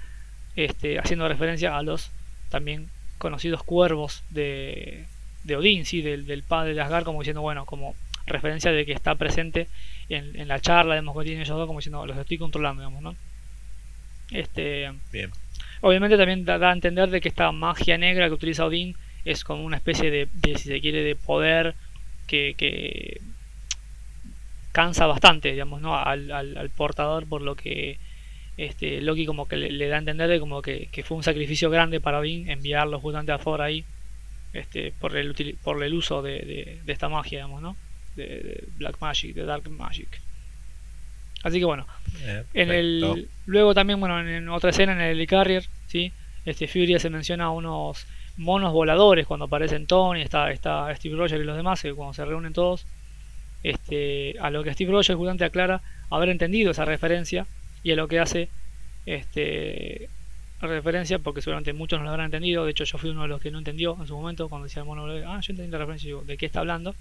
este, 0.55 0.99
haciendo 0.99 1.27
referencia 1.27 1.77
a 1.77 1.83
los 1.83 2.11
también 2.49 2.87
conocidos 3.17 3.63
cuervos 3.63 4.23
de, 4.29 5.05
de 5.43 5.55
Odín, 5.55 5.85
¿sí? 5.85 6.01
del, 6.01 6.43
padre 6.43 6.73
de 6.73 6.81
Asgard, 6.81 7.03
como 7.03 7.19
diciendo, 7.19 7.41
bueno, 7.41 7.65
como 7.65 7.95
referencia 8.25 8.71
de 8.71 8.85
que 8.85 8.93
está 8.93 9.15
presente 9.15 9.67
en, 10.09 10.47
la 10.47 10.59
charla, 10.59 10.95
de 10.95 11.01
que 11.01 11.23
tienen 11.23 11.41
ellos 11.41 11.57
dos, 11.57 11.67
como 11.67 11.79
diciendo, 11.79 12.05
los 12.05 12.17
estoy 12.17 12.37
controlando, 12.37 12.81
digamos, 12.81 13.01
¿no? 13.01 13.15
Este, 14.31 14.91
Bien. 15.11 15.31
Obviamente 15.81 16.17
también 16.17 16.45
da, 16.45 16.55
a 16.55 16.71
entender 16.73 17.09
de 17.09 17.19
que 17.19 17.27
esta 17.27 17.51
magia 17.51 17.97
negra 17.97 18.27
que 18.27 18.33
utiliza 18.33 18.65
Odín 18.65 18.95
es 19.25 19.43
como 19.43 19.65
una 19.65 19.75
especie 19.75 20.09
de, 20.11 20.27
si 20.57 20.69
se 20.69 20.79
quiere, 20.79 21.03
de 21.03 21.17
poder 21.17 21.75
que, 22.25 22.55
que 22.57 23.19
cansa 24.71 25.05
bastante, 25.07 25.51
digamos, 25.51 25.81
¿no? 25.81 25.97
Al, 25.97 26.31
al, 26.31 26.69
portador, 26.69 27.27
por 27.27 27.41
lo 27.41 27.55
que 27.55 27.97
este, 28.55 29.01
Loki 29.01 29.25
como 29.25 29.47
que 29.47 29.57
le, 29.57 29.87
da 29.89 29.97
a 29.97 29.99
entender 29.99 30.29
de 30.29 30.39
como 30.39 30.61
que, 30.61 30.87
fue 31.03 31.17
un 31.17 31.23
sacrificio 31.23 31.69
grande 31.69 31.99
para 31.99 32.19
Odín 32.19 32.49
enviarlo 32.49 33.01
justamente 33.01 33.33
a 33.33 33.37
Thor 33.37 33.61
ahí, 33.61 33.83
este, 34.53 34.93
por 34.93 35.17
el, 35.17 35.57
por 35.63 35.83
el 35.83 35.93
uso 35.93 36.21
de, 36.21 36.79
de, 36.85 36.93
esta 36.93 37.09
magia, 37.09 37.39
digamos, 37.39 37.61
¿no? 37.61 37.75
De, 38.15 38.63
Black 38.77 39.01
Magic, 39.01 39.35
de 39.35 39.43
Dark 39.43 39.69
Magic. 39.69 40.21
Así 41.43 41.59
que 41.59 41.65
bueno, 41.65 41.85
eh, 42.21 42.43
en 42.53 42.71
el, 42.71 43.29
luego 43.45 43.73
también, 43.73 43.99
bueno, 43.99 44.19
en 44.19 44.47
otra 44.49 44.69
escena 44.69 44.93
en 44.93 45.01
el 45.01 45.11
Helicarrier, 45.11 45.65
¿sí? 45.87 46.11
Este 46.45 46.67
Fury 46.67 46.97
se 46.99 47.09
menciona 47.09 47.45
a 47.45 47.49
unos 47.51 48.05
monos 48.37 48.73
voladores 48.73 49.27
cuando 49.27 49.45
aparecen 49.45 49.85
Tony, 49.85 50.21
está, 50.21 50.51
está 50.51 50.93
Steve 50.95 51.15
Rogers 51.15 51.41
y 51.41 51.45
los 51.45 51.55
demás, 51.55 51.81
que 51.81 51.93
cuando 51.93 52.13
se 52.13 52.25
reúnen 52.25 52.53
todos, 52.53 52.85
este, 53.61 54.35
a 54.39 54.49
lo 54.49 54.63
que 54.63 54.73
Steve 54.73 54.91
Rogers 54.91 55.17
justamente 55.17 55.45
aclara 55.45 55.81
haber 56.09 56.29
entendido 56.29 56.71
esa 56.71 56.85
referencia 56.85 57.45
y 57.83 57.91
a 57.91 57.95
lo 57.95 58.07
que 58.07 58.19
hace 58.19 58.49
este, 59.05 60.09
referencia, 60.61 61.19
porque 61.19 61.41
seguramente 61.41 61.73
muchos 61.73 61.99
no 61.99 62.05
lo 62.05 62.11
habrán 62.11 62.25
entendido, 62.25 62.65
de 62.65 62.71
hecho 62.71 62.85
yo 62.85 62.97
fui 62.97 63.09
uno 63.09 63.23
de 63.23 63.27
los 63.27 63.41
que 63.41 63.51
no 63.51 63.57
entendió 63.57 63.97
en 63.99 64.07
su 64.07 64.15
momento 64.15 64.49
cuando 64.49 64.65
decía 64.65 64.81
el 64.81 64.87
mono 64.87 65.01
volador, 65.01 65.23
ah, 65.27 65.39
yo 65.41 65.51
entendí 65.51 65.71
la 65.71 65.77
referencia, 65.77 66.07
digo, 66.07 66.23
¿de 66.23 66.37
qué 66.37 66.45
está 66.45 66.59
hablando? 66.59 66.95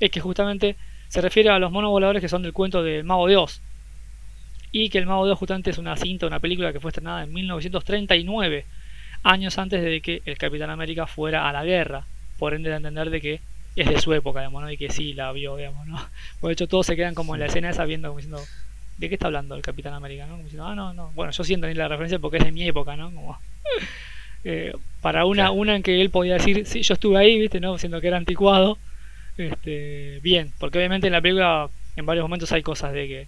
Es 0.00 0.10
que 0.10 0.20
justamente 0.20 0.76
se 1.08 1.20
refiere 1.20 1.50
a 1.50 1.58
los 1.58 1.72
monos 1.72 1.90
voladores 1.90 2.20
que 2.20 2.28
son 2.28 2.42
del 2.42 2.52
cuento 2.52 2.82
del 2.82 3.04
Mago 3.04 3.26
de 3.26 3.36
Oz, 3.36 3.60
y 4.72 4.90
que 4.90 4.98
el 4.98 5.06
Mago 5.06 5.26
de 5.26 5.32
Oz 5.32 5.38
justamente 5.38 5.70
es 5.70 5.78
una 5.78 5.96
cinta, 5.96 6.26
una 6.26 6.40
película 6.40 6.72
que 6.72 6.80
fue 6.80 6.90
estrenada 6.90 7.22
en 7.22 7.32
1939, 7.32 8.64
años 9.22 9.58
antes 9.58 9.82
de 9.82 10.00
que 10.00 10.22
el 10.24 10.38
Capitán 10.38 10.70
América 10.70 11.06
fuera 11.06 11.48
a 11.48 11.52
la 11.52 11.64
guerra, 11.64 12.04
por 12.38 12.54
ende 12.54 12.70
de 12.70 12.76
entender 12.76 13.10
de 13.10 13.20
que 13.20 13.40
es 13.76 13.88
de 13.88 14.00
su 14.00 14.12
época, 14.12 14.40
digamos, 14.40 14.62
¿no? 14.62 14.70
Y 14.70 14.76
que 14.76 14.90
sí 14.90 15.14
la 15.14 15.30
vio, 15.32 15.56
digamos, 15.56 15.86
¿no? 15.86 16.04
Por 16.40 16.50
hecho 16.50 16.66
todos 16.66 16.86
se 16.86 16.96
quedan 16.96 17.14
como 17.14 17.34
en 17.34 17.40
la 17.40 17.46
escena 17.46 17.70
esa 17.70 17.84
viendo 17.84 18.08
como 18.08 18.18
diciendo, 18.18 18.42
¿de 18.98 19.08
qué 19.08 19.14
está 19.14 19.26
hablando 19.26 19.54
el 19.54 19.62
Capitán 19.62 19.94
América, 19.94 20.26
no? 20.26 20.32
Como 20.32 20.44
diciendo, 20.44 20.66
ah, 20.66 20.74
no, 20.74 20.92
no, 20.94 21.12
bueno, 21.14 21.32
yo 21.32 21.44
siento 21.44 21.66
ni 21.66 21.74
la 21.74 21.88
referencia 21.88 22.18
porque 22.18 22.38
es 22.38 22.44
de 22.44 22.52
mi 22.52 22.66
época, 22.66 22.96
¿no? 22.96 23.12
Como, 23.12 23.38
eh, 24.44 24.72
para 25.00 25.24
una, 25.24 25.50
una 25.50 25.76
en 25.76 25.82
que 25.82 26.00
él 26.00 26.10
podía 26.10 26.34
decir, 26.34 26.66
sí, 26.66 26.82
yo 26.82 26.94
estuve 26.94 27.18
ahí, 27.18 27.38
¿viste? 27.38 27.60
¿no? 27.60 27.78
Siendo 27.78 28.00
que 28.00 28.08
era 28.08 28.16
anticuado, 28.16 28.78
este, 29.36 30.18
bien, 30.22 30.52
porque 30.58 30.78
obviamente 30.78 31.06
en 31.06 31.12
la 31.12 31.20
película 31.20 31.68
en 31.96 32.06
varios 32.06 32.24
momentos 32.24 32.50
hay 32.52 32.62
cosas 32.62 32.92
de 32.92 33.06
que, 33.06 33.26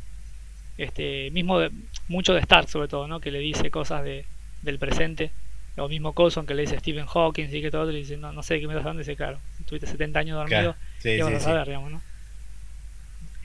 este, 0.80 1.30
mismo 1.30 1.58
de, 1.58 1.70
mucho 2.08 2.32
de 2.32 2.40
Stark 2.40 2.68
sobre 2.68 2.88
todo, 2.88 3.06
¿no? 3.06 3.20
Que 3.20 3.30
le 3.30 3.38
dice 3.38 3.70
cosas 3.70 4.02
de, 4.02 4.24
del 4.62 4.78
presente. 4.78 5.30
O 5.76 5.88
mismo 5.88 6.12
Colson 6.12 6.46
que 6.46 6.54
le 6.54 6.62
dice 6.62 6.78
Stephen 6.78 7.06
Hawking 7.06 7.46
y 7.50 7.62
que 7.62 7.70
todo, 7.70 7.90
le 7.90 7.98
dice, 7.98 8.16
no, 8.16 8.32
no 8.32 8.42
sé 8.42 8.60
qué 8.60 8.66
me 8.66 8.74
estás 8.74 8.82
hablando, 8.84 9.00
dice, 9.00 9.16
claro, 9.16 9.38
estuviste 9.60 9.86
70 9.86 10.18
años 10.18 10.36
dormido, 10.36 10.74
y 11.04 11.20
vas 11.20 11.32
a 11.34 11.40
saber, 11.40 11.66
digamos, 11.68 11.92
¿no? 11.92 12.02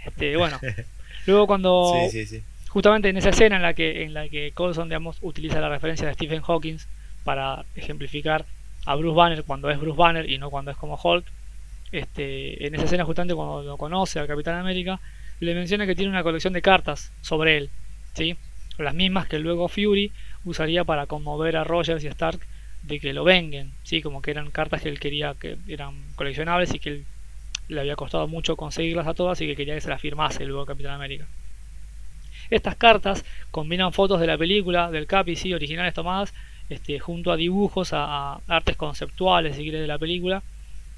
Este, 0.06 0.36
bueno, 0.36 0.60
luego 1.28 1.48
cuando, 1.48 1.94
justamente 2.68 3.10
en 3.10 3.18
esa 3.18 3.30
escena 3.30 3.56
en 3.56 3.62
la 3.62 3.74
que, 3.74 4.04
en 4.04 4.14
la 4.14 4.28
que 4.28 4.52
Colson, 4.54 4.90
digamos, 4.90 5.18
utiliza 5.22 5.62
la 5.62 5.70
referencia 5.70 6.08
de 6.08 6.14
Stephen 6.14 6.42
Hawking 6.42 6.78
para 7.24 7.64
ejemplificar 7.76 8.46
a 8.86 8.96
Bruce 8.96 9.16
Banner 9.16 9.44
cuando 9.44 9.70
es 9.70 9.80
Bruce 9.80 9.98
Banner 9.98 10.30
y 10.30 10.38
no 10.38 10.50
cuando 10.50 10.72
es 10.72 10.78
como 10.78 11.00
Hulk, 11.02 11.26
este, 11.92 12.68
en 12.68 12.76
esa 12.76 12.86
escena 12.86 13.06
justamente 13.06 13.36
cuando 13.36 13.64
lo 13.64 13.78
conoce 13.78 14.20
al 14.20 14.28
Capitán 14.28 14.56
América, 14.56 15.00
le 15.40 15.56
menciona 15.56 15.86
que 15.86 15.96
tiene 15.96 16.12
una 16.12 16.24
colección 16.24 16.54
de 16.54 16.62
cartas 16.62 17.12
sobre 17.22 17.58
él, 17.58 17.70
¿sí? 18.14 18.38
las 18.78 18.94
mismas 18.94 19.28
que 19.28 19.40
luego 19.40 19.68
Fury 19.68 20.12
usaría 20.44 20.84
para 20.84 21.08
conmover 21.08 21.58
a 21.58 21.64
Rogers 21.64 22.04
y 22.04 22.08
Stark 22.08 22.40
de 22.84 23.00
que 23.00 23.14
lo 23.14 23.24
venguen, 23.24 23.72
¿sí? 23.84 24.02
como 24.02 24.22
que 24.22 24.32
eran 24.32 24.52
cartas 24.52 24.82
que 24.82 24.90
él 24.90 25.00
quería 25.00 25.34
que 25.40 25.58
eran 25.68 25.96
coleccionables 26.16 26.74
y 26.74 26.80
que 26.80 26.90
él, 26.90 27.06
le 27.68 27.80
había 27.80 27.96
costado 27.96 28.28
mucho 28.28 28.56
conseguirlas 28.56 29.08
a 29.08 29.14
todas 29.14 29.42
y 29.42 29.48
que 29.48 29.56
quería 29.56 29.76
que 29.76 29.82
se 29.82 29.90
las 29.90 30.02
firmase 30.02 30.46
luego 30.46 30.66
Capitán 30.66 30.94
América. 30.94 31.26
Estas 32.50 32.76
cartas 32.76 33.26
combinan 33.52 33.92
fotos 33.92 34.20
de 34.20 34.28
la 34.28 34.38
película, 34.38 34.92
del 34.92 35.08
Capi, 35.08 35.36
sí, 35.36 35.54
originales 35.54 35.94
tomadas, 35.94 36.34
este, 36.70 37.00
junto 37.00 37.32
a 37.32 37.38
dibujos, 37.38 37.90
a, 37.94 38.40
artes 38.48 38.76
conceptuales, 38.76 39.56
si 39.56 39.64
quieres, 39.64 39.82
de 39.82 39.88
la 39.88 39.98
película, 39.98 40.44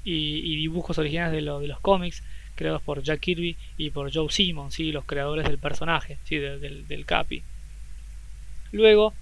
y, 0.04 0.56
dibujos 0.56 0.98
originales 0.98 1.32
de, 1.32 1.38
de, 1.38 1.68
los 1.68 1.80
cómics, 1.80 2.22
creados 2.58 2.82
por 2.82 3.02
Jack 3.02 3.20
Kirby 3.20 3.56
y 3.76 3.90
por 3.90 4.12
Joe 4.12 4.30
Simon, 4.30 4.72
¿sí? 4.72 4.90
los 4.90 5.04
creadores 5.04 5.46
del 5.46 5.58
personaje, 5.58 6.18
¿sí? 6.24 6.36
del, 6.36 6.86
del 6.88 7.06
Capi. 7.06 7.42
Luego, 8.72 9.14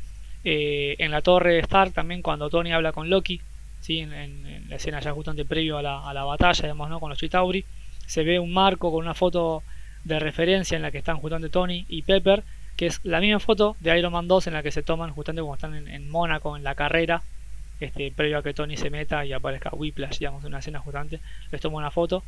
eh, 0.43 0.97
en 0.99 1.11
la 1.11 1.21
torre 1.21 1.59
Stark 1.61 1.93
también 1.93 2.23
cuando 2.23 2.49
Tony 2.49 2.73
habla 2.73 2.93
con 2.93 3.11
Loki, 3.11 3.41
¿sí? 3.81 3.99
en, 3.99 4.69
la 4.69 4.77
escena 4.77 5.01
ya 5.01 5.13
justamente 5.13 5.45
previo 5.45 5.77
a 5.79 5.83
la, 5.83 6.09
a 6.09 6.15
la 6.15 6.25
batalla, 6.25 6.63
digamos, 6.63 6.89
¿no? 6.89 6.99
con 6.99 7.11
los 7.11 7.19
Chitauri, 7.19 7.65
se 8.07 8.25
ve 8.25 8.39
un 8.39 8.53
marco 8.53 8.91
con 8.91 9.05
una 9.05 9.15
foto 9.15 9.63
de 10.05 10.19
referencia 10.19 10.77
en 10.77 10.83
la 10.83 10.91
que 10.91 10.99
están 10.99 11.19
justamente 11.19 11.51
Tony 11.51 11.85
y 11.89 12.03
Pepper, 12.03 12.43
que 12.77 12.87
es 12.87 13.01
la 13.05 13.21
misma 13.21 13.41
foto 13.41 13.77
de 13.81 13.99
Iron 13.99 14.13
Man 14.13 14.29
2 14.29 14.47
en 14.47 14.55
la 14.55 14.63
que 14.63 14.73
se 14.73 14.83
toman 14.83 15.11
justamente 15.13 15.43
cuando 15.43 15.55
están 15.57 15.75
en, 15.75 15.89
en 15.89 16.09
Mónaco 16.09 16.57
en 16.57 16.65
la 16.65 16.75
carrera, 16.75 17.23
este, 17.81 18.11
previo 18.11 18.39
a 18.39 18.43
que 18.43 18.55
Tony 18.55 18.77
se 18.77 18.91
meta 18.91 19.25
y 19.25 19.33
aparezca 19.33 19.71
Whiplash, 19.75 20.19
digamos, 20.19 20.43
en 20.43 20.49
una 20.49 20.61
escena 20.61 20.81
justamente, 20.81 21.21
les 21.51 21.61
toma 21.61 21.77
una 21.77 21.91
foto. 21.91 22.23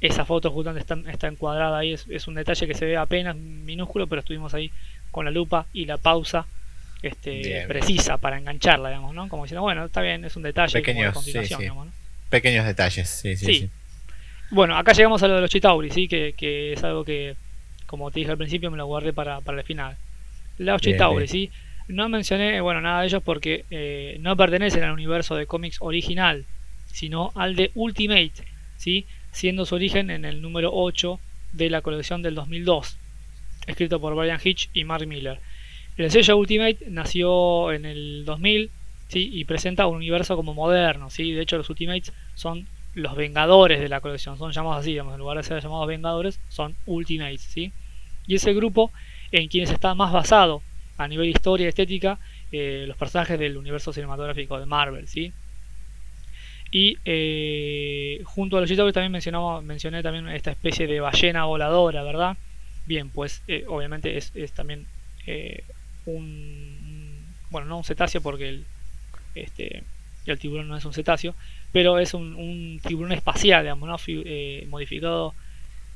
Esa 0.00 0.24
foto 0.24 0.50
justamente 0.50 0.80
está, 0.80 1.10
está 1.10 1.28
encuadrada 1.28 1.78
ahí, 1.78 1.94
es, 1.94 2.06
es, 2.08 2.28
un 2.28 2.34
detalle 2.34 2.66
que 2.66 2.74
se 2.74 2.84
ve 2.84 2.96
apenas 2.96 3.36
minúsculo, 3.36 4.06
pero 4.06 4.20
estuvimos 4.20 4.52
ahí 4.52 4.70
con 5.10 5.24
la 5.24 5.30
lupa 5.30 5.66
y 5.72 5.86
la 5.86 5.96
pausa 5.96 6.46
este, 7.02 7.64
precisa 7.68 8.18
para 8.18 8.38
engancharla, 8.38 8.88
digamos, 8.88 9.14
¿no? 9.14 9.28
Como 9.28 9.44
diciendo, 9.44 9.62
bueno, 9.62 9.84
está 9.84 10.00
bien, 10.00 10.24
es 10.24 10.36
un 10.36 10.42
detalle. 10.42 10.80
Pequeños, 10.80 11.16
pequeños 12.30 12.66
detalles, 12.66 13.08
sí, 13.08 13.36
sí, 13.36 13.46
sí. 13.46 13.70
Bueno, 14.50 14.76
acá 14.76 14.92
llegamos 14.92 15.22
a 15.22 15.28
lo 15.28 15.36
de 15.36 15.40
los 15.42 15.50
Chitauri, 15.50 15.90
¿sí? 15.90 16.08
Que, 16.08 16.34
que, 16.36 16.72
es 16.72 16.84
algo 16.84 17.04
que, 17.04 17.36
como 17.86 18.10
te 18.10 18.20
dije 18.20 18.30
al 18.30 18.38
principio, 18.38 18.70
me 18.70 18.76
lo 18.76 18.86
guardé 18.86 19.12
para, 19.12 19.40
para 19.40 19.58
el 19.58 19.64
final. 19.64 19.96
Los 20.58 20.80
Chitauri, 20.80 21.28
¿sí? 21.28 21.50
No 21.88 22.08
mencioné, 22.08 22.60
bueno, 22.60 22.80
nada 22.80 23.00
de 23.00 23.08
ellos 23.08 23.22
porque 23.22 23.64
eh, 23.70 24.16
no 24.20 24.36
pertenecen 24.36 24.82
al 24.82 24.92
universo 24.92 25.36
de 25.36 25.46
cómics 25.46 25.78
original, 25.80 26.44
sino 26.90 27.32
al 27.34 27.56
de 27.56 27.70
Ultimate, 27.74 28.32
¿sí? 28.78 29.06
Siendo 29.34 29.66
su 29.66 29.74
origen 29.74 30.10
en 30.10 30.24
el 30.24 30.40
número 30.40 30.70
8 30.72 31.18
de 31.52 31.68
la 31.68 31.82
colección 31.82 32.22
del 32.22 32.36
2002, 32.36 32.96
escrito 33.66 34.00
por 34.00 34.14
Brian 34.14 34.40
Hitch 34.42 34.70
y 34.72 34.84
Mark 34.84 35.08
Miller. 35.08 35.40
El 35.96 36.10
sello 36.12 36.36
Ultimate 36.36 36.78
nació 36.88 37.72
en 37.72 37.84
el 37.84 38.24
2000 38.24 38.70
¿sí? 39.08 39.30
y 39.32 39.44
presenta 39.44 39.88
un 39.88 39.96
universo 39.96 40.36
como 40.36 40.54
moderno. 40.54 41.10
¿sí? 41.10 41.32
De 41.32 41.42
hecho, 41.42 41.56
los 41.56 41.68
Ultimates 41.68 42.12
son 42.36 42.68
los 42.94 43.16
Vengadores 43.16 43.80
de 43.80 43.88
la 43.88 44.00
colección, 44.00 44.38
son 44.38 44.52
llamados 44.52 44.82
así, 44.82 44.90
digamos, 44.90 45.14
en 45.14 45.18
lugar 45.18 45.36
de 45.36 45.42
ser 45.42 45.60
llamados 45.60 45.88
Vengadores, 45.88 46.38
son 46.48 46.76
Ultimates. 46.86 47.42
¿sí? 47.42 47.72
Y 48.28 48.36
ese 48.36 48.54
grupo 48.54 48.92
en 49.32 49.48
quienes 49.48 49.70
está 49.70 49.96
más 49.96 50.12
basado 50.12 50.62
a 50.96 51.08
nivel 51.08 51.28
historia 51.28 51.66
y 51.66 51.68
estética 51.70 52.20
eh, 52.52 52.84
los 52.86 52.96
personajes 52.96 53.36
del 53.36 53.56
universo 53.56 53.92
cinematográfico 53.92 54.60
de 54.60 54.66
Marvel. 54.66 55.08
¿sí? 55.08 55.32
Y 56.74 56.98
eh, 57.04 58.20
junto 58.24 58.56
a 58.56 58.60
los 58.60 58.68
Chitauri 58.68 58.92
también 58.92 59.12
mencionamos, 59.12 59.62
mencioné 59.62 60.02
también 60.02 60.28
esta 60.28 60.50
especie 60.50 60.88
de 60.88 60.98
ballena 60.98 61.44
voladora, 61.44 62.02
¿verdad? 62.02 62.36
Bien, 62.84 63.10
pues 63.10 63.42
eh, 63.46 63.64
obviamente 63.68 64.18
es, 64.18 64.32
es 64.34 64.50
también 64.50 64.84
un, 66.04 67.24
bueno, 67.50 67.68
no 67.68 67.76
un 67.76 67.84
cetáceo 67.84 68.20
porque 68.20 68.48
el, 68.48 68.64
este, 69.36 69.84
el 70.26 70.36
tiburón 70.40 70.66
no 70.66 70.76
es 70.76 70.84
un 70.84 70.92
cetáceo, 70.92 71.36
pero 71.70 72.00
es 72.00 72.12
un, 72.12 72.80
tiburón 72.84 73.12
espacial, 73.12 73.62
digamos, 73.62 74.02
eh, 74.08 74.66
modificado 74.68 75.32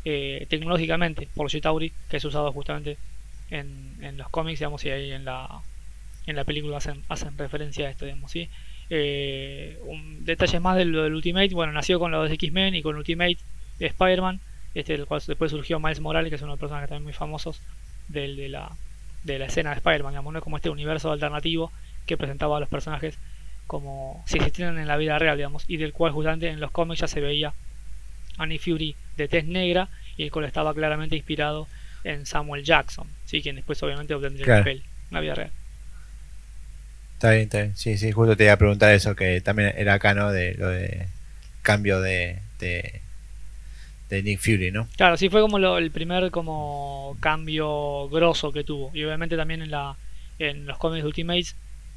eh, 0.05 0.47
tecnológicamente 0.49 1.27
por 1.35 1.51
Chitauri, 1.51 1.93
que 2.09 2.19
es 2.19 2.25
usado 2.25 2.53
justamente 2.53 2.99
en, 3.51 3.97
en, 4.01 4.17
los 4.17 4.29
cómics, 4.29 4.61
digamos, 4.61 4.85
y 4.85 4.91
ahí 4.91 5.11
en 5.11 5.25
la, 5.25 5.61
en 6.29 6.37
la 6.37 6.45
película 6.45 6.77
hacen, 6.77 7.03
hacen 7.09 7.37
referencia 7.37 7.89
a 7.89 7.91
esto, 7.91 8.05
digamos, 8.05 8.31
¿sí? 8.31 8.49
Eh, 8.91 9.79
un 9.83 10.25
detalle 10.25 10.61
más 10.61 10.77
de 10.77 10.85
lo 10.87 11.03
del 11.03 11.15
Ultimate, 11.15 11.55
bueno, 11.55 11.73
nació 11.73 11.99
con 11.99 12.11
los 12.11 12.31
X-Men 12.31 12.75
y 12.75 12.83
con 12.83 12.97
Ultimate 12.97 13.39
de 13.79 13.87
Spider-Man, 13.87 14.41
este, 14.75 14.95
el 14.95 15.07
cual 15.07 15.23
después 15.27 15.51
surgió 15.51 15.79
Miles 15.79 16.01
Morales, 16.01 16.31
que 16.31 16.37
es 16.37 16.43
uno 16.43 16.53
de 16.53 16.55
los 16.55 16.61
personajes 16.61 16.89
también 16.89 17.05
muy 17.05 17.13
famosos 17.13 17.61
del, 18.09 18.37
de, 18.37 18.49
la, 18.49 18.71
de 19.25 19.39
la 19.39 19.47
escena 19.47 19.71
de 19.71 19.77
Spider-Man, 19.77 20.13
digamos, 20.13 20.43
como 20.43 20.57
este 20.57 20.71
universo 20.71 21.13
alternativo 21.13 21.73
que 22.07 22.17
presentaba 22.17 22.57
a 22.57 22.61
los 22.61 22.69
personajes 22.69 23.19
como 23.67 24.25
si 24.27 24.39
existieran 24.39 24.79
en 24.79 24.89
la 24.89 24.97
vida 24.97 25.19
real, 25.19 25.37
digamos, 25.37 25.65
y 25.69 25.77
del 25.77 25.93
cual 25.93 26.13
justamente 26.13 26.49
en 26.49 26.59
los 26.59 26.71
cómics 26.71 27.01
ya 27.01 27.07
se 27.09 27.21
veía 27.21 27.53
a 28.39 28.47
Nick 28.47 28.63
Fury 28.63 28.97
de 29.17 29.29
tez 29.29 29.45
negra 29.45 29.89
y 30.17 30.23
el 30.23 30.31
cual 30.31 30.47
estaba 30.47 30.73
claramente 30.73 31.17
inspirado 31.17 31.69
en 32.05 32.25
Samuel 32.25 32.65
Jackson, 32.65 33.07
¿sí? 33.27 33.43
quien 33.43 33.57
después 33.57 33.83
obviamente 33.83 34.15
obtendría 34.15 34.47
el 34.47 34.61
papel 34.61 34.77
en 34.79 35.15
la 35.15 35.21
vida 35.21 35.35
real. 35.35 35.51
Está 37.19 37.33
bien, 37.33 37.43
está 37.43 37.63
bien. 37.63 37.77
Sí, 37.77 37.99
sí, 37.99 38.13
justo 38.13 38.37
te 38.37 38.45
iba 38.45 38.53
a 38.53 38.59
preguntar 38.59 38.95
eso, 38.95 39.17
que 39.17 39.41
también 39.41 39.75
era 39.77 39.95
acá, 39.95 40.15
¿no? 40.15 40.31
De 40.31 40.55
lo 40.55 40.69
de 40.69 41.09
cambio 41.63 42.01
de, 42.01 42.39
de 42.61 44.23
Nick 44.23 44.39
Fury, 44.39 44.71
¿no? 44.71 44.87
Claro, 44.97 45.17
sí 45.17 45.29
fue 45.29 45.41
como 45.41 45.59
el 45.59 45.91
primer 45.91 46.31
como 46.31 47.17
cambio 47.19 48.09
grosso 48.09 48.53
que 48.53 48.63
tuvo. 48.63 48.93
Y 48.95 49.03
obviamente 49.03 49.37
también 49.37 49.63
en 49.63 49.73
la 49.73 49.97
en 50.39 50.65
los 50.65 50.79
cómics 50.79 51.03
de 51.03 51.09
Ultimates 51.09 51.57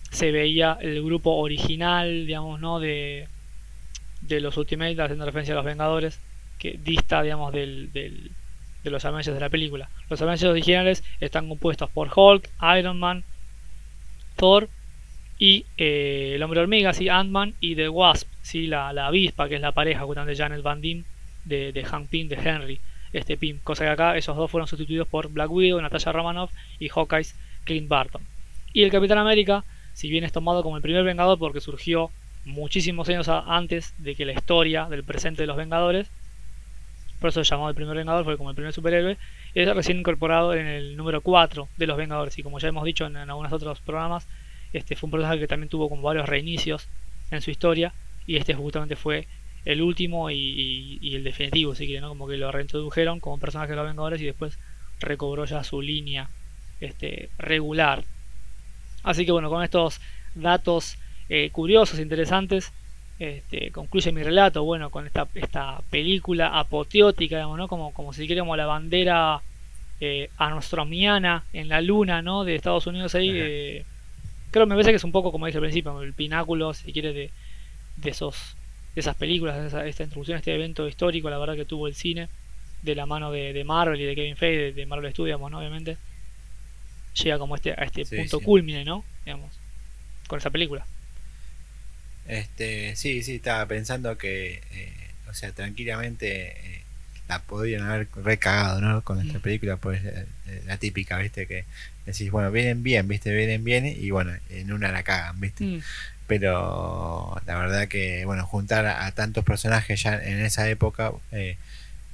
se 0.09 0.31
veía 0.31 0.79
el 0.81 1.03
grupo 1.03 1.35
original, 1.35 2.25
digamos, 2.25 2.59
¿no? 2.59 2.79
De, 2.79 3.27
de 4.21 4.41
los 4.41 4.57
Ultimates, 4.57 4.99
haciendo 4.99 5.25
referencia 5.25 5.53
a 5.53 5.57
los 5.57 5.65
Vengadores, 5.65 6.17
que 6.57 6.79
dista, 6.83 7.21
digamos, 7.21 7.53
del, 7.53 7.93
del, 7.93 8.31
de 8.83 8.89
los 8.89 9.05
Avengers 9.05 9.35
de 9.35 9.39
la 9.39 9.49
película. 9.49 9.87
Los 10.09 10.19
Avengers 10.23 10.49
originales 10.49 11.03
están 11.19 11.47
compuestos 11.47 11.91
por 11.91 12.09
Hulk, 12.11 12.49
Iron 12.75 12.97
Man, 12.97 13.23
Thor 14.35 14.67
y 15.41 15.65
eh, 15.75 16.33
el 16.35 16.43
Hombre 16.43 16.59
Hormiga, 16.59 16.93
¿sí? 16.93 17.09
Ant-Man 17.09 17.55
y 17.59 17.73
The 17.73 17.89
Wasp, 17.89 18.27
¿sí? 18.43 18.67
La, 18.67 18.93
la 18.93 19.07
avispa, 19.07 19.49
que 19.49 19.55
es 19.55 19.61
la 19.61 19.71
pareja 19.71 20.01
justamente 20.01 20.33
de 20.33 20.37
Janet 20.37 20.61
Van 20.61 20.81
Dyne 20.81 21.03
de, 21.45 21.71
de 21.71 21.83
Hank 21.83 22.09
Pym, 22.09 22.27
de 22.27 22.35
Henry, 22.35 22.79
este 23.11 23.37
Pym. 23.37 23.57
Cosa 23.63 23.85
que 23.85 23.89
acá 23.89 24.15
esos 24.15 24.37
dos 24.37 24.51
fueron 24.51 24.67
sustituidos 24.67 25.07
por 25.07 25.29
Black 25.29 25.49
Widow, 25.49 25.81
Natasha 25.81 26.11
Romanoff 26.11 26.51
y 26.79 26.89
Hawkeye, 26.89 27.25
Clint 27.63 27.87
Barton. 27.87 28.21
Y 28.71 28.83
el 28.83 28.91
Capitán 28.91 29.17
América, 29.17 29.63
si 29.95 30.11
bien 30.11 30.23
es 30.23 30.31
tomado 30.31 30.61
como 30.61 30.75
el 30.75 30.83
primer 30.83 31.03
Vengador 31.03 31.39
porque 31.39 31.59
surgió 31.59 32.11
muchísimos 32.45 33.09
años 33.09 33.27
antes 33.27 33.95
de 33.97 34.13
que 34.13 34.25
la 34.25 34.33
historia 34.33 34.85
del 34.89 35.03
presente 35.03 35.41
de 35.41 35.47
los 35.47 35.57
Vengadores, 35.57 36.05
por 37.19 37.31
eso 37.31 37.43
se 37.43 37.49
llamó 37.49 37.67
el 37.67 37.73
primer 37.73 37.97
Vengador, 37.97 38.25
fue 38.25 38.37
como 38.37 38.51
el 38.51 38.55
primer 38.55 38.73
superhéroe, 38.73 39.17
es 39.55 39.75
recién 39.75 39.97
incorporado 39.97 40.53
en 40.53 40.67
el 40.67 40.95
número 40.95 41.21
4 41.21 41.67
de 41.77 41.87
los 41.87 41.97
Vengadores. 41.97 42.37
Y 42.37 42.43
como 42.43 42.59
ya 42.59 42.67
hemos 42.67 42.83
dicho 42.83 43.07
en, 43.07 43.17
algunos 43.17 43.51
otros 43.51 43.79
programas, 43.79 44.27
este 44.73 44.95
fue 44.95 45.07
un 45.07 45.11
personaje 45.11 45.39
que 45.39 45.47
también 45.47 45.69
tuvo 45.69 45.89
como 45.89 46.01
varios 46.01 46.27
reinicios 46.27 46.87
en 47.31 47.41
su 47.41 47.51
historia, 47.51 47.93
y 48.27 48.37
este 48.37 48.53
justamente 48.53 48.95
fue 48.95 49.27
el 49.65 49.81
último 49.81 50.29
y, 50.31 51.15
el 51.15 51.23
definitivo, 51.23 51.75
si 51.75 51.85
quieren, 51.85 52.03
¿no? 52.03 52.09
Como 52.09 52.27
que 52.27 52.37
lo 52.37 52.51
reintrodujeron 52.51 53.19
como 53.19 53.39
personaje 53.39 53.71
de 53.71 53.75
los 53.75 53.85
Vengadores 53.85 54.21
y 54.21 54.25
después 54.25 54.57
recobró 54.99 55.45
ya 55.45 55.63
su 55.63 55.81
línea 55.81 56.29
este, 56.79 57.29
regular. 57.37 58.03
Así 59.03 59.25
que 59.25 59.31
bueno, 59.31 59.49
con 59.49 59.63
estos 59.63 59.99
datos 60.35 60.97
eh, 61.29 61.49
curiosos, 61.51 61.99
interesantes, 61.99 62.71
este, 63.19 63.71
concluye 63.71 64.11
mi 64.11 64.23
relato, 64.23 64.63
bueno, 64.63 64.89
con 64.89 65.05
esta, 65.05 65.27
esta 65.35 65.81
película 65.91 66.59
apoteótica, 66.59 67.35
digamos, 67.37 67.57
¿no? 67.57 67.67
Como, 67.67 67.93
como 67.93 68.13
si 68.13 68.27
queremos 68.27 68.57
la 68.57 68.65
bandera 68.65 69.41
eh, 69.99 70.29
anostromiana 70.37 71.43
en 71.53 71.67
la 71.67 71.81
luna, 71.81 72.23
¿no? 72.23 72.43
De 72.43 72.55
Estados 72.55 72.87
Unidos 72.87 73.13
ahí. 73.13 73.29
Eh, 73.31 73.85
creo, 74.51 74.65
me 74.65 74.75
parece 74.75 74.91
que 74.91 74.97
es 74.97 75.03
un 75.03 75.11
poco, 75.11 75.31
como 75.31 75.45
dije 75.45 75.57
al 75.57 75.63
principio, 75.63 76.01
el 76.01 76.13
pináculo, 76.13 76.73
si 76.73 76.93
quiere, 76.93 77.13
de, 77.13 77.31
de 77.97 78.09
esos 78.09 78.55
de 78.93 78.99
esas 78.99 79.15
películas, 79.15 79.57
de 79.59 79.67
esa, 79.67 79.85
esta 79.87 80.03
introducción, 80.03 80.37
este 80.37 80.53
evento 80.53 80.87
histórico, 80.87 81.29
la 81.29 81.37
verdad 81.37 81.55
que 81.55 81.65
tuvo 81.65 81.87
el 81.87 81.95
cine, 81.95 82.27
de 82.81 82.95
la 82.95 83.05
mano 83.05 83.31
de, 83.31 83.63
Marvel 83.63 84.01
y 84.01 84.05
de 84.05 84.15
Kevin 84.15 84.35
Feige, 84.35 84.73
de, 84.73 84.85
Marvel 84.85 85.11
Studios, 85.11 85.39
¿no? 85.39 85.57
obviamente, 85.57 85.97
llega 87.13 87.37
como 87.37 87.55
este, 87.55 87.71
a 87.71 87.83
este 87.83 88.05
punto 88.05 88.39
culmine, 88.39 88.83
¿no? 88.83 89.05
Digamos, 89.25 89.51
con 90.27 90.39
esa 90.39 90.49
película. 90.49 90.85
Este, 92.27 92.95
sí, 92.95 93.23
sí, 93.23 93.35
estaba 93.35 93.65
pensando 93.65 94.17
que, 94.17 94.61
eh, 94.71 94.93
o 95.29 95.33
sea, 95.33 95.51
tranquilamente 95.51 96.77
eh, 96.77 96.83
la 97.31 97.41
podrían 97.41 97.83
haber 97.83 98.07
recagado, 98.15 98.81
¿no? 98.81 99.01
Con 99.03 99.19
esta 99.25 99.39
mm. 99.39 99.41
película, 99.41 99.77
pues 99.77 100.01
la 100.65 100.77
típica, 100.77 101.17
¿viste? 101.17 101.47
Que 101.47 101.65
decís, 102.05 102.31
bueno, 102.31 102.51
vienen 102.51 102.83
bien, 102.83 103.07
¿viste? 103.07 103.33
Vienen 103.33 103.63
bien 103.63 103.85
y 103.85 104.11
bueno, 104.11 104.33
en 104.49 104.71
una 104.71 104.91
la 104.91 105.03
cagan, 105.03 105.39
¿viste? 105.39 105.63
Mm 105.63 105.81
pero 106.31 107.35
la 107.45 107.57
verdad 107.57 107.89
que 107.89 108.23
bueno 108.23 108.45
juntar 108.45 108.85
a, 108.85 109.11
tantos 109.11 109.43
personajes 109.43 110.01
ya 110.01 110.15
en 110.15 110.39
esa 110.39 110.69
época 110.69 111.11
eh, 111.33 111.57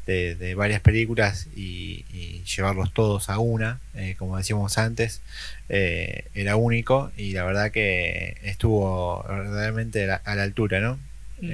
de, 0.07 0.55
varias 0.55 0.81
películas 0.81 1.45
y, 1.55 2.03
llevarlos 2.43 2.91
todos 2.93 3.29
a 3.29 3.37
una 3.37 3.79
eh, 3.93 4.15
como 4.17 4.35
decíamos 4.35 4.79
antes 4.79 5.21
eh, 5.69 6.25
era 6.33 6.55
único 6.55 7.11
y 7.15 7.33
la 7.33 7.43
verdad 7.43 7.69
que 7.69 8.37
estuvo 8.41 9.21
realmente 9.27 10.09
a 10.09 10.35
la, 10.35 10.41
altura 10.41 10.79
no 10.79 10.97
mm. 11.41 11.51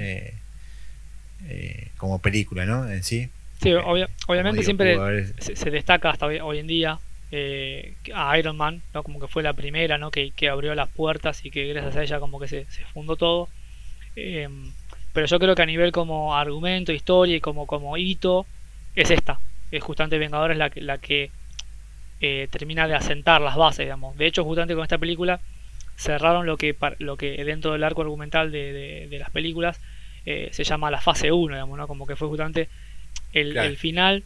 como 1.98 2.18
película 2.20 2.64
no 2.64 2.88
en 2.90 3.02
sí 3.02 3.28
sí 3.62 3.72
obviamente 4.26 4.62
siempre 4.62 5.26
se, 5.38 5.56
se, 5.56 5.70
destaca 5.70 6.10
hasta 6.10 6.26
hoy 6.26 6.58
en 6.58 6.66
día 6.66 6.98
eh, 7.36 7.94
a 8.14 8.38
Iron 8.38 8.56
Man, 8.56 8.80
¿no? 8.92 9.02
como 9.02 9.18
que 9.18 9.26
fue 9.26 9.42
la 9.42 9.54
primera 9.54 9.98
¿no? 9.98 10.12
que, 10.12 10.32
abrió 10.48 10.72
las 10.76 10.88
puertas 10.88 11.44
y 11.44 11.50
que 11.50 11.66
gracias 11.66 11.96
a 11.96 12.02
ella 12.04 12.20
como 12.20 12.38
que 12.38 12.46
se, 12.46 12.64
fundó 12.92 13.16
todo. 13.16 13.48
Eh, 14.14 14.48
pero 15.12 15.26
yo 15.26 15.40
creo 15.40 15.56
que 15.56 15.62
a 15.62 15.66
nivel 15.66 15.90
como 15.90 16.36
argumento, 16.36 16.92
historia 16.92 17.34
y 17.34 17.40
como, 17.40 17.66
como 17.66 17.96
hito, 17.96 18.46
es 18.94 19.10
esta. 19.10 19.40
Es 19.72 19.82
justamente 19.82 20.16
Vengadores 20.16 20.56
la 20.56 20.70
que, 20.70 20.80
la 20.80 20.98
que 20.98 21.32
eh, 22.20 22.46
termina 22.52 22.86
de 22.86 22.94
asentar 22.94 23.40
las 23.40 23.56
bases, 23.56 23.86
digamos. 23.86 24.16
De 24.16 24.26
hecho, 24.26 24.44
justamente 24.44 24.76
con 24.76 24.84
esta 24.84 24.98
película 24.98 25.40
cerraron 25.96 26.46
lo 26.46 26.56
que, 26.56 26.76
lo 27.00 27.16
que 27.16 27.44
dentro 27.44 27.72
del 27.72 27.82
arco 27.82 28.02
argumental 28.02 28.52
de, 28.52 29.08
las 29.10 29.30
películas 29.30 29.80
se 30.24 30.62
llama 30.62 30.88
la 30.92 31.00
fase 31.00 31.32
1, 31.32 31.56
digamos, 31.56 31.76
¿no? 31.76 31.88
Como 31.88 32.06
que 32.06 32.14
fue 32.14 32.28
justamente 32.28 32.68
el, 33.34 33.56
el 33.56 33.76
final 33.76 34.24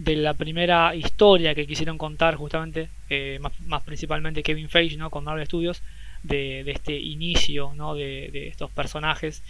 de 0.00 0.16
la 0.16 0.32
primera 0.32 0.94
historia 0.94 1.54
que 1.54 1.66
quisieron 1.66 1.98
contar 1.98 2.34
justamente, 2.36 2.88
eh, 3.10 3.38
más, 3.66 3.82
principalmente 3.82 4.42
Kevin 4.42 4.70
Feige 4.70 4.96
¿no? 4.96 5.10
con 5.10 5.24
Marvel 5.24 5.46
Studios, 5.46 5.82
de, 6.22 6.62
este 6.70 6.98
inicio 6.98 7.74
¿no? 7.74 7.94
de, 7.94 8.48
estos 8.48 8.70
personajes 8.70 9.42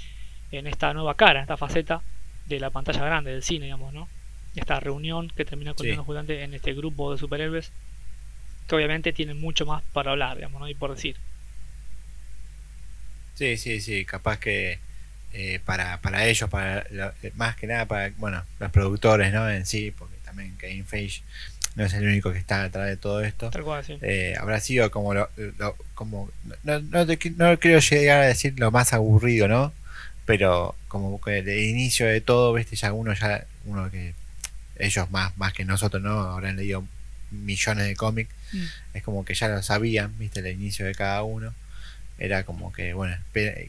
en 0.50 0.66
esta 0.66 0.92
nueva 0.92 1.14
cara, 1.14 1.38
en 1.38 1.42
esta 1.42 1.56
faceta 1.56 2.02
de 2.46 2.58
la 2.58 2.70
pantalla 2.70 3.04
grande 3.04 3.30
del 3.30 3.44
cine, 3.44 3.66
digamos, 3.66 3.94
¿no? 3.94 4.08
Esta 4.56 4.80
reunión 4.80 5.30
que 5.36 5.44
termina 5.44 5.70
ocurriendo 5.70 6.02
justamente 6.02 6.42
en 6.42 6.52
este 6.52 6.74
grupo 6.74 7.12
de 7.12 7.18
superhéroes 7.18 7.70
que 8.66 8.74
obviamente 8.74 9.12
tienen 9.12 9.40
mucho 9.40 9.66
más 9.66 9.84
para 9.92 10.10
hablar, 10.10 10.36
digamos, 10.36 10.60
¿no? 10.60 10.68
y 10.68 10.74
por 10.74 10.92
decir. 10.92 11.14
Sí, 13.36 13.56
sí, 13.56 13.80
sí, 13.80 14.04
capaz 14.04 14.40
que 14.40 14.80
eh, 15.32 15.60
para, 15.64 16.00
para 16.00 16.26
ellos, 16.26 16.50
para 16.50 16.84
más 17.34 17.54
que 17.56 17.68
nada 17.68 17.86
para 17.86 18.10
bueno 18.18 18.42
los 18.58 18.70
productores 18.72 19.32
¿no? 19.32 19.48
en 19.48 19.64
sí, 19.64 19.92
porque 19.96 20.16
también 20.24 20.56
Kevin 20.58 20.84
Feige 20.84 21.22
no 21.76 21.84
es 21.84 21.94
el 21.94 22.04
único 22.04 22.32
que 22.32 22.38
está 22.38 22.64
detrás 22.64 22.88
de 22.88 22.96
todo 22.96 23.22
esto. 23.22 23.48
Eh, 24.02 24.34
habrá 24.38 24.58
sido 24.58 24.90
como 24.90 25.14
lo, 25.14 25.28
como 25.94 26.30
no, 26.64 26.80
no, 26.80 27.04
no, 27.04 27.58
quiero 27.58 27.78
llegar 27.78 28.22
a 28.22 28.26
decir 28.26 28.58
lo 28.58 28.72
más 28.72 28.92
aburrido, 28.92 29.46
¿no? 29.46 29.72
Pero 30.26 30.74
como 30.88 31.20
que 31.20 31.38
el 31.38 31.48
inicio 31.48 32.06
de 32.06 32.20
todo, 32.20 32.52
viste, 32.52 32.74
ya 32.74 32.92
uno 32.92 33.14
ya 33.14 33.44
uno 33.66 33.90
que 33.90 34.14
ellos 34.78 35.10
más 35.10 35.36
más 35.36 35.52
que 35.52 35.64
nosotros, 35.64 36.02
¿no? 36.02 36.20
Habrán 36.22 36.56
leído 36.56 36.84
millones 37.30 37.86
de 37.86 37.94
cómics. 37.94 38.30
Mm. 38.52 38.64
Es 38.94 39.02
como 39.04 39.24
que 39.24 39.34
ya 39.34 39.46
lo 39.46 39.62
sabían, 39.62 40.18
viste, 40.18 40.40
el 40.40 40.48
inicio 40.48 40.86
de 40.86 40.94
cada 40.96 41.22
uno 41.22 41.54
era 42.20 42.44
como 42.44 42.70
que, 42.70 42.92
bueno, 42.92 43.16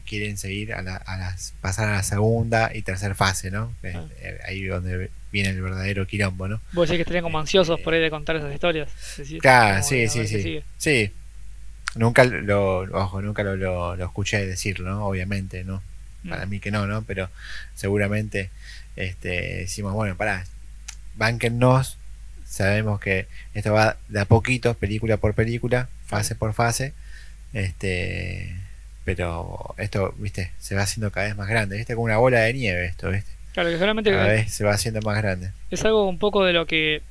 quieren 0.04 0.36
seguir 0.36 0.74
a, 0.74 0.82
las, 0.82 1.54
pasar 1.62 1.88
a 1.88 1.92
la 1.92 2.02
segunda 2.02 2.70
y 2.74 2.82
tercera 2.82 3.14
fase, 3.14 3.50
¿no? 3.50 3.72
Ah. 3.82 4.04
Eh, 4.20 4.38
ahí 4.46 4.64
donde 4.64 5.10
viene 5.32 5.48
el 5.48 5.62
verdadero 5.62 6.06
quilombo, 6.06 6.48
¿no? 6.48 6.60
Vos 6.72 6.86
decís 6.86 6.98
que 6.98 7.02
estarían 7.02 7.24
como 7.24 7.40
ansiosos 7.40 7.80
por 7.80 7.94
ahí 7.94 8.00
de 8.00 8.10
contar 8.10 8.36
esas 8.36 8.52
historias. 8.52 8.90
claro, 9.40 9.82
sí, 9.82 10.06
sí, 10.06 10.26
sí. 10.26 10.62
Sí. 10.76 11.10
Nunca 11.94 12.24
lo, 12.24 12.80
ojo, 12.80 13.22
nunca 13.22 13.42
lo, 13.42 13.56
lo, 13.56 14.04
escuché 14.04 14.46
decirlo, 14.46 14.90
¿no? 14.90 15.06
Obviamente, 15.06 15.64
¿no? 15.64 15.82
Para 16.28 16.44
mm. 16.44 16.50
mí 16.50 16.60
que 16.60 16.70
no, 16.70 16.86
¿no? 16.86 17.02
Pero 17.02 17.30
seguramente 17.74 18.50
este, 18.96 19.60
decimos, 19.60 19.94
bueno, 19.94 20.14
pará, 20.14 20.44
banquennos, 21.14 21.96
sabemos 22.44 23.00
que 23.00 23.28
esto 23.54 23.72
va 23.72 23.96
de 24.08 24.20
a 24.20 24.24
poquito, 24.26 24.74
película 24.74 25.16
por 25.16 25.32
película, 25.32 25.88
fase 26.06 26.34
por 26.34 26.52
fase, 26.52 26.92
este, 27.52 28.56
pero 29.04 29.74
esto, 29.78 30.14
viste, 30.18 30.52
se 30.58 30.74
va 30.74 30.82
haciendo 30.82 31.10
cada 31.10 31.26
vez 31.26 31.36
más 31.36 31.48
grande, 31.48 31.76
viste, 31.76 31.94
como 31.94 32.04
una 32.04 32.18
bola 32.18 32.40
de 32.40 32.54
nieve 32.54 32.86
esto, 32.86 33.10
viste. 33.10 33.30
Claro, 33.52 33.70
que 33.70 33.78
solamente 33.78 34.10
cada 34.10 34.28
vez 34.28 34.52
se 34.52 34.64
va 34.64 34.72
haciendo 34.72 35.00
más 35.02 35.18
grande. 35.18 35.52
Es 35.70 35.84
algo 35.84 36.08
un 36.08 36.18
poco 36.18 36.44
de 36.44 36.52
lo 36.52 36.66
que 36.66 37.02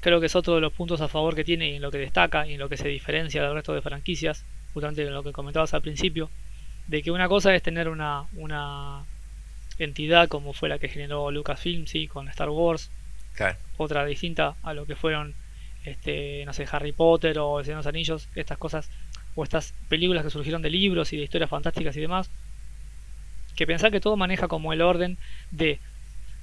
creo 0.00 0.18
que 0.20 0.26
es 0.26 0.34
otro 0.34 0.54
de 0.54 0.60
los 0.62 0.72
puntos 0.72 1.00
a 1.00 1.08
favor 1.08 1.34
que 1.34 1.44
tiene 1.44 1.70
y 1.70 1.76
en 1.76 1.82
lo 1.82 1.90
que 1.90 1.98
destaca 1.98 2.46
y 2.46 2.54
en 2.54 2.58
lo 2.58 2.68
que 2.68 2.78
se 2.78 2.88
diferencia 2.88 3.42
del 3.42 3.54
resto 3.54 3.74
de 3.74 3.82
franquicias, 3.82 4.44
justamente 4.72 5.02
en 5.02 5.12
lo 5.12 5.22
que 5.22 5.32
comentabas 5.32 5.74
al 5.74 5.82
principio, 5.82 6.30
de 6.86 7.02
que 7.02 7.10
una 7.10 7.28
cosa 7.28 7.54
es 7.54 7.62
tener 7.62 7.88
una, 7.88 8.24
una 8.34 9.04
entidad 9.78 10.28
como 10.28 10.52
fue 10.52 10.68
la 10.68 10.78
que 10.78 10.88
generó 10.88 11.30
Lucasfilm, 11.30 11.86
sí, 11.86 12.06
con 12.06 12.28
Star 12.28 12.48
Wars, 12.48 12.90
otra 13.76 14.04
distinta 14.04 14.56
a 14.62 14.74
lo 14.74 14.84
que 14.86 14.96
fueron 14.96 15.34
este, 15.84 16.44
no 16.44 16.52
sé, 16.52 16.66
Harry 16.70 16.92
Potter 16.92 17.38
o 17.38 17.58
El 17.58 17.64
Señor 17.64 17.78
de 17.78 17.84
los 17.84 17.86
Anillos, 17.86 18.28
estas 18.34 18.58
cosas 18.58 18.88
o 19.34 19.44
estas 19.44 19.74
películas 19.88 20.24
que 20.24 20.30
surgieron 20.30 20.62
de 20.62 20.70
libros 20.70 21.12
y 21.12 21.16
de 21.16 21.24
historias 21.24 21.50
fantásticas 21.50 21.96
y 21.96 22.00
demás, 22.00 22.30
que 23.56 23.66
pensar 23.66 23.90
que 23.90 24.00
todo 24.00 24.16
maneja 24.16 24.48
como 24.48 24.72
el 24.72 24.82
orden 24.82 25.18
de 25.50 25.78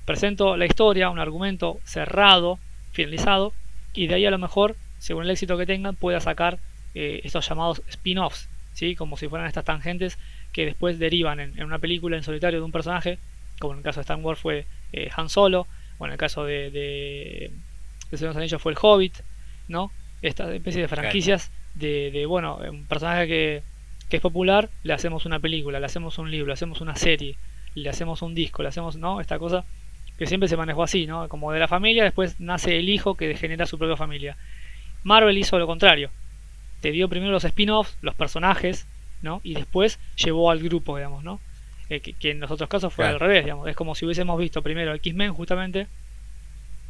presento 0.06 0.56
la 0.56 0.66
historia, 0.66 1.10
un 1.10 1.20
argumento 1.20 1.80
cerrado, 1.84 2.60
finalizado, 2.92 3.54
y 3.94 4.08
de 4.08 4.16
ahí 4.16 4.26
a 4.26 4.32
lo 4.32 4.38
mejor, 4.38 4.76
según 5.00 5.24
el 5.24 5.32
éxito 5.32 5.58
que 5.58 5.66
tengan, 5.66 5.96
pueda 5.96 6.20
sacar 6.20 6.60
eh, 6.96 7.22
estos 7.24 7.48
llamados 7.48 7.82
spin-offs, 7.90 8.48
¿sí? 8.74 8.96
como 8.96 9.18
si 9.18 9.28
fueran 9.28 9.48
estas 9.48 9.66
tangentes 9.66 10.18
que 10.54 10.66
después 10.66 11.00
derivan 11.00 11.40
en, 11.40 11.64
una 11.64 11.80
película 11.80 12.16
en 12.18 12.24
solitario 12.24 12.60
de 12.60 12.66
un 12.66 12.72
personaje, 12.72 13.20
como 13.60 13.74
en 13.74 13.80
el 13.80 13.84
caso 13.84 14.00
de 14.00 14.04
Star 14.04 14.18
Wars 14.18 14.40
fue 14.40 14.66
eh, 14.94 15.10
Han 15.16 15.30
Solo, 15.30 15.68
o 15.98 16.06
en 16.06 16.12
el 16.12 16.18
caso 16.18 16.46
de, 16.46 16.72
de, 16.72 17.52
de 18.12 18.18
Señor 18.18 18.20
de 18.20 18.28
los 18.28 18.38
Anillos 18.38 18.62
fue 18.62 18.72
el 18.72 18.78
Hobbit, 18.80 19.16
¿no? 19.68 19.92
Esta 20.22 20.54
especie 20.54 20.82
de 20.82 20.88
franquicias 20.88 21.52
de, 21.76 22.26
bueno, 22.28 22.60
un 22.70 22.86
personaje 22.86 23.28
que, 23.28 23.64
es 24.10 24.22
popular, 24.22 24.70
le 24.84 24.94
hacemos 24.94 25.26
una 25.26 25.40
película, 25.40 25.80
le 25.80 25.86
hacemos 25.86 26.18
un 26.18 26.32
libro, 26.32 26.48
le 26.48 26.54
hacemos 26.54 26.82
una 26.82 26.96
serie, 26.96 27.36
le 27.76 27.90
hacemos 27.90 28.22
un 28.22 28.34
disco, 28.34 28.64
le 28.64 28.70
hacemos, 28.70 28.96
¿no? 28.96 29.22
Esta 29.22 29.38
cosa 29.38 29.66
que 30.18 30.26
siempre 30.26 30.50
se 30.50 30.58
manejó 30.58 30.84
así, 30.84 31.06
¿no? 31.06 31.28
Como 31.30 31.52
de 31.52 31.60
la 31.60 31.68
familia, 31.68 32.04
después 32.04 32.40
nace 32.40 32.80
el 32.80 32.90
hijo 32.90 33.16
que 33.16 33.36
genera 33.36 33.66
su 33.66 33.78
propia 33.78 33.96
familia. 33.96 34.36
Marvel 35.04 35.38
hizo 35.38 35.60
lo 35.60 35.68
contrario. 35.68 36.10
Te 36.82 36.92
dio 36.92 37.08
primero 37.10 37.32
los 37.32 37.44
spin-offs, 37.44 37.98
los 38.02 38.16
personajes, 38.16 38.88
¿no? 39.22 39.42
Y 39.44 39.54
después 39.54 40.00
llevó 40.16 40.50
al 40.52 40.60
grupo, 40.60 40.98
digamos, 40.98 41.24
¿no? 41.24 41.40
Eh, 41.90 42.02
que, 42.02 42.32
en 42.32 42.40
los 42.40 42.52
otros 42.52 42.70
casos 42.70 42.94
fue 42.94 43.06
al 43.06 43.20
revés, 43.20 43.46
digamos. 43.46 43.68
Es 43.68 43.76
como 43.76 43.96
si 43.96 44.06
hubiésemos 44.06 44.38
visto 44.40 44.62
primero 44.62 44.94
X-Men, 44.96 45.34
justamente, 45.34 45.88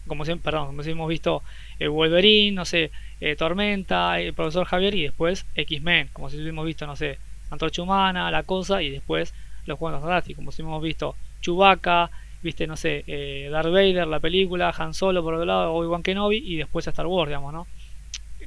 como 0.07 0.25
si, 0.25 0.35
perdón, 0.35 0.67
como 0.67 0.81
hemos 0.81 1.09
visto 1.09 1.43
el 1.79 1.89
Wolverine, 1.89 2.55
no 2.55 2.65
sé, 2.65 2.91
eh, 3.21 3.35
Tormenta, 3.35 4.19
el 4.19 4.34
profesor 4.34 4.65
Javier 4.65 4.95
y 4.95 5.03
después 5.03 5.45
X-Men, 5.55 6.09
como 6.13 6.29
si 6.29 6.38
hubiésemos 6.38 6.65
visto, 6.65 6.88
no 6.88 6.95
sé, 6.95 7.19
Antorcha 7.49 7.81
Humana, 7.81 8.29
La 8.31 8.43
Cosa 8.43 8.81
y 8.81 8.89
después 8.89 9.34
los 9.65 9.77
Juegos 9.77 10.01
Fantásticos, 10.01 10.38
como 10.38 10.51
si 10.51 10.61
hubiésemos 10.61 10.84
visto 10.84 11.15
Chewbacca, 11.41 12.09
viste, 12.41 12.67
no 12.67 12.77
sé, 12.77 13.03
eh, 13.07 13.49
Darth 13.51 13.71
Vader, 13.71 14.07
la 14.07 14.19
película, 14.19 14.73
Han 14.77 14.93
Solo 14.93 15.23
por 15.23 15.34
otro 15.34 15.45
lado, 15.45 15.73
Obi-Wan 15.73 16.03
Kenobi 16.03 16.38
y 16.38 16.57
después 16.57 16.88
Star 16.88 17.07
Wars, 17.07 17.29
digamos, 17.29 17.53
¿no? 17.53 17.67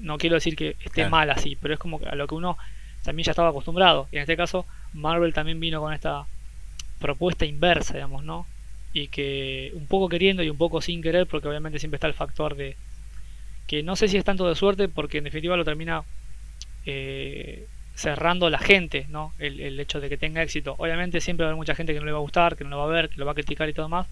No 0.00 0.18
quiero 0.18 0.34
decir 0.34 0.56
que 0.56 0.76
esté 0.80 1.08
mal 1.08 1.30
así, 1.30 1.56
pero 1.60 1.74
es 1.74 1.80
como 1.80 2.00
a 2.10 2.14
lo 2.14 2.26
que 2.26 2.34
uno 2.34 2.56
también 3.02 3.24
ya 3.24 3.32
estaba 3.32 3.50
acostumbrado. 3.50 4.08
Y 4.12 4.16
en 4.16 4.22
este 4.22 4.36
caso, 4.36 4.66
Marvel 4.94 5.34
también 5.34 5.60
vino 5.60 5.80
con 5.80 5.92
esta 5.92 6.26
propuesta 6.98 7.44
inversa, 7.44 7.94
digamos, 7.94 8.24
¿no? 8.24 8.46
Y 8.92 9.08
que 9.08 9.72
un 9.74 9.86
poco 9.86 10.08
queriendo 10.08 10.42
y 10.42 10.50
un 10.50 10.56
poco 10.56 10.80
sin 10.80 11.02
querer, 11.02 11.26
porque 11.26 11.48
obviamente 11.48 11.78
siempre 11.78 11.96
está 11.96 12.06
el 12.06 12.14
factor 12.14 12.56
de 12.56 12.76
que 13.66 13.82
no 13.82 13.94
sé 13.94 14.08
si 14.08 14.16
es 14.16 14.24
tanto 14.24 14.48
de 14.48 14.56
suerte, 14.56 14.88
porque 14.88 15.18
en 15.18 15.24
definitiva 15.24 15.56
lo 15.56 15.64
termina 15.64 16.02
eh, 16.86 17.66
cerrando 17.94 18.50
la 18.50 18.58
gente, 18.58 19.06
¿no? 19.10 19.32
El, 19.38 19.78
hecho 19.78 20.00
de 20.00 20.08
que 20.08 20.16
tenga 20.16 20.42
éxito. 20.42 20.74
Obviamente 20.78 21.20
siempre 21.20 21.44
va 21.44 21.48
a 21.48 21.50
haber 21.50 21.58
mucha 21.58 21.74
gente 21.74 21.92
que 21.92 22.00
no 22.00 22.06
le 22.06 22.12
va 22.12 22.18
a 22.18 22.22
gustar, 22.22 22.56
que 22.56 22.64
no 22.64 22.70
lo 22.70 22.78
va 22.78 22.84
a 22.84 22.88
ver, 22.88 23.10
que 23.10 23.16
lo 23.16 23.26
va 23.26 23.32
a 23.32 23.34
criticar 23.34 23.68
y 23.68 23.74
todo 23.74 23.88
más, 23.88 24.06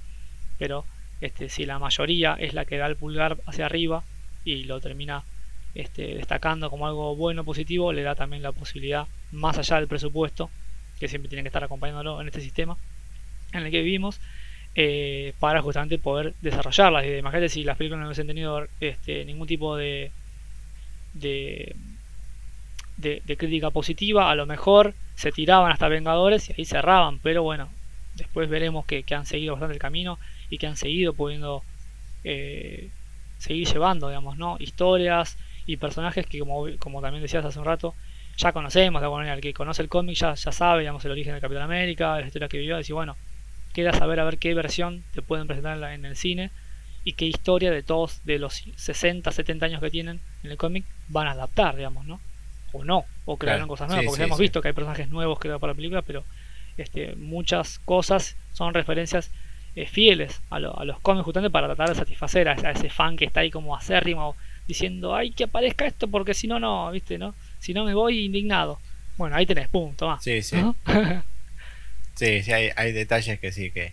pero 0.58 0.84
este, 1.20 1.48
si 1.48 1.66
la 1.66 1.78
mayoría 1.78 2.34
es 2.34 2.54
la 2.54 2.64
que 2.64 2.76
da 2.76 2.86
el 2.86 2.96
pulgar 2.96 3.38
hacia 3.46 3.66
arriba 3.66 4.04
y 4.44 4.64
lo 4.64 4.80
termina 4.80 5.24
este, 5.74 6.14
destacando 6.14 6.70
como 6.70 6.86
algo 6.86 7.16
bueno, 7.16 7.44
positivo, 7.44 7.92
le 7.92 8.02
da 8.02 8.14
también 8.14 8.42
la 8.42 8.52
posibilidad, 8.52 9.06
más 9.32 9.58
allá 9.58 9.76
del 9.76 9.88
presupuesto, 9.88 10.50
que 11.00 11.08
siempre 11.08 11.28
tiene 11.28 11.42
que 11.42 11.48
estar 11.48 11.64
acompañándolo 11.64 12.20
en 12.20 12.28
este 12.28 12.40
sistema 12.40 12.76
en 13.52 13.64
el 13.64 13.70
que 13.70 13.82
vivimos, 13.82 14.20
eh, 14.80 15.34
para 15.40 15.60
justamente 15.60 15.98
poder 15.98 16.34
desarrollarlas. 16.40 17.04
Imagínate 17.04 17.48
si 17.48 17.64
las 17.64 17.76
películas 17.76 17.98
no 17.98 18.06
hubiesen 18.06 18.28
tenido 18.28 18.64
este, 18.78 19.24
ningún 19.24 19.48
tipo 19.48 19.76
de, 19.76 20.12
de, 21.14 21.74
crítica 23.36 23.70
positiva, 23.70 24.30
a 24.30 24.36
lo 24.36 24.46
mejor 24.46 24.94
se 25.16 25.32
tiraban 25.32 25.72
hasta 25.72 25.88
Vengadores 25.88 26.48
y 26.48 26.52
ahí 26.56 26.64
cerraban, 26.64 27.18
pero 27.18 27.42
bueno, 27.42 27.68
después 28.14 28.48
veremos 28.48 28.86
que, 28.86 29.04
han 29.10 29.26
seguido 29.26 29.54
bastante 29.54 29.74
el 29.74 29.80
camino 29.80 30.16
y 30.48 30.58
que 30.58 30.68
han 30.68 30.76
seguido 30.76 31.12
pudiendo 31.12 31.64
eh, 32.22 32.88
seguir 33.38 33.66
llevando, 33.66 34.06
digamos, 34.10 34.38
¿no? 34.38 34.58
Historias 34.60 35.36
y 35.66 35.76
personajes 35.78 36.24
que, 36.24 36.38
como, 36.38 36.66
como 36.78 37.02
también 37.02 37.22
decías 37.22 37.44
hace 37.44 37.58
un 37.58 37.64
rato, 37.64 37.96
ya 38.36 38.52
conocemos, 38.52 39.02
de 39.02 39.32
el 39.32 39.40
que 39.40 39.52
conoce 39.52 39.82
el 39.82 39.88
cómic 39.88 40.16
ya, 40.16 40.34
ya 40.34 40.52
sabe, 40.52 40.82
digamos, 40.82 41.04
el 41.04 41.10
origen 41.10 41.34
de 41.34 41.40
Capitán 41.40 41.64
América, 41.64 42.20
la 42.20 42.26
historia 42.26 42.46
que 42.46 42.58
vivió, 42.58 42.76
decir, 42.76 42.94
bueno, 42.94 43.16
queda 43.72 43.92
saber 43.92 44.20
a 44.20 44.24
ver 44.24 44.38
qué 44.38 44.54
versión 44.54 45.04
te 45.14 45.22
pueden 45.22 45.46
presentar 45.46 45.82
en 45.92 46.04
el 46.04 46.16
cine 46.16 46.50
y 47.04 47.12
qué 47.14 47.26
historia 47.26 47.70
de 47.70 47.82
todos 47.82 48.20
de 48.24 48.38
los 48.38 48.64
60, 48.76 49.30
70 49.30 49.66
años 49.66 49.80
que 49.80 49.90
tienen 49.90 50.20
en 50.42 50.50
el 50.50 50.56
cómic 50.56 50.84
van 51.08 51.26
a 51.26 51.32
adaptar, 51.32 51.76
digamos, 51.76 52.06
¿no? 52.06 52.20
O 52.72 52.84
no, 52.84 53.04
o 53.24 53.36
crearon 53.38 53.68
cosas 53.68 53.88
nuevas, 53.88 54.06
porque 54.06 54.24
hemos 54.24 54.38
visto 54.38 54.60
que 54.60 54.68
hay 54.68 54.74
personajes 54.74 55.08
nuevos 55.08 55.38
creados 55.38 55.60
para 55.60 55.72
la 55.72 55.76
película, 55.76 56.02
pero 56.02 56.24
este, 56.76 57.16
muchas 57.16 57.78
cosas 57.78 58.36
son 58.52 58.74
referencias 58.74 59.30
eh, 59.74 59.86
fieles 59.86 60.40
a, 60.50 60.58
los 60.58 61.00
cómics 61.00 61.24
justamente 61.24 61.50
para 61.50 61.66
tratar 61.66 61.88
de 61.88 61.94
satisfacer 61.94 62.48
a, 62.48 62.52
ese 62.52 62.90
fan 62.90 63.16
que 63.16 63.24
está 63.24 63.40
ahí 63.40 63.50
como 63.50 63.76
acérrimo 63.76 64.36
diciendo, 64.66 65.14
ay, 65.14 65.30
que 65.30 65.44
aparezca 65.44 65.86
esto 65.86 66.08
porque 66.08 66.34
si 66.34 66.46
no, 66.46 66.60
no, 66.60 66.90
viste, 66.90 67.16
¿no? 67.16 67.34
Si 67.58 67.72
no 67.72 67.84
me 67.84 67.94
voy 67.94 68.26
indignado. 68.26 68.80
Bueno, 69.16 69.36
ahí 69.36 69.46
tenés, 69.46 69.68
punto 69.68 70.08
más. 70.08 70.22
Sí, 70.22 70.42
sí. 70.42 70.56
Sí, 72.18 72.42
sí, 72.42 72.52
hay, 72.52 72.70
hay 72.74 72.90
detalles 72.90 73.38
que 73.38 73.52
sí, 73.52 73.70
que 73.70 73.92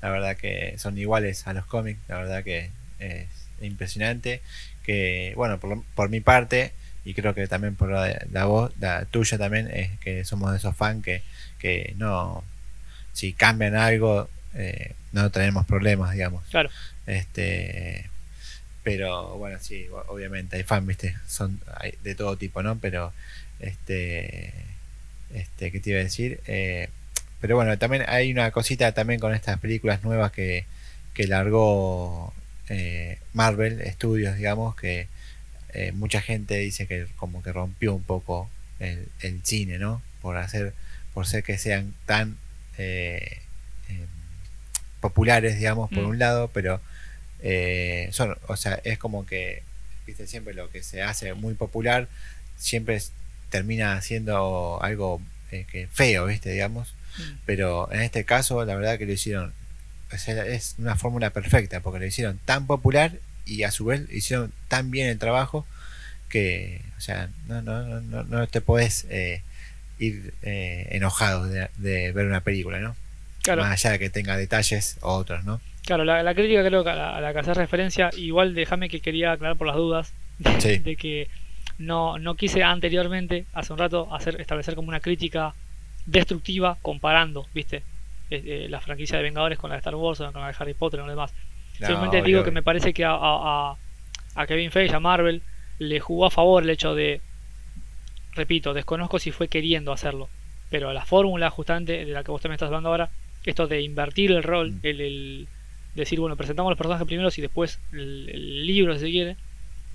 la 0.00 0.10
verdad 0.10 0.36
que 0.36 0.76
son 0.78 0.96
iguales 0.96 1.44
a 1.48 1.54
los 1.54 1.66
cómics, 1.66 1.98
la 2.06 2.18
verdad 2.18 2.44
que 2.44 2.70
es 3.00 3.26
impresionante. 3.60 4.40
Que, 4.84 5.32
bueno, 5.34 5.58
por, 5.58 5.82
por 5.96 6.08
mi 6.08 6.20
parte, 6.20 6.72
y 7.04 7.14
creo 7.14 7.34
que 7.34 7.48
también 7.48 7.74
por 7.74 7.90
la, 7.90 8.24
la 8.30 8.44
voz, 8.44 8.72
la 8.78 9.06
tuya 9.06 9.38
también, 9.38 9.68
es 9.72 9.90
que 9.98 10.24
somos 10.24 10.52
de 10.52 10.58
esos 10.58 10.76
fans 10.76 11.02
que, 11.02 11.22
que 11.58 11.94
no, 11.96 12.44
si 13.12 13.32
cambian 13.32 13.74
algo, 13.74 14.28
eh, 14.54 14.92
no 15.12 15.30
tenemos 15.30 15.66
problemas, 15.66 16.12
digamos. 16.12 16.44
Claro. 16.50 16.70
Este, 17.06 18.08
pero 18.84 19.36
bueno, 19.36 19.58
sí, 19.60 19.88
obviamente 20.08 20.56
hay 20.58 20.62
fans, 20.62 20.86
viste, 20.86 21.16
son 21.26 21.60
hay 21.78 21.94
de 22.04 22.14
todo 22.14 22.36
tipo, 22.36 22.62
¿no? 22.62 22.78
Pero, 22.78 23.12
este, 23.58 24.52
este, 25.32 25.72
¿qué 25.72 25.80
te 25.80 25.90
iba 25.90 25.98
a 25.98 26.04
decir? 26.04 26.40
Eh, 26.46 26.88
pero 27.44 27.56
bueno, 27.56 27.76
también 27.76 28.06
hay 28.08 28.32
una 28.32 28.50
cosita 28.52 28.92
también 28.92 29.20
con 29.20 29.34
estas 29.34 29.60
películas 29.60 30.02
nuevas 30.02 30.32
que, 30.32 30.64
que 31.12 31.26
largó 31.26 32.32
eh, 32.70 33.18
Marvel 33.34 33.82
Studios, 33.92 34.36
digamos, 34.36 34.74
que 34.76 35.08
eh, 35.74 35.92
mucha 35.92 36.22
gente 36.22 36.56
dice 36.56 36.86
que 36.86 37.06
como 37.16 37.42
que 37.42 37.52
rompió 37.52 37.94
un 37.94 38.02
poco 38.02 38.48
el, 38.80 39.10
cine, 39.42 39.78
¿no? 39.78 40.00
Por 40.22 40.38
hacer, 40.38 40.72
por 41.12 41.26
ser 41.26 41.42
que 41.44 41.58
sean 41.58 41.92
tan 42.06 42.38
eh, 42.78 43.42
em, 43.90 44.06
populares, 45.02 45.58
digamos, 45.58 45.90
por 45.90 46.04
Mm. 46.04 46.08
un 46.08 46.18
lado, 46.18 46.48
pero 46.48 46.80
eh, 47.42 48.08
son, 48.12 48.38
o 48.46 48.56
sea, 48.56 48.80
es 48.84 48.96
como 48.96 49.26
que, 49.26 49.62
viste, 50.06 50.26
siempre 50.26 50.54
lo 50.54 50.70
que 50.70 50.82
se 50.82 51.02
hace 51.02 51.34
muy 51.34 51.52
popular 51.52 52.08
siempre 52.56 52.94
es- 52.94 53.12
termina 53.50 54.00
siendo 54.00 54.82
algo 54.82 55.20
que 55.50 55.88
feo, 55.92 56.24
viste, 56.24 56.50
digamos. 56.50 56.94
Mm. 57.18 57.22
Pero 57.46 57.90
en 57.92 58.00
este 58.02 58.24
caso, 58.24 58.64
la 58.64 58.74
verdad 58.74 58.98
que 58.98 59.06
lo 59.06 59.12
hicieron, 59.12 59.52
es 60.12 60.74
una 60.78 60.96
fórmula 60.96 61.30
perfecta, 61.30 61.80
porque 61.80 61.98
lo 62.00 62.06
hicieron 62.06 62.38
tan 62.44 62.66
popular 62.66 63.12
y 63.46 63.62
a 63.64 63.70
su 63.70 63.84
vez 63.86 64.02
hicieron 64.12 64.52
tan 64.68 64.90
bien 64.90 65.08
el 65.08 65.18
trabajo 65.18 65.66
que, 66.28 66.80
o 66.96 67.00
sea, 67.00 67.28
no, 67.46 67.62
no, 67.62 67.82
no, 67.82 68.00
no, 68.00 68.24
no 68.24 68.46
te 68.46 68.60
podés 68.60 69.06
eh, 69.10 69.42
ir 69.98 70.34
eh, 70.42 70.88
enojado 70.92 71.46
de, 71.46 71.68
de 71.76 72.12
ver 72.12 72.26
una 72.26 72.40
película, 72.40 72.78
¿no? 72.80 72.96
Claro, 73.42 73.62
Más 73.62 73.72
allá 73.84 73.92
de 73.92 73.98
que 73.98 74.10
tenga 74.10 74.36
detalles 74.36 74.96
o 75.02 75.12
otros, 75.14 75.44
¿no? 75.44 75.60
claro 75.84 76.02
la, 76.04 76.22
la 76.22 76.34
crítica 76.34 76.64
creo 76.64 76.82
que 76.82 76.88
a 76.88 76.94
la, 76.94 77.14
a 77.14 77.20
la 77.20 77.34
que 77.34 77.40
haces 77.40 77.58
referencia, 77.58 78.08
igual 78.16 78.54
déjame 78.54 78.88
que 78.88 79.00
quería 79.00 79.32
aclarar 79.32 79.58
por 79.58 79.66
las 79.66 79.76
dudas 79.76 80.12
de, 80.38 80.58
Sí. 80.60 80.78
de 80.78 80.96
que 80.96 81.28
no, 81.76 82.18
no 82.18 82.36
quise 82.36 82.62
anteriormente, 82.62 83.44
hace 83.52 83.72
un 83.74 83.78
rato, 83.78 84.08
hacer 84.14 84.40
establecer 84.40 84.76
como 84.76 84.88
una 84.88 85.00
crítica 85.00 85.52
destructiva 86.04 86.78
comparando, 86.82 87.46
¿viste? 87.54 87.86
Eh, 88.30 88.42
eh, 88.46 88.66
la 88.68 88.80
franquicia 88.80 89.16
de 89.18 89.22
Vengadores 89.24 89.58
con 89.58 89.70
la 89.70 89.76
de 89.76 89.80
Star 89.80 89.94
Wars 89.94 90.20
o 90.20 90.32
con 90.32 90.40
la 90.42 90.48
de 90.48 90.56
Harry 90.58 90.74
Potter 90.74 91.00
o 91.00 91.04
lo 91.04 91.10
demás. 91.10 91.32
No, 91.80 91.86
Simplemente 91.86 92.22
digo 92.22 92.40
obvio. 92.40 92.44
que 92.44 92.50
me 92.50 92.62
parece 92.62 92.92
que 92.94 93.04
a, 93.04 93.10
a, 93.12 93.70
a- 93.72 93.76
a 94.36 94.46
Kevin 94.46 94.70
Feige, 94.70 94.94
a 94.94 95.00
Marvel, 95.00 95.42
le 95.78 96.00
jugó 96.00 96.26
a 96.26 96.30
favor 96.30 96.62
el 96.62 96.70
hecho 96.70 96.94
de, 96.94 97.20
repito, 98.32 98.74
desconozco 98.74 99.18
si 99.18 99.30
fue 99.30 99.48
queriendo 99.48 99.92
hacerlo, 99.92 100.28
pero 100.68 100.92
la 100.92 101.04
fórmula 101.04 101.50
justamente 101.50 102.04
de 102.04 102.12
la 102.12 102.24
que 102.24 102.30
vos 102.30 102.42
me 102.44 102.54
estás 102.54 102.66
hablando 102.66 102.88
ahora, 102.90 103.10
esto 103.44 103.66
de 103.66 103.80
invertir 103.82 104.32
el 104.32 104.42
rol, 104.42 104.72
Mm. 104.72 104.78
el, 104.82 105.00
el 105.00 105.48
decir, 105.94 106.18
bueno, 106.20 106.36
presentamos 106.36 106.70
los 106.70 106.78
personajes 106.78 107.06
primero 107.06 107.28
y 107.36 107.40
después 107.40 107.78
el, 107.92 108.28
el 108.28 108.66
libro, 108.66 108.94
si 108.94 109.00
se 109.00 109.10
quiere, 109.10 109.36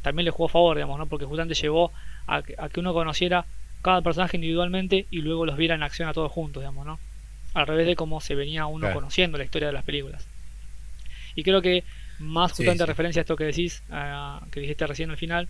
también 0.01 0.25
le 0.25 0.31
jugó 0.31 0.45
a 0.45 0.49
favor, 0.49 0.77
digamos, 0.77 0.97
¿no? 0.97 1.07
Porque 1.07 1.25
justamente 1.25 1.55
llevó 1.55 1.91
a, 2.27 2.37
a 2.57 2.69
que 2.69 2.79
uno 2.79 2.93
conociera 2.93 3.45
cada 3.81 4.01
personaje 4.01 4.37
individualmente 4.37 5.05
y 5.09 5.21
luego 5.21 5.45
los 5.45 5.57
viera 5.57 5.75
en 5.75 5.83
acción 5.83 6.09
a 6.09 6.13
todos 6.13 6.31
juntos, 6.31 6.61
digamos, 6.61 6.85
¿no? 6.85 6.99
Al 7.53 7.67
revés 7.67 7.87
de 7.87 7.95
cómo 7.95 8.21
se 8.21 8.35
venía 8.35 8.65
uno 8.65 8.81
Claro. 8.87 8.95
conociendo 8.95 9.37
la 9.37 9.43
historia 9.43 9.67
de 9.67 9.73
las 9.73 9.83
películas. 9.83 10.25
Y 11.35 11.43
creo 11.43 11.61
que 11.61 11.83
más 12.19 12.51
justamente 12.51 12.83
sí. 12.83 12.87
referencia 12.87 13.21
a 13.21 13.23
esto 13.23 13.35
que 13.35 13.45
decís, 13.45 13.81
ah, 13.91 14.41
que 14.51 14.59
dijiste 14.59 14.85
recién 14.87 15.09
al 15.09 15.17
final, 15.17 15.47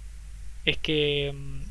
es 0.66 0.78
que, 0.78 1.34
mm, 1.36 1.62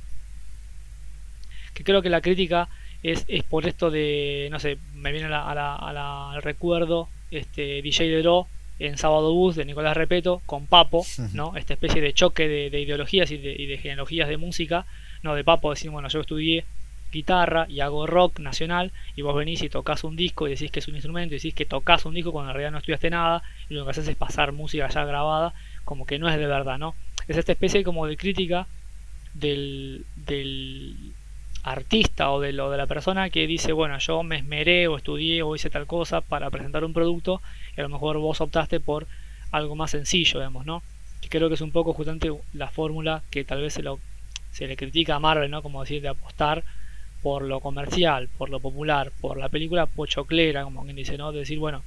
que 1.75 1.85
creo 1.85 2.03
que 2.03 2.11
la 2.11 2.21
crítica 2.21 2.69
es, 3.03 3.25
es 3.29 3.45
por 3.45 3.67
esto 3.67 3.91
de, 3.91 4.49
no 4.51 4.59
sé, 4.59 4.79
me 4.95 5.13
viene 5.13 5.27
a 5.27 5.31
la- 5.31 5.49
a 5.51 5.55
la- 5.55 5.77
a 5.77 5.93
la- 5.93 6.33
al 6.33 6.43
recuerdo 6.43 7.09
este 7.31 7.81
DJ 7.83 8.05
Dero 8.05 8.49
en 8.81 8.99
Sábado 8.99 9.33
Bus 9.33 9.55
de 9.57 9.65
Nicolás 9.65 9.97
Repeto 9.97 10.41
con 10.47 10.67
Papo, 10.67 11.05
¿no? 11.35 11.57
Esta 11.57 11.75
especie 11.75 12.01
de 12.01 12.13
choque 12.13 12.49
de, 12.49 12.71
de 12.71 12.81
ideologías 12.81 13.31
y 13.31 13.37
de, 13.37 13.53
y 13.53 13.67
de 13.67 13.79
genealogías 13.79 14.29
de 14.29 14.37
música, 14.37 14.87
no 15.23 15.35
de 15.35 15.45
Papo 15.45 15.71
decir, 15.71 15.91
bueno, 15.91 16.09
yo 16.09 16.21
estudié 16.21 16.65
guitarra 17.11 17.67
y 17.69 17.81
hago 17.81 18.07
rock 18.07 18.39
nacional 18.41 18.93
y 19.17 19.23
vos 19.23 19.35
venís 19.35 19.63
y 19.63 19.69
tocas 19.69 20.05
un 20.05 20.17
disco 20.17 20.47
y 20.47 20.51
decís 20.51 20.71
que 20.71 20.81
es 20.81 20.89
un 20.89 20.95
instrumento 20.95 21.35
y 21.35 21.39
decís 21.39 21.55
que 21.55 21.65
tocas 21.65 22.05
un 22.05 22.15
disco 22.15 22.33
cuando 22.33 22.51
en 22.51 22.55
realidad 22.55 22.73
no 22.73 22.79
estudiaste 22.79 23.11
nada 23.11 23.43
y 23.69 23.75
lo 23.75 23.85
que 23.85 23.91
haces 23.93 24.09
es 24.09 24.17
pasar 24.17 24.53
música 24.53 24.89
ya 24.89 25.05
grabada 25.05 25.55
como 25.85 26.05
que 26.05 26.19
no 26.19 26.29
es 26.29 26.37
de 26.37 26.47
verdad, 26.47 26.79
¿no? 26.79 26.95
Es 27.29 27.37
esta 27.37 27.53
especie 27.53 27.83
como 27.83 28.07
de 28.07 28.17
crítica 28.17 28.67
del, 29.35 30.05
del 30.17 30.97
artista 31.63 32.31
o 32.31 32.41
de, 32.41 32.53
lo, 32.53 32.71
de 32.71 32.77
la 32.77 32.87
persona 32.87 33.31
que 33.31 33.47
dice, 33.47 33.73
bueno, 33.73 33.99
yo 33.99 34.23
me 34.23 34.37
esmeré 34.37 34.89
o 34.89 34.97
estudié 34.97 35.43
o 35.43 35.55
hice 35.55 35.71
tal 35.71 35.87
cosa 35.87 36.21
para 36.21 36.51
presentar 36.51 36.85
un 36.85 36.93
producto 36.93 37.41
y 37.77 37.81
a 37.81 37.85
lo 37.85 37.89
mejor 37.89 38.19
vos 38.19 38.41
optaste 38.41 38.81
por 38.81 39.07
algo 39.51 39.75
más 39.75 39.93
sencillo, 39.93 40.41
digamos, 40.41 40.67
¿no? 40.67 40.83
Que 41.21 41.29
creo 41.29 41.49
que 41.49 41.55
es 41.55 41.61
un 41.61 41.73
poco 41.73 41.95
justamente 41.95 42.31
la 42.53 42.69
fórmula 42.69 43.23
que 43.31 43.45
tal 43.45 43.63
vez 43.63 43.75
se, 43.75 43.83
lo, 43.83 43.99
se 44.51 44.67
le 44.67 44.77
critica 44.77 45.15
a 45.17 45.21
Marvel, 45.21 45.51
¿no? 45.51 45.63
Como 45.63 45.81
decir, 45.83 46.03
de 46.03 46.09
apostar 46.09 46.65
por 47.23 47.43
lo 47.43 47.61
comercial, 47.61 48.29
por 48.39 48.49
lo 48.51 48.61
popular, 48.61 49.13
por 49.21 49.39
la 49.39 49.49
película 49.49 49.87
pochoclera, 49.87 50.65
como 50.65 50.85
quien 50.85 50.97
dice, 50.97 51.17
¿no? 51.19 51.33
De 51.33 51.41
decir, 51.41 51.59
bueno, 51.59 51.85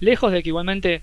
lejos 0.00 0.32
de 0.32 0.42
que 0.42 0.48
igualmente 0.50 1.02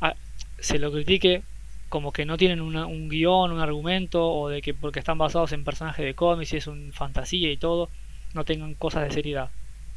a- 0.00 0.14
se 0.58 0.78
lo 0.78 0.92
critique 0.92 1.42
como 1.88 2.12
que 2.12 2.24
no 2.24 2.36
tienen 2.38 2.60
una- 2.60 2.86
un 2.86 3.08
guion, 3.08 3.52
un 3.52 3.60
argumento, 3.60 4.26
o 4.32 4.48
de 4.48 4.62
que 4.62 4.72
porque 4.74 4.98
están 4.98 5.18
basados 5.18 5.52
en 5.52 5.62
personajes 5.64 6.04
de 6.04 6.14
cómics 6.14 6.52
y 6.54 6.56
es 6.56 6.66
un 6.66 6.92
fantasía 6.92 7.50
y 7.52 7.56
todo, 7.58 7.90
no 8.34 8.44
tengan 8.44 8.74
cosas 8.74 9.04
de 9.04 9.10
seriedad. 9.14 9.50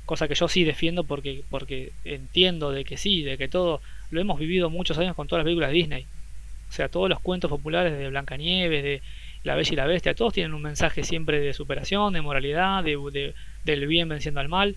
Cosa 0.06 0.28
que 0.28 0.36
yo 0.36 0.48
sí 0.48 0.64
defiendo 0.66 1.04
porque, 1.06 1.44
porque 1.50 1.94
entiendo 2.04 2.72
de 2.72 2.84
que 2.86 2.98
sí, 2.98 3.24
de 3.24 3.38
que 3.38 3.48
todo 3.48 3.82
lo 4.10 4.22
hemos 4.22 4.40
vivido 4.40 4.70
muchos 4.70 4.98
años 4.98 5.16
con 5.16 5.28
todas 5.28 5.40
las 5.40 5.46
películas 5.46 5.70
de 5.70 5.76
Disney. 5.78 6.04
O 6.70 6.72
sea, 6.74 6.90
todos 6.90 7.10
los 7.10 7.20
cuentos 7.22 7.50
populares 7.50 7.98
de 7.98 8.10
Blancanieves, 8.10 8.84
de 8.84 9.02
La 9.46 9.56
Bella 9.56 9.72
y 9.72 9.76
la 9.78 9.86
Bestia, 9.86 10.14
todos 10.16 10.34
tienen 10.34 10.54
un 10.54 10.62
mensaje 10.62 11.04
siempre 11.04 11.40
de 11.40 11.54
superación, 11.54 12.12
de 12.14 12.22
moralidad, 12.22 12.84
de, 12.84 12.98
de- 13.12 13.34
del 13.64 13.88
bien 13.88 14.10
venciendo 14.10 14.42
al 14.42 14.50
mal. 14.50 14.76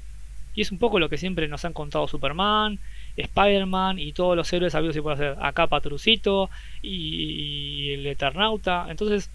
Y 0.55 0.61
es 0.63 0.71
un 0.71 0.79
poco 0.79 0.99
lo 0.99 1.09
que 1.09 1.19
siempre 1.19 1.49
nos 1.49 1.65
han 1.65 1.73
contado 1.73 2.07
Superman, 2.07 2.79
Spider-Man 3.17 3.99
y 3.99 4.13
todos 4.13 4.37
los 4.37 4.53
héroes 4.53 4.75
habidos 4.75 4.97
y 4.97 5.01
por 5.01 5.13
hacer. 5.15 5.37
Acá 5.41 5.67
Patrucito 5.69 6.51
y, 6.83 7.89
y 7.89 7.93
el 7.95 8.07
Eternauta. 8.07 8.87
Entonces, 8.91 9.31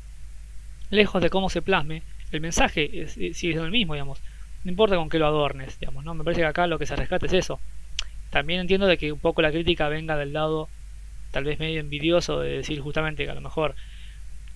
lejos 0.90 1.22
de 1.22 1.30
cómo 1.30 1.50
se 1.50 1.62
plasme, 1.62 2.04
el 2.32 2.42
mensaje 2.42 3.08
sigue 3.08 3.34
siendo 3.34 3.66
el 3.66 3.72
mismo, 3.72 3.94
digamos. 3.94 4.20
No 4.64 4.72
importa 4.72 4.96
con 4.96 5.10
qué 5.10 5.20
lo 5.20 5.28
adornes, 5.28 5.80
digamos, 5.80 6.06
¿no? 6.06 6.14
Me 6.14 6.24
parece 6.24 6.42
que 6.42 6.48
acá 6.48 6.68
lo 6.68 6.80
que 6.80 6.86
se 6.86 6.96
rescata 6.96 7.26
es 7.26 7.34
eso. 7.34 7.60
También 8.30 8.60
entiendo 8.62 8.88
de 8.88 8.98
que 8.98 9.12
un 9.12 9.20
poco 9.20 9.42
la 9.42 9.52
crítica 9.52 9.88
venga 9.90 10.16
del 10.18 10.34
lado 10.34 10.70
tal 11.32 11.44
vez 11.44 11.60
medio 11.60 11.80
envidioso 11.80 12.40
de 12.40 12.58
decir 12.58 12.80
justamente 12.82 13.26
que 13.26 13.32
a 13.32 13.36
lo 13.36 13.42
mejor 13.42 13.76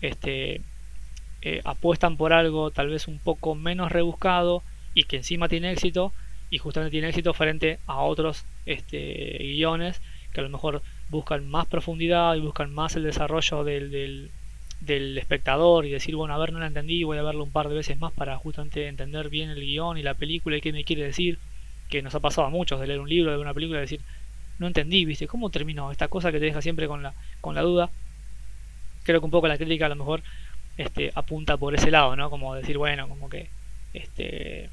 este 0.02 0.61
eh, 1.41 1.61
apuestan 1.65 2.18
por 2.18 2.34
algo 2.34 2.72
tal 2.72 2.90
vez 2.90 3.07
un 3.07 3.19
poco 3.19 3.56
menos 3.56 3.91
rebuscado 3.91 4.64
y 4.94 5.03
que 5.03 5.18
encima 5.18 5.48
tiene 5.48 5.72
éxito 5.72 6.11
y 6.49 6.57
justamente 6.57 6.91
tiene 6.91 7.10
éxito 7.10 7.34
frente 7.34 7.80
a 7.88 8.02
otros 8.02 8.45
este, 8.65 9.38
guiones 9.40 10.02
que 10.34 10.41
a 10.41 10.44
lo 10.44 10.49
mejor 10.49 10.82
buscan 11.10 11.48
más 11.49 11.68
profundidad 11.68 12.36
y 12.36 12.41
buscan 12.41 12.74
más 12.74 12.95
el 12.95 13.03
desarrollo 13.03 13.64
del, 13.64 14.32
del, 14.82 15.18
espectador 15.18 15.86
y 15.86 15.90
decir, 15.90 16.15
bueno, 16.15 16.34
a 16.34 16.38
ver, 16.38 16.52
no 16.52 16.60
la 16.60 16.68
entendí, 16.68 17.03
voy 17.03 17.18
a 17.18 17.24
verlo 17.24 17.44
un 17.44 17.52
par 17.52 17.69
de 17.69 17.76
veces 17.76 17.99
más 17.99 18.14
para 18.14 18.38
justamente 18.38 18.88
entender 18.88 19.30
bien 19.30 19.49
el 19.49 19.61
guion 19.61 19.98
y 19.98 20.03
la 20.03 20.14
película 20.14 20.57
y 20.57 20.61
qué 20.61 20.74
me 20.74 20.84
quiere 20.84 21.03
decir, 21.03 21.40
que 21.90 22.02
nos 22.02 22.15
ha 22.15 22.19
pasado 22.19 22.48
a 22.48 22.52
muchos 22.52 22.80
de 22.80 22.88
leer 22.88 22.99
un 22.99 23.10
libro, 23.10 23.32
de 23.32 23.38
una 23.38 23.53
película 23.53 23.80
y 23.80 23.82
decir, 23.82 24.02
no 24.60 24.68
entendí, 24.68 25.06
viste, 25.06 25.28
¿cómo 25.28 25.49
terminó? 25.49 25.91
Esta 25.91 26.07
cosa 26.07 26.32
que 26.32 26.40
te 26.40 26.45
deja 26.45 26.61
siempre 26.61 26.88
con 26.88 27.03
la, 27.03 27.14
con 27.41 27.56
la 27.56 27.61
duda. 27.61 27.90
Creo 29.08 29.22
que 29.22 29.26
un 29.26 29.32
poco 29.32 29.48
la 29.48 29.58
crítica 29.58 29.88
a 29.88 29.90
lo 29.90 29.96
mejor 29.98 30.24
este, 30.78 31.12
apunta 31.16 31.58
por 31.58 31.76
ese 31.76 31.92
lado, 31.92 32.16
¿no? 32.16 32.30
Como 32.30 32.56
decir, 32.56 32.78
bueno, 32.78 33.08
como 33.10 33.30
que 33.30 33.50
este, 33.94 34.70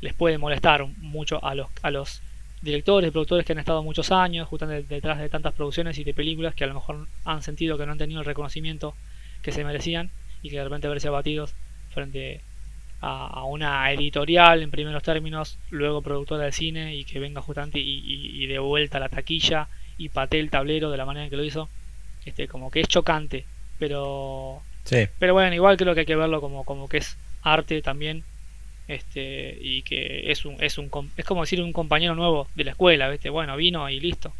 les 0.00 0.14
puede 0.14 0.38
molestar 0.38 0.86
mucho 0.98 1.42
a 1.44 1.54
los, 1.54 1.68
a 1.82 1.90
los 1.90 2.22
directores 2.62 3.10
productores 3.12 3.46
que 3.46 3.52
han 3.52 3.58
estado 3.58 3.82
muchos 3.82 4.10
años 4.12 4.48
justamente 4.48 4.94
detrás 4.94 5.18
de 5.18 5.28
tantas 5.30 5.54
producciones 5.54 5.98
y 5.98 6.04
de 6.04 6.14
películas 6.14 6.54
que 6.54 6.64
a 6.64 6.68
lo 6.68 6.74
mejor 6.74 7.08
han 7.24 7.42
sentido 7.42 7.78
que 7.78 7.86
no 7.86 7.92
han 7.92 7.98
tenido 7.98 8.20
el 8.20 8.26
reconocimiento 8.26 8.96
que 9.42 9.52
se 9.52 9.64
merecían 9.64 10.10
y 10.42 10.50
que 10.50 10.56
de 10.58 10.64
repente 10.64 10.88
verse 10.88 11.08
abatidos 11.08 11.56
frente 11.90 12.44
a, 13.00 13.26
a 13.28 13.44
una 13.44 13.90
editorial 13.92 14.62
en 14.62 14.70
primeros 14.70 15.02
términos, 15.02 15.58
luego 15.70 16.02
productora 16.02 16.44
de 16.44 16.52
cine 16.52 16.96
y 16.96 17.04
que 17.04 17.18
venga 17.20 17.42
justamente 17.42 17.78
y, 17.78 17.82
y- 18.04 18.44
y 18.44 18.46
de 18.46 18.58
vuelta 18.58 18.98
a 18.98 19.00
la 19.00 19.08
taquilla 19.08 19.68
y 19.98 20.08
patee 20.10 20.40
el 20.40 20.50
tablero 20.50 20.90
de 20.90 20.96
la 20.98 21.06
manera 21.06 21.24
en 21.24 21.30
que 21.30 21.36
lo 21.36 21.44
hizo, 21.44 21.70
este, 22.24 22.48
como 22.48 22.70
que 22.70 22.80
es 22.80 22.88
chocante, 22.88 23.46
pero 23.78 24.62
Sí, 24.84 25.08
pero 25.18 25.34
bueno, 25.34 25.54
igual 25.54 25.76
creo 25.76 25.94
que 25.94 26.00
hay 26.00 26.06
que 26.06 26.16
verlo 26.16 26.40
como, 26.40 26.64
como 26.64 26.88
que 26.88 26.98
es 26.98 27.16
arte 27.42 27.82
también. 27.82 28.24
Este, 28.88 29.58
y 29.60 29.82
que 29.82 30.30
es 30.30 30.44
un, 30.44 30.62
es 30.62 30.78
un 30.78 30.90
es 31.16 31.24
como 31.24 31.40
decir 31.42 31.60
un 31.60 31.72
compañero 31.72 32.14
nuevo 32.14 32.48
de 32.54 32.64
la 32.64 32.70
escuela, 32.72 33.08
¿viste? 33.08 33.30
Bueno, 33.30 33.56
vino 33.56 33.88
y 33.90 33.98
listo. 34.00 34.32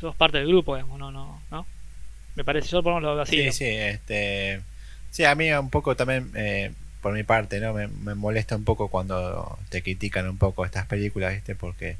Sos 0.00 0.14
parte 0.16 0.38
del 0.38 0.48
grupo, 0.48 0.76
digamos, 0.76 0.98
no, 0.98 1.10
no, 1.10 1.40
¿no? 1.50 1.66
Me 2.36 2.44
parece, 2.44 2.68
yo 2.68 2.82
por 2.82 2.92
lo 2.92 3.00
menos 3.00 3.10
lo 3.10 3.14
veo 3.16 3.22
así. 3.24 3.50
sí, 3.50 3.52
sí, 3.52 3.64
este, 3.66 4.60
sí, 5.10 5.24
a 5.24 5.34
mí 5.34 5.50
un 5.52 5.70
poco 5.70 5.96
también, 5.96 6.30
eh, 6.36 6.72
por 7.02 7.14
mi 7.14 7.24
parte, 7.24 7.60
¿no? 7.60 7.72
Me, 7.74 7.88
me 7.88 8.14
molesta 8.14 8.56
un 8.56 8.64
poco 8.64 8.88
cuando 8.88 9.58
te 9.70 9.82
critican 9.82 10.28
un 10.28 10.38
poco 10.38 10.64
estas 10.64 10.86
películas, 10.86 11.34
¿viste? 11.34 11.54
Porque 11.56 11.96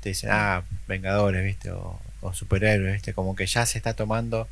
te 0.00 0.10
dicen, 0.10 0.30
ah, 0.32 0.62
Vengadores, 0.88 1.44
¿viste? 1.44 1.70
O, 1.70 2.00
o 2.20 2.32
superhéroes, 2.34 2.94
¿viste? 2.94 3.14
Como 3.14 3.36
que 3.36 3.46
ya 3.46 3.66
se 3.66 3.78
está 3.78 3.94
tomando 3.94 4.48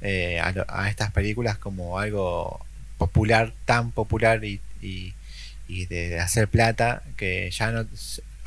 eh, 0.00 0.40
a, 0.40 0.54
a 0.68 0.88
estas 0.90 1.12
películas 1.12 1.58
como 1.58 1.98
algo 1.98 2.64
popular, 2.98 3.52
tan 3.64 3.92
popular 3.92 4.44
y, 4.44 4.60
de, 5.68 6.18
hacer 6.20 6.48
plata 6.48 7.02
que 7.16 7.50
ya 7.50 7.70
no, 7.70 7.86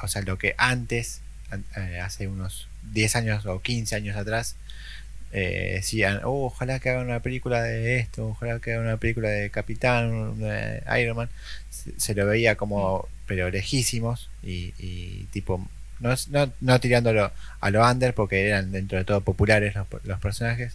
o 0.01 0.07
sea, 0.07 0.21
lo 0.23 0.37
que 0.37 0.55
antes, 0.57 1.21
an- 1.51 1.65
eh, 1.77 1.99
hace 2.01 2.27
unos 2.27 2.67
10 2.93 3.15
años 3.15 3.45
o 3.45 3.61
15 3.61 3.95
años 3.95 4.15
atrás, 4.17 4.55
eh, 5.33 5.73
decían, 5.75 6.21
oh, 6.25 6.45
ojalá 6.47 6.79
que 6.79 6.89
hagan 6.89 7.05
una 7.07 7.21
película 7.21 7.61
de 7.63 7.99
esto, 7.99 8.27
ojalá 8.29 8.59
que 8.59 8.73
hagan 8.73 8.85
una 8.85 8.97
película 8.97 9.29
de 9.29 9.49
Capitán, 9.49 10.39
de 10.39 10.83
Iron 11.01 11.17
Man, 11.17 11.29
se, 11.97 12.15
lo 12.15 12.25
veía 12.25 12.55
como, 12.55 13.07
pero 13.27 13.49
lejísimos 13.49 14.29
y, 14.43 14.71
tipo, 15.31 15.65
no, 15.99 16.15
no, 16.29 16.51
no, 16.61 16.79
tirándolo 16.79 17.31
a 17.61 17.69
lo 17.71 17.87
under 17.89 18.13
porque 18.13 18.47
eran 18.47 18.71
dentro 18.71 18.97
de 18.97 19.05
todo 19.05 19.21
populares 19.21 19.75
los, 19.75 19.87
los 20.03 20.19
personajes, 20.19 20.73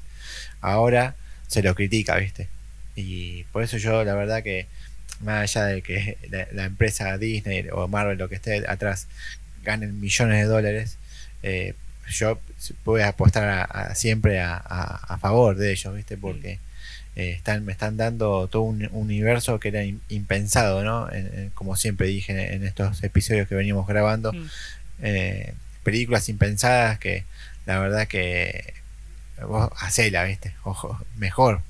ahora 0.60 1.14
se 1.46 1.62
lo 1.62 1.74
critica, 1.74 2.16
¿viste? 2.16 2.48
Y 2.94 3.44
por 3.44 3.62
eso 3.62 3.76
yo, 3.76 4.04
la 4.04 4.14
verdad 4.14 4.42
que, 4.42 4.66
más 5.20 5.56
allá 5.56 5.66
de 5.66 5.82
que 5.82 6.18
la, 6.30 6.64
empresa 6.64 7.16
Disney 7.18 7.66
o 7.72 7.88
Marvel, 7.88 8.18
lo 8.18 8.28
que 8.28 8.36
esté 8.36 8.64
atrás, 8.68 9.06
ganen 9.62 10.00
millones 10.00 10.38
de 10.38 10.44
dólares, 10.44 10.96
eh, 11.42 11.74
yo 12.08 12.40
voy 12.84 13.02
a 13.02 13.08
apostar 13.08 13.94
siempre 13.94 14.40
a, 14.40 15.18
favor 15.20 15.56
de 15.56 15.72
ellos, 15.72 15.94
¿viste? 15.94 16.16
Porque 16.16 16.58
eh, 17.16 17.32
están, 17.32 17.64
me 17.64 17.72
están 17.72 17.96
dando 17.96 18.46
todo 18.48 18.62
un, 18.62 18.88
universo 18.92 19.58
que 19.58 19.68
era 19.68 19.82
impensado, 20.08 20.84
¿no? 20.84 21.08
como 21.54 21.76
siempre 21.76 22.06
dije 22.08 22.54
en, 22.54 22.64
estos 22.64 23.02
episodios 23.02 23.48
que 23.48 23.54
venimos 23.54 23.86
grabando, 23.86 24.32
mm. 24.32 24.46
eh, 25.02 25.54
películas 25.82 26.28
impensadas 26.28 26.98
que 26.98 27.24
la 27.64 27.78
verdad 27.78 28.06
que 28.06 28.74
vos 29.44 29.70
hacela, 29.80 30.24
¿viste? 30.24 30.54
Ojo, 30.64 30.98
mejor, 31.16 31.60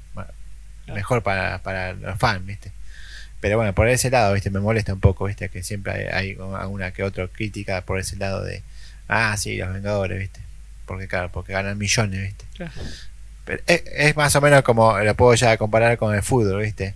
mejor 0.86 1.22
para, 1.22 1.58
para 1.58 1.94
los 1.94 2.18
fans, 2.18 2.44
¿viste? 2.46 2.72
Pero 3.40 3.56
bueno, 3.56 3.72
por 3.74 3.88
ese 3.88 4.10
lado, 4.10 4.32
¿viste? 4.34 4.50
Me 4.50 4.60
molesta 4.60 4.92
un 4.92 5.00
poco, 5.00 5.26
¿viste? 5.26 5.48
Que 5.48 5.62
siempre 5.62 5.92
hay, 5.92 6.32
hay 6.32 6.38
alguna 6.58 6.92
que 6.92 7.02
otra 7.02 7.26
crítica 7.28 7.80
por 7.82 7.98
ese 7.98 8.16
lado 8.16 8.42
de 8.42 8.62
Ah, 9.08 9.36
sí, 9.36 9.56
los 9.56 9.72
Vengadores, 9.72 10.18
¿viste? 10.18 10.40
Porque 10.84 11.08
claro, 11.08 11.30
porque 11.30 11.52
ganan 11.52 11.78
millones, 11.78 12.22
¿viste? 12.22 12.44
Pero 13.44 13.62
es, 13.66 14.16
más 14.16 14.34
o 14.34 14.40
menos 14.40 14.62
como 14.62 14.98
lo 14.98 15.14
puedo 15.14 15.34
ya 15.34 15.56
comparar 15.56 15.96
con 15.98 16.14
el 16.14 16.22
fútbol, 16.22 16.62
¿viste? 16.62 16.94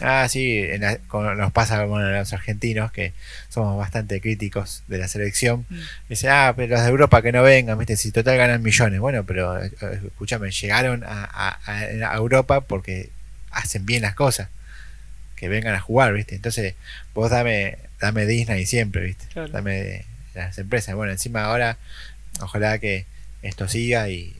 Ah, 0.00 0.28
sí, 0.28 0.66
nos 1.12 1.52
pasa 1.52 1.86
con 1.86 2.12
los 2.12 2.32
argentinos 2.32 2.90
que 2.92 3.12
somos 3.48 3.76
bastante 3.76 4.20
críticos 4.20 4.82
de 4.88 4.98
la 4.98 5.08
selección. 5.08 5.66
Mm. 5.68 5.80
Dice, 6.08 6.28
ah, 6.28 6.54
pero 6.56 6.74
los 6.74 6.82
de 6.82 6.88
Europa 6.90 7.22
que 7.22 7.32
no 7.32 7.42
vengan, 7.42 7.78
¿viste? 7.78 7.96
Si 7.96 8.10
total 8.10 8.36
ganan 8.36 8.62
millones. 8.62 9.00
Bueno, 9.00 9.24
pero 9.24 9.62
eh, 9.62 9.70
escúchame, 10.06 10.50
llegaron 10.50 11.04
a, 11.04 11.58
Europa 12.14 12.62
porque 12.62 13.10
hacen 13.50 13.86
bien 13.86 14.02
las 14.02 14.14
cosas. 14.14 14.48
Que 15.36 15.48
vengan 15.48 15.74
a 15.74 15.80
jugar, 15.80 16.12
¿viste? 16.12 16.34
Entonces, 16.34 16.74
vos 17.14 17.30
dame, 17.30 17.78
dame 18.00 18.26
Disney 18.26 18.66
siempre, 18.66 19.02
¿viste? 19.02 19.26
Dame 19.50 20.04
las 20.34 20.58
empresas. 20.58 20.94
Bueno, 20.94 21.12
encima 21.12 21.44
ahora, 21.44 21.78
ojalá 22.40 22.78
que 22.78 23.06
esto 23.42 23.68
siga 23.68 24.08
y, 24.08 24.36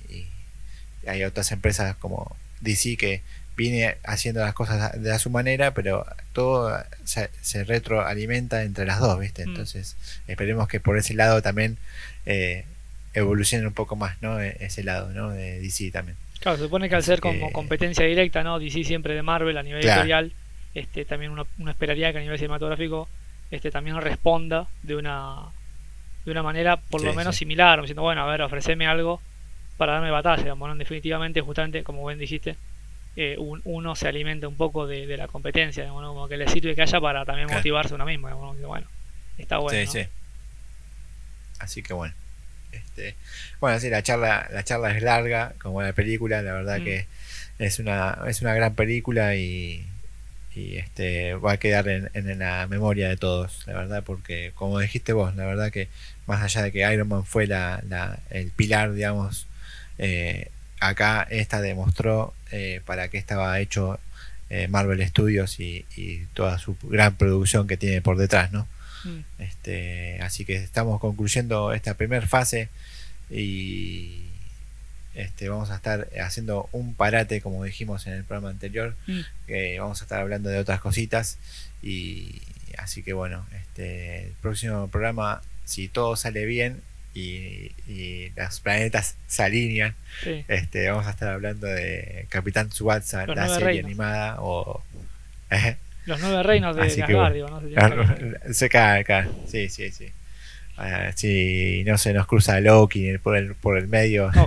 hay 1.07 1.25
otras 1.25 1.51
empresas 1.51 1.97
como 1.97 2.37
DC 2.61 2.99
que 2.99 3.23
viene 3.61 3.97
haciendo 4.05 4.41
las 4.41 4.55
cosas 4.55 5.01
de 5.03 5.13
a 5.13 5.19
su 5.19 5.29
manera, 5.29 5.75
pero 5.75 6.07
todo 6.33 6.83
se, 7.05 7.29
retroalimenta 7.65 8.63
entre 8.63 8.87
las 8.87 9.01
dos, 9.01 9.21
¿viste? 9.21 9.45
Mm. 9.45 9.51
Entonces, 9.51 9.97
esperemos 10.27 10.67
que 10.67 10.81
por 10.81 10.97
ese 10.97 11.13
lado 11.13 11.43
también 11.43 11.77
eh, 12.25 12.65
evolucione 13.13 13.67
un 13.67 13.75
poco 13.75 13.97
más, 13.97 14.17
¿no? 14.23 14.41
E, 14.41 14.57
ese 14.61 14.83
lado, 14.83 15.11
¿no? 15.11 15.29
De 15.29 15.61
DC 15.61 15.91
también. 15.91 16.17
Claro, 16.41 16.57
se 16.57 16.65
supone 16.65 16.89
que 16.89 16.95
al 16.95 17.03
ser 17.03 17.21
como 17.21 17.53
competencia 17.53 18.07
directa, 18.07 18.43
¿no? 18.43 18.59
DC 18.59 18.83
siempre 18.85 19.13
de 19.15 19.23
Marvel 19.23 19.59
a 19.59 19.63
nivel 19.63 19.85
editorial, 19.85 20.33
este, 20.75 21.05
también 21.05 21.31
uno, 21.31 21.47
uno, 21.59 21.71
esperaría 21.71 22.13
que 22.13 22.19
a 22.19 22.23
nivel 22.23 22.39
cinematográfico 22.39 23.09
este 23.51 23.71
también 23.71 24.01
responda 24.01 24.69
de 24.83 24.95
una 24.95 25.51
de 26.25 26.31
una 26.31 26.43
manera 26.43 26.79
por 26.79 27.03
lo 27.03 27.13
menos 27.13 27.37
similar, 27.37 27.81
diciendo, 27.83 28.03
bueno, 28.03 28.23
a 28.23 28.31
ver, 28.31 28.41
ofreceme 28.41 28.87
algo 28.87 29.21
para 29.77 29.95
darme 29.95 30.11
batalla. 30.11 30.55
Bueno, 30.55 30.75
definitivamente, 30.77 31.43
justamente, 31.43 31.83
como 31.83 32.07
bien 32.07 32.19
dijiste, 32.19 32.57
eh, 33.17 33.37
uno 33.39 33.97
se 33.97 34.09
alimenta 34.09 34.49
un 34.49 34.57
poco 34.57 34.87
de, 34.87 35.07
la 35.17 35.29
competencia, 35.29 35.89
como 35.89 36.29
que 36.29 36.37
le 36.37 36.49
sirve 36.49 36.75
que 36.75 36.83
haya 36.83 37.01
para 37.01 37.25
también 37.25 37.49
motivarse 37.49 37.95
uno 37.95 38.05
mismo. 38.07 38.29
Bueno, 38.67 38.87
está 39.39 39.59
bueno. 39.59 39.79
Sí, 39.91 40.01
sí. 40.01 40.09
Así 41.59 41.83
que 41.83 41.93
bueno. 41.93 42.15
Este, 42.73 43.17
bueno, 43.61 43.81
sí, 43.81 43.91
la 43.91 44.03
charla, 44.03 44.49
la 44.53 44.63
charla 44.63 44.97
es 44.97 45.03
larga, 45.03 45.55
como 45.61 45.83
la 45.83 45.93
película, 45.93 46.41
la 46.43 46.53
verdad 46.53 46.79
mm. 46.79 46.85
que 46.85 47.07
es 47.59 47.79
una, 47.79 48.19
es 48.27 48.43
una 48.43 48.55
gran 48.55 48.75
película 48.75 49.35
y, 49.35 49.85
y 50.55 50.77
este 50.77 51.35
va 51.35 51.53
a 51.53 51.57
quedar 51.57 51.89
en, 51.89 52.11
en, 52.15 52.39
la 52.39 52.67
memoria 52.69 53.09
de 53.09 53.17
todos, 53.17 53.65
la 53.67 53.75
verdad, 53.75 54.03
porque 54.05 54.53
como 54.55 54.79
dijiste 54.79 55.13
vos, 55.13 55.35
la 55.37 55.47
verdad 55.47 55.71
que 55.71 55.89
más 56.27 56.43
allá 56.43 56.63
de 56.63 56.73
que 56.73 56.93
Iron 56.93 57.09
Man 57.09 57.25
fue 57.25 57.47
la, 57.47 57.83
la 57.89 58.21
el 58.31 58.51
pilar, 58.51 58.93
digamos, 58.93 59.47
eh, 59.99 60.51
acá 60.81 61.27
esta 61.29 61.61
demostró 61.61 62.35
eh, 62.51 62.81
para 62.85 63.09
qué 63.09 63.19
estaba 63.19 63.59
hecho 63.61 63.99
eh, 64.49 64.69
Marvel 64.69 65.07
Studios 65.07 65.61
y, 65.61 65.85
y, 65.97 66.27
toda 66.35 66.59
su 66.59 66.77
gran 66.83 67.17
producción 67.17 67.67
que 67.67 67.77
tiene 67.77 68.03
por 68.03 68.17
detrás, 68.17 68.53
¿no? 68.53 68.67
Mm. 69.05 69.21
Este, 69.39 70.21
así 70.23 70.45
que 70.45 70.57
estamos 70.57 71.01
concluyendo 71.01 71.73
esta 71.73 71.95
primera 71.95 72.27
fase 72.27 72.69
y 73.31 74.25
este, 75.15 75.49
vamos 75.49 75.71
a 75.71 75.77
estar 75.77 76.09
haciendo 76.21 76.69
un 76.73 76.95
parate, 76.95 77.41
como 77.41 77.65
dijimos 77.65 78.07
en 78.07 78.15
el 78.15 78.25
programa 78.25 78.51
anterior, 78.51 78.95
mm. 79.07 79.21
que 79.47 79.79
vamos 79.81 80.01
a 80.01 80.05
estar 80.05 80.21
hablando 80.21 80.49
de 80.49 80.59
otras 80.59 80.81
cositas. 80.81 81.39
Y 81.83 82.41
así 82.79 83.03
que 83.03 83.13
bueno, 83.13 83.47
este, 83.61 84.27
el 84.27 84.33
próximo 84.41 84.89
programa, 84.89 85.43
si 85.65 85.89
todo 85.89 86.17
sale 86.17 86.45
bien 86.45 86.83
y, 87.15 87.73
y 87.89 88.33
los 88.37 88.61
planetas 88.61 89.17
se 89.27 89.43
alinean, 89.43 89.95
este, 90.49 90.89
vamos 90.91 91.07
a 91.07 91.11
estar 91.11 91.29
hablando 91.29 91.67
de 91.67 92.27
Capitán 92.29 92.69
Tsubasa, 92.69 93.27
la 93.27 93.49
serie 93.49 93.81
animada 93.81 94.37
o... 94.41 94.83
¿eh? 95.51 95.77
Los 96.07 96.21
nueve 96.21 96.43
reinos 96.43 96.77
de 96.77 96.83
Asgard, 96.83 97.37
¿no? 97.37 98.53
Se 98.53 98.69
cae, 98.69 99.05
cae. 99.05 99.29
Sí, 99.47 99.69
sí, 99.69 99.91
sí. 99.91 100.11
Uh, 100.79 101.13
si 101.15 101.85
no 101.85 101.99
se 101.99 102.15
nos 102.15 102.27
cruza 102.27 102.59
Loki 102.61 103.19
por 103.19 103.37
el, 103.37 103.55
por 103.55 103.77
el 103.79 103.89
medio. 103.89 104.31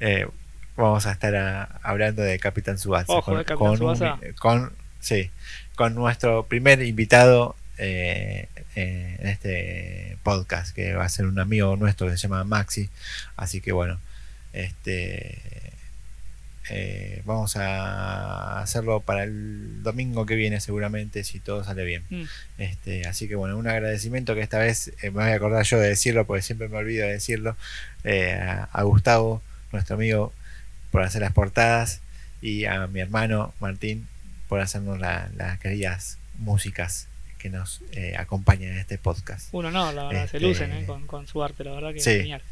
Eh, 0.00 0.26
vamos 0.76 1.06
a 1.06 1.12
estar 1.12 1.78
hablando 1.84 2.22
de 2.22 2.40
Capitán 2.40 2.76
Subasa. 2.76 3.20
con, 3.22 3.44
con, 4.36 4.72
sí, 4.98 5.30
con 5.76 5.94
nuestro 5.94 6.46
primer 6.46 6.82
invitado 6.82 7.54
eh, 7.80 8.48
eh, 8.76 9.16
en 9.18 9.26
este 9.26 10.18
podcast, 10.22 10.74
que 10.74 10.94
va 10.94 11.04
a 11.04 11.08
ser 11.08 11.26
un 11.26 11.38
amigo 11.38 11.76
nuestro 11.76 12.06
que 12.06 12.12
se 12.12 12.18
llama 12.18 12.44
Maxi. 12.44 12.90
Así 13.36 13.60
que 13.60 13.72
bueno, 13.72 13.98
este 14.52 15.38
vamos 17.24 17.56
a 17.56 18.60
hacerlo 18.60 19.00
para 19.00 19.24
el 19.24 19.82
domingo 19.82 20.24
que 20.24 20.36
viene 20.36 20.60
seguramente 20.60 21.24
si 21.24 21.40
todo 21.40 21.64
sale 21.64 21.84
bien 21.84 22.04
mm. 22.10 22.22
este 22.58 23.08
así 23.08 23.26
que 23.26 23.34
bueno 23.34 23.58
un 23.58 23.66
agradecimiento 23.66 24.36
que 24.36 24.40
esta 24.42 24.60
vez 24.60 24.92
me 25.02 25.10
voy 25.10 25.24
a 25.24 25.34
acordar 25.34 25.64
yo 25.64 25.80
de 25.80 25.88
decirlo 25.88 26.26
porque 26.26 26.42
siempre 26.42 26.68
me 26.68 26.76
olvido 26.76 27.08
de 27.08 27.14
decirlo 27.14 27.56
a 28.04 28.82
Gustavo 28.84 29.42
nuestro 29.72 29.96
amigo, 29.96 30.32
por 30.90 31.02
hacer 31.02 31.20
las 31.22 31.32
portadas 31.32 32.00
y 32.40 32.64
a 32.64 32.86
mi 32.86 33.00
hermano 33.00 33.54
Martín 33.60 34.06
por 34.48 34.60
hacernos 34.60 34.98
las 34.98 35.58
queridas 35.60 36.18
músicas 36.38 37.06
que 37.40 37.50
nos 37.50 37.80
eh, 37.92 38.14
acompañan 38.16 38.72
en 38.72 38.78
este 38.78 38.98
podcast. 38.98 39.48
Uno 39.52 39.70
no, 39.70 39.92
la 39.92 40.04
verdad, 40.04 40.28
se 40.30 40.36
este, 40.36 40.40
lucen 40.40 40.72
eh, 40.72 40.86
con, 41.06 41.26
su 41.26 41.42
arte, 41.42 41.64
la 41.64 41.72
verdad 41.72 41.92
que 41.92 41.98
es 41.98 42.04
genial. 42.04 42.42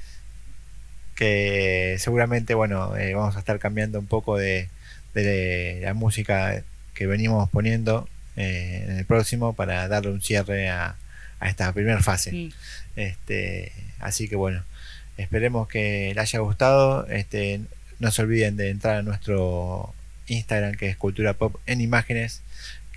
Que 1.15 1.97
seguramente, 1.98 2.55
bueno, 2.55 2.97
eh, 2.97 3.15
vamos 3.15 3.36
a 3.36 3.40
estar 3.40 3.59
cambiando 3.59 3.98
un 3.98 4.06
poco 4.06 4.36
de, 4.36 4.69
la 5.15 5.94
música 5.94 6.62
que 6.94 7.06
venimos 7.09 7.51
poniendo 7.51 8.09
en 8.36 8.98
el 8.98 9.05
próximo 9.05 9.52
para 9.52 9.89
darle 9.89 10.12
un 10.12 10.23
cierre 10.23 10.69
a, 10.69 10.97
esta 11.40 11.73
primera 11.73 12.01
fase. 12.02 12.32
Mm. 12.32 12.51
Este, 12.97 13.73
así 14.01 14.28
que 14.28 14.36
bueno, 14.36 14.62
Esperemos 15.19 15.66
que 15.66 16.12
les 16.15 16.23
haya 16.23 16.39
gustado. 16.39 17.06
Este, 17.09 17.60
no 17.98 18.10
se 18.12 18.23
olviden 18.23 18.56
de 18.56 18.70
entrar 18.70 18.97
a 18.98 19.02
nuestro 19.02 19.93
Instagram 20.28 20.77
que 20.77 20.89
es 20.89 20.97
Cultura 20.97 21.35
Pop 21.35 21.56
en 21.66 21.81
imágenes 21.81 22.43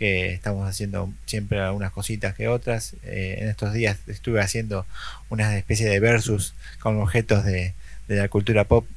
que 0.02 0.34
estamos 0.34 0.68
haciendo 0.68 1.14
siempre 1.28 1.60
algunas 1.60 1.92
cositas 1.92 2.34
que 2.34 2.48
otras. 2.48 2.96
Eh, 3.04 3.38
en 3.40 3.50
estos 3.50 3.72
días 3.72 4.00
estuve 4.08 4.42
haciendo 4.42 4.88
una 5.30 5.56
especie 5.56 5.88
de 5.88 6.00
versus 6.00 6.56
con 6.80 7.00
objetos 7.00 7.46
de, 7.46 7.76
la 8.08 8.28
cultura 8.28 8.64
pop 8.64 8.88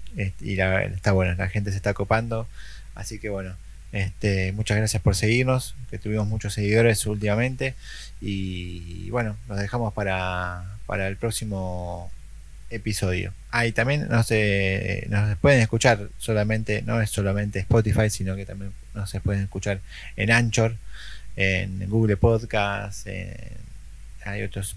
y 0.41 0.59
está 0.59 1.13
bueno, 1.13 1.35
la 1.35 1.51
gente 1.51 1.73
se 1.73 1.77
está 1.77 1.93
copando. 1.93 2.49
Así 2.95 3.19
que 3.19 3.29
bueno, 3.29 3.55
este, 3.93 4.53
muchas 4.53 4.79
gracias 4.79 5.03
por 5.03 5.15
seguirnos, 5.15 5.75
que 5.91 5.99
tuvimos 5.99 6.27
muchos 6.27 6.55
seguidores 6.55 7.05
últimamente. 7.05 7.75
Y 8.23 9.11
bueno, 9.11 9.37
nos 9.47 9.59
dejamos 9.59 9.93
para, 9.93 10.65
para 10.87 11.07
el 11.07 11.19
próximo 11.19 12.11
episodio. 12.75 13.33
Ahí 13.51 13.73
también 13.73 14.09
nos, 14.09 14.31
nos 15.09 15.39
pueden 15.39 15.61
escuchar 15.61 16.09
solamente, 16.19 16.83
no 16.83 17.01
es 17.01 17.11
solamente 17.11 17.61
Spotify, 17.61 18.11
sino 18.11 18.37
que 18.37 18.47
también 18.47 18.73
nos 18.95 19.13
pueden 19.23 19.43
escuchar 19.43 19.81
en 20.17 20.31
Anchor, 20.31 20.77
en 21.37 21.89
Google 21.89 22.17
Podcast, 22.17 23.07
hay 24.25 24.43
otros 24.43 24.77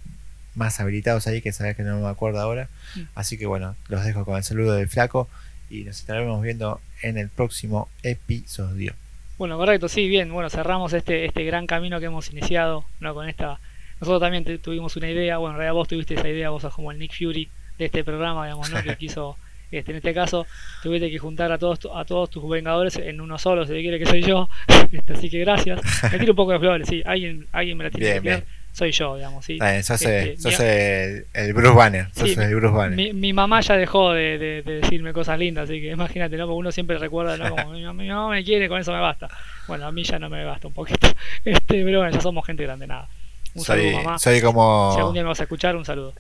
más 0.56 0.80
habilitados 0.80 1.28
ahí 1.28 1.42
que 1.42 1.52
sabes 1.52 1.76
que 1.76 1.84
no 1.84 2.00
me 2.00 2.08
acuerdo 2.08 2.40
ahora. 2.40 2.68
Así 3.16 3.38
que 3.38 3.46
bueno, 3.46 3.76
los 3.88 4.04
dejo 4.04 4.26
con 4.26 4.38
el 4.38 4.44
saludo 4.44 4.74
del 4.74 4.90
flaco 4.90 5.30
y 5.70 5.84
nos 5.84 6.00
estaremos 6.00 6.42
viendo 6.42 6.82
en 7.02 7.18
el 7.18 7.30
próximo 7.30 7.90
episodio. 8.04 8.94
Bueno, 9.38 9.58
correcto, 9.58 9.88
sí, 9.88 10.08
bien, 10.08 10.34
bueno, 10.34 10.50
cerramos 10.50 10.94
este, 10.94 11.26
este 11.26 11.44
gran 11.44 11.68
camino 11.68 12.00
que 12.00 12.08
hemos 12.08 12.32
iniciado, 12.32 12.86
¿no? 13.00 13.14
Con 13.14 13.30
esta... 13.30 13.60
Nosotros 14.00 14.22
también 14.22 14.60
tuvimos 14.60 14.96
una 14.96 15.10
idea, 15.10 15.38
bueno, 15.38 15.56
en 15.56 15.58
realidad 15.58 15.74
vos 15.74 15.88
tuviste 15.88 16.16
esa 16.16 16.28
idea, 16.28 16.50
vos 16.50 16.62
sos 16.62 16.74
como 16.74 16.92
el 16.92 17.00
Nick 17.00 17.14
Fury 17.18 17.50
de 17.78 17.86
este 17.86 18.04
programa, 18.04 18.46
digamos, 18.46 18.70
¿no? 18.70 18.82
Que 18.82 18.96
quiso, 18.98 19.38
este, 19.72 19.92
en 19.92 19.98
este 19.98 20.14
caso, 20.14 20.46
tuviste 20.84 21.10
que 21.10 21.20
juntar 21.20 21.52
a 21.52 21.58
todos 21.58 21.80
a 21.94 22.06
todos 22.06 22.30
tus 22.30 22.48
vengadores 22.50 22.96
en 22.98 23.22
uno 23.22 23.38
solo, 23.38 23.66
si 23.66 23.74
quiere 23.74 24.00
que 24.00 24.06
soy 24.06 24.22
yo, 24.22 24.50
este, 24.92 25.14
así 25.14 25.30
que 25.30 25.40
gracias. 25.40 25.82
Me 26.12 26.20
tiro 26.20 26.34
un 26.34 26.38
poco 26.38 26.54
de 26.54 26.60
flores, 26.60 26.88
sí, 26.88 27.02
alguien, 27.06 27.48
alguien 27.52 27.78
me 27.78 27.86
la 27.86 27.92
tiene 27.92 28.22
que 28.22 28.44
soy 28.78 28.92
yo, 28.92 29.16
digamos, 29.16 29.44
¿sí? 29.44 29.58
sos, 29.82 30.04
este, 30.04 31.26
el, 31.34 31.54
Bruce 31.54 31.76
Banner, 31.76 32.10
sos 32.14 32.38
el 32.38 32.54
Bruce 32.54 32.76
Banner. 32.76 32.96
Mi, 32.96 33.12
mi, 33.12 33.34
mamá 33.34 33.62
ya 33.62 33.76
dejó 33.76 34.14
de, 34.14 34.38
de, 34.38 34.62
decirme 34.62 35.14
cosas 35.14 35.40
lindas, 35.40 35.68
así 35.68 35.82
que 35.82 35.90
imagínate, 35.90 36.38
¿no? 36.38 36.46
Porque 36.46 36.60
uno 36.60 36.72
siempre 36.72 37.00
recuerda, 37.00 37.38
¿no? 37.38 37.56
Como 37.56 37.72
mi, 37.72 38.08
mamá 38.08 38.30
me 38.30 38.44
quiere, 38.44 38.70
con 38.70 38.80
eso 38.80 38.94
me 38.94 39.00
basta. 39.00 39.30
Bueno, 39.68 39.88
a 39.88 39.92
mí 39.92 40.04
ya 40.04 40.20
no 40.20 40.30
me 40.30 40.46
basta 40.46 40.68
un 40.68 40.76
poquito. 40.76 41.08
Este, 41.44 41.84
pero 41.84 42.02
bueno, 42.02 42.14
ya 42.14 42.22
somos 42.22 42.46
gente 42.46 42.64
grande, 42.64 42.86
nada. 42.86 43.08
Un 43.56 43.64
saludo, 43.64 43.92
mamá. 43.94 44.20
Soy 44.20 44.42
como... 44.42 44.92
Si 44.94 45.00
algún 45.00 45.14
día 45.14 45.24
me 45.24 45.30
vas 45.30 45.40
a 45.40 45.44
escuchar, 45.44 45.76
un 45.76 45.84
saludo. 45.84 46.14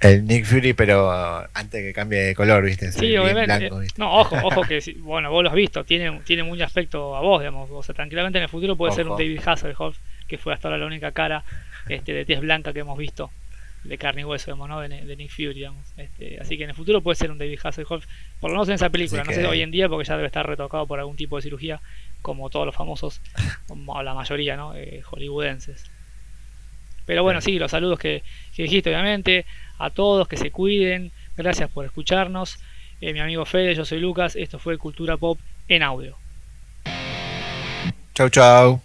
El 0.00 0.24
Nick 0.24 0.46
Fury, 0.46 0.72
pero 0.72 1.10
antes 1.52 1.82
que 1.82 1.92
cambie 1.92 2.20
de 2.20 2.34
color, 2.34 2.64
¿viste? 2.64 2.90
Sí, 2.90 3.16
obviamente. 3.16 3.70
No, 3.98 4.12
ojo, 4.18 4.36
ojo 4.42 4.62
que, 4.62 4.80
bueno, 5.00 5.30
vos 5.30 5.42
lo 5.42 5.50
has 5.50 5.54
visto, 5.54 5.84
tiene, 5.84 6.20
tiene 6.24 6.42
muy 6.42 6.60
aspecto 6.62 7.14
a 7.14 7.20
vos, 7.20 7.40
digamos. 7.40 7.68
O 7.70 7.82
sea, 7.82 7.94
tranquilamente 7.94 8.38
en 8.38 8.44
el 8.44 8.48
futuro 8.48 8.76
puede 8.76 8.94
ser 8.94 9.06
un 9.08 9.18
David 9.18 9.40
Hasselhoff, 9.44 9.98
que 10.26 10.38
fue 10.38 10.54
hasta 10.54 10.68
ahora 10.68 10.78
la 10.78 10.86
única 10.86 11.12
cara 11.12 11.44
este, 11.88 12.14
de 12.14 12.24
tez 12.24 12.40
blanca 12.40 12.72
que 12.72 12.80
hemos 12.80 12.96
visto 12.96 13.30
de 13.84 13.96
carne 13.96 14.22
y 14.22 14.24
hueso, 14.24 14.54
¿no? 14.56 14.80
de, 14.80 15.16
Nick 15.16 15.30
Fury, 15.30 15.54
digamos. 15.54 15.84
Este, 15.96 16.38
así 16.40 16.56
que 16.56 16.64
en 16.64 16.70
el 16.70 16.76
futuro 16.76 17.00
puede 17.00 17.16
ser 17.16 17.30
un 17.30 17.38
David 17.38 17.58
Hasselhoff, 17.62 18.04
por 18.40 18.50
lo 18.50 18.56
menos 18.56 18.68
en 18.68 18.74
esa 18.74 18.90
película, 18.90 19.24
no 19.24 19.32
sé 19.32 19.46
hoy 19.46 19.62
en 19.62 19.70
día 19.70 19.88
porque 19.88 20.06
ya 20.06 20.16
debe 20.16 20.26
estar 20.26 20.46
retocado 20.46 20.86
por 20.86 20.98
algún 20.98 21.16
tipo 21.16 21.36
de 21.36 21.42
cirugía, 21.42 21.80
como 22.22 22.50
todos 22.50 22.66
los 22.66 22.74
famosos, 22.74 23.20
como 23.68 24.02
la 24.02 24.14
mayoría, 24.14 24.56
¿no? 24.56 24.74
Eh, 24.74 25.02
hollywoodenses. 25.02 25.84
Pero 27.06 27.22
bueno, 27.22 27.40
sí, 27.40 27.58
los 27.58 27.70
saludos 27.70 27.98
que, 27.98 28.22
dijiste, 28.56 28.90
obviamente, 28.90 29.46
a 29.80 29.90
todos, 29.90 30.28
que 30.28 30.36
se 30.36 30.50
cuiden, 30.50 31.10
gracias 31.36 31.70
por 31.70 31.84
escucharnos. 31.84 32.58
Eh, 33.00 33.12
mi 33.12 33.20
amigo 33.20 33.44
Fede, 33.46 33.74
yo 33.74 33.84
soy 33.84 33.98
Lucas, 33.98 34.36
esto 34.36 34.58
fue 34.58 34.78
Cultura 34.78 35.16
Pop 35.16 35.38
en 35.68 35.82
audio. 35.82 36.16
Chau, 38.14 38.28
chau. 38.28 38.82